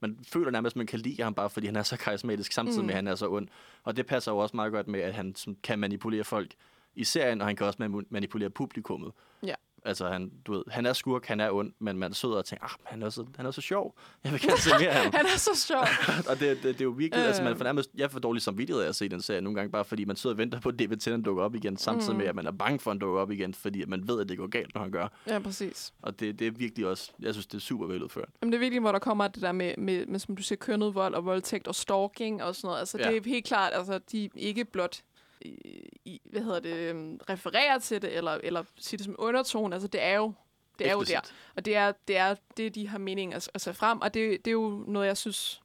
man 0.00 0.18
føler 0.32 0.50
nærmest, 0.50 0.72
at 0.72 0.76
man 0.76 0.86
kan 0.86 0.98
lide 0.98 1.22
ham 1.22 1.34
bare, 1.34 1.50
fordi 1.50 1.66
han 1.66 1.76
er 1.76 1.82
så 1.82 1.96
karismatisk, 1.96 2.52
samtidig 2.52 2.80
mm. 2.80 2.86
med, 2.86 2.94
at 2.94 2.96
han 2.96 3.06
er 3.06 3.14
så 3.14 3.28
ond. 3.28 3.48
Og 3.82 3.96
det 3.96 4.06
passer 4.06 4.32
jo 4.32 4.38
også 4.38 4.56
meget 4.56 4.72
godt 4.72 4.88
med, 4.88 5.00
at 5.00 5.14
han 5.14 5.34
som, 5.34 5.56
kan 5.62 5.78
manipulere 5.78 6.24
folk 6.24 6.54
i 6.94 7.04
serien, 7.04 7.40
og 7.40 7.46
han 7.46 7.56
kan 7.56 7.66
også 7.66 7.82
mani- 7.82 8.06
manipulere 8.10 8.50
publikummet. 8.50 9.12
Ja. 9.42 9.54
Altså, 9.88 10.08
han, 10.08 10.30
du 10.46 10.52
ved, 10.52 10.62
han 10.70 10.86
er 10.86 10.92
skurk, 10.92 11.26
han 11.26 11.40
er 11.40 11.50
ond, 11.50 11.72
men 11.80 11.98
man 11.98 12.14
sidder 12.14 12.34
og 12.36 12.44
tænker, 12.44 12.64
ah, 12.64 12.70
han 12.84 13.02
er 13.02 13.10
så, 13.10 13.26
han 13.36 13.46
er 13.46 13.50
så 13.50 13.60
sjov. 13.60 13.98
Jeg 14.24 14.32
vil 14.32 14.40
gerne 14.40 14.58
se 14.60 14.70
mere 14.80 14.88
af 14.88 15.02
ham. 15.02 15.12
Han 15.18 15.26
er 15.26 15.38
så 15.38 15.50
sjov. 15.66 15.84
og 16.30 16.40
det, 16.40 16.56
det, 16.56 16.62
det, 16.62 16.80
er 16.80 16.84
jo 16.84 16.90
virkelig, 16.90 17.20
øh. 17.22 17.26
altså 17.26 17.42
man 17.42 17.52
Øh. 17.52 17.56
får 17.58 17.64
nærmest, 17.64 17.90
jeg 17.94 18.10
får 18.10 18.18
dårlig 18.18 18.42
samvittighed 18.42 18.82
af 18.82 18.88
at 18.88 18.96
se 18.96 19.08
den 19.08 19.22
serie 19.22 19.40
nogle 19.40 19.56
gange, 19.56 19.70
bare 19.72 19.84
fordi 19.84 20.04
man 20.04 20.16
sidder 20.16 20.34
og 20.34 20.38
venter 20.38 20.60
på, 20.60 20.68
at 20.68 20.78
David 20.78 20.96
Tennant 20.96 21.24
dukker 21.24 21.42
op 21.42 21.54
igen, 21.54 21.76
samtidig 21.76 22.12
Mm. 22.14 22.18
med, 22.18 22.26
at 22.26 22.34
man 22.34 22.46
er 22.46 22.50
bange 22.50 22.78
for, 22.78 22.90
at 22.90 22.94
han 22.94 22.98
dukker 22.98 23.20
op 23.20 23.30
igen, 23.30 23.54
fordi 23.54 23.84
man 23.84 24.08
ved, 24.08 24.20
at 24.20 24.28
det 24.28 24.38
går 24.38 24.46
galt, 24.46 24.74
når 24.74 24.82
han 24.82 24.90
gør. 24.90 25.08
Ja, 25.26 25.38
præcis. 25.38 25.92
Og 26.02 26.20
det, 26.20 26.38
det 26.38 26.46
er 26.46 26.50
virkelig 26.50 26.86
også, 26.86 27.10
jeg 27.20 27.34
synes, 27.34 27.46
det 27.46 27.54
er 27.56 27.60
super 27.60 27.86
veludført. 27.86 28.28
Jamen, 28.42 28.52
det 28.52 28.56
er 28.58 28.60
virkelig, 28.60 28.80
hvor 28.80 28.92
der 28.92 28.98
kommer 28.98 29.28
det 29.28 29.42
der 29.42 29.52
med, 29.52 29.74
med, 29.78 30.06
med 30.06 30.18
som 30.18 30.36
du 30.36 30.42
siger, 30.42 30.56
kønnet 30.56 30.94
vold 30.94 31.14
og 31.14 31.24
voldtægt 31.24 31.68
og 31.68 31.74
stalking 31.74 32.42
og 32.42 32.54
sådan 32.56 32.66
noget. 32.68 32.78
Altså, 32.80 32.98
Ja. 32.98 33.08
det 33.10 33.16
er 33.16 33.30
helt 33.30 33.46
klart, 33.46 33.72
altså, 33.74 34.00
de 34.12 34.30
ikke 34.36 34.64
blot 34.64 35.00
i, 35.44 36.20
hvad 36.24 36.42
hedder 36.42 36.60
det, 36.60 36.74
øhm, 36.76 37.20
refererer 37.28 37.78
til 37.78 38.02
det, 38.02 38.16
eller, 38.16 38.32
eller 38.42 38.64
siger 38.78 38.98
det 38.98 39.04
som 39.04 39.16
undertone. 39.18 39.74
Altså, 39.74 39.88
det 39.88 40.02
er 40.02 40.14
jo, 40.14 40.32
det 40.78 40.88
er 40.88 40.92
jo 40.92 41.02
der. 41.02 41.20
Og 41.56 41.64
det 41.64 41.76
er, 41.76 41.92
det 42.08 42.16
er 42.16 42.34
det, 42.56 42.74
de 42.74 42.88
har 42.88 42.98
mening 42.98 43.34
at, 43.34 43.50
at 43.54 43.60
tage 43.60 43.74
frem. 43.74 44.00
Og 44.00 44.14
det, 44.14 44.44
det 44.44 44.50
er 44.50 44.52
jo 44.52 44.84
noget, 44.86 45.06
jeg 45.06 45.16
synes 45.16 45.60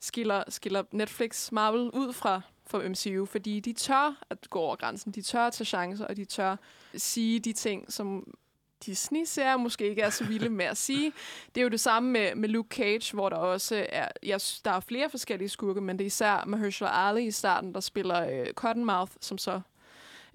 skiller, 0.00 0.44
skiller 0.48 0.82
Netflix 0.92 1.52
Marvel 1.52 1.90
ud 1.90 2.12
fra 2.12 2.40
for 2.66 2.88
MCU, 2.88 3.24
fordi 3.24 3.60
de 3.60 3.72
tør 3.72 4.22
at 4.30 4.50
gå 4.50 4.58
over 4.58 4.76
grænsen, 4.76 5.12
de 5.12 5.22
tør 5.22 5.46
at 5.46 5.52
tage 5.52 5.66
chancer, 5.66 6.06
og 6.06 6.16
de 6.16 6.24
tør 6.24 6.56
sige 6.96 7.40
de 7.40 7.52
ting, 7.52 7.92
som 7.92 8.34
Disney-serier 8.86 9.56
måske 9.56 9.88
ikke 9.88 10.02
er 10.02 10.10
så 10.10 10.24
vilde 10.24 10.50
med 10.50 10.64
at 10.64 10.76
sige. 10.76 11.12
Det 11.54 11.60
er 11.60 11.62
jo 11.62 11.68
det 11.68 11.80
samme 11.80 12.10
med, 12.10 12.34
med 12.34 12.48
Luke 12.48 12.76
Cage, 12.76 13.14
hvor 13.14 13.28
der 13.28 13.36
også 13.36 13.86
er, 13.88 14.08
jeg, 14.22 14.40
der 14.64 14.70
er 14.70 14.80
flere 14.80 15.10
forskellige 15.10 15.48
skurke, 15.48 15.80
men 15.80 15.98
det 15.98 16.04
er 16.04 16.06
især 16.06 16.44
Mahershala 16.46 17.08
Ali 17.08 17.26
i 17.26 17.30
starten, 17.30 17.74
der 17.74 17.80
spiller 17.80 18.40
øh, 18.40 18.52
Cottonmouth, 18.52 19.12
som 19.20 19.38
så 19.38 19.60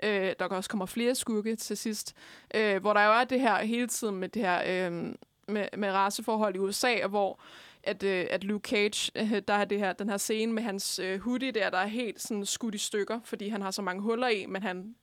Øh, 0.03 0.33
der 0.39 0.45
også 0.45 0.69
kommer 0.69 0.85
flere 0.85 1.15
skurke 1.15 1.55
til 1.55 1.77
sidst. 1.77 2.15
Øh, 2.55 2.81
hvor 2.81 2.93
der 2.93 3.05
jo 3.05 3.11
er 3.11 3.23
det 3.23 3.39
her 3.39 3.63
hele 3.63 3.87
tiden 3.87 4.15
med 4.15 4.29
det 4.29 4.41
her 4.41 4.87
øh, 4.87 5.15
med, 5.47 5.67
med 5.77 5.91
raceforhold 5.91 6.55
i 6.55 6.59
USA, 6.59 7.03
og 7.03 7.09
hvor 7.09 7.39
at, 7.83 8.03
øh, 8.03 8.27
at 8.29 8.43
Luke 8.43 8.69
Cage, 8.69 9.11
øh, 9.15 9.41
der 9.47 9.53
er 9.53 9.65
det 9.65 9.79
her, 9.79 9.93
den 9.93 10.09
her 10.09 10.17
scene 10.17 10.53
med 10.53 10.63
hans 10.63 10.99
øh, 10.99 11.19
hoodie 11.19 11.51
der, 11.51 11.69
der 11.69 11.77
er 11.77 11.87
helt 11.87 12.21
sådan 12.21 12.45
skudt 12.45 12.75
i 12.75 12.77
stykker, 12.77 13.19
fordi 13.23 13.47
han 13.47 13.61
har 13.61 13.71
så 13.71 13.81
mange 13.81 14.01
huller 14.01 14.27
i, 14.27 14.45
men 14.45 14.63
han 14.63 14.95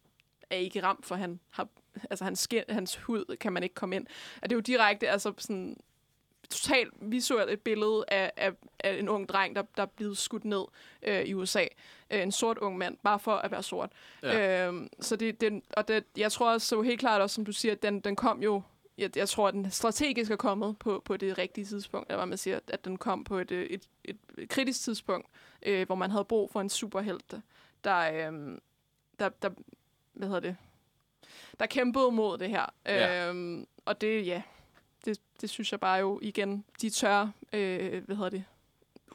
er 0.51 0.57
ikke 0.57 0.83
ramt, 0.83 1.07
for 1.07 1.15
han 1.15 1.41
har, 1.51 1.69
altså 2.11 2.25
hans, 2.25 2.39
skin, 2.39 2.63
hans 2.69 2.97
hud 2.97 3.37
kan 3.37 3.53
man 3.53 3.63
ikke 3.63 3.75
komme 3.75 3.97
ind. 3.97 4.07
Og 4.43 4.51
det 4.51 4.53
er 4.53 4.57
jo 4.57 4.61
direkte 4.61 5.09
altså 5.09 5.33
sådan 5.39 5.77
totalt 6.51 6.95
visuelt 7.01 7.51
et 7.51 7.61
billede 7.61 8.05
af, 8.09 8.33
af, 8.37 8.53
af 8.81 8.99
en 8.99 9.09
ung 9.09 9.29
dreng, 9.29 9.57
der, 9.57 9.63
der 9.77 9.83
er 9.83 9.87
blevet 9.87 10.19
skudt 10.19 10.45
ned 10.45 10.65
øh, 11.03 11.23
i 11.23 11.35
USA. 11.35 11.65
Øh, 12.11 12.23
en 12.23 12.33
sort 12.33 12.59
ung 12.59 12.79
mand, 12.79 12.97
bare 13.03 13.19
for 13.19 13.33
at 13.33 13.51
være 13.51 13.63
sort. 13.63 13.91
Ja. 14.23 14.67
Øhm, 14.67 14.89
så 15.01 15.17
det, 15.17 15.41
den, 15.41 15.63
og 15.71 15.89
det, 15.89 16.05
jeg 16.17 16.33
tror 16.33 16.53
også 16.53 16.67
så 16.67 16.83
helt 16.83 17.01
klart 17.01 17.21
også, 17.21 17.35
som 17.35 17.45
du 17.45 17.53
siger, 17.53 17.73
at 17.73 17.83
den, 17.83 18.01
den 18.01 18.17
kom 18.17 18.43
jo, 18.43 18.63
jeg, 18.99 19.17
jeg 19.17 19.29
tror, 19.29 19.49
at 19.49 19.55
den 19.55 19.71
strategisk 19.71 20.31
er 20.31 20.37
kommet 20.37 20.79
på, 20.79 21.03
på 21.05 21.17
det 21.17 21.39
rigtige 21.39 21.65
tidspunkt, 21.65 22.09
eller 22.09 22.19
hvad 22.19 22.27
man 22.27 22.39
siger, 22.39 22.61
at 22.69 22.85
den 22.85 22.97
kom 22.97 23.25
på 23.25 23.39
et, 23.39 23.51
øh, 23.51 23.67
et, 23.67 23.83
et, 24.05 24.17
et 24.39 24.49
kritisk 24.49 24.81
tidspunkt, 24.83 25.27
øh, 25.63 25.87
hvor 25.87 25.95
man 25.95 26.11
havde 26.11 26.25
brug 26.25 26.51
for 26.51 26.61
en 26.61 26.69
superhelt, 26.69 27.35
der, 27.85 28.31
øh, 28.31 28.59
der, 29.19 29.29
der 29.29 29.51
hvad 30.13 30.29
hedder 30.29 30.41
det, 30.41 30.57
der 31.61 31.67
kæmpede 31.67 32.11
mod 32.13 32.39
det 32.39 32.49
her. 32.49 32.67
Ja. 32.87 33.29
Øhm, 33.29 33.67
og 33.85 34.01
det, 34.01 34.27
ja, 34.27 34.43
det, 35.05 35.19
det 35.41 35.51
synes 35.51 35.73
jeg 35.73 35.81
bare 35.81 35.99
jo 35.99 36.19
igen, 36.23 36.65
de 36.83 36.91
tør, 36.91 37.29
øh, 37.53 38.05
hvad 38.07 38.17
hedder 38.17 38.31
det, 38.31 38.45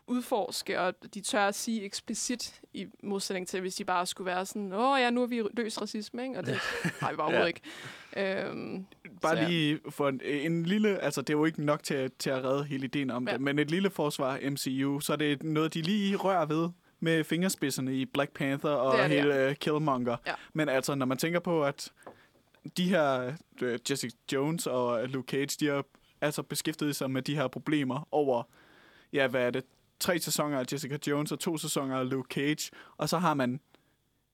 udforske, 0.08 0.82
og 0.82 0.94
de 1.14 1.22
tør 1.22 1.48
at 1.48 1.56
sige 1.56 1.84
eksplicit 1.84 2.62
i 2.74 2.88
modsætning 3.04 3.48
til, 3.48 3.62
hvis 3.62 3.76
de 3.76 3.86
bare 3.86 4.06
skulle 4.06 4.26
være 4.26 4.46
sådan, 4.46 4.74
åh 4.74 5.00
ja, 5.02 5.10
nu 5.10 5.24
er 5.24 5.28
vi 5.28 5.42
løst 5.54 5.82
racisme, 5.82 6.24
ikke? 6.24 6.38
Og 6.40 6.46
det 6.46 6.56
har 7.02 7.12
vi 7.12 7.16
bare 7.18 7.32
Ja. 7.32 7.38
overhovedet 7.40 7.48
ikke. 7.48 8.46
Øhm, 8.48 8.86
Bare 9.22 9.36
Så 9.36 9.42
ja. 9.42 9.48
lige 9.48 9.80
for 9.90 10.10
en, 10.10 10.22
en 10.24 10.64
lille... 10.66 11.00
Altså, 11.00 11.22
det 11.22 11.30
er 11.34 11.38
jo 11.38 11.46
ikke 11.46 11.66
nok 11.66 11.84
til, 11.84 12.12
til 12.20 12.30
at 12.30 12.44
redde 12.44 12.64
hele 12.64 12.86
ideen 12.86 13.12
om 13.12 13.28
Ja. 13.28 13.34
det, 13.34 13.42
men 13.42 13.60
et 13.60 13.72
lille 13.72 13.90
forsvar 13.90 14.40
MCU, 14.52 15.00
så 15.00 15.14
er 15.14 15.18
det 15.18 15.44
noget, 15.44 15.74
de 15.74 15.82
lige 15.82 16.16
rører 16.16 16.46
ved 16.46 16.70
med 17.06 17.24
fingerspidserne 17.24 17.96
i 17.96 18.06
Black 18.06 18.32
Panther 18.32 18.70
og 18.70 18.94
Det 18.98 19.04
er 19.04 19.08
det, 19.08 19.18
hele 19.24 19.48
uh, 19.50 19.56
Killmonger. 19.56 20.18
Ja. 20.28 20.34
Men 20.54 20.70
altså, 20.70 20.96
når 20.96 21.06
man 21.06 21.18
tænker 21.18 21.40
på, 21.40 21.64
at 21.64 21.92
de 22.78 22.90
her 22.90 23.34
uh, 23.62 23.68
Jessica 23.92 24.16
Jones 24.34 24.68
og 24.68 25.08
Luke 25.10 25.28
Cage, 25.32 25.58
de 25.60 25.68
har 25.68 25.84
altså 26.22 26.44
beskæftiget 26.44 26.96
sig 26.96 27.12
med 27.12 27.22
de 27.22 27.36
her 27.36 27.48
problemer 27.48 28.08
over, 28.12 28.44
ja, 29.14 29.28
hvad 29.28 29.42
er 29.42 29.50
det, 29.52 29.64
tre 30.00 30.20
sæsoner 30.20 30.60
af 30.60 30.66
Jessica 30.74 30.98
Jones 31.08 31.32
og 31.32 31.40
to 31.40 31.58
sæsoner 31.58 31.98
af 32.00 32.10
Luke 32.10 32.34
Cage, 32.34 32.72
og 32.98 33.10
så 33.10 33.18
har 33.18 33.34
man 33.34 33.60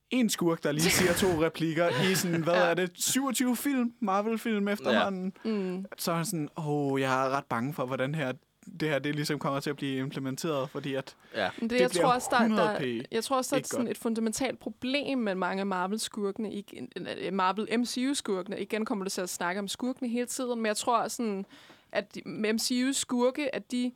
en 0.09 0.30
skurk, 0.30 0.63
der 0.63 0.72
lige 0.72 0.84
siger 0.91 1.13
to 1.13 1.28
replikker 1.45 1.89
i 2.11 2.15
sådan, 2.15 2.43
hvad 2.43 2.53
Ja. 2.53 2.59
er 2.69 2.74
det, 2.74 2.91
27 2.95 3.55
film, 3.55 3.93
Marvel-film 3.99 4.67
efterhånden. 4.67 5.34
Ja. 5.45 5.49
mm, 5.51 5.86
Så 5.97 6.11
er 6.11 6.15
han 6.15 6.26
sådan, 6.26 6.49
åh, 6.57 7.01
jeg 7.01 7.26
er 7.26 7.30
ret 7.30 7.45
bange 7.45 7.74
for, 7.74 7.86
hvordan 7.86 8.15
her, 8.15 8.34
det 8.80 8.89
her 8.89 8.99
det 8.99 9.16
ligesom 9.16 9.39
kommer 9.39 9.59
til 9.59 9.70
at 9.70 9.76
blive 9.76 9.97
implementeret, 9.99 10.70
fordi 10.70 10.93
at 10.93 11.16
Ja. 11.36 11.49
Det, 11.59 11.70
Det 11.70 11.80
jeg 11.82 11.89
bliver 11.89 12.03
tror 12.03 12.14
også, 12.14 12.28
der, 12.32 12.38
100p 12.38 12.84
der, 12.84 13.01
jeg 13.12 13.24
tror 13.24 13.38
også, 13.38 13.55
der 13.55 13.62
er 13.62 13.66
sådan 13.68 13.86
godt. 13.86 13.97
et 13.97 14.01
fundamentalt 14.01 14.59
problem 14.59 15.18
med 15.18 15.36
mange 15.36 15.59
af 15.59 15.66
Marvel-skurkene. 15.66 16.53
ikke- 16.53 16.88
øh, 17.18 17.34
Marvel 17.34 17.80
MCU-skurkene. 17.80 18.59
Igen 18.59 18.86
kommer 18.86 19.05
du 19.05 19.09
til 19.09 19.22
at 19.22 19.30
snakke 19.30 19.59
om 19.59 19.68
skurkene 19.68 20.09
hele 20.09 20.26
tiden, 20.26 20.55
men 20.59 20.66
jeg 20.66 20.78
tror 20.78 21.07
sådan, 21.07 21.45
at 21.91 22.18
MCU-skurke, 22.26 23.55
at 23.55 23.72
de... 23.72 23.91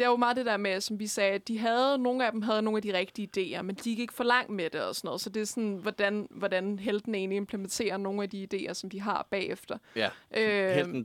Det 0.00 0.06
er 0.06 0.10
jo 0.10 0.16
meget 0.16 0.36
det 0.36 0.46
der 0.46 0.56
med, 0.56 0.80
som 0.80 0.98
vi 0.98 1.06
sagde, 1.06 1.32
at 1.32 1.48
de 1.48 1.58
havde, 1.58 1.98
nogle 1.98 2.26
af 2.26 2.32
dem 2.32 2.42
havde 2.42 2.62
nogle 2.62 2.78
af 2.78 2.82
de 2.82 2.98
rigtige 2.98 3.28
idéer, 3.58 3.62
men 3.62 3.74
de 3.74 3.82
gik 3.82 3.98
ikke 3.98 4.14
for 4.14 4.24
langt 4.24 4.50
med 4.50 4.70
det 4.70 4.80
og 4.82 4.94
sådan 4.94 5.08
noget. 5.08 5.20
Så 5.20 5.30
det 5.30 5.40
er 5.42 5.46
sådan, 5.46 5.78
hvordan, 5.82 6.26
hvordan 6.30 6.78
helten 6.78 7.14
egentlig 7.14 7.36
implementerer 7.36 7.96
nogle 7.96 8.22
af 8.22 8.30
de 8.30 8.48
idéer, 8.54 8.72
som 8.72 8.90
de 8.90 9.00
har 9.00 9.26
bagefter. 9.30 9.78
Ja, 9.96 10.08
Øh, 10.36 10.70
helten 10.74 11.04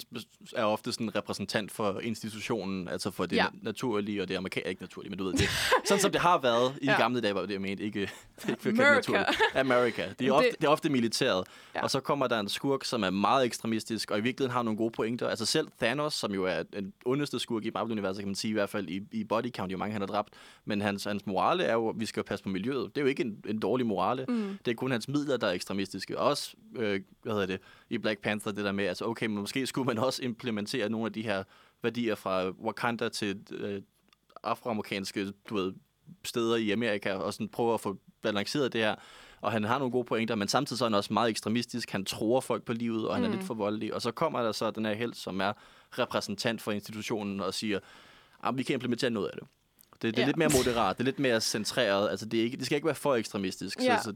er 0.56 0.64
ofte 0.64 0.92
sådan 0.92 1.08
en 1.08 1.16
repræsentant 1.16 1.72
for 1.72 2.00
institutionen, 2.00 2.88
altså 2.88 3.12
for 3.12 3.26
det 3.26 3.36
Ja. 3.36 3.46
naturlige 3.62 4.22
og 4.22 4.28
det 4.28 4.36
amerikanske, 4.36 4.70
ikke 4.70 4.82
naturlige, 4.82 5.10
men 5.10 5.18
du 5.20 5.24
ved 5.26 5.34
det. 5.34 5.50
Sådan 5.86 6.02
som 6.02 6.12
det 6.12 6.22
har 6.22 6.38
været 6.38 6.74
i 6.82 6.86
Ja. 6.86 6.92
de 6.92 6.98
gamle 6.98 7.22
dage, 7.22 7.36
var 7.36 7.42
det 7.42 7.52
jeg 7.52 7.62
mente, 7.62 7.84
ikke, 7.84 8.00
ikke 8.50 8.70
America. 8.70 8.94
naturligt. 8.96 9.28
America. 9.56 10.10
Det 10.20 10.28
er, 10.28 10.32
ofte, 10.32 10.50
det- 10.50 10.60
det 10.62 10.68
er 10.68 10.72
ofte 10.72 10.90
militæret. 10.90 11.48
Ja. 11.76 11.84
Og 11.84 11.92
så 11.92 12.00
kommer 12.00 12.28
der 12.28 12.40
en 12.40 12.50
skurk, 12.50 12.84
som 12.86 13.04
er 13.04 13.10
meget 13.10 13.46
ekstremistisk, 13.46 14.12
og 14.12 14.18
i 14.18 14.22
virkeligheden 14.22 14.54
har 14.54 14.64
nogle 14.64 14.78
gode 14.78 14.92
pointer. 14.92 15.28
Altså 15.30 15.46
selv 15.46 15.68
Thanos, 15.82 16.14
som 16.14 16.32
jo 16.34 16.44
er 16.46 16.64
den 16.64 16.94
ondeste 17.06 17.40
skurk 17.40 17.66
i 17.66 17.70
Marvel-universet, 17.74 18.20
kan 18.20 18.28
man 18.28 18.36
sige, 18.36 18.50
i 18.50 18.54
hvert 18.54 18.70
fald 18.70 18.85
i, 18.90 19.02
i 19.12 19.24
body 19.24 19.52
count, 19.52 19.72
jo 19.72 19.78
mange 19.78 19.94
han 19.94 20.02
har 20.02 20.08
dræbt. 20.08 20.30
Men 20.66 20.82
hans, 20.82 21.04
hans 21.04 21.26
morale 21.26 21.64
er 21.64 21.74
jo, 21.74 21.90
at 21.90 22.00
vi 22.00 22.06
skal 22.06 22.24
passe 22.24 22.44
på 22.44 22.50
miljøet. 22.50 22.96
Det 22.96 23.02
er 23.02 23.06
jo 23.06 23.08
ikke 23.08 23.24
en, 23.24 23.44
en 23.48 23.60
dårlig 23.60 23.86
morale. 23.86 24.26
Mm. 24.30 24.58
Det 24.66 24.72
er 24.72 24.76
kun 24.76 24.92
hans 24.92 25.08
midler, 25.08 25.38
der 25.38 25.48
er 25.48 25.52
ekstremistiske. 25.52 26.20
Også, 26.20 26.56
øh, 26.76 27.02
hvad 27.22 27.34
hedder 27.34 27.46
det, 27.46 27.60
i 27.90 27.98
Black 27.98 28.22
Panther, 28.22 28.52
det 28.52 28.66
der 28.66 28.72
med, 28.72 28.86
altså 28.86 29.06
okay, 29.06 29.26
men 29.26 29.38
måske 29.38 29.68
skulle 29.68 29.86
man 29.86 29.98
også 29.98 30.24
implementere 30.24 30.90
nogle 30.90 31.06
af 31.06 31.14
de 31.14 31.22
her 31.22 31.44
værdier 31.84 32.16
fra 32.16 32.50
Wakanda 32.50 33.10
til 33.10 33.40
øh, 33.52 33.82
afroamerikanske, 34.44 35.32
du 35.50 35.56
ved, 35.56 35.74
steder 36.24 36.56
i 36.56 36.72
Amerika, 36.72 37.14
og 37.14 37.34
sådan 37.34 37.50
prøve 37.50 37.74
at 37.74 37.82
få 37.82 37.98
balanceret 38.22 38.74
det 38.74 38.82
her. 38.82 38.96
Og 39.42 39.52
han 39.52 39.64
har 39.64 39.80
nogle 39.80 39.92
gode 39.92 40.06
pointer, 40.06 40.36
men 40.36 40.48
samtidig 40.48 40.78
så 40.78 40.86
er 40.86 40.90
han 40.90 40.94
også 40.94 41.14
meget 41.14 41.30
ekstremistisk. 41.30 41.92
Han 41.92 42.06
tror 42.06 42.40
folk 42.40 42.64
på 42.64 42.74
livet, 42.74 43.08
og 43.08 43.16
han 43.16 43.24
mm. 43.24 43.30
er 43.30 43.36
lidt 43.36 43.48
for 43.48 43.54
voldelig. 43.54 43.94
Og 43.94 44.02
så 44.02 44.12
kommer 44.12 44.44
der 44.44 44.52
så 44.52 44.72
den 44.72 44.86
her 44.86 44.94
held, 44.94 45.14
som 45.14 45.42
er 45.42 45.54
repræsentant 46.00 46.62
for 46.62 46.72
institutionen, 46.72 47.40
og 47.40 47.54
siger, 47.54 47.80
at 48.46 48.58
vi 48.58 48.64
kan 48.64 48.74
implementere 48.74 49.10
noget 49.10 49.28
af 49.28 49.38
det. 49.40 49.48
Det, 49.94 50.02
det 50.02 50.18
er 50.18 50.22
Ja. 50.22 50.26
lidt 50.26 50.38
mere 50.38 50.50
moderat, 50.58 50.98
det 50.98 51.04
er 51.04 51.06
lidt 51.06 51.20
mere 51.20 51.42
centreret. 51.42 52.10
Altså, 52.10 52.26
det, 52.26 52.40
er 52.40 52.44
ikke, 52.44 52.58
det 52.58 52.66
skal 52.66 52.76
ikke 52.76 52.86
være 52.86 52.96
for 52.96 53.16
ekstremistisk. 53.16 53.80
Ja. 53.80 53.98
Så, 53.98 54.04
så 54.04 54.14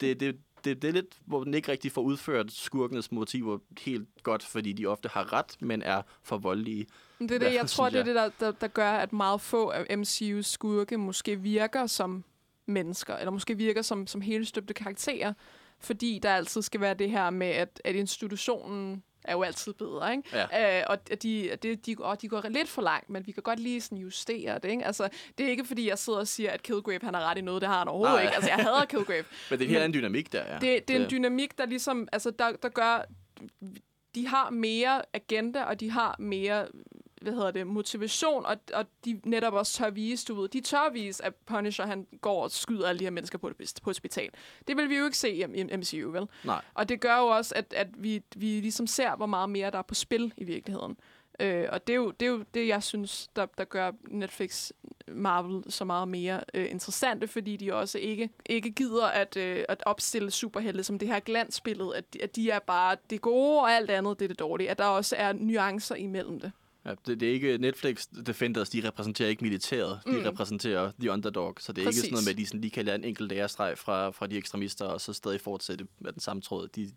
det, 0.00 0.20
det, 0.20 0.36
det, 0.64 0.82
det 0.82 0.88
er 0.88 0.92
lidt, 0.92 1.14
hvor 1.26 1.44
den 1.44 1.54
ikke 1.54 1.72
rigtig 1.72 1.92
får 1.92 2.02
udført 2.02 2.52
skurkenes 2.52 3.12
motiver 3.12 3.58
helt 3.80 4.08
godt, 4.22 4.42
fordi 4.42 4.72
de 4.72 4.86
ofte 4.86 5.08
har 5.12 5.32
ret, 5.32 5.56
men 5.60 5.82
er 5.82 6.02
for 6.22 6.38
voldelige. 6.38 6.86
Det 7.18 7.30
er 7.30 7.38
det, 7.38 7.54
jeg 7.54 7.68
tror, 7.68 7.88
synes 7.88 7.92
det 7.92 8.00
er 8.16 8.22
det, 8.22 8.34
der, 8.40 8.46
der, 8.46 8.52
der 8.60 8.68
gør, 8.68 8.90
at 8.92 9.12
meget 9.12 9.40
få 9.40 9.70
af 9.70 9.82
MCU's 9.96 10.42
skurke 10.42 10.98
måske 10.98 11.40
virker 11.40 11.86
som 11.86 12.24
mennesker, 12.66 13.16
eller 13.16 13.30
måske 13.30 13.56
virker 13.56 13.82
som, 13.82 14.06
som 14.06 14.20
helstøbte 14.20 14.74
karakterer, 14.74 15.32
fordi 15.78 16.20
der 16.22 16.30
altid 16.30 16.62
skal 16.62 16.80
være 16.80 16.94
det 16.94 17.10
her 17.10 17.30
med, 17.30 17.46
at, 17.46 17.80
at 17.84 17.94
institutionen 17.94 19.02
er 19.24 19.32
jo 19.32 19.42
altid 19.42 19.72
bedre, 19.72 20.12
ikke? 20.12 20.28
Ja. 20.52 20.78
Øh, 20.80 20.84
og 20.88 21.22
de, 21.22 21.50
det, 21.62 21.86
de, 21.86 21.96
og 21.98 22.22
de 22.22 22.28
går 22.28 22.48
lidt 22.48 22.68
for 22.68 22.82
langt, 22.82 23.10
men 23.10 23.26
vi 23.26 23.32
kan 23.32 23.42
godt 23.42 23.58
lige 23.58 23.80
sådan 23.80 23.98
justere 23.98 24.58
det, 24.58 24.70
ikke? 24.70 24.84
Altså, 24.84 25.08
det 25.38 25.46
er 25.46 25.50
ikke, 25.50 25.64
fordi 25.64 25.88
jeg 25.88 25.98
sidder 25.98 26.18
og 26.18 26.28
siger, 26.28 26.50
at 26.50 26.62
Kilgrave 26.62 27.00
han 27.02 27.14
har 27.14 27.30
ret 27.30 27.38
i 27.38 27.40
noget, 27.40 27.62
det 27.62 27.68
har 27.68 27.78
han 27.78 27.88
overhovedet 27.88 28.14
Nej. 28.14 28.22
ikke. 28.22 28.34
Altså, 28.34 28.50
jeg 28.50 28.58
hader 28.64 28.84
Kilgrave. 28.84 29.24
Men 29.50 29.58
det 29.58 29.64
er 29.64 29.68
en 29.68 29.70
helt 29.70 29.82
anden 29.82 30.00
dynamik 30.00 30.32
der, 30.32 30.44
ja. 30.52 30.58
Det, 30.58 30.88
det 30.88 30.96
er 30.96 31.04
en 31.04 31.10
dynamik, 31.10 31.58
der 31.58 31.66
ligesom, 31.66 32.08
altså, 32.12 32.30
der, 32.30 32.52
der 32.62 32.68
gør, 32.68 33.04
de 34.14 34.26
har 34.26 34.50
mere 34.50 35.02
agenda, 35.12 35.62
og 35.62 35.80
de 35.80 35.90
har 35.90 36.16
mere 36.18 36.66
hvad 37.22 37.32
hedder 37.32 37.50
det, 37.50 37.66
motivation, 37.66 38.46
og, 38.46 38.56
og 38.74 38.86
de 39.04 39.20
netop 39.24 39.52
også 39.52 39.72
tør 39.72 39.90
vise, 39.90 40.26
du 40.26 40.40
ved, 40.40 40.48
de 40.48 40.60
tør 40.60 40.90
vise, 40.92 41.24
at 41.24 41.34
Punisher, 41.34 41.86
han 41.86 42.06
går 42.20 42.42
og 42.42 42.50
skyder 42.50 42.88
alle 42.88 42.98
de 42.98 43.04
her 43.04 43.10
mennesker 43.10 43.38
på, 43.38 43.48
et, 43.48 43.72
på 43.82 43.90
hospital. 43.90 44.30
Det 44.68 44.76
vil 44.76 44.88
vi 44.88 44.96
jo 44.96 45.04
ikke 45.04 45.18
se 45.18 45.30
i, 45.30 45.44
i 45.54 45.76
MCU, 45.76 46.10
vel? 46.10 46.26
Nej. 46.44 46.62
Og 46.74 46.88
det 46.88 47.00
gør 47.00 47.18
jo 47.18 47.26
også, 47.26 47.54
at, 47.56 47.74
at 47.76 47.88
vi, 47.98 48.22
vi 48.36 48.46
ligesom 48.46 48.86
ser, 48.86 49.16
hvor 49.16 49.26
meget 49.26 49.50
mere 49.50 49.70
der 49.70 49.78
er 49.78 49.82
på 49.82 49.94
spil 49.94 50.32
i 50.36 50.44
virkeligheden. 50.44 50.96
Øh, 51.40 51.66
og 51.72 51.86
det 51.86 51.92
er, 51.92 51.96
jo, 51.96 52.10
det 52.10 52.26
er 52.26 52.30
jo 52.30 52.44
det, 52.54 52.68
jeg 52.68 52.82
synes, 52.82 53.30
der, 53.36 53.46
der 53.58 53.64
gør 53.64 53.90
Netflix 54.08 54.70
Marvel 55.08 55.72
så 55.72 55.84
meget 55.84 56.08
mere 56.08 56.40
øh, 56.54 56.70
interessante, 56.70 57.28
fordi 57.28 57.56
de 57.56 57.74
også 57.74 57.98
ikke, 57.98 58.30
ikke 58.46 58.70
gider 58.70 59.06
at, 59.06 59.36
øh, 59.36 59.64
at 59.68 59.82
opstille 59.86 60.30
superhelte 60.30 60.84
som 60.84 60.98
det 60.98 61.08
her 61.08 61.20
glansbillede, 61.20 61.96
at, 61.96 62.04
at 62.22 62.36
de 62.36 62.50
er 62.50 62.58
bare 62.58 62.96
det 63.10 63.20
gode, 63.20 63.60
og 63.60 63.72
alt 63.72 63.90
andet 63.90 64.18
det 64.18 64.24
er 64.24 64.28
det 64.28 64.38
dårlige. 64.38 64.70
At 64.70 64.78
der 64.78 64.84
også 64.84 65.16
er 65.18 65.32
nuancer 65.32 65.94
imellem 65.94 66.40
det. 66.40 66.52
Ja, 66.84 66.90
det, 67.06 67.20
det 67.20 67.28
er 67.28 67.32
ikke 67.32 67.58
Netflix 67.58 68.06
Defenders, 68.26 68.70
de 68.70 68.88
repræsenterer 68.88 69.28
ikke 69.28 69.44
militæret, 69.44 70.00
de 70.06 70.10
Mm. 70.12 70.18
repræsenterer 70.24 70.92
the 71.00 71.10
underdog, 71.10 71.56
så 71.60 71.72
det 71.72 71.82
er 71.82 71.86
Præcis. 71.86 71.98
ikke 72.02 72.06
sådan 72.06 72.12
noget 72.14 72.24
med, 72.24 72.32
at 72.32 72.38
de 72.38 72.46
sådan 72.46 72.60
lige 72.60 72.70
kan 72.70 72.84
lade 72.84 72.96
en 72.96 73.04
enkelt 73.04 73.32
ærestreg 73.32 73.78
fra, 73.78 74.10
fra 74.10 74.26
de 74.26 74.36
ekstremister, 74.36 74.84
og 74.84 75.00
så 75.00 75.12
stadig 75.12 75.40
fortsætte 75.40 75.86
med 75.98 76.12
den 76.12 76.20
samme 76.20 76.42
tråd. 76.42 76.68
De, 76.68 76.90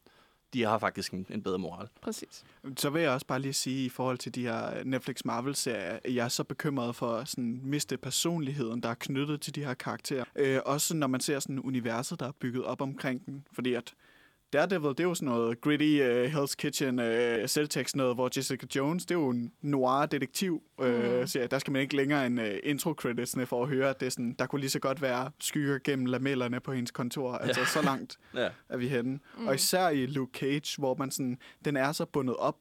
de 0.53 0.63
har 0.63 0.77
faktisk 0.79 1.11
en, 1.13 1.25
en 1.29 1.41
bedre 1.43 1.59
moral. 1.59 1.87
Præcis. 2.01 2.43
Så 2.77 2.89
vil 2.89 3.01
jeg 3.01 3.11
også 3.11 3.27
bare 3.27 3.39
lige 3.39 3.53
sige, 3.53 3.85
i 3.85 3.89
forhold 3.89 4.17
til 4.17 4.35
de 4.35 4.41
her 4.41 4.83
Netflix 4.83 5.25
Marvel-serier, 5.25 5.99
at 6.03 6.15
jeg 6.15 6.25
er 6.25 6.29
så 6.29 6.43
bekymret 6.43 6.95
for 6.95 7.23
sådan 7.25 7.59
miste 7.63 7.97
personligheden, 7.97 8.83
der 8.83 8.89
er 8.89 8.93
knyttet 8.93 9.41
til 9.41 9.55
de 9.55 9.63
her 9.65 9.73
karakterer. 9.73 10.23
Øh, 10.35 10.59
også 10.65 10.95
når 10.95 11.07
man 11.07 11.21
ser 11.21 11.39
sådan 11.39 11.59
universet, 11.59 12.19
der 12.19 12.27
er 12.27 12.31
bygget 12.31 12.63
op 12.63 12.81
omkring 12.81 13.25
den. 13.25 13.47
Fordi 13.53 13.73
at 13.73 13.93
Daredevil, 14.55 14.89
det 14.89 14.99
er 14.99 15.03
jo 15.03 15.13
sådan 15.13 15.25
noget 15.33 15.61
gritty 15.61 15.99
uh, 16.01 16.23
Hell's 16.33 16.55
Kitchen 16.57 16.99
uh, 16.99 17.05
selvtekst 17.45 17.95
noget, 17.95 18.15
hvor 18.15 18.29
Jessica 18.37 18.65
Jones, 18.75 19.05
det 19.05 19.15
er 19.15 19.19
jo 19.19 19.29
en 19.29 19.51
noir 19.61 20.05
detektiv 20.05 20.61
uh, 20.77 20.87
Mhm. 20.87 21.27
serie. 21.27 21.47
Der 21.47 21.59
skal 21.59 21.71
man 21.73 21.81
ikke 21.81 21.95
længere 21.95 22.25
end 22.25 22.39
uh, 22.41 22.47
intro 22.63 22.91
creditsene 22.93 23.45
for 23.45 23.63
at 23.63 23.69
høre, 23.69 23.89
at 23.89 23.99
det 23.99 24.05
er 24.05 24.09
sådan, 24.09 24.35
der 24.39 24.45
kunne 24.45 24.59
lige 24.61 24.69
så 24.69 24.79
godt 24.79 25.01
være 25.01 25.31
skygger 25.39 25.79
gennem 25.83 26.05
lamellerne 26.05 26.59
på 26.59 26.73
hendes 26.73 26.91
kontor. 26.91 27.33
Altså 27.33 27.65
så 27.65 27.81
langt 27.81 28.17
Ja. 28.35 28.49
er 28.69 28.77
vi 28.77 28.87
henne. 28.87 29.11
Mm. 29.11 29.19
Mm. 29.41 29.47
Og 29.47 29.55
især 29.55 29.89
i 29.89 30.05
Luke 30.05 30.39
Cage, 30.39 30.75
hvor 30.79 30.95
man 30.95 31.11
sådan, 31.11 31.37
den 31.65 31.77
er 31.77 31.91
så 31.91 32.05
bundet 32.05 32.35
op 32.35 32.57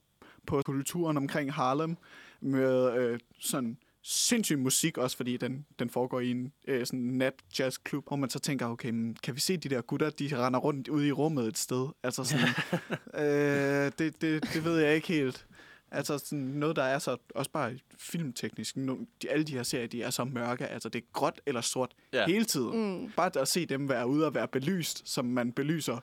på 0.47 0.61
kulturen 0.65 1.17
omkring 1.17 1.53
Harlem 1.53 1.97
med 2.41 2.97
øh, 2.97 3.19
sådan 3.39 3.77
sindssyg 4.07 4.59
musik, 4.59 4.97
også 4.97 5.17
fordi 5.17 5.37
den, 5.37 5.65
den 5.79 5.89
foregår 5.89 6.19
i 6.19 6.31
en 6.31 6.53
øh, 6.67 6.85
sådan 6.85 6.99
nat 6.99 7.33
jazzklub, 7.59 8.07
hvor 8.07 8.15
man 8.15 8.29
så 8.29 8.39
tænker, 8.39 8.67
okay, 8.67 8.89
men 8.89 9.17
kan 9.23 9.35
vi 9.35 9.39
se 9.39 9.57
de 9.57 9.69
der 9.69 9.81
gutter, 9.81 10.09
de 10.09 10.45
render 10.45 10.59
rundt 10.59 10.87
ude 10.87 11.07
i 11.07 11.11
rummet 11.11 11.47
et 11.47 11.57
sted? 11.57 11.87
Altså 12.03 12.23
sådan, 12.23 12.47
øh, 13.25 13.91
det, 13.99 14.21
det, 14.21 14.53
det 14.53 14.63
ved 14.63 14.79
jeg 14.79 14.95
ikke 14.95 15.07
helt. 15.07 15.47
Altså 15.91 16.17
sådan 16.17 16.39
noget, 16.39 16.75
der 16.75 16.83
er 16.83 16.99
så 16.99 17.17
også 17.35 17.51
bare 17.51 17.77
filmteknisk. 17.97 18.77
No, 18.77 18.95
de, 19.21 19.29
alle 19.29 19.43
de 19.45 19.51
her 19.51 19.63
serier, 19.63 19.87
de 19.87 20.03
er 20.03 20.09
så 20.09 20.23
mørke. 20.23 20.67
Altså 20.67 20.89
det 20.89 20.99
er 20.99 21.05
gråt 21.13 21.41
eller 21.45 21.61
sort 21.61 21.91
Ja. 22.13 22.19
ja. 22.19 22.25
hele 22.25 22.45
tiden. 22.45 23.01
Mm. 23.01 23.11
Bare 23.17 23.39
at 23.41 23.47
se 23.47 23.65
dem 23.65 23.89
være 23.89 24.07
ude 24.07 24.25
og 24.25 24.35
være 24.35 24.47
belyst, 24.47 25.09
som 25.09 25.25
man 25.25 25.51
belyser 25.51 25.99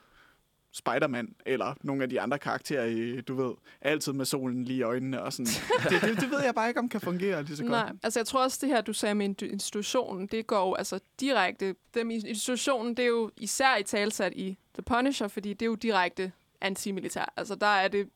Spider-Man 0.72 1.34
eller 1.46 1.74
nogle 1.82 2.02
af 2.02 2.08
de 2.08 2.20
andre 2.20 2.38
karakterer 2.38 2.84
i, 2.84 3.20
du 3.20 3.34
ved, 3.34 3.54
altid 3.80 4.12
med 4.12 4.24
solen 4.24 4.64
lige 4.64 4.78
i 4.78 4.82
øjnene 4.82 5.22
og 5.22 5.32
sådan. 5.32 5.46
Det, 5.90 6.02
det, 6.02 6.20
det 6.20 6.30
ved 6.30 6.42
jeg 6.44 6.54
bare 6.54 6.68
ikke, 6.68 6.80
om 6.80 6.88
kan 6.88 7.00
fungere 7.00 7.42
lige 7.42 7.56
så 7.56 7.62
godt. 7.62 7.70
Nej, 7.70 7.92
altså 8.02 8.20
jeg 8.20 8.26
tror 8.26 8.42
også, 8.42 8.58
det 8.60 8.68
her, 8.68 8.80
du 8.80 8.92
sagde 8.92 9.14
med 9.14 9.42
institutionen, 9.42 10.26
det 10.26 10.46
går 10.46 10.68
jo 10.68 10.74
altså 10.74 11.00
direkte. 11.20 11.74
Dem 11.94 12.10
i 12.10 12.14
institutionen, 12.14 12.96
det 12.96 13.02
er 13.02 13.08
jo 13.08 13.30
især 13.36 13.76
i 13.76 13.82
talsat 13.82 14.32
i 14.36 14.58
The 14.74 14.82
Punisher, 14.82 15.28
fordi 15.28 15.52
det 15.52 15.62
er 15.62 15.66
jo 15.66 15.74
direkte 15.74 16.32
antimilitær. 16.60 17.32
Altså 17.36 17.54
der 17.54 17.66
er 17.66 17.88
det 17.88 18.08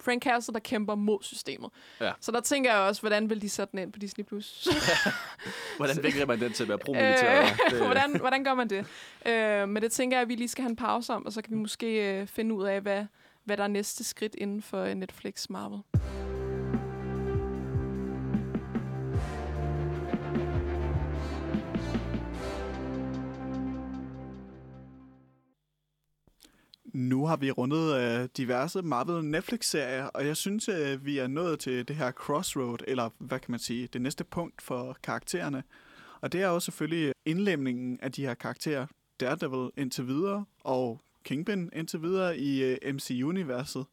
Frank 0.00 0.22
Castle, 0.22 0.54
der 0.54 0.60
kæmper 0.60 0.94
mod 0.94 1.18
systemet. 1.22 1.70
Ja. 2.00 2.12
Så 2.20 2.32
der 2.32 2.40
tænker 2.40 2.72
jeg 2.72 2.80
også, 2.80 3.00
hvordan 3.00 3.30
vil 3.30 3.42
de 3.42 3.48
sætte 3.48 3.72
den 3.72 3.78
ind 3.78 3.92
på 3.92 3.98
Disney+. 3.98 4.24
Plus? 4.24 4.68
Hvordan 5.76 6.02
vækker 6.04 6.26
man 6.26 6.40
den 6.40 6.52
til 6.52 6.62
at 6.62 6.68
være? 6.68 6.78
Øh, 7.72 7.80
hvordan, 7.86 8.16
hvordan 8.20 8.44
gør 8.44 8.54
man 8.54 8.70
det? 8.70 8.86
Øh, 9.26 9.68
men 9.68 9.82
det 9.82 9.92
tænker 9.92 10.16
jeg, 10.16 10.22
at 10.22 10.28
vi 10.28 10.34
lige 10.34 10.48
skal 10.48 10.62
have 10.62 10.70
en 10.70 10.76
pause 10.76 11.12
om, 11.12 11.26
og 11.26 11.32
så 11.32 11.42
kan 11.42 11.50
vi 11.50 11.56
måske 11.56 12.20
øh, 12.20 12.26
finde 12.26 12.54
ud 12.54 12.64
af, 12.64 12.80
hvad, 12.80 13.04
hvad 13.44 13.56
der 13.56 13.62
er 13.62 13.68
næste 13.68 14.04
skridt 14.04 14.34
inden 14.34 14.62
for 14.62 14.82
øh, 14.82 14.94
Netflix 14.94 15.48
Marvel. 15.50 15.80
Nu 26.98 27.26
har 27.26 27.36
vi 27.36 27.50
rundet 27.50 27.96
øh, 27.96 28.28
diverse 28.36 28.82
Marvel 28.82 29.24
Netflix-serier, 29.24 30.04
og 30.04 30.26
jeg 30.26 30.36
synes, 30.36 30.68
øh, 30.68 31.04
vi 31.04 31.18
er 31.18 31.26
nået 31.26 31.58
til 31.58 31.88
det 31.88 31.96
her 31.96 32.10
crossroad, 32.10 32.78
eller 32.88 33.10
hvad 33.18 33.38
kan 33.38 33.50
man 33.50 33.60
sige, 33.60 33.88
det 33.92 34.02
næste 34.02 34.24
punkt 34.24 34.62
for 34.62 34.96
karaktererne. 35.02 35.62
Og 36.20 36.32
det 36.32 36.42
er 36.42 36.48
jo 36.48 36.60
selvfølgelig 36.60 37.12
indlemningen 37.26 38.00
af 38.02 38.12
de 38.12 38.26
her 38.26 38.34
karakterer, 38.34 38.86
Daredevil 39.20 39.70
indtil 39.76 40.06
videre, 40.06 40.44
og 40.64 41.00
Kingpin 41.24 41.70
indtil 41.72 42.02
videre 42.02 42.38
i 42.38 42.62
øh, 42.62 42.94
MC-universet. 42.94 43.86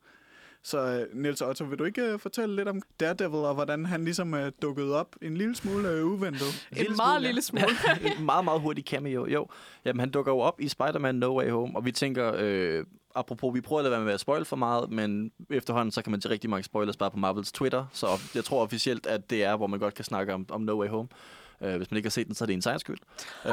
Så 0.66 0.80
øh, 0.80 1.22
Niels 1.22 1.42
Otto, 1.42 1.64
vil 1.64 1.80
du 1.80 1.84
ikke 1.84 2.02
øh, 2.02 2.20
fortælle 2.20 2.56
lidt 2.56 2.68
om 2.68 2.82
Daredevil, 3.00 3.40
og 3.40 3.54
hvordan 3.54 3.86
han 3.86 4.06
ligesom 4.06 4.34
er 4.34 4.50
dukket 4.50 4.94
op 4.94 5.16
en 5.22 5.38
lille 5.38 5.56
smule 5.56 5.90
øh, 5.90 6.06
uventet? 6.06 6.68
En 6.78 6.96
meget 6.96 7.22
lille 7.22 7.42
smule. 7.42 7.66
en 8.18 8.26
meget, 8.26 8.46
meget 8.46 8.62
hurtig 8.62 8.84
cameo, 8.84 9.26
jo. 9.26 9.48
Jamen, 9.86 10.00
han 10.00 10.10
dukker 10.10 10.32
jo 10.32 10.40
op 10.40 10.62
i 10.62 10.68
Spider-Man 10.68 11.16
No 11.16 11.38
Way 11.38 11.50
Home, 11.50 11.76
og 11.76 11.86
vi 11.86 11.92
tænker, 11.92 12.34
øh, 12.38 12.86
apropos, 13.16 13.54
vi 13.54 13.62
prøver 13.62 13.80
at 13.80 13.84
lade 13.84 13.92
være 13.92 14.06
med 14.06 14.14
at 14.14 14.20
spoil 14.20 14.46
for 14.46 14.56
meget, 14.56 14.92
men 14.92 15.32
efterhånden, 15.50 15.92
så 15.92 16.02
kan 16.02 16.12
man 16.12 16.22
til 16.22 16.30
rigtig 16.30 16.50
mange 16.50 16.64
spoilers 16.64 16.98
bare 16.98 17.12
på 17.12 17.18
Marvels 17.18 17.52
Twitter, 17.52 17.86
så 17.94 18.08
jeg 18.36 18.44
tror 18.44 18.64
officielt, 18.64 19.06
at 19.06 19.30
det 19.30 19.44
er, 19.44 19.56
hvor 19.56 19.68
man 19.68 19.80
godt 19.80 19.94
kan 19.94 20.06
snakke 20.06 20.34
om, 20.34 20.46
om 20.50 20.62
No 20.62 20.80
Way 20.82 20.88
Home. 20.88 21.08
Uh, 21.60 21.76
hvis 21.76 21.92
man 21.92 21.98
ikke 21.98 22.08
har 22.08 22.12
set 22.12 22.28
den, 22.28 22.36
så 22.36 22.44
er 22.44 22.46
det 22.46 22.54
en 22.54 22.62
egen 22.66 22.80
skyld. 22.80 22.98
Uh, 23.46 23.52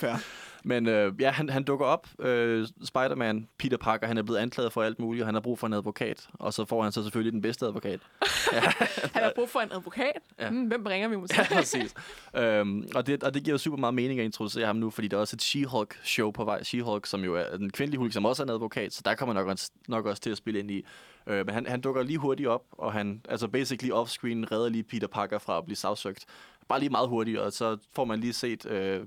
Fair. 0.00 0.43
Men 0.66 0.88
øh, 0.88 1.12
ja, 1.20 1.30
han, 1.30 1.48
han 1.48 1.64
dukker 1.64 1.86
op. 1.86 2.08
Øh, 2.18 2.66
Spider-Man, 2.84 3.48
Peter 3.58 3.76
Parker, 3.76 4.06
han 4.06 4.18
er 4.18 4.22
blevet 4.22 4.38
anklaget 4.38 4.72
for 4.72 4.82
alt 4.82 4.98
muligt, 4.98 5.22
og 5.22 5.26
han 5.28 5.34
har 5.34 5.40
brug 5.40 5.58
for 5.58 5.66
en 5.66 5.72
advokat. 5.72 6.28
Og 6.32 6.54
så 6.54 6.64
får 6.64 6.82
han 6.82 6.92
så 6.92 7.02
selvfølgelig 7.02 7.32
den 7.32 7.40
bedste 7.42 7.66
advokat. 7.66 8.00
Han 9.14 9.22
har 9.22 9.32
brug 9.34 9.48
for 9.48 9.60
en 9.60 9.72
advokat. 9.72 10.12
Ja. 10.38 10.44
Ja. 10.44 10.50
Mm, 10.50 10.62
hvem 10.66 10.84
bringer 10.84 11.08
vi 11.08 11.16
måske? 11.22 11.36
Ja, 11.50 11.54
præcis. 11.56 11.94
øhm, 12.36 12.88
og, 12.94 13.06
det, 13.06 13.22
og 13.24 13.34
det 13.34 13.44
giver 13.44 13.54
jo 13.54 13.58
super 13.58 13.78
meget 13.78 13.94
mening 13.94 14.20
at 14.20 14.24
introducere 14.24 14.66
ham 14.66 14.76
nu, 14.76 14.90
fordi 14.90 15.08
der 15.08 15.16
er 15.16 15.20
også 15.20 15.36
et 15.36 15.42
She-Hulk-show 15.42 16.30
på 16.30 16.44
vej. 16.44 16.60
She-Hulk, 16.62 17.00
som 17.04 17.24
jo 17.24 17.34
er 17.34 17.56
den 17.56 17.70
kvindelige 17.70 17.98
Hulk, 17.98 18.12
som 18.12 18.24
også 18.24 18.42
er 18.42 18.46
en 18.46 18.50
advokat, 18.50 18.92
så 18.92 19.02
der 19.04 19.14
kommer 19.14 19.32
nok, 19.34 19.46
også- 19.48 19.70
nok 19.88 20.06
også 20.06 20.22
til 20.22 20.30
at 20.30 20.36
spille 20.36 20.60
ind 20.60 20.70
i. 20.70 20.84
Øh, 21.26 21.46
men 21.46 21.54
han, 21.54 21.66
han 21.66 21.80
dukker 21.80 22.02
lige 22.02 22.18
hurtigt 22.18 22.48
op, 22.48 22.62
og 22.72 22.92
han, 22.92 23.20
altså 23.28 23.48
basically 23.48 23.92
off-screen, 23.92 24.52
redder 24.52 24.68
lige 24.68 24.82
Peter 24.84 25.06
Parker 25.06 25.38
fra 25.38 25.58
at 25.58 25.64
blive 25.64 25.76
sagsøgt. 25.76 26.24
Bare 26.68 26.80
lige 26.80 26.90
meget 26.90 27.08
hurtigt, 27.08 27.38
og 27.38 27.52
så 27.52 27.76
får 27.94 28.04
man 28.04 28.20
lige 28.20 28.32
set... 28.32 28.66
Øh, 28.66 29.00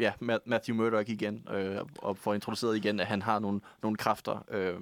ja, 0.00 0.12
Ma- 0.22 0.42
Matthew 0.46 0.76
Murdock 0.76 1.08
igen, 1.08 1.48
øh, 1.52 1.80
og 1.98 2.16
får 2.16 2.34
introduceret 2.34 2.76
igen, 2.76 3.00
at 3.00 3.06
han 3.06 3.22
har 3.22 3.38
nogle, 3.38 3.60
nogle 3.82 3.96
kræfter, 3.96 4.44
øh, 4.50 4.74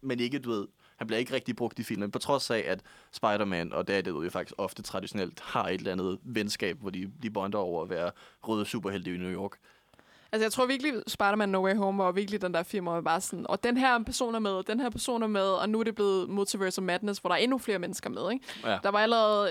men 0.00 0.20
ikke, 0.20 0.38
du 0.38 0.50
ved, 0.50 0.66
han 0.96 1.06
bliver 1.06 1.18
ikke 1.18 1.32
rigtig 1.32 1.56
brugt 1.56 1.78
i 1.78 1.82
filmen, 1.82 2.10
på 2.10 2.18
trods 2.18 2.50
af, 2.50 2.64
at 2.66 2.80
Spider-Man 3.12 3.72
og 3.72 3.88
Daredevil 3.88 4.24
jo 4.24 4.30
faktisk 4.30 4.54
ofte 4.58 4.82
traditionelt 4.82 5.40
har 5.40 5.68
et 5.68 5.74
eller 5.74 5.92
andet 5.92 6.18
venskab, 6.22 6.76
hvor 6.80 6.90
de, 6.90 7.10
de 7.22 7.30
bonder 7.30 7.58
over 7.58 7.82
at 7.82 7.90
være 7.90 8.10
røde 8.42 8.64
superhelte 8.64 9.14
i 9.14 9.18
New 9.18 9.32
York. 9.32 9.52
Altså, 10.32 10.44
jeg 10.44 10.52
tror 10.52 10.66
virkelig, 10.66 10.92
Spider-Man 11.06 11.48
No 11.48 11.64
Way 11.64 11.74
Home 11.76 11.98
var 11.98 12.12
virkelig 12.12 12.42
den 12.42 12.54
der 12.54 12.62
film, 12.62 12.86
hvor 12.86 13.00
bare 13.00 13.20
sådan, 13.20 13.46
og 13.48 13.64
den 13.64 13.76
her 13.76 14.02
person 14.04 14.34
er 14.34 14.38
med, 14.38 14.50
og 14.50 14.66
den 14.66 14.80
her 14.80 14.90
person 14.90 15.22
er 15.22 15.26
med, 15.26 15.46
og 15.46 15.68
nu 15.68 15.80
er 15.80 15.84
det 15.84 15.94
blevet 15.94 16.28
Multiverse 16.28 16.80
of 16.80 16.84
Madness, 16.84 17.20
hvor 17.20 17.28
der 17.28 17.34
er 17.34 17.40
endnu 17.40 17.58
flere 17.58 17.78
mennesker 17.78 18.10
med, 18.10 18.32
ikke? 18.32 18.46
Ja. 18.64 18.78
Der 18.82 18.88
var 18.88 18.98
allerede... 18.98 19.50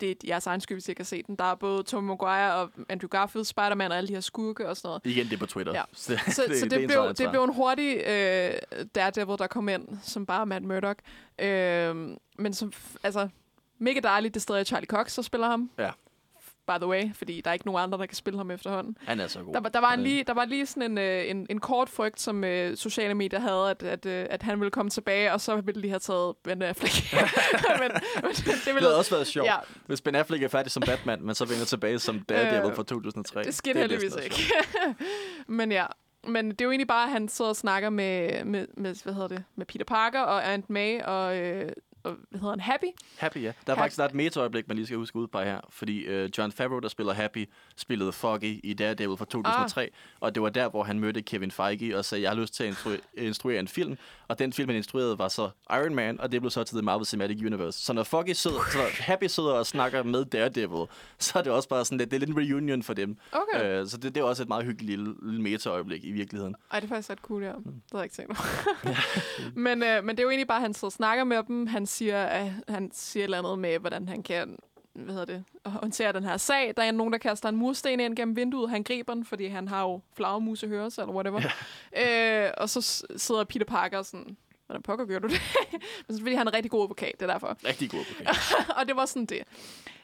Det 0.00 0.10
er 0.10 0.14
jeres 0.28 0.46
egen 0.46 0.60
skyld, 0.60 0.76
hvis 0.76 0.88
I 0.88 0.90
ikke 0.90 1.00
har 1.00 1.04
set 1.04 1.26
den. 1.26 1.36
Der 1.36 1.44
er 1.44 1.54
både 1.54 1.82
Tom 1.82 2.04
Maguire 2.04 2.54
og 2.54 2.70
Andrew 2.88 3.08
Garfield, 3.08 3.44
Spider-Man 3.44 3.90
og 3.90 3.96
alle 3.96 4.08
de 4.08 4.12
her 4.12 4.20
skurke 4.20 4.68
og 4.68 4.76
sådan 4.76 4.88
noget. 4.88 5.02
Igen, 5.04 5.26
det 5.26 5.32
er 5.32 5.38
på 5.38 5.46
Twitter. 5.46 5.72
Ja. 5.74 5.82
Så, 5.92 6.16
Så, 6.26 6.32
så 6.32 6.42
det, 6.42 6.50
ens 6.50 6.60
det, 6.60 6.86
blev, 6.86 6.98
eget 6.98 7.18
det 7.18 7.30
blev 7.30 7.42
en 7.44 7.54
hurtig 7.54 7.96
øh, 7.96 8.52
Daredevil, 8.94 9.38
der 9.38 9.46
kom 9.46 9.68
ind, 9.68 9.88
som 10.02 10.26
bare 10.26 10.46
Matt 10.46 10.64
Murdock. 10.64 10.98
Øh, 11.38 11.96
men 12.38 12.54
som, 12.54 12.72
altså, 13.02 13.28
mega 13.78 14.00
dejligt, 14.00 14.34
det 14.34 14.40
er 14.40 14.42
stadig 14.42 14.66
Charlie 14.66 14.86
Cox, 14.86 15.16
der 15.16 15.22
spiller 15.22 15.46
ham. 15.46 15.70
Ja. 15.78 15.90
By 16.70 16.78
the 16.80 16.86
way, 16.86 17.14
fordi 17.14 17.40
der 17.40 17.50
er 17.50 17.52
ikke 17.54 17.66
nogen 17.66 17.82
andre, 17.82 17.98
der 17.98 18.06
kan 18.06 18.16
spille 18.16 18.38
ham 18.38 18.50
efterhånden. 18.50 18.96
Han 19.06 19.20
er 19.20 19.26
så 19.26 19.42
god. 19.42 19.54
Der, 19.54 19.60
var- 19.60 19.68
der, 19.68 19.80
var 19.80 19.92
en 19.92 20.02
lige, 20.02 20.24
der 20.24 20.34
var 20.34 20.44
lige 20.44 20.66
sådan 20.66 20.82
en, 20.90 20.98
øh, 20.98 21.30
en, 21.30 21.46
en 21.50 21.60
kort 21.60 21.88
frygt, 21.88 22.20
som 22.20 22.44
øh, 22.44 22.76
sociale 22.76 23.14
medier 23.14 23.40
havde, 23.40 23.70
at, 23.70 23.82
at, 23.82 24.06
øh, 24.06 24.26
at 24.30 24.42
han 24.42 24.60
ville 24.60 24.70
komme 24.70 24.90
tilbage, 24.90 25.32
og 25.32 25.40
så 25.40 25.56
ville 25.56 25.82
de 25.82 25.88
have 25.88 25.98
taget 26.00 26.36
Ben 26.44 26.62
Affleck. 26.62 26.94
men, 27.82 27.90
men 28.22 28.30
det, 28.30 28.36
det 28.36 28.46
Det 28.46 28.74
ville 28.74 28.80
havde 28.80 28.98
også 28.98 29.10
været 29.14 29.26
sjovt, 29.26 29.46
Ja. 29.46 29.56
hvis 29.86 30.00
Ben 30.00 30.14
Affleck 30.14 30.42
er 30.42 30.48
færdig 30.48 30.72
som 30.72 30.82
Batman, 30.86 31.22
men 31.22 31.34
så 31.34 31.44
vender 31.44 31.64
tilbage 31.64 31.98
som 31.98 32.20
Daredevil 32.20 32.70
Øh, 32.70 32.76
fra 32.76 32.82
2003. 32.82 33.42
Det 33.42 33.54
skete 33.54 33.78
heldigvis 33.78 34.14
ikke. 34.24 34.36
men 35.46 35.72
ja, 35.72 35.86
men 36.26 36.50
det 36.50 36.60
er 36.60 36.64
jo 36.64 36.70
egentlig 36.70 36.88
bare, 36.88 37.04
at 37.06 37.12
han 37.12 37.28
sidder 37.28 37.48
og 37.48 37.56
snakker 37.56 37.90
med, 37.90 38.44
med, 38.44 38.66
med 38.76 38.94
hvad 39.04 39.12
hedder 39.14 39.28
det, 39.28 39.44
med 39.56 39.66
Peter 39.66 39.84
Parker 39.84 40.20
og 40.20 40.50
Aunt 40.52 40.70
May 40.70 41.00
og, 41.02 41.36
øh, 41.38 41.72
hvad 42.02 42.12
hedder 42.32 42.50
han, 42.50 42.60
Happy. 42.60 42.84
Happy, 43.18 43.36
ja. 43.36 43.40
Der 43.42 43.46
er 43.46 43.52
Happy. 43.66 43.78
faktisk 43.78 43.96
der 43.96 44.04
er 44.04 44.08
et 44.08 44.14
meta-øjeblik, 44.14 44.68
man 44.68 44.76
lige 44.76 44.86
skal 44.86 44.98
huske 44.98 45.16
ud 45.16 45.26
på 45.26 45.40
her. 45.40 45.60
Fordi 45.68 46.24
uh, 46.24 46.30
John 46.38 46.52
Favreau, 46.52 46.78
der 46.80 46.88
spiller 46.88 47.12
Happy, 47.12 47.48
spillede 47.76 48.12
Foggy 48.12 48.60
i 48.64 48.74
Daredevil 48.74 49.16
fra 49.16 49.24
2003. 49.24 49.82
Ah. 49.82 49.88
Og 50.20 50.34
det 50.34 50.42
var 50.42 50.48
der, 50.48 50.68
hvor 50.68 50.82
han 50.84 51.00
mødte 51.00 51.22
Kevin 51.22 51.50
Feige 51.50 51.98
og 51.98 52.04
sagde, 52.04 52.22
jeg 52.22 52.30
har 52.30 52.36
lyst 52.36 52.54
til 52.54 52.64
at 52.64 52.74
instru- 52.74 53.00
instruere 53.22 53.58
en 53.60 53.68
film. 53.68 53.96
Og 54.28 54.38
den 54.38 54.52
film, 54.52 54.68
han 54.68 54.76
instruerede, 54.76 55.18
var 55.18 55.28
så 55.28 55.50
Iron 55.70 55.94
Man, 55.94 56.20
og 56.20 56.32
det 56.32 56.40
blev 56.40 56.50
så 56.50 56.64
til 56.64 56.76
The 56.76 56.82
Marvel 56.82 57.06
Cinematic 57.06 57.40
Universe. 57.46 57.78
Så 57.84 57.92
når 57.92 58.02
Foggy 58.02 58.32
sidder, 58.32 58.60
så 58.72 58.78
Happy 59.02 59.24
sidder 59.24 59.52
og 59.52 59.66
snakker 59.66 60.02
med 60.02 60.24
Daredevil, 60.24 60.86
så 61.18 61.38
er 61.38 61.42
det 61.42 61.52
også 61.52 61.68
bare 61.68 61.84
sådan 61.84 61.98
lidt, 61.98 62.10
det 62.10 62.16
er 62.16 62.20
lidt 62.20 62.30
en 62.30 62.36
reunion 62.38 62.82
for 62.82 62.94
dem. 62.94 63.16
Okay. 63.32 63.80
Uh, 63.82 63.88
så 63.88 63.96
det, 63.96 64.14
det 64.14 64.20
er 64.20 64.24
også 64.24 64.42
et 64.42 64.48
meget 64.48 64.64
hyggeligt 64.64 64.98
lille, 64.98 65.14
lille 65.22 65.42
meta-øjeblik 65.42 66.04
i 66.04 66.12
virkeligheden. 66.12 66.54
Ej, 66.72 66.80
det 66.80 66.86
er 66.86 66.88
faktisk 66.88 67.10
ret 67.10 67.18
cool, 67.18 67.42
ja. 67.42 67.48
Det 67.48 67.56
havde 67.64 67.76
jeg 67.92 68.04
ikke 68.04 68.14
tænkt 68.14 68.30
over. 68.30 68.94
men, 69.66 69.82
øh, 69.82 70.04
men 70.04 70.16
det 70.16 70.18
er 70.18 70.22
jo 70.22 70.30
egentlig 70.30 70.48
bare, 70.48 70.56
at 70.58 70.62
han 70.62 70.74
sidder 70.74 70.86
og 70.86 70.92
snakker 70.92 71.24
med 71.24 71.42
dem. 71.48 71.66
Han 71.66 71.86
siger, 71.90 72.24
at 72.24 72.52
han 72.68 72.90
siger 72.92 73.22
et 73.22 73.24
eller 73.24 73.38
andet 73.38 73.58
med, 73.58 73.78
hvordan 73.78 74.08
han 74.08 74.22
kan 74.22 74.58
hvad 74.94 75.14
hedder 75.14 75.26
det, 75.26 75.44
håndtere 75.66 76.12
den 76.12 76.24
her 76.24 76.36
sag. 76.36 76.74
Der 76.76 76.82
er 76.82 76.90
nogen, 76.90 77.12
der 77.12 77.18
kaster 77.18 77.48
en 77.48 77.56
mursten 77.56 78.00
ind 78.00 78.16
gennem 78.16 78.36
vinduet. 78.36 78.70
Han 78.70 78.82
griber 78.82 79.14
den, 79.14 79.24
fordi 79.24 79.46
han 79.46 79.68
har 79.68 79.82
jo 79.82 80.00
flagermus 80.16 80.62
i 80.62 80.66
hørelse, 80.66 81.00
eller 81.00 81.14
whatever. 81.14 81.40
Ja. 81.40 82.46
Øh, 82.46 82.50
og 82.56 82.70
så 82.70 83.04
sidder 83.16 83.44
Peter 83.44 83.64
Parker 83.64 84.02
sådan, 84.02 84.36
hvordan 84.66 84.82
pokker 84.82 85.04
gør 85.04 85.18
du 85.18 85.28
det? 85.28 85.40
Men 86.08 86.16
så 86.16 86.22
fordi 86.22 86.34
han 86.34 86.46
er 86.46 86.50
en 86.50 86.54
rigtig 86.54 86.70
god 86.70 86.82
advokat, 86.82 87.12
det 87.20 87.22
er 87.22 87.32
derfor. 87.32 87.56
Rigtig 87.64 87.90
god 87.90 88.00
okay. 88.00 88.24
og 88.78 88.86
det 88.86 88.96
var 88.96 89.06
sådan 89.06 89.26
det. 89.26 89.42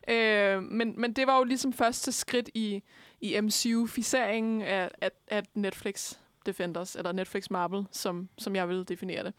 Øh, 0.08 0.62
men, 0.62 1.00
men 1.00 1.12
det 1.12 1.26
var 1.26 1.38
jo 1.38 1.44
ligesom 1.44 1.72
første 1.72 2.12
skridt 2.12 2.50
i, 2.54 2.82
i 3.20 3.40
MCU-fiseringen 3.40 4.62
af, 4.62 4.90
af, 5.00 5.10
af 5.28 5.42
Netflix 5.54 6.14
Defenders, 6.46 6.96
eller 6.96 7.12
Netflix 7.12 7.50
Marvel, 7.50 7.84
som, 7.90 8.28
som 8.38 8.56
jeg 8.56 8.68
ville 8.68 8.84
definere 8.84 9.24
det. 9.24 9.32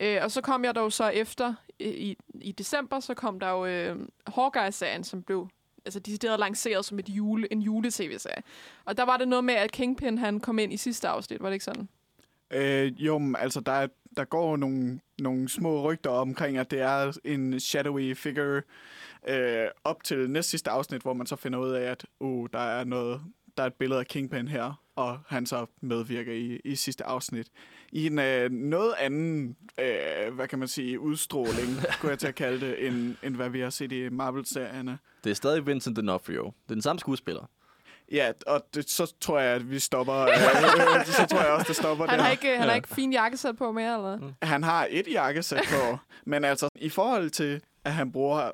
Øh, 0.00 0.18
og 0.22 0.30
så 0.30 0.40
kom 0.40 0.64
jeg 0.64 0.74
dog 0.74 0.92
så 0.92 1.08
efter, 1.08 1.54
i, 1.80 2.16
i 2.34 2.52
december, 2.52 3.00
så 3.00 3.14
kom 3.14 3.40
der 3.40 3.50
jo 3.50 3.66
øh, 3.66 3.96
Hawkeye-serien, 4.26 5.04
som 5.04 5.22
blev 5.22 5.48
altså 5.84 6.00
decideret 6.00 6.40
lanceret 6.40 6.84
som 6.84 6.98
et 6.98 7.08
jule, 7.08 7.52
en 7.52 7.62
jule-tv-serie. 7.62 8.42
Og 8.84 8.96
der 8.96 9.04
var 9.04 9.16
det 9.16 9.28
noget 9.28 9.44
med, 9.44 9.54
at 9.54 9.72
Kingpin 9.72 10.18
han 10.18 10.40
kom 10.40 10.58
ind 10.58 10.72
i 10.72 10.76
sidste 10.76 11.08
afsnit, 11.08 11.42
var 11.42 11.48
det 11.48 11.54
ikke 11.54 11.64
sådan? 11.64 11.88
Øh, 12.50 13.06
jo, 13.06 13.34
altså, 13.38 13.60
der, 13.60 13.86
der 14.16 14.24
går 14.24 14.56
nogle, 14.56 15.00
nogle 15.18 15.48
små 15.48 15.82
rygter 15.82 16.10
omkring, 16.10 16.58
at 16.58 16.70
det 16.70 16.80
er 16.80 17.18
en 17.24 17.60
shadowy 17.60 18.16
figure 18.16 18.62
øh, 19.28 19.68
op 19.84 20.04
til 20.04 20.30
næst 20.30 20.50
sidste 20.50 20.70
afsnit, 20.70 21.02
hvor 21.02 21.12
man 21.12 21.26
så 21.26 21.36
finder 21.36 21.58
ud 21.58 21.70
af, 21.70 21.90
at 21.90 22.06
uh, 22.20 22.48
der 22.52 22.58
er 22.58 22.84
noget, 22.84 23.20
der 23.56 23.62
er 23.62 23.66
et 23.66 23.74
billede 23.74 24.00
af 24.00 24.06
Kingpin 24.06 24.48
her, 24.48 24.82
og 25.00 25.18
han 25.28 25.46
så 25.46 25.66
medvirker 25.80 26.32
i, 26.32 26.60
i 26.64 26.74
sidste 26.74 27.04
afsnit. 27.04 27.46
I 27.92 28.06
en 28.06 28.18
øh, 28.18 28.50
noget 28.50 28.94
anden, 28.98 29.56
øh, 29.78 30.34
hvad 30.34 30.48
kan 30.48 30.58
man 30.58 30.68
sige, 30.68 31.00
udstråling, 31.00 31.68
kunne 32.00 32.10
jeg 32.10 32.18
til 32.18 32.26
at 32.28 32.34
kalde 32.34 32.66
det, 32.66 32.86
end, 32.86 33.16
end 33.22 33.36
hvad 33.36 33.50
vi 33.50 33.60
har 33.60 33.70
set 33.70 33.92
i 33.92 34.08
Marvel-serierne. 34.08 34.98
Det 35.24 35.30
er 35.30 35.34
stadig 35.34 35.66
Vincent 35.66 35.98
D'Onofrio. 35.98 36.44
Det 36.44 36.70
er 36.70 36.74
den 36.74 36.82
samme 36.82 37.00
skuespiller. 37.00 37.50
Ja, 38.12 38.32
og 38.46 38.66
det, 38.74 38.90
så 38.90 39.14
tror 39.20 39.38
jeg, 39.38 39.54
at 39.54 39.70
vi 39.70 39.78
stopper. 39.78 40.14
Øh, 40.14 40.28
øh, 40.98 41.06
så 41.06 41.26
tror 41.30 41.40
jeg 41.40 41.50
også, 41.50 41.68
det 41.68 41.76
stopper 41.76 42.06
Han 42.06 42.18
der. 42.18 42.24
har 42.24 42.30
ikke, 42.30 42.56
han 42.58 42.68
har 42.68 42.74
ikke 42.76 42.88
fin 42.88 43.12
jakkesæt 43.12 43.56
på 43.56 43.72
mere, 43.72 43.96
eller? 43.96 44.16
Mm. 44.18 44.32
Han 44.42 44.62
har 44.62 44.86
et 44.90 45.06
jakkesæt 45.12 45.62
på, 45.70 45.98
men 46.26 46.44
altså 46.44 46.68
i 46.74 46.88
forhold 46.88 47.30
til, 47.30 47.60
at 47.84 47.92
han 47.92 48.12
bruger 48.12 48.50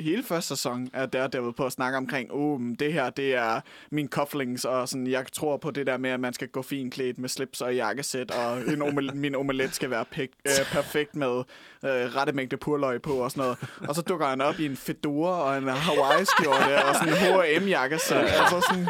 hele 0.00 0.22
første 0.22 0.48
sæson 0.48 0.88
af 0.92 1.08
Daredevil 1.10 1.52
på 1.52 1.64
at 1.64 1.72
snakke 1.72 1.98
omkring, 1.98 2.28
oh, 2.32 2.60
det 2.78 2.92
her, 2.92 3.10
det 3.10 3.34
er 3.34 3.60
min 3.90 4.08
cufflinks, 4.08 4.64
og 4.64 4.88
sådan, 4.88 5.06
jeg 5.06 5.24
tror 5.32 5.56
på 5.56 5.70
det 5.70 5.86
der 5.86 5.96
med, 5.96 6.10
at 6.10 6.20
man 6.20 6.32
skal 6.32 6.48
gå 6.48 6.62
fint 6.62 6.94
klædt 6.94 7.18
med 7.18 7.28
slips 7.28 7.60
og 7.60 7.74
jakkesæt, 7.74 8.30
og 8.30 8.58
en 8.60 8.82
omel- 8.82 9.14
min 9.24 9.34
omelet 9.34 9.74
skal 9.74 9.90
være 9.90 10.04
pek- 10.16 10.42
øh, 10.46 10.66
perfekt 10.72 11.16
med 11.16 11.38
øh, 11.84 11.90
rette 12.16 12.32
mængde 12.32 12.56
purløg 12.56 13.02
på 13.02 13.12
og 13.12 13.30
sådan 13.30 13.42
noget. 13.42 13.58
Og 13.88 13.94
så 13.94 14.02
dukker 14.02 14.26
han 14.26 14.40
op 14.40 14.58
i 14.60 14.66
en 14.66 14.76
fedora 14.76 15.42
og 15.42 15.58
en 15.58 15.68
Hawaii-skjorte 15.68 16.84
og 16.84 16.94
sådan 16.94 17.08
en 17.08 17.14
H&M-jakkesæt. 17.60 18.16
Altså 18.16 18.66
sådan, 18.70 18.88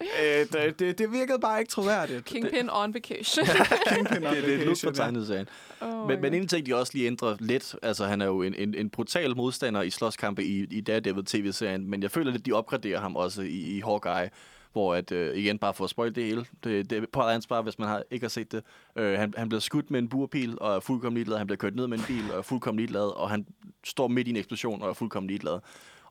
øh, 0.00 0.46
det, 0.52 0.78
det, 0.78 0.98
det 0.98 1.12
virkede 1.12 1.38
bare 1.38 1.60
ikke 1.60 1.70
troværdigt. 1.70 2.24
Kingpin 2.24 2.70
on 2.72 2.94
vacation. 2.94 3.46
Kingpin 3.94 4.26
on 4.26 4.34
Det, 4.34 4.44
det 4.44 4.54
er 4.54 4.58
et 4.58 4.60
på 4.60 4.64
vacation, 4.64 4.94
tegneserien. 4.94 5.46
oh 5.80 6.08
Men, 6.08 6.20
men 6.20 6.34
en 6.34 6.48
ting, 6.48 6.66
de 6.66 6.76
også 6.76 6.92
lige 6.94 7.06
ændrer 7.06 7.36
lidt, 7.40 7.76
altså 7.82 8.06
han 8.06 8.20
er 8.20 8.26
jo 8.26 8.42
en, 8.42 8.54
en, 8.54 8.74
en 8.74 8.90
brutal 8.90 9.36
modstander 9.36 9.82
i 9.82 9.90
slåskampe 9.90 10.44
i, 10.44 10.66
i 10.70 10.80
Daredevil 10.80 11.24
tv-serien, 11.24 11.90
men 11.90 12.02
jeg 12.02 12.10
føler 12.10 12.32
lidt, 12.32 12.46
de 12.46 12.52
opgraderer 12.52 13.00
ham 13.00 13.16
også 13.16 13.42
i, 13.42 13.76
i 13.76 13.80
Hawkeye, 13.80 14.28
hvor 14.72 14.94
at, 14.94 15.12
øh, 15.12 15.36
igen, 15.36 15.58
bare 15.58 15.74
for 15.74 15.84
at 15.84 15.90
spoil 15.90 16.14
det 16.14 16.24
hele, 16.24 16.44
det, 16.64 16.90
det 16.90 16.98
er 16.98 17.06
på 17.12 17.20
ansvar, 17.20 17.62
hvis 17.62 17.78
man 17.78 17.88
har, 17.88 18.02
ikke 18.10 18.24
har 18.24 18.28
set 18.28 18.52
det. 18.52 18.62
Øh, 18.96 19.18
han, 19.18 19.34
han 19.36 19.48
bliver 19.48 19.60
skudt 19.60 19.90
med 19.90 19.98
en 19.98 20.08
burpil 20.08 20.58
og 20.60 20.76
er 20.76 20.80
fuldkommen 20.80 21.14
ligeglad, 21.14 21.38
han 21.38 21.46
bliver 21.46 21.56
kørt 21.56 21.74
ned 21.74 21.86
med 21.86 21.98
en 21.98 22.04
bil 22.04 22.32
og 22.32 22.38
er 22.38 22.42
fuldkommen 22.42 22.78
ligeglad, 22.78 23.16
og 23.16 23.30
han 23.30 23.46
står 23.84 24.08
midt 24.08 24.28
i 24.28 24.30
en 24.30 24.36
eksplosion 24.36 24.82
og 24.82 24.88
er 24.88 24.94
fuldkommen 24.94 25.28
ligeglad. 25.28 25.58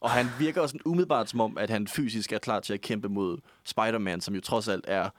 Og 0.03 0.11
han 0.11 0.27
virker 0.39 0.61
også 0.61 0.77
umiddelbart 0.85 1.29
som 1.29 1.41
om, 1.41 1.57
at 1.57 1.69
han 1.69 1.87
fysisk 1.87 2.33
er 2.33 2.37
klar 2.37 2.59
til 2.59 2.73
at 2.73 2.81
kæmpe 2.81 3.09
mod 3.09 3.37
Spider-Man, 3.63 4.21
som 4.21 4.35
jo 4.35 4.41
trods 4.41 4.67
alt 4.67 4.85
er 4.87 5.09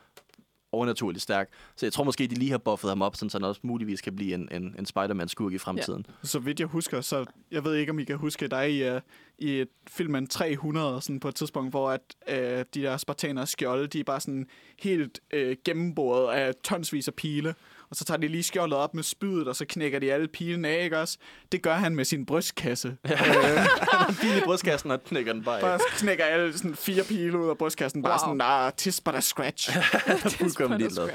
overnaturligt 0.73 1.23
stærk. 1.23 1.49
Så 1.77 1.87
jeg 1.87 1.93
tror 1.93 2.05
måske, 2.05 2.27
de 2.27 2.35
lige 2.35 2.51
har 2.51 2.59
buffet 2.59 2.91
ham 2.91 3.03
op, 3.03 3.17
så 3.17 3.29
han 3.33 3.45
også 3.45 3.61
muligvis 3.65 4.01
kan 4.01 4.17
blive 4.17 4.35
en, 4.35 4.49
en, 4.53 4.75
en 4.79 4.87
Spider-Man-skurk 4.87 5.53
i 5.53 5.59
fremtiden. 5.59 6.07
Så 6.23 6.39
vidt 6.39 6.61
jeg 6.61 6.69
husker, 6.69 7.01
så 7.01 7.25
jeg 7.51 7.65
ved 7.65 7.75
ikke, 7.75 7.93
om 7.93 7.99
I 7.99 8.05
kan 8.05 8.17
huske, 8.17 8.49
der 8.49 8.57
er 8.57 8.63
i, 8.63 8.97
uh, 8.97 9.01
i 9.39 9.61
et 9.61 9.69
filmen 9.89 10.27
300 10.27 11.01
sådan 11.01 11.21
på 11.21 11.29
et 11.29 11.35
tidspunkt, 11.35 11.73
hvor 11.73 11.91
at, 11.91 12.01
uh, 12.29 12.35
de 12.35 12.65
der 12.83 12.97
spartanere 12.97 13.47
skjolde, 13.47 13.87
de 13.87 14.01
er 14.01 14.05
bare 14.05 14.21
sådan 14.21 14.47
helt 14.79 15.21
uh, 15.35 15.53
gennemboret 15.65 16.35
af 16.35 16.55
tonsvis 16.65 17.09
af 17.09 17.15
pile. 17.15 17.55
Og 17.95 17.99
så 17.99 18.05
tager 18.05 18.19
de 18.19 18.29
lige 18.29 18.43
skjoldet 18.43 18.79
op 18.79 18.95
med 18.95 19.03
spydet, 19.03 19.49
og 19.49 19.57
så 19.57 19.65
knækker 19.69 19.99
de 19.99 20.13
alle 20.13 20.29
pilene 20.29 20.69
af, 20.69 20.85
ikke 20.85 20.99
også? 20.99 21.19
Det 21.53 21.63
gør 21.63 21.75
han 21.75 21.95
med 21.97 22.05
sin 22.05 22.27
brystkasse. 22.27 22.97
Ja. 23.09 23.17
Han 23.17 24.15
fik 24.15 24.31
i 24.37 24.41
brystkassen 24.45 24.91
og 24.91 25.05
knækker 25.05 25.33
den 25.33 25.45
bare 25.45 25.57
af. 25.57 25.61
Bare 25.61 25.79
knækker 25.97 26.25
alle 26.25 26.59
sådan 26.59 26.75
fire 26.77 27.05
pile 27.05 27.39
ud 27.39 27.49
af 27.51 27.59
brystkassen. 27.59 28.03
Bare 28.03 28.13
Wow. 28.13 28.19
sådan, 28.19 28.37
nah, 28.37 28.73
tis 28.77 29.01
but 29.01 29.15
a 29.15 29.21
scratch. 29.21 29.71
fuldkommen 30.39 30.79
ligeglad. 30.79 31.09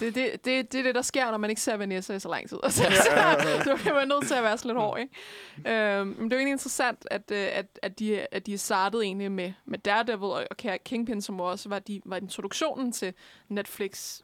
Det, 0.00 0.14
det, 0.14 0.44
det, 0.44 0.72
det 0.72 0.78
er 0.78 0.82
det, 0.82 0.94
der 0.94 1.02
sker, 1.02 1.30
når 1.30 1.38
man 1.38 1.50
ikke 1.50 1.62
ser 1.62 1.76
Vanessa 1.76 2.14
i 2.14 2.20
så 2.20 2.28
lang 2.28 2.48
tid. 2.48 2.58
Altså, 2.62 2.82
så 3.64 3.76
bliver 3.76 3.94
man 3.94 4.08
nødt 4.08 4.26
til 4.26 4.34
at 4.34 4.42
være 4.42 4.58
sådan 4.58 4.68
lidt 4.68 4.78
hård, 4.78 4.98
ikke? 4.98 5.98
Øhm, 5.98 6.06
men 6.06 6.24
det 6.24 6.32
er 6.32 6.36
jo 6.36 6.38
egentlig 6.38 6.52
interessant, 6.52 6.98
at, 7.10 7.22
øh, 7.32 7.48
at, 7.52 7.66
at, 7.82 7.98
de, 7.98 8.26
at 8.32 8.46
de 8.46 8.58
startede 8.58 9.02
egentlig 9.04 9.32
med, 9.32 9.52
med 9.66 9.78
Daredevil 9.78 10.22
og, 10.24 10.46
og 10.50 10.56
Kingpin, 10.84 11.22
som 11.22 11.40
også 11.40 11.68
var, 11.68 11.78
de, 11.78 12.00
var 12.04 12.16
introduktionen 12.16 12.92
til 12.92 13.14
Netflix 13.48 14.20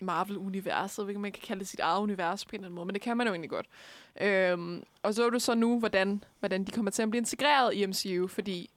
Marvel-universet, 0.00 1.04
hvilket 1.04 1.20
man 1.20 1.32
kan 1.32 1.42
kalde 1.46 1.60
det 1.60 1.68
sit 1.68 1.80
eget 1.80 2.02
univers 2.02 2.44
på 2.44 2.50
en 2.52 2.54
eller 2.54 2.66
anden 2.66 2.74
måde, 2.74 2.86
men 2.86 2.94
det 2.94 3.02
kan 3.02 3.16
man 3.16 3.26
jo 3.26 3.32
egentlig 3.32 3.50
godt. 3.50 3.66
Øhm, 4.20 4.82
og 5.02 5.14
så 5.14 5.26
er 5.26 5.30
det 5.30 5.42
så 5.42 5.54
nu, 5.54 5.78
hvordan, 5.78 6.24
hvordan 6.38 6.64
de 6.64 6.70
kommer 6.70 6.90
til 6.90 7.02
at 7.02 7.10
blive 7.10 7.18
integreret 7.18 7.74
i 7.74 7.86
MCU, 7.86 8.26
fordi 8.26 8.70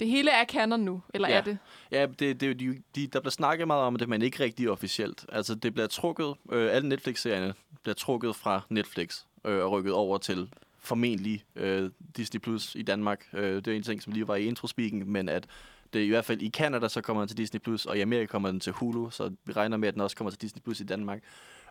det 0.00 0.08
hele 0.08 0.30
er 0.30 0.44
canon 0.44 0.80
nu, 0.80 1.02
eller 1.14 1.28
Ja. 1.28 1.34
er 1.36 1.40
det? 1.40 1.58
Ja, 1.92 2.06
det, 2.18 2.40
det, 2.40 2.60
de, 2.60 2.82
de, 2.94 3.06
der 3.06 3.20
bliver 3.20 3.30
snakket 3.30 3.66
meget 3.66 3.82
om 3.82 3.96
det, 3.96 4.08
men 4.08 4.22
ikke 4.22 4.42
rigtig 4.44 4.70
officielt. 4.70 5.26
Altså, 5.28 5.54
det 5.54 5.72
bliver 5.74 5.86
trukket, 5.86 6.34
øh, 6.52 6.74
alle 6.74 6.88
Netflix-serierne 6.88 7.54
bliver 7.82 7.94
trukket 7.94 8.36
fra 8.36 8.60
Netflix 8.68 9.22
øh, 9.44 9.64
og 9.64 9.70
rykket 9.72 9.92
over 9.92 10.18
til 10.18 10.48
formentlig 10.78 11.44
øh, 11.56 11.90
Disney 12.16 12.40
Plus 12.40 12.74
i 12.74 12.82
Danmark. 12.82 13.26
Øh, 13.32 13.56
det 13.56 13.68
er 13.68 13.76
en 13.76 13.82
ting, 13.82 14.02
som 14.02 14.12
lige 14.12 14.28
var 14.28 14.34
i 14.36 14.44
introspeaking, 14.44 15.08
men 15.10 15.28
at 15.28 15.46
det 15.92 16.00
er 16.00 16.04
i 16.06 16.08
hvert 16.08 16.24
fald 16.24 16.42
i 16.42 16.50
Canada, 16.50 16.88
så 16.88 17.00
kommer 17.00 17.22
den 17.22 17.28
til 17.28 17.36
Disney 17.36 17.60
Plus, 17.60 17.86
og 17.86 17.98
i 17.98 18.00
Amerika 18.00 18.26
kommer 18.26 18.50
den 18.50 18.60
til 18.60 18.72
Hulu, 18.72 19.10
så 19.10 19.30
vi 19.44 19.52
regner 19.52 19.76
med, 19.76 19.88
at 19.88 19.94
den 19.94 20.02
også 20.02 20.16
kommer 20.16 20.30
til 20.30 20.40
Disney 20.40 20.62
Plus 20.62 20.80
i 20.80 20.84
Danmark. 20.84 21.22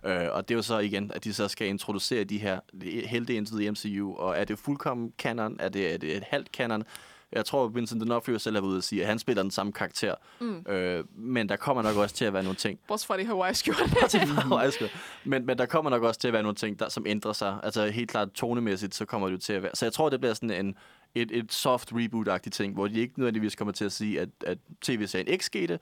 Øh, 0.06 0.28
og 0.32 0.50
det 0.50 0.54
er 0.54 0.58
jo 0.58 0.62
så 0.62 0.80
igen, 0.80 1.12
at 1.12 1.24
de 1.24 1.34
så 1.34 1.48
skal 1.48 1.68
introducere 1.68 2.24
de 2.24 2.38
her 2.38 2.60
helte 3.08 3.36
ind 3.36 3.46
til 3.46 3.72
MCU, 3.72 4.16
og 4.16 4.38
er 4.38 4.46
det 4.46 4.60
fuldkommen 4.60 5.14
canon? 5.18 5.58
Er 5.60 5.70
det, 5.70 5.94
er 5.94 5.98
det 5.98 6.18
et 6.18 6.24
halvt 6.24 6.48
canon? 6.48 6.84
Jeg 7.32 7.46
tror, 7.46 7.68
Vincent 7.68 8.04
D'Onofrio 8.04 8.38
selv 8.38 8.56
har 8.56 8.62
været 8.62 8.70
ude 8.70 8.78
og 8.78 8.84
sige, 8.84 9.02
at 9.02 9.08
han 9.08 9.20
spiller 9.20 9.44
den 9.44 9.52
samme 9.52 9.72
karakter. 9.72 10.16
Mm. 10.40 10.66
Øh, 10.70 11.04
men 11.16 11.50
der 11.50 11.56
kommer 11.56 11.84
nok 11.84 11.96
også 11.96 12.16
til 12.16 12.26
at 12.26 12.34
være 12.34 12.44
nogle 12.44 12.56
ting. 12.56 12.80
Bortset 12.88 13.08
fra 13.08 13.18
det 13.18 13.28
Hawaii-skjorte. 13.28 14.94
Men, 15.24 15.46
men 15.46 15.58
der 15.58 15.66
kommer 15.66 15.92
nok 15.92 16.04
også 16.04 16.20
til 16.20 16.28
at 16.28 16.34
være 16.34 16.44
nogle 16.44 16.56
ting, 16.56 16.80
der, 16.80 16.90
som 16.90 17.06
ændrer 17.08 17.34
sig. 17.34 17.60
Altså 17.64 17.88
helt 17.88 18.10
klart 18.10 18.32
tonemæssigt, 18.32 18.96
så 18.96 19.06
kommer 19.06 19.28
det 19.28 19.34
jo 19.34 19.40
til 19.40 19.54
at 19.54 19.64
være. 19.64 19.72
Så 19.74 19.86
jeg 19.86 19.94
tror, 19.94 20.10
det 20.10 20.20
bliver 20.20 20.34
sådan 20.34 20.66
en, 20.66 20.76
et, 21.16 21.32
et 21.32 21.54
soft 21.54 21.94
reboot-agtigt 21.94 22.50
ting, 22.50 22.74
hvor 22.74 22.88
de 22.88 23.00
ikke 23.00 23.14
nødvendigvis 23.20 23.56
kommer 23.56 23.72
til 23.72 23.86
at 23.86 23.92
sige, 23.92 24.22
at, 24.22 24.30
at 24.46 24.58
tv-serien 24.82 25.28
ikke 25.28 25.46
skete, 25.46 25.80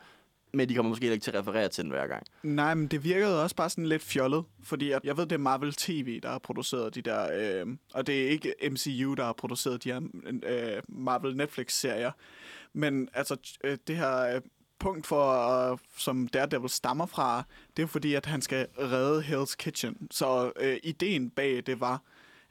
men 0.54 0.70
de 0.70 0.76
kommer 0.76 0.90
måske 0.90 1.12
ikke 1.12 1.24
til 1.24 1.32
at 1.32 1.40
referere 1.40 1.70
til 1.70 1.84
den 1.84 1.92
hver 1.92 2.08
gang. 2.08 2.24
Nej, 2.44 2.74
men 2.74 2.88
det 2.88 3.04
virkede 3.04 3.44
også 3.44 3.56
bare 3.56 3.70
sådan 3.70 3.86
lidt 3.86 4.02
fjollet, 4.02 4.46
fordi 4.64 4.90
jeg, 4.90 5.00
jeg 5.04 5.18
ved, 5.18 5.26
det 5.26 5.32
er 5.32 5.38
Marvel 5.38 5.74
TV, 5.74 6.20
der 6.22 6.30
har 6.30 6.40
produceret 6.40 6.96
de 6.96 7.02
der, 7.02 7.30
øh, 7.64 7.68
og 7.94 8.08
det 8.08 8.26
er 8.26 8.30
ikke 8.30 8.54
MCU, 8.72 9.14
der 9.14 9.24
har 9.24 9.34
produceret 9.34 9.84
de 9.84 9.92
her 9.92 10.02
øh, 10.44 10.82
Marvel 10.88 11.38
Netflix-serier. 11.38 12.12
Men 12.74 13.10
altså, 13.14 13.58
øh, 13.64 13.78
det 13.88 13.98
her 13.98 14.36
øh, 14.36 14.42
punkt, 14.80 15.08
for, 15.08 15.50
øh, 15.72 15.78
som 15.98 16.28
Daredevil 16.28 16.70
stammer 16.70 17.06
fra, 17.06 17.44
det 17.78 17.84
er 17.84 17.88
fordi, 17.88 18.14
at 18.14 18.26
han 18.26 18.42
skal 18.42 18.68
redde 18.80 19.22
Hell's 19.22 19.56
Kitchen. 19.56 20.08
Så 20.12 20.52
øh, 20.60 20.78
ideen 20.84 21.30
bag 21.30 21.64
det 21.66 21.80
var, 21.80 22.02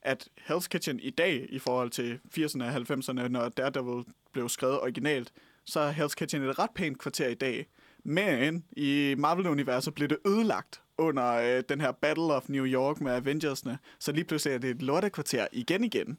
at 0.04 0.28
Hell's 0.50 0.66
Kitchen 0.68 1.00
i 1.00 1.10
dag, 1.10 1.46
i 1.48 1.58
forhold 1.58 1.90
til 1.90 2.20
80'erne 2.38 2.64
og 2.64 2.76
90'erne, 2.76 3.28
når 3.28 3.48
Daredevil 3.48 4.04
blev 4.32 4.48
skrevet 4.48 4.80
originalt, 4.80 5.32
så 5.64 5.80
er 5.80 5.92
Hell's 5.92 6.14
Kitchen 6.14 6.42
et 6.42 6.58
ret 6.58 6.70
pænt 6.74 6.98
kvarter 6.98 7.28
i 7.28 7.34
dag. 7.34 7.66
Men 8.04 8.64
i 8.76 9.14
Marvel-universet 9.18 9.94
blev 9.94 10.08
det 10.08 10.18
ødelagt 10.26 10.80
under 10.98 11.32
øh, 11.32 11.62
den 11.68 11.80
her 11.80 11.92
Battle 11.92 12.24
of 12.24 12.48
New 12.48 12.66
York 12.66 13.00
med 13.00 13.12
Avengersne. 13.12 13.78
Så 13.98 14.12
lige 14.12 14.24
pludselig 14.24 14.54
er 14.54 14.58
det 14.58 14.70
et 14.70 14.82
lortekvarter 14.82 15.46
igen 15.52 15.84
igen. 15.84 16.18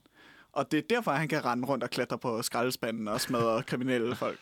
Og 0.52 0.72
det 0.72 0.78
er 0.78 0.82
derfor, 0.90 1.12
han 1.12 1.28
kan 1.28 1.46
rende 1.46 1.68
rundt 1.68 1.84
og 1.84 1.90
klatre 1.90 2.18
på 2.18 2.42
skraldespanden 2.42 3.08
og 3.08 3.22
smadre 3.22 3.64
kriminelle 3.64 4.16
folk. 4.16 4.40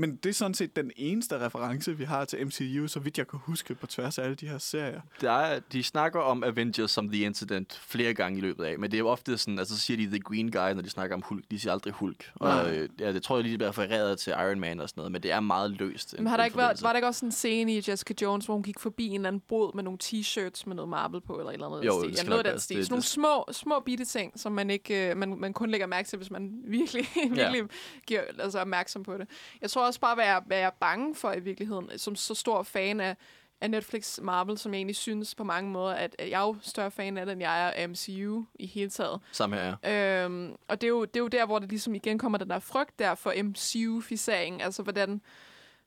Men 0.00 0.16
det 0.16 0.30
er 0.30 0.34
sådan 0.34 0.54
set 0.54 0.76
den 0.76 0.90
eneste 0.96 1.40
reference, 1.46 1.96
vi 1.96 2.04
har 2.04 2.24
til 2.24 2.46
MCU, 2.46 2.86
så 2.88 3.00
vidt 3.00 3.18
jeg 3.18 3.28
kan 3.28 3.38
huske 3.42 3.74
på 3.74 3.86
tværs 3.86 4.18
af 4.18 4.22
alle 4.24 4.34
de 4.34 4.48
her 4.48 4.58
serier. 4.58 5.00
Der 5.20 5.30
er, 5.32 5.60
de 5.72 5.82
snakker 5.82 6.20
om 6.20 6.44
Avengers 6.44 6.90
som 6.90 7.08
The 7.10 7.20
Incident 7.22 7.80
flere 7.86 8.14
gange 8.14 8.38
i 8.38 8.40
løbet 8.40 8.64
af, 8.64 8.78
men 8.78 8.90
det 8.90 8.96
er 8.96 8.98
jo 8.98 9.08
ofte 9.08 9.38
sådan, 9.38 9.58
altså 9.58 9.74
så 9.76 9.80
siger 9.80 9.96
de 9.96 10.06
The 10.06 10.18
Green 10.20 10.50
Guy, 10.50 10.70
når 10.74 10.82
de 10.82 10.90
snakker 10.90 11.16
om 11.16 11.22
Hulk. 11.22 11.44
De 11.50 11.60
siger 11.60 11.72
aldrig 11.72 11.92
Hulk. 11.92 12.30
Og 12.34 12.76
øh, 12.76 12.88
ja, 13.00 13.12
det 13.12 13.22
tror 13.22 13.36
jeg 13.36 13.44
lige 13.44 13.58
bliver 13.58 13.68
refereret 13.68 14.18
til 14.18 14.30
Iron 14.30 14.60
Man 14.60 14.80
og 14.80 14.88
sådan 14.88 15.00
noget, 15.00 15.12
men 15.12 15.22
det 15.22 15.32
er 15.32 15.40
meget 15.40 15.70
løst. 15.70 16.14
Men 16.18 16.26
har 16.26 16.36
der 16.36 16.44
ikke 16.44 16.56
været, 16.56 16.82
var 16.82 16.88
der 16.88 16.96
ikke 16.96 17.06
også 17.08 17.26
en 17.26 17.32
scene 17.32 17.72
i 17.74 17.82
Jessica 17.88 18.14
Jones, 18.22 18.44
hvor 18.44 18.54
hun 18.54 18.62
gik 18.62 18.78
forbi 18.80 19.06
en 19.06 19.14
eller 19.14 19.28
anden 19.28 19.42
bod 19.48 19.74
med 19.74 19.82
nogle 19.82 19.98
t-shirts 20.04 20.62
med 20.66 20.74
noget 20.76 20.88
Marvel 20.88 21.20
på, 21.20 21.38
eller 21.38 21.50
et 21.50 21.54
eller 21.54 21.66
andet 21.66 21.86
Jo, 21.86 22.00
stil? 22.00 22.14
Ja, 22.24 22.28
noget 22.28 22.44
den 22.44 22.58
stil. 22.60 22.76
Det- 22.76 22.84
Sådan 22.86 22.92
nogle 22.92 23.02
det- 23.02 23.08
små, 23.10 23.44
små 23.52 23.80
bitte 23.80 24.04
ting, 24.04 24.32
som 24.40 24.52
man, 24.52 24.70
ikke, 24.70 25.10
øh, 25.10 25.16
man, 25.16 25.34
man 25.40 25.52
kun 25.52 25.70
lægger 25.70 25.86
mærke 25.86 26.08
til, 26.08 26.16
hvis 26.16 26.30
man 26.30 26.50
virkelig, 26.64 27.04
virkelig 27.30 27.62
giver 28.06 28.20
altså, 28.38 28.58
opmærksom 28.60 29.02
på 29.02 29.18
det. 29.18 29.26
Jeg 29.62 29.70
tror 29.70 29.87
også 29.88 30.00
bare, 30.00 30.18
jeg 30.20 30.42
er 30.50 30.70
bange 30.70 31.14
for 31.14 31.32
i 31.32 31.40
virkeligheden, 31.40 31.98
som 31.98 32.16
så 32.16 32.34
stor 32.34 32.62
fan 32.62 33.00
af, 33.00 33.16
af 33.60 33.70
Netflix 33.70 34.18
Marvel, 34.20 34.58
som 34.58 34.72
jeg 34.72 34.78
egentlig 34.78 34.96
synes 34.96 35.34
på 35.34 35.44
mange 35.44 35.70
måder, 35.70 35.94
at 35.94 36.16
at 36.18 36.30
jeg 36.30 36.40
er 36.40 36.46
jo 36.46 36.56
større 36.62 36.90
fan 36.90 37.18
af 37.18 37.32
end 37.32 37.40
jeg 37.40 37.66
er 37.66 37.70
af 37.70 37.88
MCU 37.88 38.44
i 38.54 38.66
hele 38.66 38.90
taget. 38.90 39.20
Samme 39.32 39.56
her, 39.56 39.76
ja. 39.84 40.24
Øhm, 40.24 40.56
og 40.68 40.80
det 40.80 40.86
er, 40.86 40.88
jo, 40.88 41.04
det 41.04 41.16
er 41.16 41.20
jo 41.20 41.28
der, 41.28 41.46
hvor 41.46 41.58
det 41.58 41.68
ligesom 41.68 41.94
igen 41.94 42.18
kommer 42.18 42.38
den 42.38 42.50
der 42.50 42.58
frygt 42.58 42.98
der 42.98 43.14
for 43.14 43.34
MCU-fisering. 43.42 44.62
Altså, 44.62 44.82
hvordan, 44.82 45.20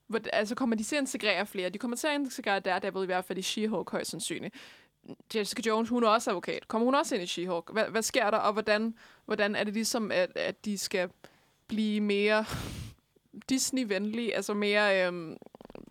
hvordan, 0.08 0.30
altså 0.34 0.56
kommer 0.56 0.76
de 0.76 0.84
til 0.84 0.96
at 0.96 1.02
integrere 1.02 1.46
flere? 1.46 1.70
De 1.70 1.78
kommer 1.78 1.98
til 1.98 2.08
at 2.08 2.14
integrere 2.14 2.60
Daredevil 2.60 3.04
i 3.04 3.06
hvert 3.06 3.26
fald 3.26 3.38
i 3.38 3.42
She-Hulk 3.42 3.92
højst 3.92 4.12
sandsynligt. 4.12 4.56
Jessica 5.36 5.62
Jones, 5.70 5.90
hun 5.90 6.04
er 6.04 6.08
også 6.08 6.30
advokat. 6.30 6.68
Kommer 6.68 6.86
hun 6.86 6.96
også 6.96 7.16
ind 7.16 7.24
i 7.24 7.28
She-Hulk? 7.28 7.74
Hvad, 7.74 7.84
hvad 7.84 8.02
sker 8.02 8.32
der, 8.32 8.38
og 8.38 8.54
hvordan, 8.54 8.96
hvordan 9.26 9.56
er 9.56 9.64
det 9.64 9.74
ligesom, 9.74 10.12
at, 10.12 10.32
at 10.36 10.66
de 10.66 10.78
skal 10.78 11.10
blive 11.68 12.02
mere 12.02 12.46
Disney-venlige, 13.50 14.36
altså 14.36 14.54
mere, 14.54 15.08
øhm, 15.08 15.38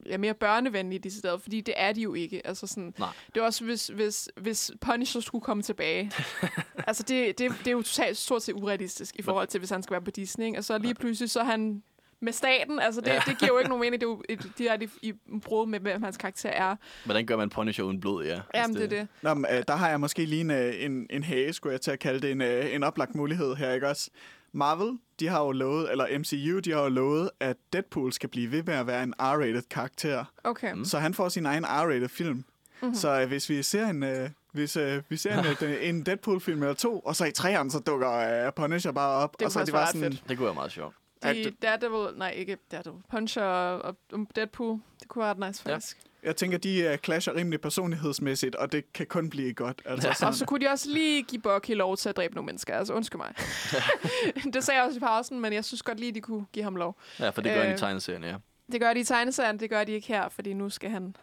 ja, 0.07 0.17
mere 0.17 0.35
børnevenlige 0.35 0.99
de 0.99 1.11
steder, 1.19 1.39
fordi 1.39 1.61
det 1.61 1.75
er 1.77 1.93
de 1.93 2.01
jo 2.03 2.15
ikke. 2.15 2.47
Altså 2.47 2.67
sådan, 2.67 2.95
Nej. 2.99 3.09
det 3.35 3.41
er 3.41 3.45
også, 3.45 3.65
hvis, 3.65 3.87
hvis, 3.87 4.31
hvis 4.37 4.71
Punisher 4.81 5.21
skulle 5.21 5.43
komme 5.43 5.63
tilbage. 5.63 6.13
altså, 6.89 7.03
det, 7.03 7.39
det, 7.39 7.53
det 7.59 7.67
er 7.67 7.73
jo 7.73 7.83
totalt 7.83 8.17
stort 8.17 8.43
set 8.43 8.53
urealistisk 8.53 9.17
i 9.17 9.23
forhold 9.23 9.49
til, 9.49 9.59
hvis 9.59 9.71
han 9.71 9.83
skal 9.83 9.93
være 9.93 10.03
på 10.03 10.11
Disney. 10.11 10.47
ikke? 10.47 10.59
Og 10.59 10.65
så 10.65 10.79
lige 10.79 10.95
pludselig, 10.95 11.31
så 11.31 11.41
er 11.41 11.45
han 11.45 11.83
med 12.23 12.33
staten. 12.33 12.79
Altså, 12.81 13.01
det, 13.01 13.09
Ja. 13.09 13.23
det 13.27 13.39
giver 13.39 13.53
jo 13.53 13.59
ikke 13.59 13.69
nogen 13.69 13.81
mening. 13.81 14.01
Det 14.01 14.07
er 14.07 14.11
jo 14.11 14.23
et, 14.29 14.53
direkte 14.59 14.89
i, 15.03 15.09
i 15.09 15.39
brud 15.43 15.67
med, 15.67 15.81
hvem 15.81 16.03
hans 16.03 16.17
karakter 16.17 16.49
er. 16.51 16.77
Hvordan 17.05 17.27
gør 17.27 17.37
man 17.37 17.51
Punisher 17.51 17.85
uden 17.85 18.01
blod, 18.01 18.25
ja? 18.25 18.31
Jamen, 18.31 18.43
Altså, 18.55 18.73
det 18.79 18.85
er 18.85 18.89
det. 19.01 19.09
Nå, 19.23 19.35
men, 19.35 19.47
øh, 19.53 19.63
der 19.69 19.77
har 19.77 19.89
jeg 19.89 20.01
måske 20.01 20.25
lige 20.25 20.41
en, 20.41 20.51
øh, 20.51 20.85
en, 20.85 21.07
en 21.11 21.23
hage, 21.23 21.53
skulle 21.53 21.73
jeg 21.73 21.81
til 21.81 21.91
at 21.91 21.99
kalde 21.99 22.21
det, 22.21 22.31
en, 22.31 22.41
øh, 22.43 22.75
en 22.75 22.83
oplagt 22.83 23.15
mulighed 23.15 23.55
her, 23.55 23.73
ikke 23.73 23.89
også? 23.89 24.11
Marvel, 24.53 24.99
de 25.21 25.29
har 25.29 25.41
jo 25.45 25.53
lovet, 25.53 25.91
eller 25.91 26.19
MCU, 26.19 26.59
de 26.59 26.71
har 26.73 26.83
jo 26.83 26.89
lovet, 26.89 27.31
at 27.41 27.57
Deadpool 27.73 28.13
skal 28.13 28.29
blive 28.29 28.53
ved 28.53 28.63
med 28.63 28.75
at 28.75 28.87
være 28.87 29.03
en 29.03 29.15
R-rated 29.21 29.63
karakter. 29.71 30.25
Okay. 30.45 30.73
Mm. 30.73 30.85
Så 30.85 30.99
han 30.99 31.15
får 31.15 31.29
sin 31.29 31.47
egen 31.47 31.65
R-rated 31.65 32.09
film. 32.09 32.31
Mhm. 32.37 32.45
Mm-hmm. 32.83 32.95
Så 32.95 33.21
øh, 33.21 33.29
hvis 33.29 33.49
vi 33.49 33.63
ser 33.63 33.87
en... 33.87 34.03
Øh, 34.03 34.31
hvis 34.53 34.77
øh, 34.77 35.03
vi 35.09 35.17
ser 35.17 35.39
en, 35.39 35.47
øh, 35.69 35.89
en 35.89 36.07
Deadpool-film 36.07 36.63
eller 36.63 36.75
to, 36.75 36.99
og 37.01 37.17
så 37.17 37.25
i 37.25 37.31
træerne, 37.33 37.71
så 37.71 37.79
dukker 37.79 38.13
øh, 38.47 38.53
Punisher 38.53 38.93
bare 38.93 39.11
op. 39.23 39.39
Det 39.39 39.47
og 39.47 39.53
så 39.53 39.61
er 39.61 39.65
det 39.65 39.73
faktisk 39.75 39.75
bare 39.75 39.83
ret 39.87 40.11
sådan, 40.11 40.13
fedt. 40.13 40.29
Det 40.29 40.37
kunne 40.37 40.45
være 40.47 40.55
meget 40.55 40.73
sjovt. 40.73 40.95
De 41.23 41.29
det- 41.29 41.63
Daredevil, 41.63 42.19
nej, 42.19 42.31
ikke 42.31 42.57
Daredevil. 42.73 43.01
Puncher 43.11 43.43
og, 43.43 43.97
og 44.13 44.27
Deadpool, 44.37 44.79
det 45.01 45.09
kunne 45.09 45.23
være 45.23 45.31
ret 45.31 45.39
nice, 45.49 45.63
Ja. 45.67 45.79
Jeg 46.23 46.37
tænker, 46.37 46.59
de 46.59 46.79
øh, 46.81 46.99
clasher 46.99 47.35
rimelig 47.35 47.61
personlighedsmæssigt, 47.61 48.57
og 48.57 48.73
det 48.73 48.93
kan 48.93 49.07
kun 49.07 49.31
blive 49.31 49.53
godt. 49.55 49.83
Altså, 49.85 50.09
Ja. 50.09 50.15
sådan, 50.19 50.29
Og 50.29 50.35
så 50.35 50.47
kunne 50.47 50.67
de 50.67 50.71
også 50.71 50.91
lige 50.91 51.23
give 51.23 51.43
Bucky 51.43 51.71
lov 51.71 51.97
til 51.97 52.09
at 52.09 52.17
dræbe 52.17 52.35
nogle 52.35 52.47
mennesker. 52.47 52.75
Altså, 52.77 52.95
undskyld 52.95 53.19
mig. 53.21 53.35
det 54.55 54.65
sagde 54.65 54.79
jeg 54.81 54.87
også 54.87 54.97
i 54.97 55.01
pausen, 55.01 55.41
men 55.41 55.53
jeg 55.53 55.65
synes 55.65 55.83
godt 55.83 56.01
lige, 56.01 56.13
de 56.13 56.21
kunne 56.21 56.47
give 56.53 56.63
ham 56.63 56.77
lov. 56.77 56.97
Ja, 57.19 57.31
for 57.31 57.43
det 57.43 57.53
gør 57.55 57.61
han 57.61 57.71
i 57.71 57.73
Øh, 57.73 57.79
tegneserien, 57.79 58.25
ja. 58.25 58.35
Det 58.73 58.81
gør 58.81 58.95
de 58.95 59.01
i 59.01 59.05
tegneserien, 59.05 59.61
det 59.61 59.71
gør 59.71 59.85
de 59.85 59.93
ikke 59.93 60.09
her, 60.09 60.29
fordi 60.29 60.53
nu 60.53 60.71
skal 60.71 60.91
han... 60.91 61.17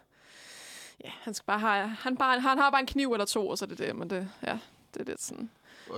Ja, 1.04 1.10
han 1.22 1.34
skal 1.34 1.44
bare 1.46 1.58
have... 1.58 1.88
Han, 1.88 2.16
bare, 2.16 2.40
han 2.40 2.58
har 2.58 2.70
bare 2.70 2.80
en 2.80 2.86
kniv 2.86 3.12
eller 3.12 3.24
to, 3.26 3.48
og 3.48 3.58
så 3.58 3.64
er 3.64 3.68
det 3.68 3.78
det. 3.78 3.96
Men 3.96 4.10
det, 4.10 4.28
ja, 4.46 4.58
det 4.94 5.00
er 5.00 5.04
lidt 5.04 5.22
sådan... 5.22 5.50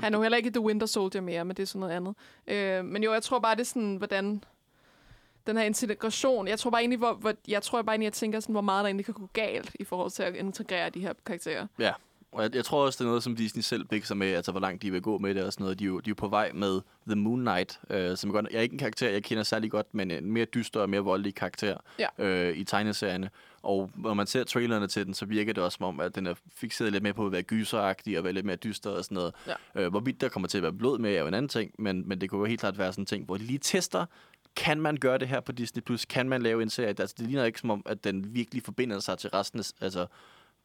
Han 0.03 0.15
er 0.15 0.19
jo 0.19 0.23
heller 0.23 0.39
ikke 0.39 0.51
The 0.51 0.61
Winter 0.61 0.87
Soldier 0.87 1.21
mere, 1.21 1.45
men 1.45 1.57
det 1.57 1.63
er 1.63 1.67
sådan 1.67 1.81
noget 1.81 1.93
andet. 1.95 2.15
Øh, 2.47 2.85
men 2.85 3.03
jo, 3.03 3.13
jeg 3.13 3.23
tror 3.23 3.39
bare, 3.39 3.55
det 3.55 3.61
er 3.61 3.65
sådan, 3.65 3.97
hvordan 3.97 4.45
den 5.51 5.59
her 5.59 5.65
integration, 5.65 6.49
jeg 6.49 6.59
tror 6.59 6.71
bare 6.71 6.81
egentlig, 6.83 6.99
hvor, 6.99 7.13
hvor, 7.15 7.33
jeg 7.49 7.63
tror 7.63 7.83
bare 7.83 7.95
egentlig, 7.95 8.05
jeg 8.05 8.13
tænker 8.13 8.41
sådan, 8.41 8.53
hvor 8.53 8.61
meget 8.61 8.83
der 8.83 8.87
egentlig 8.87 9.05
kan 9.05 9.15
gå 9.15 9.29
galt 9.33 9.77
i 9.81 9.85
forhold 9.85 10.11
til 10.11 10.23
at 10.23 10.37
integrere 10.37 10.91
de 10.91 11.01
her 11.01 11.13
karakterer. 11.27 11.67
Ja, 11.79 11.93
og 12.33 12.43
jeg, 12.43 12.55
jeg 12.55 12.65
tror 12.65 12.85
også, 12.87 12.97
det 12.97 13.05
er 13.05 13.09
noget, 13.09 13.23
som 13.23 13.37
Disney 13.37 13.63
selv 13.63 13.85
bikser 13.85 14.15
med, 14.15 14.29
altså 14.33 14.51
hvor 14.51 14.61
langt 14.61 14.83
de 14.83 14.91
vil 14.91 15.03
gå 15.03 15.19
med 15.19 15.35
det 15.35 15.45
og 15.45 15.53
sådan 15.53 15.65
noget. 15.65 15.79
De 15.79 15.85
er 15.85 15.89
jo, 15.89 16.01
de 16.01 16.09
er 16.09 16.11
jo 16.11 16.15
på 16.15 16.29
vej 16.29 16.51
med 16.55 16.81
The 17.07 17.17
Moon 17.17 17.41
Knight, 17.41 17.81
øh, 17.91 18.17
som 18.17 18.31
er 18.31 18.35
godt, 18.35 18.47
jeg 18.51 18.59
er 18.59 18.63
ikke 18.63 18.73
en 18.73 18.79
karakter, 18.79 19.11
jeg 19.11 19.23
kender 19.23 19.43
særlig 19.43 19.71
godt, 19.71 19.87
men 19.95 20.11
en 20.11 20.33
mere 20.33 20.45
dyster 20.45 20.81
og 20.81 20.91
mere 20.91 21.01
voldelig 21.01 21.35
karakter 21.35 21.77
Ja. 21.99 22.07
øh, 22.19 22.57
i 22.57 22.65
tegneserierne. 22.65 23.31
Og 23.63 23.91
når 23.97 24.15
man 24.15 24.27
ser 24.27 24.45
trailerne 24.45 24.87
til 24.87 25.07
den, 25.07 25.15
så 25.15 25.27
virker 25.27 25.53
det 25.53 25.65
også 25.65 25.77
som 25.77 25.87
om, 25.87 26.01
at 26.01 26.15
den 26.15 26.27
er 26.27 26.35
fixeret 26.55 26.93
lidt 26.93 27.03
mere 27.03 27.13
på 27.13 27.27
at 27.27 27.33
være 27.33 27.43
gyseragtig 27.43 28.19
og 28.19 28.25
være 28.25 28.33
lidt 28.33 28.47
mere 28.47 28.57
dyster 28.57 28.91
og 28.91 29.05
sådan 29.05 29.15
noget. 29.15 29.35
Ja. 29.47 29.55
Øh, 29.75 29.91
hvorvidt 29.91 30.21
der 30.21 30.29
kommer 30.29 30.49
til 30.49 30.59
at 30.59 30.63
være 30.63 30.73
blod 30.73 30.99
med, 30.99 31.15
er 31.15 31.21
jo 31.21 31.27
en 31.27 31.35
anden 31.35 31.49
ting, 31.49 31.73
men, 31.79 32.09
men 32.09 32.21
det 32.21 32.31
kunne 32.31 32.39
jo 32.39 32.45
helt 32.45 32.61
klart 32.61 32.79
være 32.79 32.93
sådan 32.93 33.03
en 33.03 33.07
ting, 33.07 33.25
hvor 33.25 33.37
de 33.37 33.43
lige 33.43 33.59
tester, 33.59 34.07
kan 34.57 34.81
man 34.81 34.97
gøre 34.97 35.19
det 35.19 35.29
her 35.29 35.41
på 35.41 35.53
Disney+, 35.53 35.83
Plus? 35.83 36.05
Kan 36.05 36.29
man 36.29 36.43
lave 36.43 36.63
en 36.63 36.71
serie? 36.71 36.89
Altså, 36.89 37.15
det 37.19 37.27
ligner 37.27 37.45
ikke 37.45 37.61
som 37.61 37.71
om, 37.71 37.83
at 37.87 38.05
den 38.05 38.35
virkelig 38.35 38.63
forbinder 38.63 38.99
sig 38.99 39.19
til 39.19 39.31
resten 39.31 39.61
af, 39.61 39.65
altså, 39.81 40.07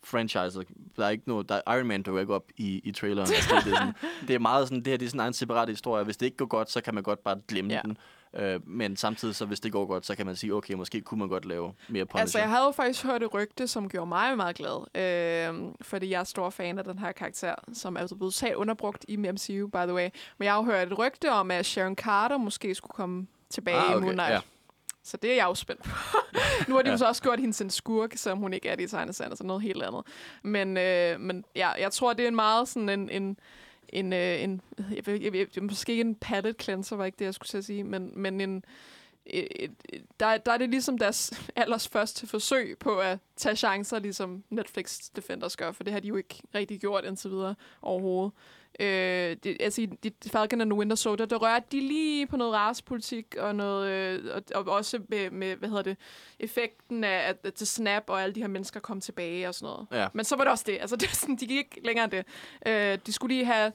franchise. 0.03 0.59
Der 0.97 1.05
er 1.05 1.09
ikke 1.09 1.27
noget, 1.27 1.49
der 1.49 1.61
er 1.65 1.75
Iron 1.75 1.87
Man 1.87 2.03
dukker 2.03 2.21
ikke 2.21 2.33
op 2.33 2.45
i, 2.57 2.81
i 2.83 2.91
traileren. 2.91 3.29
Altså, 3.35 3.55
det, 3.65 3.73
er 3.73 3.77
sådan, 3.77 3.93
det 4.27 4.35
er 4.35 4.39
meget 4.39 4.67
sådan, 4.67 4.77
det 4.77 4.87
her 4.87 4.97
det 4.97 5.05
er 5.05 5.09
sådan 5.09 5.27
en 5.27 5.33
separat 5.33 5.69
historie. 5.69 6.03
Hvis 6.03 6.17
det 6.17 6.25
ikke 6.25 6.37
går 6.37 6.45
godt, 6.45 6.71
så 6.71 6.81
kan 6.81 6.93
man 6.93 7.03
godt 7.03 7.23
bare 7.23 7.37
glemme 7.47 7.73
ja. 7.73 7.81
den. 7.85 7.97
Øh, 8.35 8.67
men 8.67 8.97
samtidig, 8.97 9.35
så 9.35 9.45
hvis 9.45 9.59
det 9.59 9.71
går 9.71 9.85
godt, 9.85 10.05
så 10.05 10.15
kan 10.15 10.25
man 10.25 10.35
sige, 10.35 10.53
okay, 10.53 10.73
måske 10.73 11.01
kunne 11.01 11.19
man 11.19 11.29
godt 11.29 11.45
lave 11.45 11.73
mere 11.87 12.05
Punisher. 12.05 12.21
Altså, 12.21 12.39
jeg 12.39 12.49
havde 12.49 12.63
jo 12.63 12.71
faktisk 12.71 13.05
hørt 13.05 13.23
et 13.23 13.33
rygte, 13.33 13.67
som 13.67 13.89
gjorde 13.89 14.07
mig 14.07 14.37
meget 14.37 14.55
glad. 14.55 14.97
Øh, 14.97 15.73
fordi 15.81 16.09
jeg 16.09 16.19
er 16.19 16.23
stor 16.23 16.49
fan 16.49 16.77
af 16.77 16.83
den 16.83 16.99
her 16.99 17.11
karakter, 17.11 17.55
som 17.73 17.95
er 17.95 17.99
altså 17.99 18.15
blevet 18.15 18.33
totalt 18.33 18.55
underbrugt 18.55 19.05
i 19.07 19.17
MCU, 19.17 19.67
by 19.67 19.77
the 19.77 19.93
way. 19.93 20.09
Men 20.37 20.45
jeg 20.45 20.53
har 20.53 20.59
jo 20.59 20.63
hørt 20.63 20.91
et 20.91 20.99
rygte 20.99 21.31
om, 21.31 21.51
at 21.51 21.65
Sharon 21.65 21.95
Carter 21.95 22.37
måske 22.37 22.75
skulle 22.75 22.93
komme 22.93 23.27
tilbage 23.49 23.77
Ah, 23.77 23.91
i 23.91 23.95
okay, 23.95 24.03
Moon 24.05 24.13
Knight. 24.13 24.31
ja. 24.31 24.39
Så 25.03 25.17
det 25.17 25.31
er 25.31 25.35
jeg 25.35 25.43
jo 25.45 25.55
spændt 25.55 25.83
på. 25.83 25.89
nu 26.67 26.75
har 26.75 26.81
de 26.81 26.87
jo 26.89 26.93
Ja. 26.93 26.97
så 26.97 27.07
også 27.07 27.21
gjort 27.23 27.39
hende 27.39 27.53
til 27.53 27.63
en 27.63 27.69
skurk, 27.69 28.13
som 28.15 28.37
hun 28.37 28.53
ikke 28.53 28.69
er 28.69 28.75
det 28.75 28.83
i 28.83 28.87
tegneserien, 28.87 29.31
altså 29.31 29.43
noget 29.43 29.61
helt 29.63 29.83
andet. 29.83 30.01
Men, 30.43 30.77
øh, 30.77 31.19
men 31.19 31.45
ja, 31.55 31.69
jeg 31.69 31.91
tror, 31.91 32.13
det 32.13 32.23
er 32.23 32.27
en 32.27 32.35
meget 32.35 32.67
sådan 32.67 32.89
en... 32.89 33.09
en 33.09 33.37
en, 33.89 34.13
øh, 34.13 34.43
en 34.43 34.61
jeg, 34.95 35.05
ved- 35.05 35.21
jeg, 35.21 35.35
jeg, 35.55 35.63
måske 35.63 35.91
ikke 35.91 36.01
en 36.01 36.15
palette 36.15 36.63
cleanser, 36.63 36.95
var 36.95 37.05
ikke 37.05 37.15
det, 37.19 37.25
jeg 37.25 37.33
skulle 37.33 37.63
sige, 37.63 37.83
men, 37.83 38.11
men 38.15 38.41
en, 38.41 38.65
et, 39.25 39.47
et, 39.55 39.71
et- 39.89 40.05
der, 40.19 40.37
der 40.37 40.51
er 40.51 40.57
det 40.57 40.69
ligesom 40.69 40.97
deres 40.97 41.33
allers 41.55 41.87
første 41.87 42.27
forsøg 42.27 42.77
på 42.79 42.99
at 42.99 43.19
tage 43.35 43.55
chancer, 43.55 43.99
ligesom 43.99 44.43
Netflix 44.49 44.99
Defenders 45.15 45.57
gør, 45.57 45.71
for 45.71 45.83
det 45.83 45.93
har 45.93 45.99
de 45.99 46.07
jo 46.07 46.15
ikke 46.15 46.41
rigtig 46.55 46.79
gjort 46.79 47.05
indtil 47.05 47.29
videre 47.31 47.55
overhovedet. 47.81 48.31
Øh, 48.79 49.37
det, 49.43 49.57
altså 49.59 49.81
i 49.81 49.85
de, 49.85 50.11
Falcon 50.27 50.61
and 50.61 50.69
the 50.69 50.77
Winter 50.77 50.95
Soldier, 50.95 51.25
der 51.25 51.35
rørte 51.37 51.65
de 51.71 51.79
lige 51.79 52.27
på 52.27 52.37
noget 52.37 52.53
racepolitik 52.53 53.35
og 53.39 53.55
noget, 53.55 53.89
øh, 53.91 54.35
og, 54.55 54.65
og 54.65 54.73
også 54.73 54.99
med, 55.09 55.29
med, 55.29 55.55
hvad 55.55 55.69
hedder 55.69 55.83
det, 55.83 55.97
effekten 56.39 57.03
af, 57.03 57.29
at, 57.29 57.37
at 57.43 57.53
til 57.53 57.67
Snap 57.67 58.03
og 58.07 58.21
alle 58.23 58.35
de 58.35 58.41
her 58.41 58.47
mennesker 58.47 58.79
kom 58.79 59.01
tilbage 59.01 59.47
og 59.47 59.55
sådan 59.55 59.65
noget. 59.73 59.87
Ja. 60.01 60.07
Men 60.13 60.25
så 60.25 60.35
var 60.35 60.43
det 60.43 60.51
også 60.51 60.63
det. 60.67 60.77
Altså, 60.81 60.95
det, 61.01 61.09
sådan, 61.15 61.35
de 61.35 61.47
gik 61.47 61.57
ikke 61.57 61.81
længere 61.83 62.07
det. 62.07 62.25
Øh, 62.67 62.97
de 63.05 63.13
skulle 63.13 63.35
lige 63.35 63.45
have 63.45 63.71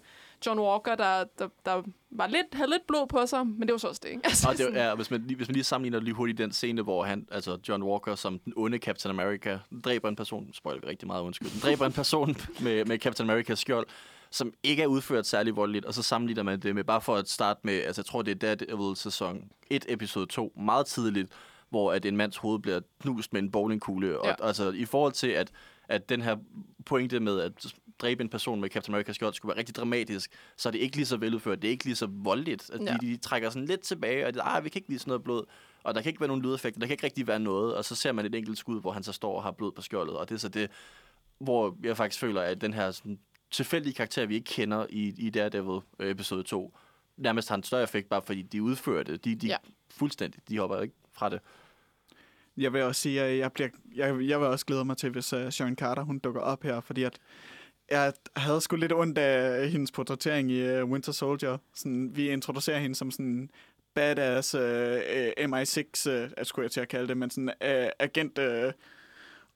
John 0.46 0.58
Walker, 0.60 0.94
der, 0.94 1.24
der, 1.38 1.48
der 1.64 1.82
var 2.10 2.26
lidt, 2.26 2.46
havde 2.52 2.70
lidt 2.70 2.86
blod 2.86 3.06
på 3.06 3.26
sig, 3.26 3.46
men 3.46 3.60
det 3.62 3.72
var 3.72 3.78
så 3.78 3.88
også 3.88 4.00
det, 4.04 4.08
ikke? 4.08 4.20
Altså, 4.28 4.48
Og 4.48 4.52
det, 4.52 4.60
sådan- 4.60 4.74
ja, 4.76 4.94
hvis, 4.94 5.10
man, 5.10 5.22
lige- 5.26 5.36
hvis 5.36 5.48
man 5.48 5.52
lige 5.54 5.64
sammenligner 5.64 6.00
lige 6.00 6.14
hurtigt 6.14 6.38
den 6.38 6.52
scene, 6.52 6.82
hvor 6.82 7.04
han, 7.04 7.26
altså 7.30 7.58
John 7.68 7.82
Walker 7.82 8.14
som 8.14 8.38
den 8.38 8.52
onde 8.56 8.78
Captain 8.78 9.10
America, 9.20 9.58
dræber 9.84 10.08
en 10.08 10.16
person, 10.16 10.50
spoiler 10.52 10.80
vi 10.80 10.86
rigtig 10.86 11.06
meget, 11.06 11.22
undskyld, 11.22 11.60
dræber 11.62 11.86
en 11.86 11.92
person 11.92 12.36
med, 12.64 12.84
med 12.84 12.98
Captain 12.98 13.30
Americas 13.30 13.58
skjold, 13.58 13.86
som 14.30 14.52
ikke 14.62 14.82
er 14.82 14.86
udført 14.86 15.26
særlig 15.26 15.56
voldeligt, 15.56 15.84
og 15.84 15.94
så 15.94 16.02
sammenligner 16.02 16.42
man 16.42 16.60
det 16.60 16.74
med, 16.74 16.84
bare 16.84 17.00
for 17.00 17.16
at 17.16 17.28
starte 17.28 17.60
med, 17.62 17.74
altså 17.74 18.00
jeg 18.00 18.06
tror 18.06 18.22
det 18.22 18.30
er 18.30 18.54
Daredevil 18.56 18.96
sæson 18.96 19.42
1, 19.70 19.84
episode 19.88 20.26
2, 20.26 20.52
meget 20.56 20.86
tidligt, 20.86 21.28
hvor 21.70 21.92
at 21.92 22.04
en 22.04 22.16
mands 22.16 22.36
hoved 22.36 22.58
bliver 22.58 22.80
knust 23.02 23.32
med 23.32 23.42
en 23.42 23.50
bowlingkugle, 23.50 24.18
og 24.20 24.26
Ja. 24.26 24.46
altså 24.46 24.70
i 24.70 24.84
forhold 24.84 25.12
til, 25.12 25.28
at, 25.28 25.50
at 25.88 26.08
den 26.08 26.22
her 26.22 26.36
pointe 26.86 27.20
med 27.20 27.40
at 27.40 27.52
dræbe 28.00 28.22
en 28.22 28.28
person 28.28 28.60
med 28.60 28.68
Captain 28.70 28.98
America's 29.00 29.12
skjold 29.12 29.34
skulle 29.34 29.50
være 29.50 29.58
rigtig 29.58 29.74
dramatisk, 29.76 30.30
så 30.56 30.68
er 30.68 30.70
det 30.70 30.78
ikke 30.78 30.96
lige 30.96 31.06
så 31.06 31.16
veludført, 31.16 31.62
det 31.62 31.68
er 31.68 31.72
ikke 31.72 31.84
lige 31.84 31.96
så 31.96 32.06
voldeligt. 32.10 32.70
At 32.70 32.80
Ja. 32.80 32.92
de, 32.92 33.06
de 33.06 33.16
trækker 33.16 33.50
sådan 33.50 33.66
lidt 33.66 33.80
tilbage, 33.80 34.26
og 34.26 34.34
det, 34.34 34.40
ah, 34.44 34.64
vi 34.64 34.68
kan 34.68 34.78
ikke 34.78 34.88
lide 34.88 34.98
sådan 34.98 35.10
noget 35.10 35.24
blod, 35.24 35.44
og 35.82 35.94
der 35.94 36.02
kan 36.02 36.08
ikke 36.10 36.20
være 36.20 36.28
nogen 36.28 36.42
lydeffekter, 36.42 36.80
der 36.80 36.86
kan 36.86 36.94
ikke 36.94 37.04
rigtig 37.04 37.26
være 37.26 37.40
noget, 37.40 37.74
og 37.74 37.84
så 37.84 37.94
ser 37.94 38.12
man 38.12 38.26
et 38.26 38.34
enkelt 38.34 38.58
skud, 38.58 38.80
hvor 38.80 38.92
han 38.92 39.02
så 39.02 39.12
står 39.12 39.36
og 39.36 39.42
har 39.42 39.50
blod 39.50 39.72
på 39.72 39.82
skjoldet, 39.82 40.16
og 40.16 40.28
det 40.28 40.34
er 40.34 40.38
så 40.38 40.48
det, 40.48 40.70
hvor 41.38 41.76
jeg 41.82 41.96
faktisk 41.96 42.20
føler, 42.20 42.40
at 42.42 42.60
den 42.60 42.72
her 42.74 42.90
sådan, 42.90 43.18
tilfældige 43.50 43.94
karakter, 43.94 44.26
vi 44.26 44.34
ikke 44.34 44.44
kender 44.52 44.86
i, 44.90 45.14
i 45.18 45.30
Daredevil 45.30 45.80
øh, 45.98 46.10
episode 46.10 46.42
2, 46.42 46.78
nærmest 47.16 47.48
har 47.48 47.56
en 47.56 47.62
større 47.62 47.82
effekt, 47.82 48.08
bare 48.08 48.22
fordi 48.22 48.42
de 48.42 48.62
udfører 48.62 49.02
det. 49.02 49.24
De, 49.24 49.34
de 49.34 49.46
Ja. 49.46 49.56
fuldstændig, 49.90 50.40
de 50.48 50.58
hopper 50.58 50.80
ikke 50.80 50.94
fra 51.12 51.28
det. 51.28 51.40
jeg 52.56 52.72
vil 52.72 52.82
også 52.82 53.00
sige, 53.00 53.22
at 53.22 53.38
jeg, 53.38 53.52
bliver, 53.52 53.68
jeg, 53.94 54.06
jeg 54.28 54.40
vil 54.40 54.48
også 54.48 54.66
glæde 54.66 54.84
mig 54.84 54.96
til, 54.96 55.10
hvis 55.10 55.32
uh, 55.32 55.48
Sharon 55.48 55.76
Carter 55.76 56.02
hun 56.02 56.18
dukker 56.18 56.40
op 56.40 56.62
her, 56.62 56.80
fordi 56.80 57.02
at 57.02 57.18
jeg 57.90 58.12
havde 58.36 58.60
sgu 58.60 58.76
lidt 58.76 58.92
ondt 58.92 59.18
af 59.18 59.68
hendes 59.68 59.92
portrættering 59.92 60.50
i 60.50 60.80
uh, 60.80 60.90
Winter 60.90 61.12
Soldier. 61.12 61.58
Sådan, 61.74 62.10
vi 62.16 62.30
introducerer 62.30 62.78
hende 62.78 62.96
som 62.96 63.10
sådan 63.10 63.50
badass 63.94 64.54
øh, 64.54 64.96
uh, 65.38 65.44
MI6, 65.44 66.08
uh, 66.08 66.14
øh, 66.14 66.30
skulle 66.42 66.64
jeg 66.64 66.70
til 66.70 66.80
at 66.80 66.88
kalde 66.88 67.08
det, 67.08 67.16
men 67.16 67.30
sådan 67.30 67.48
uh, 67.48 67.90
agent... 67.98 68.38
Uh, 68.38 68.72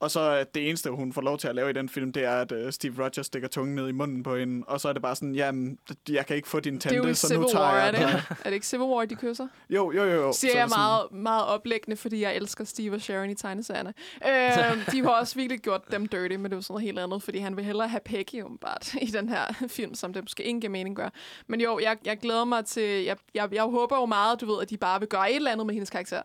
og 0.05 0.11
så 0.11 0.21
er 0.21 0.45
det 0.45 0.69
eneste, 0.69 0.91
hun 0.91 1.13
får 1.13 1.21
lov 1.23 1.39
til 1.39 1.49
at 1.49 1.55
lave 1.55 1.71
i 1.71 1.73
den 1.73 1.89
film, 1.89 2.13
det 2.13 2.25
er, 2.25 2.41
at 2.41 2.53
uh, 2.53 2.71
Steve 2.71 3.05
Rogers 3.05 3.27
stikker 3.27 3.49
tungen 3.49 3.75
ned 3.75 3.89
i 3.89 3.93
munden 3.93 4.23
på 4.23 4.37
hende. 4.37 4.65
Og 4.67 4.81
så 4.81 4.89
er 4.89 4.93
det 4.93 5.03
bare 5.03 5.17
sådan, 5.17 5.35
jamen, 5.35 5.79
jeg 6.09 6.27
kan 6.27 6.37
ikke 6.37 6.49
få 6.49 6.61
din 6.61 6.75
Det 6.75 6.87
er 6.87 6.97
jo 6.97 7.03
tante, 7.03 7.11
i 7.11 7.15
så 7.15 7.27
Civil 7.29 7.41
nu 7.41 7.49
tager 7.49 7.65
War, 7.65 7.75
er 7.77 7.85
jeg 7.85 7.93
det, 7.93 8.01
den. 8.01 8.09
ikke? 8.09 8.23
er 8.31 8.45
det 8.45 8.53
ikke 8.53 8.67
Civil 8.67 8.85
War, 8.87 9.05
de 9.05 9.15
kysser? 9.15 9.47
Jo, 9.71 9.93
jo, 9.93 10.05
jo. 10.05 10.11
jo. 10.11 10.33
Siger 10.33 10.53
Så 10.53 10.59
jeg 10.59 10.69
sådan- 10.69 10.81
meget, 10.81 11.13
meget 11.13 11.45
oplæggende, 11.47 11.97
fordi 11.97 12.21
jeg 12.23 12.37
elsker 12.37 12.65
Steve 12.65 12.95
og 12.95 13.01
Sharon 13.01 13.31
i 13.31 13.35
tegneserierne. 13.35 13.95
Øh, 14.27 14.93
de 14.93 15.03
har 15.03 15.09
også 15.11 15.35
virkelig 15.35 15.61
gjort 15.61 15.81
dem 15.93 16.07
dirty, 16.07 16.35
men 16.35 16.45
det 16.45 16.53
er 16.53 16.57
jo 16.57 16.63
sådan 16.63 16.73
noget 16.75 16.85
helt 16.85 16.99
andet, 16.99 17.23
fordi 17.23 17.39
han 17.39 17.57
vil 17.57 17.65
hellere 17.65 17.89
have 17.89 18.01
Peggy 18.05 18.43
umiddelbart 18.43 18.95
i 19.03 19.07
den 19.07 19.29
her 19.29 19.45
film, 19.69 19.95
som 19.95 20.13
det 20.13 20.23
måske 20.25 20.43
ikke 20.45 20.61
giver 20.61 20.71
mening 20.71 20.97
gør. 20.97 21.09
Men 21.47 21.61
jo, 21.61 21.79
jeg, 21.83 21.97
jeg 22.05 22.19
glæder 22.19 22.45
mig 22.45 22.65
til... 22.65 23.05
Jeg, 23.05 23.17
jeg, 23.35 23.49
jeg 23.55 23.63
håber 23.63 23.97
jo 24.01 24.07
meget, 24.07 24.41
du 24.41 24.47
ved, 24.53 24.63
at 24.63 24.71
de 24.71 24.77
bare 24.77 25.01
vil 25.01 25.09
gøre 25.09 25.31
et 25.31 25.37
eller 25.37 25.51
andet 25.53 25.67
med 25.67 25.75
hendes 25.75 25.91
karakter. 25.91 26.23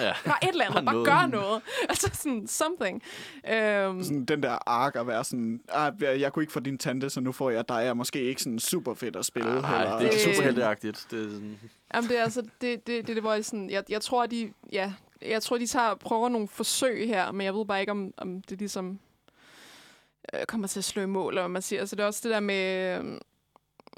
Ja. 0.00 0.12
Bare 0.24 0.38
et 0.44 0.48
eller 0.48 0.64
andet. 0.64 0.74
Bare 0.74 0.84
Bare 0.84 0.94
noget. 0.94 1.32
gør 1.32 1.40
noget. 1.40 1.62
Altså 1.88 2.10
sådan 2.12 2.46
something. 2.46 3.02
Øhm, 3.52 4.02
sådan 4.02 4.24
den 4.24 4.42
der 4.42 4.58
ark 4.68 4.96
at 4.96 5.06
være 5.06 5.24
sådan, 5.24 5.60
ah, 5.68 5.92
jeg 6.00 6.20
jeg 6.20 6.32
kunne 6.32 6.42
ikke 6.42 6.52
få 6.52 6.60
din 6.60 6.78
tante, 6.78 7.10
så 7.10 7.20
nu 7.20 7.32
får 7.32 7.50
jeg 7.50 7.68
dig, 7.68 7.86
er 7.86 7.94
måske 7.94 8.20
ikke 8.20 8.42
sådan 8.42 8.58
super 8.58 8.94
fedt 8.94 9.16
at 9.16 9.24
spille. 9.24 9.60
Nej, 9.60 9.78
heller. 9.78 9.98
det 9.98 10.06
er 10.06 10.10
ikke 10.10 10.28
Øh. 10.28 10.34
superhelteagtigt. 10.34 11.06
Det 11.10 11.18
er 11.26 11.30
sådan, 11.30 11.58
Jamen, 11.94 12.10
det 12.10 12.18
er 12.18 12.22
altså, 12.22 12.42
det, 12.60 12.86
det, 12.86 12.86
det, 12.86 13.06
det 13.06 13.22
hvor 13.22 13.32
jeg 13.32 13.44
sådan, 13.44 13.70
jeg, 13.70 13.84
jeg 13.88 14.00
tror, 14.00 14.26
de, 14.26 14.52
ja, 14.72 14.92
jeg 15.22 15.42
tror, 15.42 15.58
de 15.58 15.66
tager, 15.66 15.94
prøver 15.94 16.28
nogle 16.28 16.48
forsøg 16.48 17.06
her, 17.06 17.32
men 17.32 17.44
jeg 17.44 17.54
ved 17.54 17.66
bare 17.66 17.80
ikke, 17.80 17.92
om, 17.92 18.14
om 18.16 18.42
det 18.42 18.58
ligesom 18.58 18.98
øh, 20.34 20.44
kommer 20.46 20.66
til 20.68 20.80
at 20.80 20.84
slå 20.84 21.02
i 21.02 21.06
mål, 21.06 21.32
eller 21.32 21.42
hvad 21.42 21.48
man 21.48 21.62
siger. 21.62 21.80
Altså, 21.80 21.96
det 21.96 22.02
er 22.02 22.06
også 22.06 22.20
det 22.22 22.30
der 22.30 22.40
med, 22.40 22.98
øh, 22.98 23.04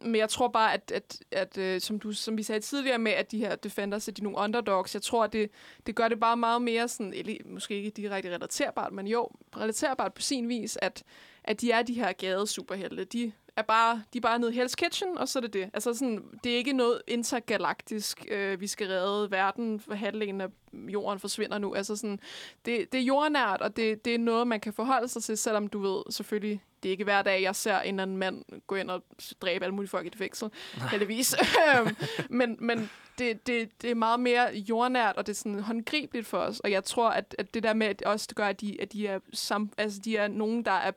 men 0.05 0.17
jeg 0.17 0.29
tror 0.29 0.49
bare, 0.49 0.75
at, 0.75 0.93
at, 0.95 1.21
at 1.31 1.59
øh, 1.59 1.81
som, 1.81 1.99
du, 1.99 2.13
som 2.13 2.39
vi 2.39 2.43
sagde 2.43 2.61
tidligere 2.61 2.99
med, 2.99 3.13
at 3.13 3.31
de 3.31 3.39
her 3.39 3.57
defenders, 3.57 4.09
er 4.09 4.13
de 4.13 4.23
nogle 4.23 4.39
underdogs, 4.39 4.95
jeg 4.95 5.03
tror, 5.03 5.25
at 5.25 5.33
det, 5.33 5.51
det 5.87 5.95
gør 5.95 6.09
det 6.09 6.21
bare 6.21 6.37
meget 6.37 6.63
mere 6.63 6.89
sådan, 6.89 7.15
eller, 7.15 7.35
måske 7.47 7.75
ikke 7.75 7.91
direkte 7.91 8.35
relaterbart, 8.35 8.93
men 8.93 9.07
jo, 9.07 9.29
relaterbart 9.57 10.15
på 10.15 10.23
sin 10.23 10.49
vis, 10.49 10.79
at, 10.83 11.03
at 11.45 11.61
de 11.61 11.71
er 11.71 11.83
de 11.83 11.95
her 11.95 12.13
gade 12.13 12.47
superhelte. 12.47 13.05
De 13.05 13.33
er 13.57 13.63
bare, 13.63 14.03
de 14.13 14.19
er 14.19 14.23
bare 14.23 14.39
nede 14.39 14.55
i 14.55 14.61
Hell's 14.61 14.75
Kitchen, 14.75 15.19
og 15.19 15.29
så 15.29 15.39
er 15.39 15.41
det 15.41 15.53
det. 15.53 15.71
Altså 15.75 15.95
sådan, 15.95 16.25
det 16.45 16.53
er 16.53 16.57
ikke 16.57 16.73
noget 16.73 17.03
intergalaktisk, 17.07 18.27
øh, 18.31 18.61
vi 18.61 18.67
skal 18.67 18.87
redde 18.87 19.31
verden, 19.31 19.81
for 19.81 19.95
halvdelen 19.95 20.41
af 20.41 20.49
jorden 20.73 21.19
forsvinder 21.19 21.59
nu. 21.59 21.75
Altså 21.75 21.97
sådan, 21.97 22.21
det, 22.65 22.93
det 22.93 23.01
er 23.01 23.05
jordnært, 23.05 23.61
og 23.61 23.77
det, 23.77 24.05
det 24.05 24.15
er 24.15 24.19
noget, 24.19 24.47
man 24.47 24.61
kan 24.61 24.73
forholde 24.73 25.09
sig 25.09 25.23
til, 25.23 25.39
selvom 25.39 25.67
du 25.69 25.81
ved, 25.81 26.03
selvfølgelig, 26.11 26.63
det 26.85 26.89
er 26.89 26.93
ikke 26.93 27.05
hver 27.05 27.23
dag, 27.23 27.43
jeg 27.43 27.57
ser 27.57 27.81
en 27.81 27.95
eller 27.95 28.03
anden 28.03 28.17
mand 28.17 28.45
gå 28.67 28.75
ind 28.75 28.91
og 28.91 29.03
dræbe 29.41 29.65
alle 29.65 29.75
mulige 29.75 29.91
folk 29.91 30.05
i 30.05 30.09
et 30.09 30.17
fængsel, 30.17 30.51
heldigvis. 30.91 31.35
Øhm, 31.79 31.97
men 32.31 32.57
men 32.61 32.91
det, 33.19 33.47
det, 33.47 33.83
det 33.83 33.91
er 33.91 33.95
meget 33.95 34.21
mere 34.21 34.55
jordnært, 34.55 35.17
og 35.17 35.27
det 35.27 35.33
er 35.33 35.37
sådan 35.37 35.61
håndgribeligt 35.61 36.27
for 36.27 36.39
os. 36.39 36.61
Og 36.61 36.71
jeg 36.71 36.85
tror, 36.85 37.11
at, 37.11 37.35
at 37.39 37.55
det 37.55 37.63
der 37.63 37.73
med, 37.75 37.87
at 37.87 38.03
også 38.03 38.27
det 38.29 38.37
gør, 38.37 38.47
at 38.47 38.61
de, 38.61 38.81
at 38.83 38.93
de, 38.93 39.07
er, 39.07 39.19
sam, 39.33 39.73
altså, 39.79 40.01
de 40.05 40.17
er 40.17 40.29
nogen, 40.29 40.65
der 40.65 40.71
er 40.73 40.93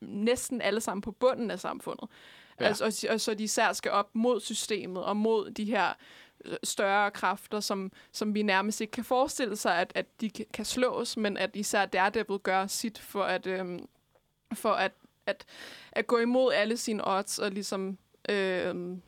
næsten 0.00 0.60
alle 0.62 0.80
sammen 0.80 1.02
på 1.02 1.10
bunden 1.12 1.50
af 1.50 1.60
samfundet. 1.60 2.08
Ja. 2.60 2.64
Altså, 2.64 2.84
og, 2.84 3.12
og 3.14 3.20
så 3.20 3.34
de 3.34 3.44
især 3.44 3.72
skal 3.72 3.90
op 3.90 4.10
mod 4.12 4.40
systemet 4.40 5.04
og 5.04 5.16
mod 5.16 5.50
de 5.50 5.64
her 5.64 5.88
øh, 6.44 6.56
større 6.64 7.10
kræfter, 7.10 7.60
som, 7.60 7.92
som 8.12 8.34
vi 8.34 8.42
nærmest 8.42 8.80
ikke 8.80 8.90
kan 8.90 9.04
forestille 9.04 9.56
sig, 9.56 9.76
at, 9.78 9.92
at 9.94 10.06
de 10.20 10.30
kan- 10.30 10.46
kan 10.54 10.64
slås, 10.64 11.16
men 11.16 11.36
at 11.36 11.50
især 11.56 11.86
Daredevil 11.86 12.38
gør 12.38 12.66
sit 12.66 12.98
for 12.98 13.22
at, 13.22 13.46
øhm, 13.46 13.88
for 14.54 14.72
at, 14.72 14.92
at, 15.26 15.44
at 15.92 16.06
gå 16.06 16.18
imod 16.18 16.52
alle 16.52 16.76
sine 16.76 17.08
odds 17.08 17.38
og 17.38 17.50
ligesom 17.50 17.98
øhm, 18.28 19.02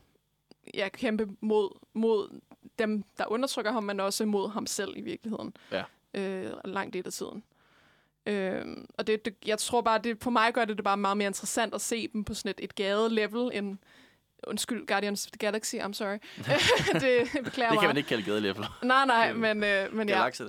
ja, 0.75 0.89
kæmpe 0.89 1.29
mod, 1.41 1.79
mod 1.95 2.41
dem, 2.79 3.05
der 3.19 3.27
undertrykker 3.27 3.73
ham, 3.73 3.85
men 3.85 4.01
også 4.01 4.27
mod 4.27 4.51
ham 4.51 4.67
selv 4.67 4.93
i 4.97 5.01
virkeligheden. 5.01 5.57
Ja. 5.73 5.83
Øh, 6.15 6.53
langt 6.65 6.95
del 6.95 7.07
af 7.07 7.13
tiden. 7.13 7.43
Øhm, 8.27 8.87
og 8.99 9.07
det, 9.07 9.25
det, 9.25 9.35
jeg 9.47 9.59
tror 9.59 9.81
bare, 9.81 9.99
det, 9.99 10.23
for 10.23 10.31
mig 10.31 10.55
gør 10.55 10.65
det 10.65 10.77
det 10.77 10.85
bare 10.85 10.97
meget 10.97 11.17
mere 11.17 11.27
interessant 11.27 11.75
at 11.75 11.81
se 11.81 12.09
dem 12.09 12.25
på 12.25 12.35
sådan 12.35 12.51
et, 12.51 12.65
et 12.65 12.75
gade-level, 12.75 13.51
end 13.55 13.79
Undskyld, 14.47 14.87
Guardians 14.87 15.27
of 15.27 15.31
the 15.31 15.39
Galaxy, 15.39 15.75
I'm 15.75 15.93
sorry. 15.93 16.19
det 17.05 17.45
beklager 17.45 17.71
det 17.71 17.81
kan 17.81 17.89
man 17.89 17.97
ikke 17.97 18.09
kalde 18.09 18.23
gadelevel. 18.23 18.65
Nej, 18.83 19.07
nej, 19.07 19.33
men, 19.33 19.65
øh, 19.65 19.95
men 19.95 20.09
ja, 20.09 20.19
Galaxy 20.19 20.43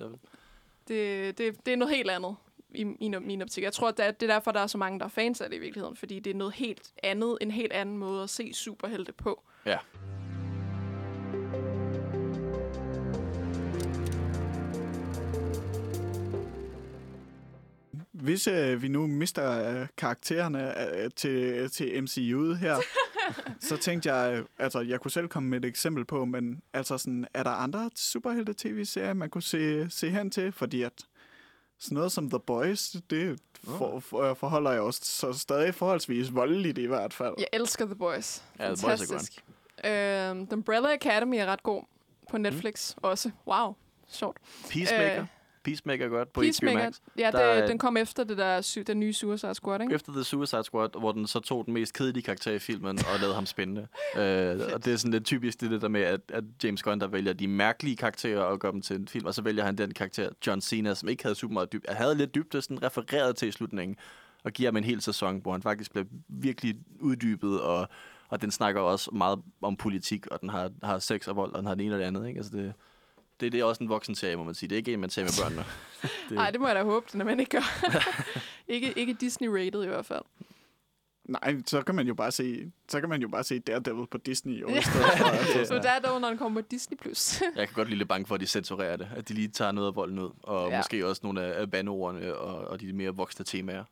det, 0.88 1.38
det, 1.38 1.65
det 1.65 1.73
er 1.73 1.77
noget 1.77 1.95
helt 1.95 2.10
andet 2.10 2.35
i 2.77 2.83
min, 2.83 3.15
min 3.21 3.41
optik. 3.41 3.63
Jeg 3.63 3.73
tror, 3.73 3.87
at 3.87 3.97
det 3.97 4.05
er, 4.05 4.11
det 4.11 4.29
er 4.29 4.33
derfor, 4.33 4.51
der 4.51 4.59
er 4.59 4.67
så 4.67 4.77
mange, 4.77 4.99
der 4.99 5.05
er 5.05 5.09
fans 5.09 5.41
af 5.41 5.49
det 5.49 5.57
i 5.57 5.59
virkeligheden, 5.59 5.95
fordi 5.95 6.19
det 6.19 6.31
er 6.31 6.35
noget 6.35 6.53
helt 6.53 6.93
andet, 7.03 7.37
en 7.41 7.51
helt 7.51 7.73
anden 7.73 7.97
måde 7.97 8.23
at 8.23 8.29
se 8.29 8.53
superhelte 8.53 9.11
på. 9.11 9.43
Ja. 9.65 9.77
Hvis 18.11 18.47
øh, 18.47 18.81
vi 18.81 18.87
nu 18.87 19.07
mister 19.07 19.79
øh, 19.81 19.87
karaktererne 19.97 20.93
øh, 20.97 21.09
til, 21.15 21.69
til 21.69 21.85
MCU'et 21.85 22.55
her, 22.55 22.75
så 23.69 23.77
tænkte 23.77 24.13
jeg, 24.13 24.37
øh, 24.39 24.45
altså 24.59 24.81
jeg 24.81 24.99
kunne 24.99 25.11
selv 25.11 25.27
komme 25.27 25.49
med 25.49 25.57
et 25.57 25.65
eksempel 25.65 26.05
på, 26.05 26.25
men 26.25 26.61
altså 26.73 26.97
sådan, 26.97 27.27
er 27.33 27.43
der 27.43 27.49
andre 27.49 27.89
superhelte-tv-serier, 27.95 29.13
man 29.13 29.29
kunne 29.29 29.41
se, 29.43 29.89
se 29.89 30.09
hen 30.09 30.31
til? 30.31 30.51
Fordi 30.51 30.81
at 30.81 31.05
sådan 31.79 31.95
noget 31.95 32.11
som 32.11 32.29
The 32.29 32.39
Boys, 32.39 32.95
det 33.09 33.39
for, 33.63 33.99
for, 33.99 34.33
forholder 34.33 34.71
jeg 34.71 34.81
også 34.81 35.01
så 35.03 35.33
stadig 35.33 35.75
forholdsvis 35.75 36.35
voldeligt 36.35 36.77
i 36.77 36.85
hvert 36.85 37.13
fald. 37.13 37.33
Jeg 37.37 37.47
elsker 37.53 37.85
The 37.85 37.95
Boys. 37.95 38.43
Ja, 38.59 38.63
The 38.63 38.69
Boys 38.69 38.83
er 38.83 38.87
Fantastisk. 38.87 39.43
Øhm, 39.83 40.47
The 40.47 40.53
Umbrella 40.53 40.93
Academy 40.93 41.35
er 41.37 41.45
ret 41.45 41.63
god 41.63 41.83
på 42.29 42.37
Netflix 42.37 42.95
mm. 42.95 43.03
også. 43.03 43.31
Wow, 43.47 43.75
sjovt. 44.07 44.37
Peacemaker. 44.69 45.21
Øh, 45.21 45.27
Peacemaker 45.68 46.06
er 46.06 46.10
godt 46.10 46.34
på 46.34 46.39
HBO 46.39 46.45
Peacemaker, 46.45 46.84
Max. 46.84 46.99
ja, 47.18 47.31
Der 47.31 47.60
det, 47.60 47.69
den 47.69 47.77
kom 47.77 47.98
efter 47.98 48.23
det 48.23 48.38
der, 48.38 48.84
den 48.88 48.99
nye 48.99 49.14
Suicide 49.14 49.56
Squad, 49.56 49.81
ikke? 49.81 49.95
Efter 49.95 50.11
The 50.11 50.23
Suicide 50.23 50.64
Squad, 50.64 50.99
hvor 50.99 51.11
den 51.11 51.27
så 51.27 51.39
tog 51.39 51.65
den 51.65 51.73
mest 51.73 51.94
kedelige 51.94 52.23
karakter 52.23 52.52
i 52.52 52.60
filmen 52.60 52.99
og 52.99 53.19
lavede 53.19 53.35
ham 53.35 53.45
spændende. 53.45 53.81
øh, 54.18 54.60
og 54.73 54.85
det 54.85 54.94
er 54.94 54.98
sådan 54.98 55.11
lidt 55.11 55.26
typisk 55.26 55.61
det 55.61 55.81
der 55.81 55.88
med, 55.88 56.02
at, 56.02 56.22
at 56.30 56.44
James 56.64 56.84
Gunn 56.84 57.02
der 57.02 57.07
vælger 57.07 57.34
de 57.34 57.48
mærkelige 57.48 57.95
karakterer 57.95 58.39
og 58.39 58.60
gør 58.60 58.72
dem 58.72 58.81
til 58.81 58.95
en 58.95 59.07
film, 59.07 59.26
og 59.26 59.34
så 59.34 59.41
vælger 59.41 59.64
han 59.64 59.77
den 59.77 59.94
karakter, 59.94 60.30
John 60.48 60.61
Cena, 60.61 60.95
som 60.95 61.10
ikke 61.10 61.23
havde 61.23 61.35
super 61.35 61.53
meget 61.53 61.73
dybde, 61.73 61.94
havde 61.94 62.15
lidt 62.15 62.35
dybde, 62.35 62.61
sådan 62.61 62.84
refereret 62.84 63.35
til 63.35 63.48
i 63.48 63.52
slutningen, 63.52 63.98
og 64.44 64.52
giver 64.52 64.69
ham 64.69 64.77
en 64.77 64.84
hel 64.84 65.02
sæson, 65.02 65.39
hvor 65.41 65.52
han 65.52 65.61
faktisk 65.61 65.91
bliver 65.91 66.06
virkelig 66.27 66.76
uddybet, 66.99 67.61
og, 67.61 67.88
og 68.30 68.41
den 68.41 68.52
snakker 68.52 68.81
også 68.81 69.11
meget 69.11 69.39
om 69.61 69.76
politik, 69.76 70.27
og 70.27 70.41
den 70.41 70.49
har, 70.49 70.72
har 70.84 70.99
sex 70.99 71.27
og 71.27 71.35
vold, 71.35 71.52
og 71.52 71.57
den 71.60 71.68
har 71.68 71.76
det 71.76 71.85
ene 71.85 71.95
og 71.95 71.99
det 71.99 72.06
andet. 72.06 72.27
Ikke? 72.27 72.38
Altså 72.38 72.57
det, 72.57 72.73
det, 73.39 73.51
det 73.51 73.59
er 73.59 73.64
også 73.64 73.84
en 73.84 73.89
voksen 73.89 74.15
serie, 74.15 74.35
må 74.35 74.43
man 74.43 74.53
sige. 74.55 74.69
Det 74.69 74.76
er 74.76 74.77
ikke 74.77 74.93
en, 74.93 74.99
man 74.99 75.09
ser 75.09 75.22
med 75.23 75.31
børnene. 75.43 75.65
Nej, 76.39 76.51
det 76.51 76.59
må 76.61 76.68
jeg 76.68 76.76
da 76.76 76.84
håbe, 76.84 77.05
er 77.19 77.23
man 77.23 77.39
ikke 77.39 77.49
gør. 77.51 77.88
ikke, 78.73 78.93
ikke 78.99 79.18
Disney-rated 79.22 79.84
i 79.84 79.88
hvert 79.88 80.05
fald. 80.05 80.22
Nej, 81.26 81.55
så 81.65 81.81
kan 81.81 81.95
man 81.95 82.07
jo 82.07 82.14
bare 82.14 82.31
se, 82.31 82.72
så 82.89 82.99
kan 82.99 83.09
man 83.09 83.22
jo 83.22 83.27
bare 83.27 83.43
se 83.43 83.59
Daredevil 83.59 84.07
på 84.07 84.18
Disney 84.18 84.53
i 84.53 84.57
stedet. 84.81 85.05
Altså, 85.22 85.65
Så 85.65 85.73
der 85.73 85.89
er 85.89 85.99
der, 85.99 86.19
når 86.19 86.27
den 86.30 86.38
kommer 86.38 86.61
på 86.61 86.68
Disney+. 86.72 86.97
Plus. 86.97 87.41
Jeg 87.55 87.68
kan 87.68 87.76
godt 87.76 87.88
lide 87.88 87.97
lidt 87.97 88.09
bange 88.09 88.26
for, 88.27 88.35
at 88.35 88.41
de 88.41 88.47
censurerer 88.47 88.97
det. 88.97 89.09
At 89.15 89.30
de 89.30 89.34
lige 89.34 89.47
tager 89.47 89.72
noget 89.72 89.88
af 89.88 89.95
volden 89.95 90.19
ud. 90.19 90.30
Og 90.43 90.69
Ja. 90.69 90.77
måske 90.77 91.07
også 91.07 91.22
nogle 91.23 91.41
af 91.43 91.61
af 91.61 91.72
bandeordene 91.72 92.35
og, 92.35 92.68
og 92.68 92.81
de 92.81 92.93
mere 92.93 93.09
voksne 93.09 93.45
temaer. 93.45 93.84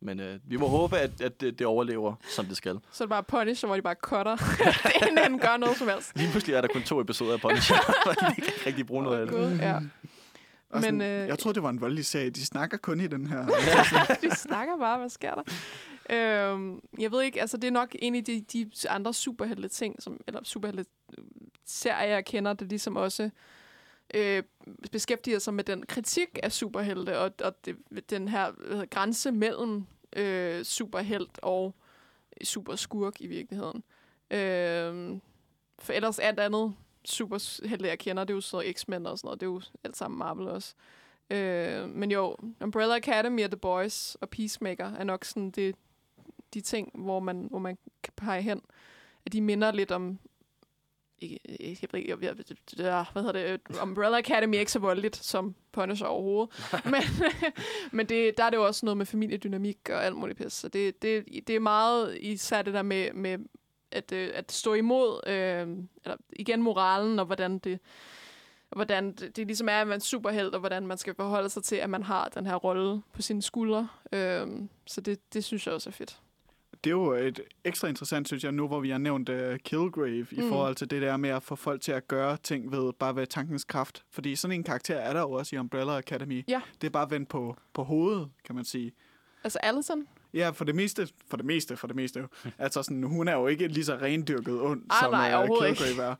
Men 0.00 0.20
øh, 0.20 0.38
vi 0.44 0.56
må 0.56 0.66
håbe, 0.66 0.98
at, 0.98 1.20
at 1.20 1.40
det, 1.40 1.58
det 1.58 1.66
overlever, 1.66 2.14
som 2.28 2.46
det 2.46 2.56
skal. 2.56 2.78
så 2.92 3.04
er 3.04 3.06
det 3.06 3.10
bare 3.10 3.22
Punisher, 3.22 3.66
hvor 3.66 3.76
de 3.76 3.82
bare 3.82 3.94
cutter. 3.94 4.36
det 4.82 4.92
er 4.94 5.06
inden 5.06 5.18
han 5.18 5.38
gør 5.38 5.56
noget 5.56 5.76
som 5.76 5.88
helst. 5.88 6.16
Lige 6.16 6.30
pludselig 6.30 6.54
er 6.54 6.60
der 6.60 6.68
kun 6.68 6.82
to 6.82 7.00
episoder 7.00 7.32
af 7.34 7.40
Punisher, 7.40 7.76
og 8.08 8.14
de 8.14 8.34
kan 8.34 8.34
ikke 8.36 8.66
rigtig 8.66 8.86
bruge 8.86 9.02
noget 9.02 9.20
af 9.20 9.26
det. 9.26 9.34
Gud, 9.34 9.58
ja. 9.58 9.76
og 10.70 10.82
sådan, 10.82 10.98
Men, 10.98 11.06
øh, 11.06 11.28
jeg 11.28 11.38
troede, 11.38 11.54
det 11.54 11.62
var 11.62 11.70
en 11.70 11.80
voldelig 11.80 12.06
serie. 12.06 12.30
De 12.30 12.46
snakker 12.46 12.76
kun 12.76 13.00
i 13.00 13.06
den 13.06 13.26
her. 13.26 13.46
de 14.22 14.36
snakker 14.36 14.78
bare, 14.78 14.98
hvad 14.98 15.08
sker 15.08 15.34
der? 15.34 15.42
Øhm, 16.10 16.80
jeg 16.98 17.12
ved 17.12 17.22
ikke, 17.22 17.40
altså 17.40 17.56
det 17.56 17.68
er 17.68 17.72
nok 17.72 17.96
en 17.98 18.14
af 18.14 18.24
de, 18.24 18.44
de 18.52 18.70
andre 18.88 19.14
superhelte 19.14 19.68
ting, 19.68 20.02
som, 20.02 20.20
eller 20.26 20.40
superhelte 20.44 20.84
øh, 21.18 21.24
serier, 21.66 22.14
jeg 22.14 22.24
kender, 22.24 22.52
der 22.52 22.64
ligesom 22.64 22.96
også 22.96 23.30
øh, 24.14 24.42
beskæftiger 24.92 25.38
sig 25.38 25.54
med 25.54 25.64
den 25.64 25.86
kritik 25.86 26.38
af 26.42 26.52
superhelte, 26.52 27.18
og, 27.18 27.32
og 27.44 27.64
det, 27.64 27.76
den 28.10 28.28
her 28.28 28.50
hvad 28.50 28.68
hedder, 28.68 28.86
grænse 28.86 29.32
mellem 29.32 29.86
øh, 30.16 30.64
superhelt 30.64 31.38
og 31.42 31.74
superskurk 32.44 33.20
i 33.20 33.26
virkeligheden. 33.26 33.82
Øh, 34.30 35.20
for 35.78 35.92
ellers 35.92 36.18
alt 36.18 36.40
andet 36.40 36.74
superhelte, 37.04 37.88
jeg 37.88 37.98
kender, 37.98 38.24
det 38.24 38.30
er 38.30 38.36
jo 38.36 38.40
så 38.40 38.72
X-Men 38.72 39.06
og 39.06 39.18
sådan 39.18 39.26
noget, 39.26 39.40
det 39.40 39.46
er 39.46 39.50
jo 39.50 39.60
alt 39.84 39.96
sammen 39.96 40.18
Marvel 40.18 40.48
også. 40.48 40.74
Øh, 41.30 41.88
men 41.88 42.10
jo, 42.10 42.36
Umbrella 42.60 42.96
Academy 42.96 43.44
og 43.44 43.50
The 43.50 43.58
Boys 43.58 44.14
og 44.14 44.28
Peacemaker 44.30 44.92
er 44.92 45.04
nok 45.04 45.24
sådan 45.24 45.50
det, 45.50 45.76
de 46.54 46.60
ting, 46.60 46.90
hvor 46.94 47.20
man, 47.20 47.46
hvor 47.50 47.58
man 47.58 47.78
kan 48.02 48.12
pege 48.16 48.42
hen. 48.42 48.62
At 49.26 49.32
de 49.32 49.40
minder 49.40 49.72
lidt 49.72 49.90
om 49.90 50.18
ikke, 51.20 51.38
ikke, 51.44 51.88
jeg 51.92 51.94
ikke, 51.94 52.10
jeg, 52.10 52.22
jeg, 52.22 52.36
der, 52.78 53.04
hvad 53.12 53.22
hedder 53.22 53.56
det, 53.56 53.78
Umbrella 53.82 54.18
Academy 54.18 54.54
er 54.54 54.60
ikke 54.60 54.72
så 54.72 54.78
voldeligt 54.78 55.16
som 55.16 55.54
Punisher 55.72 56.06
overhovedet. 56.06 56.54
men 56.92 57.02
men 57.96 58.06
det, 58.08 58.38
der 58.38 58.44
er 58.44 58.50
det 58.50 58.56
jo 58.56 58.66
også 58.66 58.86
noget 58.86 58.96
med 58.96 59.06
familiedynamik 59.06 59.78
og 59.90 60.04
alt 60.04 60.16
muligt 60.16 60.38
pis. 60.38 60.52
Så 60.52 60.68
det, 60.68 61.02
det, 61.02 61.24
det 61.46 61.56
er 61.56 61.60
meget 61.60 62.18
især 62.20 62.62
det 62.62 62.74
der 62.74 62.82
med, 62.82 63.12
med 63.12 63.38
at, 63.92 64.12
øh, 64.12 64.30
at 64.34 64.52
stå 64.52 64.74
imod, 64.74 65.20
øh, 65.26 65.68
eller 66.04 66.16
igen 66.32 66.62
moralen, 66.62 67.18
og 67.18 67.26
hvordan 67.26 67.58
det, 67.58 67.80
hvordan 68.70 69.12
det, 69.12 69.36
det 69.36 69.46
ligesom 69.46 69.68
er, 69.68 69.80
at 69.80 69.86
man 69.86 69.96
er 69.96 70.00
superheld, 70.00 70.48
og 70.48 70.60
hvordan 70.60 70.86
man 70.86 70.98
skal 70.98 71.14
forholde 71.14 71.48
sig 71.48 71.64
til, 71.64 71.76
at 71.76 71.90
man 71.90 72.02
har 72.02 72.28
den 72.28 72.46
her 72.46 72.54
rolle 72.54 73.02
på 73.12 73.22
sine 73.22 73.42
skuldre. 73.42 73.88
Øh, 74.12 74.46
så 74.86 75.00
det, 75.00 75.34
det 75.34 75.44
synes 75.44 75.66
jeg 75.66 75.74
også 75.74 75.90
er 75.90 75.92
fedt. 75.92 76.20
Det 76.86 76.92
er 76.92 76.96
jo 76.96 77.12
et 77.12 77.40
ekstra 77.64 77.88
interessant, 77.88 78.28
synes 78.28 78.44
jeg, 78.44 78.52
nu 78.52 78.68
hvor 78.68 78.80
vi 78.80 78.90
har 78.90 78.98
nævnt 78.98 79.28
uh, 79.28 79.56
Killgrave, 79.64 80.26
mm. 80.30 80.38
i 80.38 80.48
forhold 80.48 80.74
til 80.74 80.90
det 80.90 81.02
der 81.02 81.16
med 81.16 81.30
at 81.30 81.42
få 81.42 81.56
folk 81.56 81.80
til 81.80 81.92
at 81.92 82.08
gøre 82.08 82.36
ting 82.36 82.72
ved 82.72 82.92
bare 82.92 83.16
ved 83.16 83.26
tankens 83.26 83.64
kraft. 83.64 84.04
Fordi 84.10 84.36
sådan 84.36 84.54
en 84.54 84.64
karakter 84.64 84.96
er 84.96 85.12
der 85.12 85.20
jo 85.20 85.30
også 85.30 85.56
i 85.56 85.58
Umbrella 85.58 85.98
Academy. 85.98 86.44
Ja. 86.48 86.60
Det 86.80 86.86
er 86.86 86.90
bare 86.90 87.10
vendt 87.10 87.28
på, 87.28 87.56
på 87.74 87.82
hovedet, 87.82 88.28
kan 88.44 88.54
man 88.54 88.64
sige. 88.64 88.92
Altså 89.44 89.58
Allison? 89.62 90.06
Ja, 90.34 90.50
for 90.50 90.64
det 90.64 90.74
meste, 90.74 91.08
for 91.28 91.36
det 91.36 91.46
meste, 91.46 91.76
for 91.76 91.86
det 91.86 91.96
meste 91.96 92.20
jo. 92.20 92.26
altså 92.58 92.82
sådan, 92.82 93.02
hun 93.02 93.28
er 93.28 93.34
jo 93.34 93.46
ikke 93.46 93.68
lige 93.68 93.84
så 93.84 93.96
rendyrket 93.96 94.60
ond, 94.60 94.82
Ej, 94.90 94.96
som 95.02 95.12
nej, 95.12 95.32
uh, 95.32 95.38
overhovedet 95.38 95.76
Killgrave 95.76 96.10
er. 96.10 96.14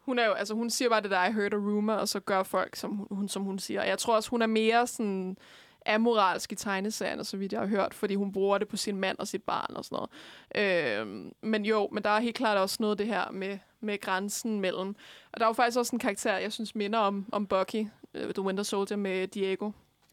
Hun 0.00 0.18
er 0.18 0.26
jo, 0.26 0.32
altså 0.32 0.54
hun 0.54 0.70
siger 0.70 0.88
bare 0.88 1.02
det 1.02 1.10
der, 1.10 1.26
I 1.26 1.32
heard 1.32 1.54
a 1.54 1.56
rumor, 1.56 1.92
og 1.92 2.08
så 2.08 2.20
gør 2.20 2.42
folk, 2.42 2.76
som 2.76 3.06
hun, 3.10 3.28
som 3.28 3.42
hun 3.42 3.58
siger. 3.58 3.84
Jeg 3.84 3.98
tror 3.98 4.16
også, 4.16 4.30
hun 4.30 4.42
er 4.42 4.46
mere 4.46 4.86
sådan 4.86 5.36
amoralsk 5.86 6.52
i 6.52 6.54
tegneserierne, 6.54 7.24
så 7.24 7.36
vidt 7.36 7.52
jeg 7.52 7.60
har 7.60 7.68
hørt, 7.68 7.94
fordi 7.94 8.14
hun 8.14 8.32
bruger 8.32 8.58
det 8.58 8.68
på 8.68 8.76
sin 8.76 8.96
mand 8.96 9.18
og 9.18 9.28
sit 9.28 9.42
barn 9.42 9.76
og 9.76 9.84
sådan 9.84 9.96
noget. 9.96 11.00
Øh, 11.00 11.30
men 11.42 11.64
jo, 11.64 11.88
men 11.92 12.04
der 12.04 12.10
er 12.10 12.20
helt 12.20 12.36
klart 12.36 12.58
også 12.58 12.76
noget 12.80 12.98
det 12.98 13.06
her 13.06 13.30
med, 13.30 13.58
med 13.80 14.00
grænsen 14.00 14.60
mellem. 14.60 14.96
Og 15.32 15.40
der 15.40 15.46
er 15.46 15.48
jo 15.48 15.52
faktisk 15.52 15.78
også 15.78 15.96
en 15.96 16.00
karakter, 16.00 16.38
jeg 16.38 16.52
synes 16.52 16.74
minder 16.74 16.98
om, 16.98 17.26
om 17.32 17.46
Bucky, 17.46 17.86
øh, 18.14 18.34
The 18.34 18.42
Winter 18.42 18.64
Soldier 18.64 18.96
med 18.96 19.28
Diego. 19.28 19.70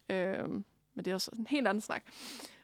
Øh, 0.10 0.50
men 0.94 1.06
det 1.06 1.08
er 1.08 1.14
også 1.14 1.32
en 1.40 1.48
helt 1.50 1.68
anden 1.68 1.82
snak. 1.82 2.04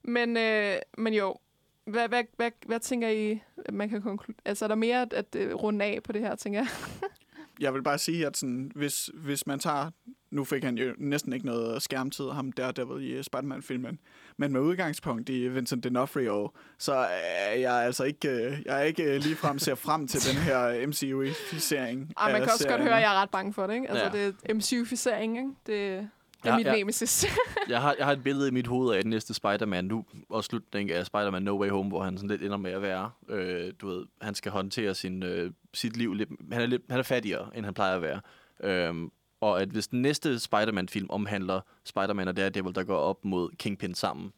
Men, 0.04 0.38
øh, 0.38 0.76
men 0.98 1.14
jo, 1.14 1.38
hvad, 1.86 2.08
hvad, 2.08 2.24
hvad, 2.36 2.52
hvad 2.66 2.80
tænker 2.80 3.10
I, 3.10 3.40
at 3.66 3.74
man 3.74 3.90
kan 3.90 4.02
konkludere? 4.02 4.42
Altså, 4.46 4.66
er 4.66 4.68
der 4.68 4.76
mere 4.76 5.02
at, 5.02 5.14
at 5.14 5.36
uh, 5.36 5.64
runde 5.64 5.86
af 5.86 6.04
på 6.04 6.12
det 6.12 6.22
her, 6.22 6.36
tænker 6.36 6.60
jeg? 6.60 6.68
Jeg 7.60 7.74
vil 7.74 7.84
bare 7.84 7.98
sige, 7.98 8.28
at 8.28 8.38
sådan, 8.38 8.72
hvis, 8.76 9.10
hvis 9.14 9.48
man 9.48 9.60
tager... 9.60 9.92
Nu 10.32 10.44
fik 10.44 10.64
han 10.64 10.78
jo 10.78 10.94
næsten 10.98 11.34
ikke 11.34 11.46
noget 11.46 11.82
skærmtid, 11.82 12.30
ham 12.30 12.52
Daredevil 12.52 13.04
i 13.20 13.24
Spider-Man-filmen. 13.24 14.00
Men 14.38 14.52
med 14.54 14.62
udgangspunkt 14.62 15.30
i 15.30 15.48
Vincent 15.48 15.86
D'Onofrio, 15.86 16.52
så 16.78 16.94
er 16.94 17.54
jeg 17.54 17.74
altså 17.74 18.04
ikke, 18.04 18.30
øh, 18.30 18.58
jeg 18.66 18.80
er 18.80 18.84
ikke 18.84 19.18
ligefrem 19.20 19.60
ser 19.60 19.76
frem 19.76 20.08
til 20.08 20.34
den 20.34 20.42
her 20.42 20.74
MCU-ficering. 20.88 22.12
Ej, 22.18 22.32
man 22.32 22.42
kan 22.42 22.52
også 22.52 22.68
godt 22.70 22.82
høre, 22.82 22.96
at 22.96 23.02
jeg 23.02 23.16
er 23.16 23.22
ret 23.22 23.30
bange 23.30 23.54
for 23.54 23.68
det, 23.68 23.74
ikke? 23.74 23.90
Altså, 23.90 24.06
Ja. 24.20 24.26
det 24.26 24.36
er 24.46 24.54
MCU-ficering, 24.54 25.38
ikke? 25.38 25.50
Det, 25.66 26.10
det 26.44 26.50
er 26.50 26.52
Ja, 26.52 26.58
mit 26.58 26.66
ja. 26.66 26.76
nemesis. 26.76 27.26
Jeg 27.70 27.82
har, 27.82 27.96
jeg 27.98 28.06
har 28.06 28.14
et 28.14 28.24
billede 28.24 28.48
i 28.48 28.52
mit 28.52 28.68
hoved 28.68 28.96
af 28.96 29.02
den 29.02 29.10
næste 29.10 29.34
Spider-Man 29.34 29.86
nu, 29.86 30.06
og 30.30 30.44
slutningen 30.44 30.96
af 30.98 31.06
Spider-Man 31.06 31.44
No 31.44 31.60
Way 31.62 31.70
Home, 31.70 31.90
hvor 31.90 32.04
han 32.04 32.18
sådan 32.18 32.30
lidt 32.30 32.42
ender 32.42 32.58
med 32.58 32.72
at 32.72 32.82
være, 32.82 33.12
øh, 33.30 33.74
du 33.82 33.88
ved, 33.88 34.06
han 34.22 34.36
skal 34.36 34.52
håndtere 34.52 34.96
sin, 34.96 35.24
øh, 35.24 35.52
sit 35.74 35.98
liv 35.98 36.14
lidt, 36.14 36.30
han 36.52 36.62
er, 36.62 36.66
lidt, 36.66 36.82
han 36.90 37.00
er 37.00 37.04
fattigere, 37.04 37.58
end 37.58 37.66
han 37.66 37.74
plejer 37.74 37.96
at 37.96 38.02
være. 38.02 38.22
Øhm, 38.64 39.12
og 39.42 39.62
at 39.62 39.70
hvis 39.70 39.88
den 39.88 40.02
næste 40.02 40.40
Spider-Man-film 40.40 41.08
omhandler 41.10 41.62
Spider-Man 41.86 42.28
og 42.28 42.38
Daredevil, 42.38 42.76
der 42.76 42.84
går 42.84 42.98
op 42.98 43.26
mod 43.26 43.50
Kingpin 43.60 43.96
sammen, 43.96 44.34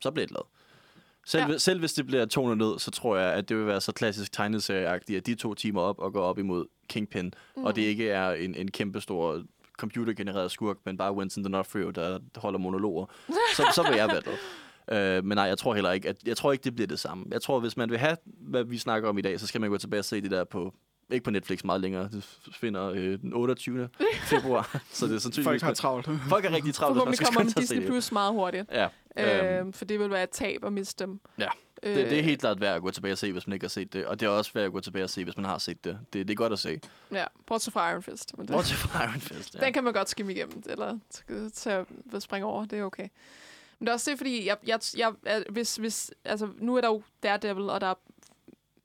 så 0.00 0.10
bliver 0.10 0.26
det 0.26 0.32
lavet. 0.32 0.46
Selv, 1.26 1.50
Ja. 1.52 1.58
selv 1.58 1.78
hvis 1.78 1.92
det 1.92 2.06
bliver 2.06 2.26
tonet 2.26 2.58
ned, 2.58 2.78
så 2.78 2.90
tror 2.90 3.16
jeg, 3.16 3.32
at 3.32 3.48
det 3.48 3.56
vil 3.56 3.66
være 3.66 3.80
så 3.80 3.92
klassisk 3.92 4.32
tegneserieagtigt, 4.32 5.16
at 5.16 5.26
de 5.26 5.34
to 5.34 5.54
timer 5.54 5.80
op 5.80 5.98
og 5.98 6.12
går 6.12 6.22
op 6.22 6.38
imod 6.38 6.66
Kingpin, 6.88 7.34
mm. 7.56 7.64
og 7.64 7.76
det 7.76 7.82
ikke 7.82 8.10
er 8.10 8.30
en, 8.32 8.54
en 8.54 8.70
kæmpe 8.70 9.00
stor 9.00 9.42
computergenereret 9.78 10.50
skurk, 10.50 10.76
men 10.84 10.96
bare 10.96 11.12
Winston 11.16 11.46
D'Onofrio, 11.54 11.90
der 11.90 12.18
holder 12.36 12.58
monologer, 12.58 13.06
så, 13.56 13.72
så 13.74 13.82
vil 13.88 13.96
jeg 13.96 14.08
være 14.08 14.20
det. 14.20 14.38
Øh, 14.92 15.24
men 15.24 15.36
nej, 15.36 15.44
jeg 15.44 15.58
tror 15.58 15.74
heller 15.74 15.92
ikke, 15.92 16.08
at, 16.08 16.16
jeg 16.26 16.36
tror 16.36 16.52
ikke, 16.52 16.64
det 16.64 16.74
bliver 16.74 16.86
det 16.88 16.98
samme. 17.00 17.24
Jeg 17.30 17.42
tror, 17.42 17.60
hvis 17.60 17.76
man 17.76 17.90
vil 17.90 17.98
have, 17.98 18.16
hvad 18.24 18.64
vi 18.64 18.78
snakker 18.78 19.08
om 19.08 19.18
i 19.18 19.22
dag, 19.22 19.40
så 19.40 19.46
skal 19.46 19.60
man 19.60 19.70
gå 19.70 19.78
tilbage 19.78 20.00
og 20.00 20.04
se 20.04 20.20
det 20.20 20.30
der 20.30 20.44
på, 20.44 20.74
ikke 21.10 21.24
på 21.24 21.30
Netflix 21.30 21.64
meget 21.64 21.80
længere, 21.80 22.08
det 22.12 22.38
finder 22.60 22.90
øh, 22.90 23.18
den 23.20 23.32
28. 23.34 23.88
februar, 24.30 24.80
så 24.92 25.06
det 25.06 25.14
er 25.14 25.18
sandsynligvis... 25.18 25.44
Folk 25.44 25.62
har 25.62 25.74
travlt. 25.74 26.08
Folk 26.28 26.44
er 26.44 26.50
rigtig 26.52 26.74
travlt, 26.74 26.94
Forhåbentlig 26.96 27.26
kommer 27.26 27.52
Disney. 27.60 27.86
Plus 27.86 28.12
meget 28.12 28.32
hurtigt. 28.32 28.70
Ja, 28.72 28.88
øhm, 29.18 29.68
Øh, 29.68 29.74
for 29.74 29.84
det 29.84 29.98
vil 30.00 30.10
være 30.10 30.22
et 30.22 30.30
tab 30.30 30.64
at 30.64 30.72
miste 30.72 31.04
dem. 31.04 31.20
ja. 31.38 31.48
Det, 31.84 31.96
det 31.96 32.18
er 32.18 32.22
helt 32.22 32.40
klart 32.40 32.60
værd 32.60 32.76
at 32.76 32.82
gå 32.82 32.90
tilbage 32.90 33.12
og 33.12 33.18
se, 33.18 33.32
hvis 33.32 33.46
man 33.46 33.52
ikke 33.54 33.64
har 33.64 33.68
set 33.68 33.92
det. 33.92 34.06
Og 34.06 34.20
det 34.20 34.26
er 34.26 34.30
også 34.30 34.50
værd 34.54 34.64
at 34.64 34.72
gå 34.72 34.80
tilbage 34.80 35.04
og 35.04 35.10
se, 35.10 35.24
hvis 35.24 35.36
man 35.36 35.44
har 35.46 35.58
set 35.58 35.84
det. 35.84 35.98
Det, 36.12 36.28
det 36.28 36.34
er 36.34 36.36
godt 36.36 36.52
at 36.52 36.58
se. 36.58 36.80
Ja, 37.12 37.24
bortset 37.46 37.72
fra 37.72 37.90
Iron 37.90 38.02
Fist. 38.02 38.38
Men 38.38 38.46
det, 38.46 38.54
Bortset 38.54 38.76
fra 38.76 39.04
Iron 39.04 39.20
Fist. 39.20 39.54
Ja. 39.60 39.64
Den 39.64 39.72
kan 39.72 39.84
man 39.84 39.92
godt 39.92 40.08
skimme 40.08 40.32
igennem, 40.32 40.62
eller 40.66 40.98
tage, 41.54 41.86
springe 42.18 42.46
over, 42.46 42.64
det 42.64 42.78
er 42.78 42.84
okay. 42.84 43.08
Men 43.82 43.86
det 43.86 43.90
er 43.90 43.94
også 43.94 44.10
det, 44.10 44.18
fordi 44.18 44.46
jeg, 44.46 44.56
jeg, 44.66 44.80
jeg, 44.96 45.12
jeg, 45.24 45.44
hvis, 45.50 45.76
hvis, 45.76 46.12
altså, 46.24 46.48
nu 46.58 46.76
er 46.76 46.80
der 46.80 46.88
jo 46.88 47.02
Daredevil, 47.22 47.70
og 47.70 47.80
der 47.80 47.86
er 47.86 47.94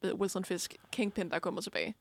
øh, 0.04 0.16
Wilson 0.16 0.46
Fisk, 0.46 0.76
Kingpin, 0.92 1.30
der 1.30 1.40
kommer 1.40 1.62
tilbage. 1.62 1.96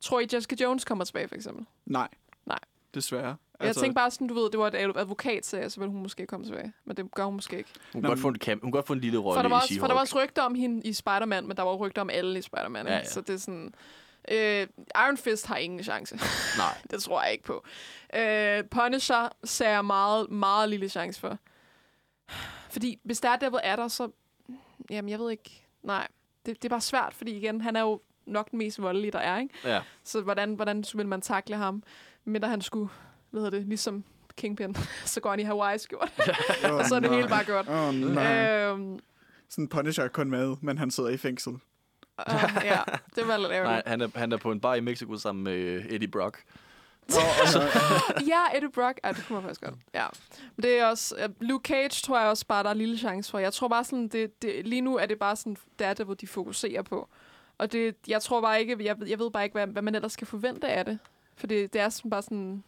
Tror 0.00 0.20
I, 0.20 0.26
Jessica 0.32 0.56
Jones 0.60 0.84
kommer 0.84 1.04
tilbage, 1.04 1.28
for 1.28 1.34
eksempel? 1.34 1.66
Nej. 1.86 2.08
Nej. 2.46 2.58
Desværre. 2.94 3.36
Altså, 3.60 3.66
jeg 3.66 3.74
tænkte 3.74 3.94
bare 3.94 4.10
sådan, 4.10 4.26
du 4.26 4.34
ved, 4.34 4.50
det 4.50 4.58
var 4.58 4.66
et 4.66 4.96
advokat, 4.96 5.46
så 5.46 5.56
ville 5.56 5.92
hun 5.92 6.02
måske 6.02 6.26
komme 6.26 6.46
tilbage. 6.46 6.72
Men 6.84 6.96
det 6.96 7.14
gør 7.14 7.24
hun 7.24 7.34
måske 7.34 7.58
ikke. 7.58 7.70
Hun, 7.92 8.02
kan 8.02 8.08
godt 8.08 8.20
få 8.20 8.28
en 8.28 8.36
camp, 8.36 8.62
hun 8.62 8.72
godt 8.72 8.86
få 8.86 8.92
en 8.92 9.00
lille 9.00 9.18
rolle 9.18 9.42
der, 9.42 9.48
var 9.48 9.56
i 9.56 9.62
også, 9.62 9.80
for 9.80 9.86
der 9.86 9.94
var 9.94 10.00
She-Hulk. 10.00 10.00
også 10.00 10.22
rygter 10.22 10.42
om 10.42 10.54
hende 10.54 10.88
i 10.88 10.92
Spider-Man, 10.92 11.46
men 11.46 11.56
der 11.56 11.62
var 11.62 11.74
rygter 11.74 12.02
om 12.02 12.10
alle 12.10 12.38
i 12.38 12.42
Spider-Man. 12.42 12.86
Ja, 12.86 12.96
ja. 12.96 13.04
Så 13.04 13.20
det 13.20 13.34
er 13.34 13.38
sådan... 13.38 13.74
Øh, 14.30 14.66
Iron 15.06 15.16
Fist 15.16 15.46
har 15.46 15.56
ingen 15.56 15.82
chance. 15.82 16.16
Nej. 16.58 16.78
det 16.90 17.02
tror 17.02 17.22
jeg 17.22 17.32
ikke 17.32 17.44
på. 17.44 17.64
Øh, 18.14 18.64
Punisher 18.64 19.28
ser 19.44 19.68
jeg 19.68 19.84
meget, 19.84 20.30
meget 20.30 20.68
lille 20.68 20.88
chance 20.88 21.20
for. 21.20 21.38
Fordi 22.70 23.00
hvis 23.02 23.20
Daredevil 23.20 23.60
er 23.62 23.76
der, 23.76 23.88
så... 23.88 24.10
Jamen, 24.90 25.08
jeg 25.08 25.18
ved 25.18 25.30
ikke... 25.30 25.66
Nej, 25.82 26.08
det, 26.46 26.62
det 26.62 26.64
er 26.64 26.68
bare 26.68 26.80
svært, 26.80 27.14
fordi 27.14 27.36
igen, 27.36 27.60
han 27.60 27.76
er 27.76 27.80
jo 27.80 28.00
nok 28.26 28.50
den 28.50 28.58
mest 28.58 28.82
voldelige, 28.82 29.10
der 29.10 29.18
er, 29.18 29.38
ikke? 29.38 29.54
Ja. 29.64 29.80
Så 30.04 30.20
hvordan, 30.20 30.54
hvordan 30.54 30.84
vil 30.94 31.08
man 31.08 31.20
takle 31.20 31.56
ham? 31.56 31.82
Men 32.24 32.42
da 32.42 32.48
han 32.48 32.60
skulle, 32.60 32.88
hvad 33.30 33.42
hedder 33.42 33.58
det, 33.58 33.68
ligesom 33.68 34.04
Kingpin, 34.36 34.76
så 35.04 35.20
går 35.20 35.30
han 35.30 35.40
i 35.40 35.42
Hawaii-skjort, 35.42 36.12
oh, 36.64 36.74
og 36.74 36.84
så 36.84 36.94
er 36.94 37.00
det 37.00 37.10
hele 37.10 37.28
bare 37.28 37.44
godt. 37.44 37.68
Oh, 37.68 37.94
nej. 37.94 38.50
Øhm, 38.60 38.98
Sådan 39.48 39.68
Punisher 39.68 40.04
er 40.04 40.08
kun 40.08 40.30
med, 40.30 40.56
men 40.60 40.78
han 40.78 40.90
sidder 40.90 41.10
i 41.10 41.16
fængsel. 41.16 41.52
Uh, 41.52 42.34
ja, 42.64 42.78
det 43.16 43.28
var 43.28 43.36
lidt 43.36 43.48
Nej, 43.50 43.56
ærgerligt. 43.58 43.88
han 43.88 44.00
er, 44.00 44.08
han 44.14 44.32
er 44.32 44.36
på 44.36 44.52
en 44.52 44.60
bar 44.60 44.74
i 44.74 44.80
Mexico 44.80 45.16
sammen 45.16 45.44
med 45.44 45.52
øh, 45.52 45.84
Eddie 45.88 46.08
Brock. 46.08 46.44
ja, 48.32 48.56
Eddie 48.56 48.70
Brock. 48.70 49.00
Ej, 49.04 49.12
det 49.12 49.24
kunne 49.26 49.34
man 49.34 49.42
faktisk 49.42 49.60
godt. 49.60 49.74
Ja. 49.94 50.06
Men 50.56 50.62
det 50.62 50.78
er 50.78 50.86
også... 50.86 51.14
Uh, 51.24 51.30
Luke 51.48 51.68
Cage 51.68 52.02
tror 52.02 52.18
jeg 52.20 52.28
også 52.28 52.46
bare, 52.46 52.62
der 52.62 52.68
er 52.68 52.72
en 52.72 52.78
lille 52.78 52.98
chance 52.98 53.30
for. 53.30 53.38
Jeg 53.38 53.52
tror 53.52 53.68
bare 53.68 53.84
sådan, 53.84 54.08
det, 54.08 54.42
det, 54.42 54.66
lige 54.66 54.80
nu 54.80 54.96
er 54.96 55.06
det 55.06 55.18
bare 55.18 55.36
sådan, 55.36 55.56
det 55.78 55.86
er 55.86 55.94
det, 55.94 56.06
hvor 56.06 56.14
de 56.14 56.26
fokuserer 56.26 56.82
på. 56.82 57.08
Og 57.58 57.72
det, 57.72 57.96
jeg 58.08 58.22
tror 58.22 58.40
bare 58.40 58.60
ikke, 58.60 58.84
jeg, 58.84 58.96
jeg 59.06 59.18
ved 59.18 59.30
bare 59.30 59.44
ikke, 59.44 59.54
hvad, 59.54 59.66
hvad 59.66 59.82
man 59.82 59.94
ellers 59.94 60.12
skal 60.12 60.26
forvente 60.26 60.68
af 60.68 60.84
det. 60.84 60.98
For 61.36 61.46
det, 61.46 61.72
det 61.72 61.80
er 61.80 61.88
sådan 61.88 62.10
bare 62.10 62.22
sådan 62.22 62.36
en 62.38 62.64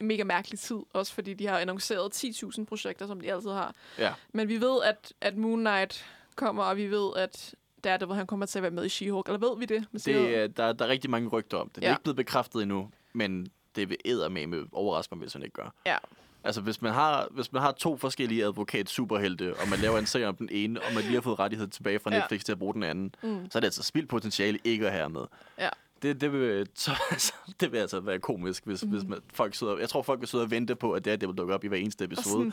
mega 0.00 0.24
mærkelig 0.24 0.58
tid, 0.60 0.76
også 0.92 1.12
fordi 1.14 1.34
de 1.34 1.46
har 1.46 1.58
annonceret 1.58 2.24
10.000 2.24 2.64
projekter, 2.64 3.06
som 3.06 3.20
de 3.20 3.32
altid 3.32 3.50
har. 3.50 3.74
Ja. 3.98 4.12
Men 4.32 4.48
vi 4.48 4.60
ved, 4.60 4.82
at, 4.84 5.12
at 5.20 5.36
Moon 5.36 5.58
Knight 5.58 6.06
kommer, 6.36 6.62
og 6.64 6.76
vi 6.76 6.86
ved, 6.90 7.10
at 7.16 7.54
Daredevil, 7.84 8.16
han 8.16 8.26
kommer 8.26 8.46
til 8.46 8.58
at 8.58 8.62
være 8.62 8.70
med 8.70 8.84
i 8.84 8.88
She-Hulk. 8.88 9.22
Eller 9.26 9.38
ved 9.48 9.58
vi 9.58 9.64
det? 9.64 9.84
med? 9.92 10.00
Det, 10.00 10.36
er- 10.36 10.46
der, 10.48 10.72
der 10.72 10.84
er 10.84 10.88
rigtig 10.88 11.10
mange 11.10 11.28
rygter 11.28 11.58
om 11.58 11.66
det. 11.68 11.76
Det 11.76 11.84
er 11.84 11.88
Ja. 11.88 11.94
ikke 11.94 12.02
blevet 12.02 12.16
bekræftet 12.16 12.62
endnu, 12.62 12.90
men 13.14 13.46
det 13.76 13.88
vil 13.88 13.96
eddermame 14.04 14.64
overraske 14.72 15.14
mig, 15.14 15.20
hvis 15.22 15.32
han 15.32 15.42
ikke 15.42 15.54
gør. 15.54 15.74
Ja. 15.86 15.96
Altså, 16.44 16.60
hvis 16.60 16.82
man 16.82 16.92
har, 16.92 17.28
hvis 17.30 17.52
man 17.52 17.62
har 17.62 17.72
to 17.72 17.96
forskellige 17.96 18.44
advokat-superhelte, 18.44 19.54
og 19.62 19.68
man 19.68 19.78
laver 19.78 19.98
en 19.98 20.06
serie 20.06 20.28
om 20.28 20.36
den 20.36 20.48
ene, 20.52 20.80
og 20.80 20.94
man 20.94 21.02
lige 21.02 21.14
har 21.14 21.20
fået 21.20 21.38
rettighed 21.38 21.68
tilbage 21.68 21.98
fra 21.98 22.10
Ja. 22.14 22.18
Netflix 22.18 22.44
til 22.44 22.52
at 22.52 22.58
bruge 22.58 22.74
den 22.74 22.82
anden, 22.82 23.14
Mm. 23.22 23.50
så 23.50 23.58
er 23.58 23.60
det 23.60 23.66
altså 23.66 23.82
spildt 23.82 24.08
potentiale 24.08 24.58
ikke 24.64 24.86
at 24.86 24.92
have 24.92 25.08
med. 25.08 25.24
Ja. 25.58 25.68
Det, 26.02 26.20
det, 26.20 26.32
vil, 26.32 26.66
så, 26.74 26.90
så, 27.18 27.32
det 27.60 27.72
vil 27.72 27.78
altså 27.78 28.00
være 28.00 28.18
komisk, 28.18 28.66
hvis, 28.66 28.84
mm. 28.84 28.90
hvis 28.90 29.04
man, 29.08 29.18
folk 29.34 29.54
sidder... 29.54 29.78
Jeg 29.78 29.88
tror, 29.88 30.02
folk 30.02 30.20
vil 30.20 30.28
sidde 30.28 30.44
og 30.44 30.50
vente 30.50 30.74
på, 30.76 30.92
at 30.92 31.04
det, 31.04 31.10
her, 31.10 31.16
det 31.16 31.28
vil 31.28 31.36
dukke 31.38 31.54
op 31.54 31.64
i 31.64 31.68
hver 31.68 31.76
eneste 31.78 32.04
episode. 32.04 32.26
Og, 32.46 32.52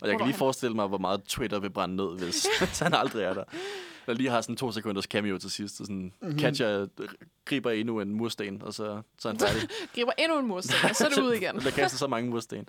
og 0.00 0.08
jeg 0.08 0.18
kan 0.18 0.26
lige 0.26 0.36
forestille 0.36 0.74
mig, 0.74 0.86
hvor 0.86 0.98
meget 0.98 1.22
Twitter 1.24 1.58
vil 1.58 1.70
brænde 1.70 1.96
ned, 1.96 2.18
hvis, 2.18 2.46
hvis 2.58 2.78
han 2.78 2.94
aldrig 2.94 3.24
er 3.24 3.34
der. 3.34 3.44
Der 4.10 4.16
lige 4.16 4.30
har 4.30 4.40
sådan 4.40 4.56
to 4.56 4.72
sekunders 4.72 5.04
cameo 5.04 5.38
til 5.38 5.50
sidst, 5.50 5.80
og 5.80 5.86
sådan 5.86 5.96
Mhm. 5.96 6.12
mm-hmm. 6.22 6.38
catcher, 6.38 6.86
griber 7.44 7.70
endnu 7.70 8.00
en 8.00 8.14
mursten, 8.14 8.62
og 8.62 8.74
så, 8.74 9.02
så 9.18 9.28
er 9.28 9.32
han 9.32 9.40
færdig. 9.40 9.68
griber 9.94 10.12
endnu 10.18 10.38
en 10.38 10.46
mursten, 10.46 10.74
og 10.90 10.96
så 10.96 11.04
er 11.04 11.08
det 11.08 11.22
ud 11.28 11.32
igen. 11.32 11.54
Der 11.54 11.70
kaster 11.70 11.98
så 11.98 12.06
mange 12.06 12.30
mursten. 12.30 12.68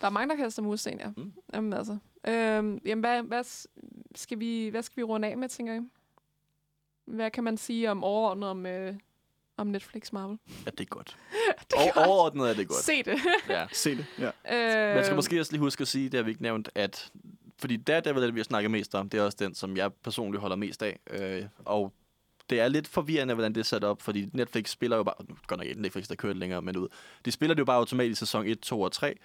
Der 0.00 0.06
er 0.06 0.10
mange, 0.10 0.28
der 0.36 0.36
kaster 0.42 0.62
mursten, 0.62 1.00
ja. 1.00 1.08
Mm. 1.16 1.32
Jamen 1.54 1.72
altså. 1.72 1.98
Øhm, 2.28 2.80
jamen, 2.86 3.00
hvad, 3.00 3.22
hvad, 3.22 3.44
skal 4.14 4.38
vi, 4.40 4.68
hvad 4.68 4.82
skal 4.82 4.96
vi 4.96 5.02
runde 5.02 5.28
af 5.28 5.36
med, 5.38 5.48
tænker 5.48 5.74
I? 5.74 5.78
Hvad 7.06 7.30
kan 7.30 7.44
man 7.44 7.56
sige 7.56 7.90
om 7.90 8.04
overordnet 8.04 8.48
om, 8.48 8.66
øh, 8.66 8.94
om 9.56 9.66
Netflix 9.66 10.12
Marvel? 10.12 10.38
Ja, 10.66 10.70
det 10.70 10.80
er 10.80 10.84
godt. 10.84 11.16
det 11.70 11.78
Og, 11.96 12.04
overordnet 12.06 12.50
er 12.50 12.54
det 12.54 12.68
godt. 12.68 12.80
Se 12.84 13.02
det. 13.02 13.18
Ja. 13.48 13.66
Se 13.72 13.96
det, 13.96 14.06
ja. 14.18 14.30
øh, 14.90 14.94
Man 14.94 15.04
skal 15.04 15.14
måske 15.16 15.40
også 15.40 15.52
lige 15.52 15.60
huske 15.60 15.82
at 15.82 15.88
sige, 15.88 16.08
det 16.08 16.14
har 16.18 16.22
vi 16.24 16.30
ikke 16.30 16.42
nævnt, 16.42 16.68
at 16.74 17.12
fordi 17.60 17.76
Daredevil 17.76 18.22
er 18.22 18.26
det, 18.26 18.34
vi 18.34 18.40
har 18.40 18.44
snakket 18.44 18.70
mest 18.70 18.94
om, 18.94 19.08
det 19.08 19.20
er 19.20 19.24
også 19.24 19.36
den, 19.40 19.54
som 19.54 19.76
jeg 19.76 19.92
personligt 19.92 20.40
holder 20.40 20.56
mest 20.56 20.82
af. 20.82 20.98
Øh, 21.10 21.42
og 21.64 21.92
det 22.50 22.60
er 22.60 22.68
lidt 22.68 22.88
forvirrende, 22.88 23.34
hvordan 23.34 23.54
det 23.54 23.60
er 23.60 23.64
sat 23.64 23.84
op, 23.84 24.02
fordi 24.02 24.28
Netflix 24.32 24.70
spiller 24.70 24.96
jo 24.96 25.02
bare... 25.02 25.14
Nu 25.28 25.36
godt 25.46 25.60
nok 25.60 25.66
ikke 25.66 25.82
Netflix, 25.82 26.08
der 26.08 26.14
kører 26.14 26.32
det 26.32 26.40
længere, 26.40 26.62
men 26.62 26.76
ud. 26.76 26.88
De 27.24 27.30
spiller 27.30 27.54
det 27.54 27.60
jo 27.60 27.64
bare 27.64 27.76
automatisk 27.76 28.18
sæson 28.18 28.46
1, 28.46 28.60
2 28.60 28.80
og 28.80 28.92
3, 28.92 29.18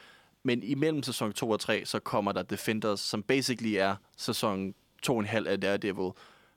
men 0.43 0.63
imellem 0.63 1.03
sæson 1.03 1.33
2 1.33 1.49
og 1.49 1.59
3, 1.59 1.85
så 1.85 1.99
kommer 1.99 2.31
der 2.31 2.43
Defenders, 2.43 2.99
som 2.99 3.23
basically 3.23 3.73
er 3.73 3.95
sæson 4.17 4.73
2,5 5.09 5.47
af 5.47 5.61
Daredevil, 5.61 6.11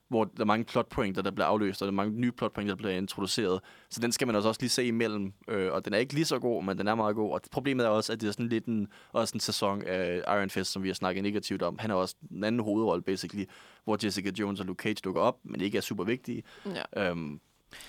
hvor 0.09 0.23
der 0.23 0.41
er 0.41 0.45
mange 0.45 0.65
plotpointer, 0.65 1.21
der 1.21 1.31
bliver 1.31 1.45
afløst, 1.45 1.81
og 1.81 1.85
der 1.85 1.91
er 1.91 1.95
mange 1.95 2.19
nye 2.19 2.31
plotpointer, 2.31 2.75
der 2.75 2.77
bliver 2.77 2.93
introduceret. 2.93 3.59
Så 3.89 3.99
den 3.99 4.11
skal 4.11 4.27
man 4.27 4.35
altså 4.35 4.47
også 4.47 4.61
lige 4.61 4.69
se 4.69 4.85
imellem, 4.85 5.33
øh, 5.47 5.73
og 5.73 5.85
den 5.85 5.93
er 5.93 5.97
ikke 5.97 6.13
lige 6.13 6.25
så 6.25 6.39
god, 6.39 6.63
men 6.63 6.77
den 6.77 6.87
er 6.87 6.95
meget 6.95 7.15
god. 7.15 7.33
Og 7.33 7.41
problemet 7.51 7.85
er 7.85 7.89
også, 7.89 8.13
at 8.13 8.21
det 8.21 8.27
er 8.27 8.31
sådan 8.31 8.49
lidt 8.49 8.65
en, 8.65 8.87
også 9.11 9.35
en 9.35 9.39
sæson 9.39 9.81
af 9.81 10.21
Iron 10.27 10.49
Fist, 10.49 10.71
som 10.71 10.83
vi 10.83 10.89
har 10.89 10.93
snakket 10.95 11.23
negativt 11.23 11.61
om. 11.61 11.77
Han 11.79 11.89
har 11.89 11.97
også 11.97 12.15
en 12.31 12.43
anden 12.43 12.61
hovedrolle, 12.61 13.03
basically, 13.03 13.45
hvor 13.83 13.97
Jessica 14.03 14.31
Jones 14.39 14.59
og 14.59 14.65
Luke 14.65 14.83
Cage 14.83 15.01
dukker 15.03 15.21
op, 15.21 15.37
men 15.43 15.61
ikke 15.61 15.77
er 15.77 15.81
super 15.81 16.03
vigtige. 16.03 16.43
Ja. 16.95 17.09
Øhm, 17.09 17.39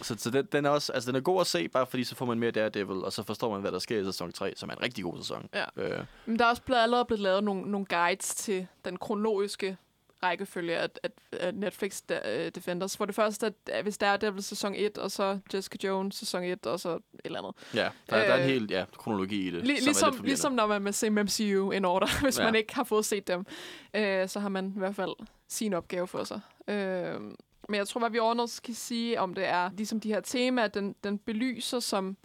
så, 0.03 0.15
så 0.19 0.31
den, 0.31 0.47
den, 0.53 0.65
er 0.65 0.71
også, 0.71 0.93
altså 0.93 1.11
den 1.11 1.17
er 1.17 1.21
god 1.21 1.41
at 1.41 1.47
se, 1.47 1.69
bare 1.69 1.87
fordi 1.87 2.05
så 2.05 2.15
får 2.15 2.27
man 2.27 2.39
mere 2.39 2.51
Daredevil, 2.51 3.05
og 3.05 3.13
så 3.13 3.23
forstår 3.23 3.53
man, 3.53 3.61
hvad 3.61 3.73
der 3.73 3.79
sker 3.79 4.01
i 4.01 4.05
sæson 4.05 4.33
3, 4.33 4.53
som 4.57 4.69
er 4.69 4.75
en 4.75 4.83
rigtig 4.83 5.05
god 5.05 5.17
sæson. 5.19 5.49
Ja. 5.55 5.65
Øh, 5.77 6.05
Men 6.27 6.39
der 6.39 6.45
er 6.45 6.49
også 6.49 6.63
blevet, 6.63 6.81
allerede 6.81 7.05
blevet 7.05 7.21
lavet 7.21 7.45
nogle, 7.45 7.71
nogle 7.71 7.87
guides 7.87 8.35
til 8.35 8.67
den 8.85 8.97
kronologiske 8.97 9.77
rækkefølge 10.23 10.77
af, 10.79 10.89
af, 11.03 11.11
af 11.33 11.55
Netflix 11.55 12.03
uh, 12.11 12.17
Defenders. 12.55 12.97
For 12.97 13.05
det 13.05 13.15
første, 13.15 13.47
at, 13.47 13.53
at 13.67 13.83
hvis 13.83 13.99
der 13.99 14.07
er 14.07 14.17
Devil 14.17 14.43
sæson 14.43 14.75
1, 14.77 14.99
og 14.99 15.11
så 15.11 15.39
Jessica 15.55 15.87
Jones 15.89 16.15
sæson 16.15 16.43
1, 16.45 16.67
og 16.67 16.81
så 16.81 16.91
et 16.97 17.01
eller 17.25 17.39
andet. 17.39 17.55
ja, 17.75 17.89
der, 18.11 18.19
øh, 18.19 18.27
der 18.27 18.33
er 18.33 18.35
en 18.37 18.41
Øh, 18.43 18.47
hel 18.47 18.67
ja, 18.71 18.85
kronologi 18.99 19.47
i 19.49 19.51
det. 19.51 19.67
Lig, 19.67 19.79
som 19.79 19.89
er 19.89 20.11
ligesom, 20.11 20.25
ligesom 20.25 20.53
når 20.53 20.79
man 20.79 20.93
se 20.93 21.11
MCU 21.11 21.71
in 21.71 21.85
order, 21.85 22.07
hvis 22.23 22.39
Ja. 22.39 22.45
man 22.45 22.55
ikke 22.55 22.75
har 22.75 22.85
fået 22.85 23.05
set 23.05 23.27
dem. 23.29 23.47
Øh, 23.95 24.29
så 24.29 24.41
har 24.41 24.49
man 24.49 24.73
i 24.77 24.79
hvert 24.79 24.95
fald 24.97 25.13
sin 25.49 25.75
opgave 25.75 26.07
for 26.07 26.25
sig. 26.25 26.41
Øh, 26.69 27.21
men 27.69 27.75
jeg 27.79 27.89
tror, 27.89 27.99
hvad 27.99 28.11
vi 28.11 28.19
overordnet 28.19 28.51
skal 28.51 28.75
sige 28.75 29.21
om 29.21 29.35
det 29.35 29.45
er, 29.47 29.71
ligesom 29.77 30.01
de 30.01 30.09
her 30.09 30.21
temaer, 30.21 30.69
den, 30.69 30.95
den 31.05 31.19
belyser 31.19 31.81
som, 31.81 32.17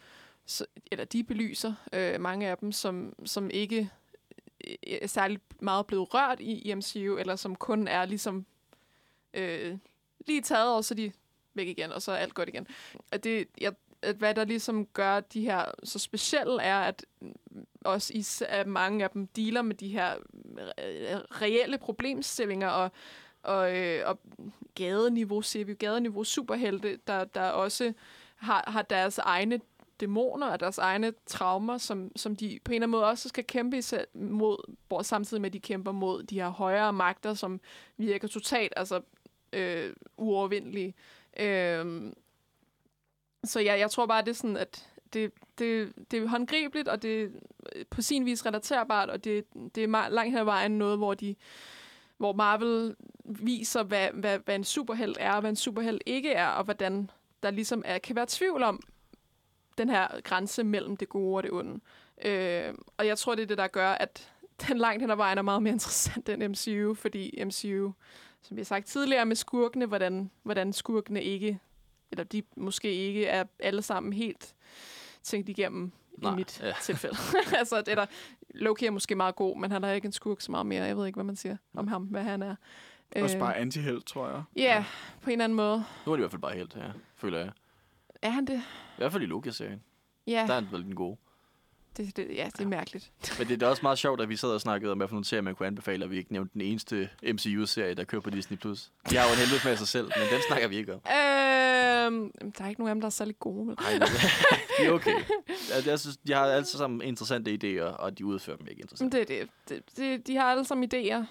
så- 0.46 0.66
eller 0.92 1.06
de 1.06 1.24
belyser 1.24 1.74
øh, 1.94 2.22
mange 2.22 2.48
af 2.48 2.58
dem, 2.58 2.72
som, 2.72 3.14
som 3.26 3.50
ikke 3.54 3.90
øh, 4.68 4.76
øh 4.88 4.98
er 5.02 5.08
særlig 5.08 5.40
meget 5.60 5.88
blevet 5.88 6.14
rørt 6.14 6.40
i, 6.40 6.70
i 6.70 6.76
MCU, 6.76 7.18
eller 7.18 7.36
som 7.36 7.56
kun 7.56 7.88
er 7.88 8.06
ligesom 8.06 8.46
øh, 9.34 9.78
lige 10.28 10.42
taget, 10.42 10.76
og 10.76 10.86
så 10.86 10.94
er 10.94 10.96
de 10.96 11.12
væk 11.54 11.68
igen, 11.68 11.92
og 11.92 12.02
så 12.02 12.12
er 12.12 12.16
alt 12.16 12.34
godt 12.34 12.50
igen. 12.50 12.68
At 13.12 13.24
det, 13.24 13.48
jeg, 13.62 13.74
at 14.02 14.16
hvad 14.16 14.36
der 14.36 14.46
ligesom 14.46 14.86
gør 14.86 15.20
de 15.20 15.42
her 15.42 15.66
så 15.84 16.00
specielle, 16.00 16.62
er, 16.62 16.80
at 16.80 17.06
også 17.86 18.14
i, 18.14 18.26
at 18.50 18.68
mange 18.68 19.04
af 19.04 19.10
dem 19.10 19.28
dealer 19.28 19.62
med 19.62 19.76
de 19.76 19.88
her 19.88 20.16
øh, 20.80 21.18
reelle 21.42 21.78
problemstillinger, 21.78 22.70
og, 22.70 22.92
og, 23.44 23.78
øh, 23.78 24.10
og 24.10 24.20
gadeniveau, 24.76 25.42
ser 25.42 25.66
vi 25.66 25.74
gadeniveau 25.74 26.24
superhelte, 26.24 27.00
der, 27.08 27.24
der 27.24 27.50
også 27.50 27.94
har, 28.36 28.64
har 28.68 28.82
deres 28.82 29.18
egne 29.18 29.60
dæmoner 30.00 30.48
og 30.48 30.60
deres 30.60 30.78
egne 30.78 31.14
traumer, 31.26 31.78
som, 31.78 32.12
som 32.16 32.36
de 32.36 32.60
på 32.64 32.72
en 32.72 32.76
eller 32.76 32.86
anden 32.86 32.92
måde 32.92 33.06
også 33.06 33.30
skal 33.30 33.44
kæmpe 33.44 33.82
mod, 34.14 34.74
hvor 34.88 35.02
samtidig 35.02 35.42
med, 35.42 35.50
at 35.50 35.54
de 35.54 35.60
kæmper 35.60 35.92
mod 35.92 36.24
de 36.24 36.36
her 36.36 36.50
højere 36.50 36.94
magter, 36.94 37.34
som 37.34 37.60
virker 37.98 38.28
totalt 38.28 38.74
altså, 38.76 39.02
øh, 39.54 39.94
uovervindelige. 40.18 40.94
Øh, 41.40 42.12
så 43.44 43.60
ja, 43.60 43.80
jeg 43.80 43.92
tror 43.92 44.06
bare, 44.06 44.22
det 44.22 44.30
er 44.30 44.34
sådan, 44.34 44.58
at 44.58 44.90
det, 45.14 45.32
det, 45.58 45.94
det 46.12 46.24
er 46.24 46.28
håndgribeligt, 46.28 46.88
og 46.88 47.02
det 47.02 47.24
er 47.24 47.28
øh, 47.76 47.86
på 47.90 48.02
sin 48.02 48.26
vis 48.26 48.46
relaterbart, 48.46 49.10
og 49.10 49.24
det, 49.24 49.46
det 49.76 49.84
er 49.84 49.88
meget, 49.88 50.14
langt 50.14 50.32
hen 50.32 50.40
ad 50.40 50.44
vejen 50.44 50.72
noget, 50.72 50.98
hvor 50.98 51.14
de 51.14 51.36
hvor 52.18 52.34
Marvel 52.34 52.96
viser, 53.26 53.84
hvad, 53.84 54.08
hvad, 54.14 54.40
hvad 54.40 54.56
en 54.56 54.64
superheld 54.64 55.16
er, 55.20 55.34
og 55.34 55.40
hvad 55.40 55.50
en 55.50 55.56
superheld 55.56 56.00
ikke 56.06 56.32
er, 56.32 56.48
og 56.48 56.64
hvordan 56.64 57.10
der 57.44 57.52
ligesom 57.52 57.82
er, 57.86 57.98
kan 57.98 58.16
være 58.16 58.26
tvivl 58.30 58.64
om 58.64 58.82
den 59.78 59.90
her 59.90 60.22
grænse 60.24 60.64
mellem 60.64 60.98
det 60.98 61.10
gode 61.10 61.38
og 61.38 61.44
det 61.44 61.52
onde. 61.52 61.80
Øh, 62.26 62.74
og 62.98 63.08
jeg 63.08 63.18
tror, 63.18 63.36
det 63.36 63.44
er 63.44 63.48
det, 63.48 63.58
der 63.58 63.68
gør, 63.68 63.90
at 63.90 64.32
den 64.68 64.78
langt 64.78 65.02
hen 65.02 65.12
ad 65.12 65.16
vejen 65.16 65.38
er 65.38 65.42
meget 65.42 65.64
mere 65.64 65.74
interessant 65.80 66.30
end 66.30 66.48
MCU, 66.48 66.94
fordi 66.94 67.44
MCU, 67.46 67.92
som 68.42 68.58
vi 68.58 68.60
har 68.60 68.66
sagt 68.66 68.88
tidligere 68.88 69.26
med 69.26 69.36
skurkene, 69.36 69.86
hvordan, 69.86 70.32
hvordan 70.44 70.74
skurkene 70.74 71.24
ikke, 71.24 71.60
eller 72.12 72.24
de 72.24 72.44
måske 72.56 72.92
ikke 72.92 73.26
er 73.26 73.44
alle 73.60 73.82
sammen 73.82 74.14
helt 74.14 74.56
tænkt 75.24 75.50
igennem 75.50 75.92
Nej, 76.18 76.34
i 76.34 76.36
mit 76.36 76.62
ja. 76.62 76.74
tilfælde. 76.82 77.18
altså, 77.60 77.82
det 77.82 77.98
der, 77.98 78.06
Loki 78.50 78.86
er 78.86 78.92
måske 78.92 79.16
meget 79.16 79.36
god, 79.36 79.58
men 79.58 79.72
han 79.72 79.84
er 79.84 79.92
ikke 79.92 80.06
en 80.06 80.12
skurk 80.12 80.42
så 80.42 80.52
meget 80.52 80.66
mere. 80.66 80.84
Jeg 80.84 80.98
ved 80.98 81.06
ikke, 81.06 81.18
hvad 81.18 81.24
man 81.24 81.36
siger 81.36 81.58
om 81.74 81.88
ham, 81.88 82.04
hvad 82.04 82.24
han 82.24 82.42
er. 82.42 82.56
Også 83.16 83.36
Øh, 83.36 83.40
bare 83.40 83.56
antiheld, 83.58 84.02
tror 84.02 84.30
jeg. 84.30 84.44
Ja, 84.56 84.86
på 85.22 85.30
en 85.30 85.32
eller 85.32 85.44
anden 85.44 85.56
måde. 85.56 85.84
Nu 86.06 86.12
er 86.12 86.16
det 86.16 86.20
i 86.20 86.24
hvert 86.24 86.32
fald 86.32 86.42
bare 86.42 86.56
helt, 86.56 86.76
ja, 86.76 86.92
føler 87.16 87.40
jeg. 87.40 87.52
Er 88.22 88.30
han 88.30 88.46
det? 88.46 88.54
I 88.58 88.98
hvert 88.98 89.12
fald 89.12 89.24
i 89.24 89.26
Lucas-serien. 89.26 89.82
Ja, 90.28 90.44
Der 90.48 90.54
er 90.54 90.62
han 90.62 90.68
vel 90.72 90.84
den 90.84 90.96
gode. 90.96 91.18
det, 91.98 92.18
det, 92.18 92.28
ja 92.36 92.50
det 92.58 92.62
er 92.64 92.68
mærkeligt. 92.68 93.12
Men 93.40 93.48
det 93.48 93.54
er 93.54 93.58
da 93.58 93.68
også 93.68 93.82
meget 93.84 93.98
sjovt, 93.98 94.22
at 94.22 94.30
vi 94.30 94.36
sad 94.36 94.50
og 94.50 94.62
snakkede 94.62 94.92
om, 94.92 94.98
hvad 94.98 95.08
for 95.08 95.14
nogle 95.16 95.26
serier 95.26 95.42
man 95.42 95.56
kunne 95.56 95.68
anbefale, 95.68 96.06
og 96.06 96.12
vi 96.12 96.18
ikke 96.18 96.34
nævnte 96.34 96.54
den 96.54 96.62
eneste 96.62 97.10
MCU-serie, 97.24 97.94
der 97.94 98.04
kører 98.04 98.22
på 98.22 98.30
Disney+. 98.30 98.58
Plus. 98.58 98.92
De 99.10 99.16
har 99.16 99.26
jo 99.28 99.32
en 99.32 99.38
helvede 99.38 99.60
med 99.66 99.78
sig 99.78 99.88
selv, 99.88 100.06
men 100.06 100.28
den 100.34 100.42
snakker 100.48 100.68
vi 100.68 100.76
ikke 100.78 100.94
om. 100.94 101.00
Øhm, 101.00 102.32
der 102.58 102.64
er 102.64 102.70
ikke 102.70 102.82
nogen 102.82 102.90
af 102.90 102.96
dem, 102.96 103.02
der 103.02 103.06
er 103.06 103.10
særlig 103.10 103.40
gode. 103.40 103.68
Vel? 103.68 103.76
Ej, 103.86 103.94
det, 103.94 104.08
de 104.80 104.86
er 104.86 104.92
okay. 104.92 105.16
Jeg 105.86 106.00
synes, 106.00 106.18
de 106.18 106.34
har 106.34 106.46
alle 106.46 106.66
sammen 106.66 107.02
interessante 107.02 107.52
idéer, 107.64 107.84
og 107.84 108.18
de 108.18 108.26
udfører 108.26 108.58
dem 108.58 108.68
ikke 108.70 108.82
interessant. 108.82 109.12
det 109.12 109.22
er 109.22 109.26
det. 109.26 109.50
det, 109.70 109.98
det. 109.98 110.28
De 110.28 110.36
har 110.36 110.44
alle 110.52 110.66
sammen 110.66 110.90
idéer. 110.94 111.24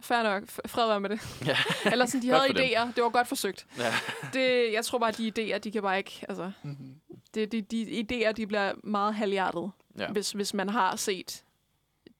Fair 0.00 0.22
nok. 0.22 0.42
Fred 0.66 0.86
være 0.86 1.00
med 1.00 1.10
det. 1.10 1.20
Ja. 1.46 1.56
Eller 1.92 2.06
sådan, 2.06 2.22
de 2.22 2.28
havde 2.28 2.48
dem. 2.48 2.56
idéer. 2.56 2.92
Det 2.94 3.02
var 3.04 3.08
godt 3.10 3.28
forsøgt. 3.28 3.66
Ja. 3.78 3.92
Det, 4.32 4.72
jeg 4.72 4.84
tror 4.84 4.98
bare, 4.98 5.12
de 5.12 5.28
idéer, 5.54 5.58
de 5.58 5.70
kan 5.70 5.82
bare 5.82 5.98
ikke... 5.98 6.24
Altså, 6.28 6.52
Mm-hmm. 6.62 6.94
det, 7.34 7.52
de, 7.52 7.62
de 7.62 7.82
idéer, 8.28 8.32
de 8.32 8.46
bliver 8.46 8.72
meget 8.84 9.14
halvhjertet, 9.14 9.70
Ja. 9.98 10.02
ja. 10.02 10.12
hvis, 10.12 10.32
hvis 10.32 10.54
man 10.54 10.68
har 10.68 10.96
set 10.96 11.44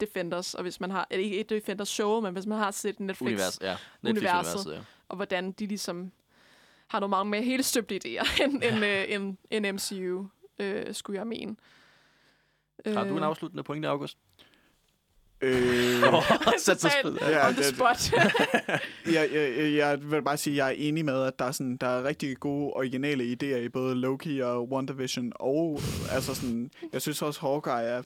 Defenders, 0.01 0.55
og 0.55 0.63
hvis 0.63 0.81
man 0.81 0.91
har... 0.91 1.07
Ikke 1.11 1.41
et 1.41 1.51
Defenders 1.51 1.89
show, 1.89 2.21
men 2.21 2.33
hvis 2.33 2.47
man 2.47 2.59
har 2.59 2.71
set 2.71 3.01
Netflix, 3.01 3.27
Univers, 3.27 3.59
ja. 3.61 3.67
Universet. 3.67 4.03
Netflix-universet, 4.03 4.73
ja. 4.75 4.81
og 5.09 5.17
hvordan 5.17 5.53
de 5.53 5.67
ligesom 5.67 6.13
har 6.89 7.01
nogle 7.01 7.11
meget 7.11 7.27
mere 7.27 7.43
hele 7.43 7.63
støbte 7.63 8.01
idéer, 8.05 8.43
end, 8.45 8.63
end, 8.65 8.85
øh, 8.85 9.05
end, 9.09 9.37
end 9.51 9.73
MCU, 9.73 10.27
øh, 10.59 10.95
skulle 10.95 11.19
jeg 11.19 11.27
mene. 11.27 11.57
Har 12.87 13.05
du 13.05 13.11
en 13.11 13.19
Øh, 13.19 13.27
afsluttende 13.27 13.63
pointe, 13.63 13.89
August? 13.89 14.19
Øh, 15.41 15.53
Sat 16.59 16.79
Totalt 16.79 16.93
spil. 17.01 17.19
Ja, 17.21 17.49
on 17.49 17.55
the 17.55 17.63
spot. 17.65 18.13
jeg, 19.15 19.29
jeg, 19.33 19.75
jeg 19.75 19.99
vil 20.11 20.23
bare 20.23 20.37
sige, 20.37 20.55
at 20.55 20.57
jeg 20.57 20.67
er 20.67 20.71
enig 20.89 21.05
med, 21.05 21.23
at 21.23 21.39
der 21.39 21.45
er, 21.45 21.53
sådan, 21.53 21.77
der 21.77 21.87
er 21.87 22.05
rigtig 22.05 22.37
gode 22.37 22.73
originale 22.73 23.25
idéer 23.33 23.57
i 23.57 23.69
både 23.69 23.95
Loki 23.95 24.41
og 24.41 24.69
WandaVision, 24.69 25.33
og 25.35 25.81
altså 26.11 26.35
sådan, 26.35 26.71
jeg 26.93 27.03
synes 27.03 27.23
også, 27.23 27.41
Hawkeye 27.41 27.73
er 27.73 28.03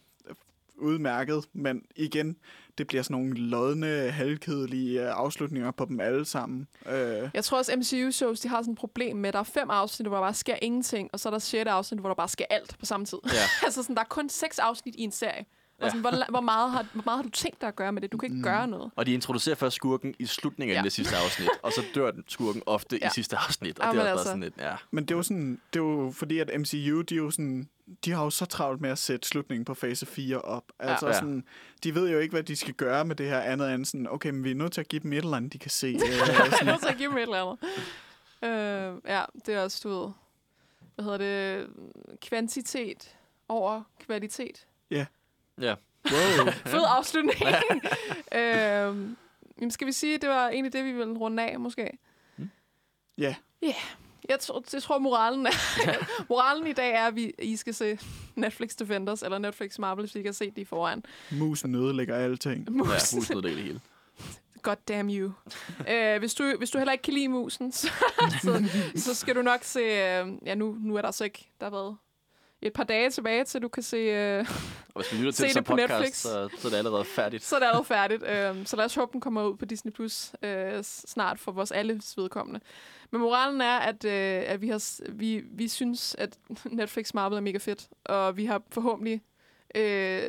udmærket, 0.76 1.44
men 1.52 1.82
igen, 1.96 2.36
det 2.78 2.86
bliver 2.86 3.02
sådan 3.02 3.14
nogle 3.14 3.34
lodne, 3.34 3.86
halvkedelige 4.10 5.02
øh, 5.02 5.09
afslutninger 5.16 5.70
på 5.70 5.84
dem 5.84 6.00
alle 6.00 6.24
sammen. 6.24 6.68
Øh, 6.86 7.28
Jeg 7.34 7.44
tror 7.44 7.59
også, 7.59 7.72
MCU-shows, 7.76 8.40
de 8.40 8.48
har 8.48 8.62
sådan 8.62 8.72
et 8.72 8.78
problem 8.78 9.16
med, 9.16 9.28
at 9.28 9.32
der 9.34 9.40
er 9.40 9.44
fem 9.44 9.70
afsnit, 9.70 10.09
hvor 10.09 10.16
der 10.16 10.22
bare 10.22 10.34
sker 10.34 10.56
ingenting, 10.62 11.10
og 11.12 11.20
så 11.20 11.28
er 11.28 11.30
der 11.30 11.38
sjette 11.38 11.70
afsnit, 11.70 12.00
hvor 12.00 12.09
der 12.09 12.14
bare 12.14 12.28
sker 12.28 12.44
alt 12.50 12.76
på 12.80 12.86
samme 12.86 13.06
tid. 13.06 13.18
Ja. 13.24 13.30
altså 13.64 13.82
sådan, 13.82 13.96
der 13.96 14.02
er 14.02 14.06
kun 14.06 14.28
seks 14.28 14.59
afsnit 14.59 14.94
i 14.98 15.02
en 15.02 15.12
serie. 15.12 15.44
Og 15.82 15.86
Ja. 15.86 15.90
sådan, 15.90 16.00
hvor, 16.00 16.30
hvor, 16.30 16.40
meget 16.40 16.70
har, 16.70 16.86
hvor 16.92 17.02
meget 17.04 17.16
har 17.18 17.22
du 17.22 17.28
tænkt 17.30 17.60
dig 17.60 17.68
at 17.68 17.76
gøre 17.76 17.92
med 17.92 18.02
det? 18.02 18.12
Du 18.12 18.18
kan 18.18 18.26
ikke 18.26 18.36
mm. 18.36 18.42
gøre 18.42 18.68
noget. 18.68 18.90
Og 18.96 19.06
de 19.06 19.14
introducerer 19.14 19.54
først 19.54 19.76
skurken 19.76 20.14
i 20.18 20.26
slutningen 20.26 20.76
af 20.76 20.80
Ja. 20.80 20.84
det 20.84 20.92
sidste 20.92 21.16
afsnit, 21.16 21.48
og 21.62 21.72
så 21.72 21.82
dør 21.94 22.10
den 22.10 22.24
skurken 22.28 22.62
ofte 22.66 22.98
ja. 23.02 23.06
I 23.06 23.10
sidste 23.14 23.36
afsnit. 23.36 23.78
Og 23.78 23.84
Ja, 23.84 23.90
det 23.92 23.96
er 23.96 24.00
også 24.00 24.06
bare 24.09 24.12
altså. 24.12 24.24
sådan 24.24 24.40
lidt, 24.40 24.54
ja. 24.59 24.74
men 24.90 25.04
det 25.04 25.10
er 25.10 25.16
jo 25.16 25.22
sådan, 25.22 25.60
det 25.72 25.80
er 25.80 25.84
jo 25.84 26.12
fordi, 26.16 26.38
at 26.38 26.50
MCU, 26.60 27.00
de 27.02 27.14
er 27.14 27.18
jo 27.18 27.30
sådan, 27.30 27.68
de 28.04 28.10
har 28.12 28.24
jo 28.24 28.30
så 28.30 28.44
travlt 28.46 28.80
med 28.80 28.90
at 28.90 28.98
sætte 28.98 29.28
slutningen 29.28 29.64
på 29.64 29.74
fase 29.74 30.06
4 30.06 30.38
op. 30.40 30.64
Altså 30.78 31.06
Ja. 31.06 31.12
sådan, 31.12 31.44
de 31.84 31.94
ved 31.94 32.10
jo 32.10 32.18
ikke, 32.18 32.32
hvad 32.32 32.42
de 32.42 32.56
skal 32.56 32.74
gøre 32.74 33.04
med 33.04 33.16
det 33.16 33.26
her 33.28 33.40
andet 33.40 33.74
end 33.74 33.84
sådan, 33.84 34.06
okay, 34.10 34.30
men 34.30 34.44
vi 34.44 34.50
er 34.50 34.54
nødt 34.54 34.72
til 34.72 34.80
at 34.80 34.88
give 34.88 35.00
dem 35.02 35.12
et 35.12 35.16
eller 35.18 35.36
andet, 35.36 35.52
de 35.52 35.59
kan 35.59 35.70
se. 35.70 35.86
Øh, 35.94 36.00
sådan, 36.26 36.68
er 36.68 36.72
nødt 36.72 36.80
til 36.82 36.88
at 36.88 36.96
give 36.96 37.09
dem 37.09 37.16
et 37.16 37.22
eller 37.22 37.56
andet. 38.42 38.94
Øh, 38.94 39.10
ja, 39.12 39.22
det 39.46 39.54
er 39.54 39.62
også, 39.62 39.80
du 39.84 39.88
ved, 39.88 40.09
hvad 40.94 41.04
hedder 41.04 41.18
det, 41.18 41.66
kvantitet 42.22 43.14
over 43.48 43.82
kvalitet. 44.06 44.66
Ja. 44.90 45.06
Wow. 45.60 46.46
Fed 46.72 46.84
afslutning. 46.88 47.36
øh, 48.38 49.12
jamen, 49.58 49.70
skal 49.70 49.86
vi 49.86 49.92
sige, 49.92 50.14
at 50.14 50.22
det 50.22 50.28
var 50.30 50.48
egentlig 50.48 50.72
det, 50.72 50.84
vi 50.84 50.92
ville 50.92 51.14
runde 51.18 51.42
af, 51.42 51.60
måske? 51.60 51.98
Ja, 53.18 53.34
Jeg 54.28 54.40
tror, 54.40 54.64
jeg 54.72 54.82
tror 54.82 54.98
moralen, 54.98 55.46
er, 55.46 55.50
moralen 56.30 56.66
i 56.66 56.72
dag 56.72 56.92
er, 56.94 57.06
at 57.06 57.16
vi, 57.16 57.32
I 57.38 57.56
skal 57.56 57.74
se 57.74 57.98
Netflix 58.34 58.70
Defenders, 58.76 59.22
eller 59.22 59.38
Netflix 59.38 59.78
Marvel, 59.78 60.02
hvis 60.04 60.14
I 60.14 60.18
ikke 60.18 60.28
har 60.28 60.32
set 60.32 60.56
det 60.56 60.62
i 60.62 60.64
forvejen. 60.64 61.04
musen 61.30 61.74
ødelægger 61.74 62.16
alting. 62.16 62.64
Ja, 62.64 62.70
Mus. 62.70 63.12
husk 63.14 63.30
noget 63.30 63.44
det 63.44 63.54
hele. 63.56 63.80
God 64.62 64.76
damn 64.88 65.10
you. 65.10 65.32
uh, 65.80 66.18
hvis, 66.18 66.34
du, 66.34 66.54
hvis 66.58 66.70
du 66.70 66.78
heller 66.78 66.92
ikke 66.92 67.02
kan 67.02 67.14
lide 67.14 67.28
musen, 67.28 67.72
så, 67.72 67.90
så, 68.42 68.64
så 68.96 69.14
skal 69.14 69.34
du 69.34 69.42
nok 69.42 69.64
se... 69.64 69.80
Uh, 69.80 70.32
ja, 70.46 70.54
nu, 70.54 70.76
nu 70.80 70.96
er 70.96 71.02
der 71.02 71.10
så 71.10 71.24
ikke... 71.24 71.50
Der 71.60 71.66
har 71.66 71.70
været 71.70 71.96
et 72.62 72.72
par 72.72 72.84
dage 72.84 73.10
tilbage, 73.10 73.44
til 73.44 73.62
du 73.62 73.68
kan 73.68 73.82
se... 73.82 73.97
Øh, 73.97 74.47
Og 74.94 75.02
hvis 75.02 75.12
man 75.12 75.20
lytter 75.20 75.32
Se 75.43 75.47
til 75.47 75.55
det 75.55 75.64
på 75.64 75.72
podcast, 75.72 75.90
Netflix. 75.90 76.16
så, 76.16 76.48
så 76.59 76.68
er 76.68 76.70
det 76.70 76.78
allerede 76.78 77.05
færdigt. 77.05 77.43
så 77.48 77.56
er 77.56 77.60
det 77.60 77.66
allerede 77.66 77.84
færdigt. 77.84 78.22
Øhm, 78.28 78.66
så 78.66 78.76
lad 78.76 78.84
os 78.84 78.94
håbe, 78.94 79.12
den 79.12 79.20
kommer 79.20 79.44
ud 79.44 79.56
på 79.56 79.64
Disney 79.64 79.93
Plus 79.93 80.32
øh, 80.43 80.82
snart 80.82 81.39
for 81.39 81.52
vores 81.52 81.72
alles 81.72 82.16
vedkommende. 82.16 82.60
Men 83.10 83.20
moralen 83.20 83.60
er, 83.60 83.78
at, 83.78 84.05
øh, 84.05 84.43
at 84.47 84.60
vi, 84.60 84.68
har, 84.68 85.10
vi, 85.12 85.43
vi 85.51 85.68
synes, 85.68 86.14
at 86.18 86.39
Netflix 86.70 87.14
Marvel 87.14 87.36
er 87.36 87.40
mega 87.40 87.59
fedt. 87.59 87.89
Og 88.05 88.36
vi 88.36 88.44
har 88.44 88.62
forhåbentlig 88.70 89.22
øh, 89.74 90.22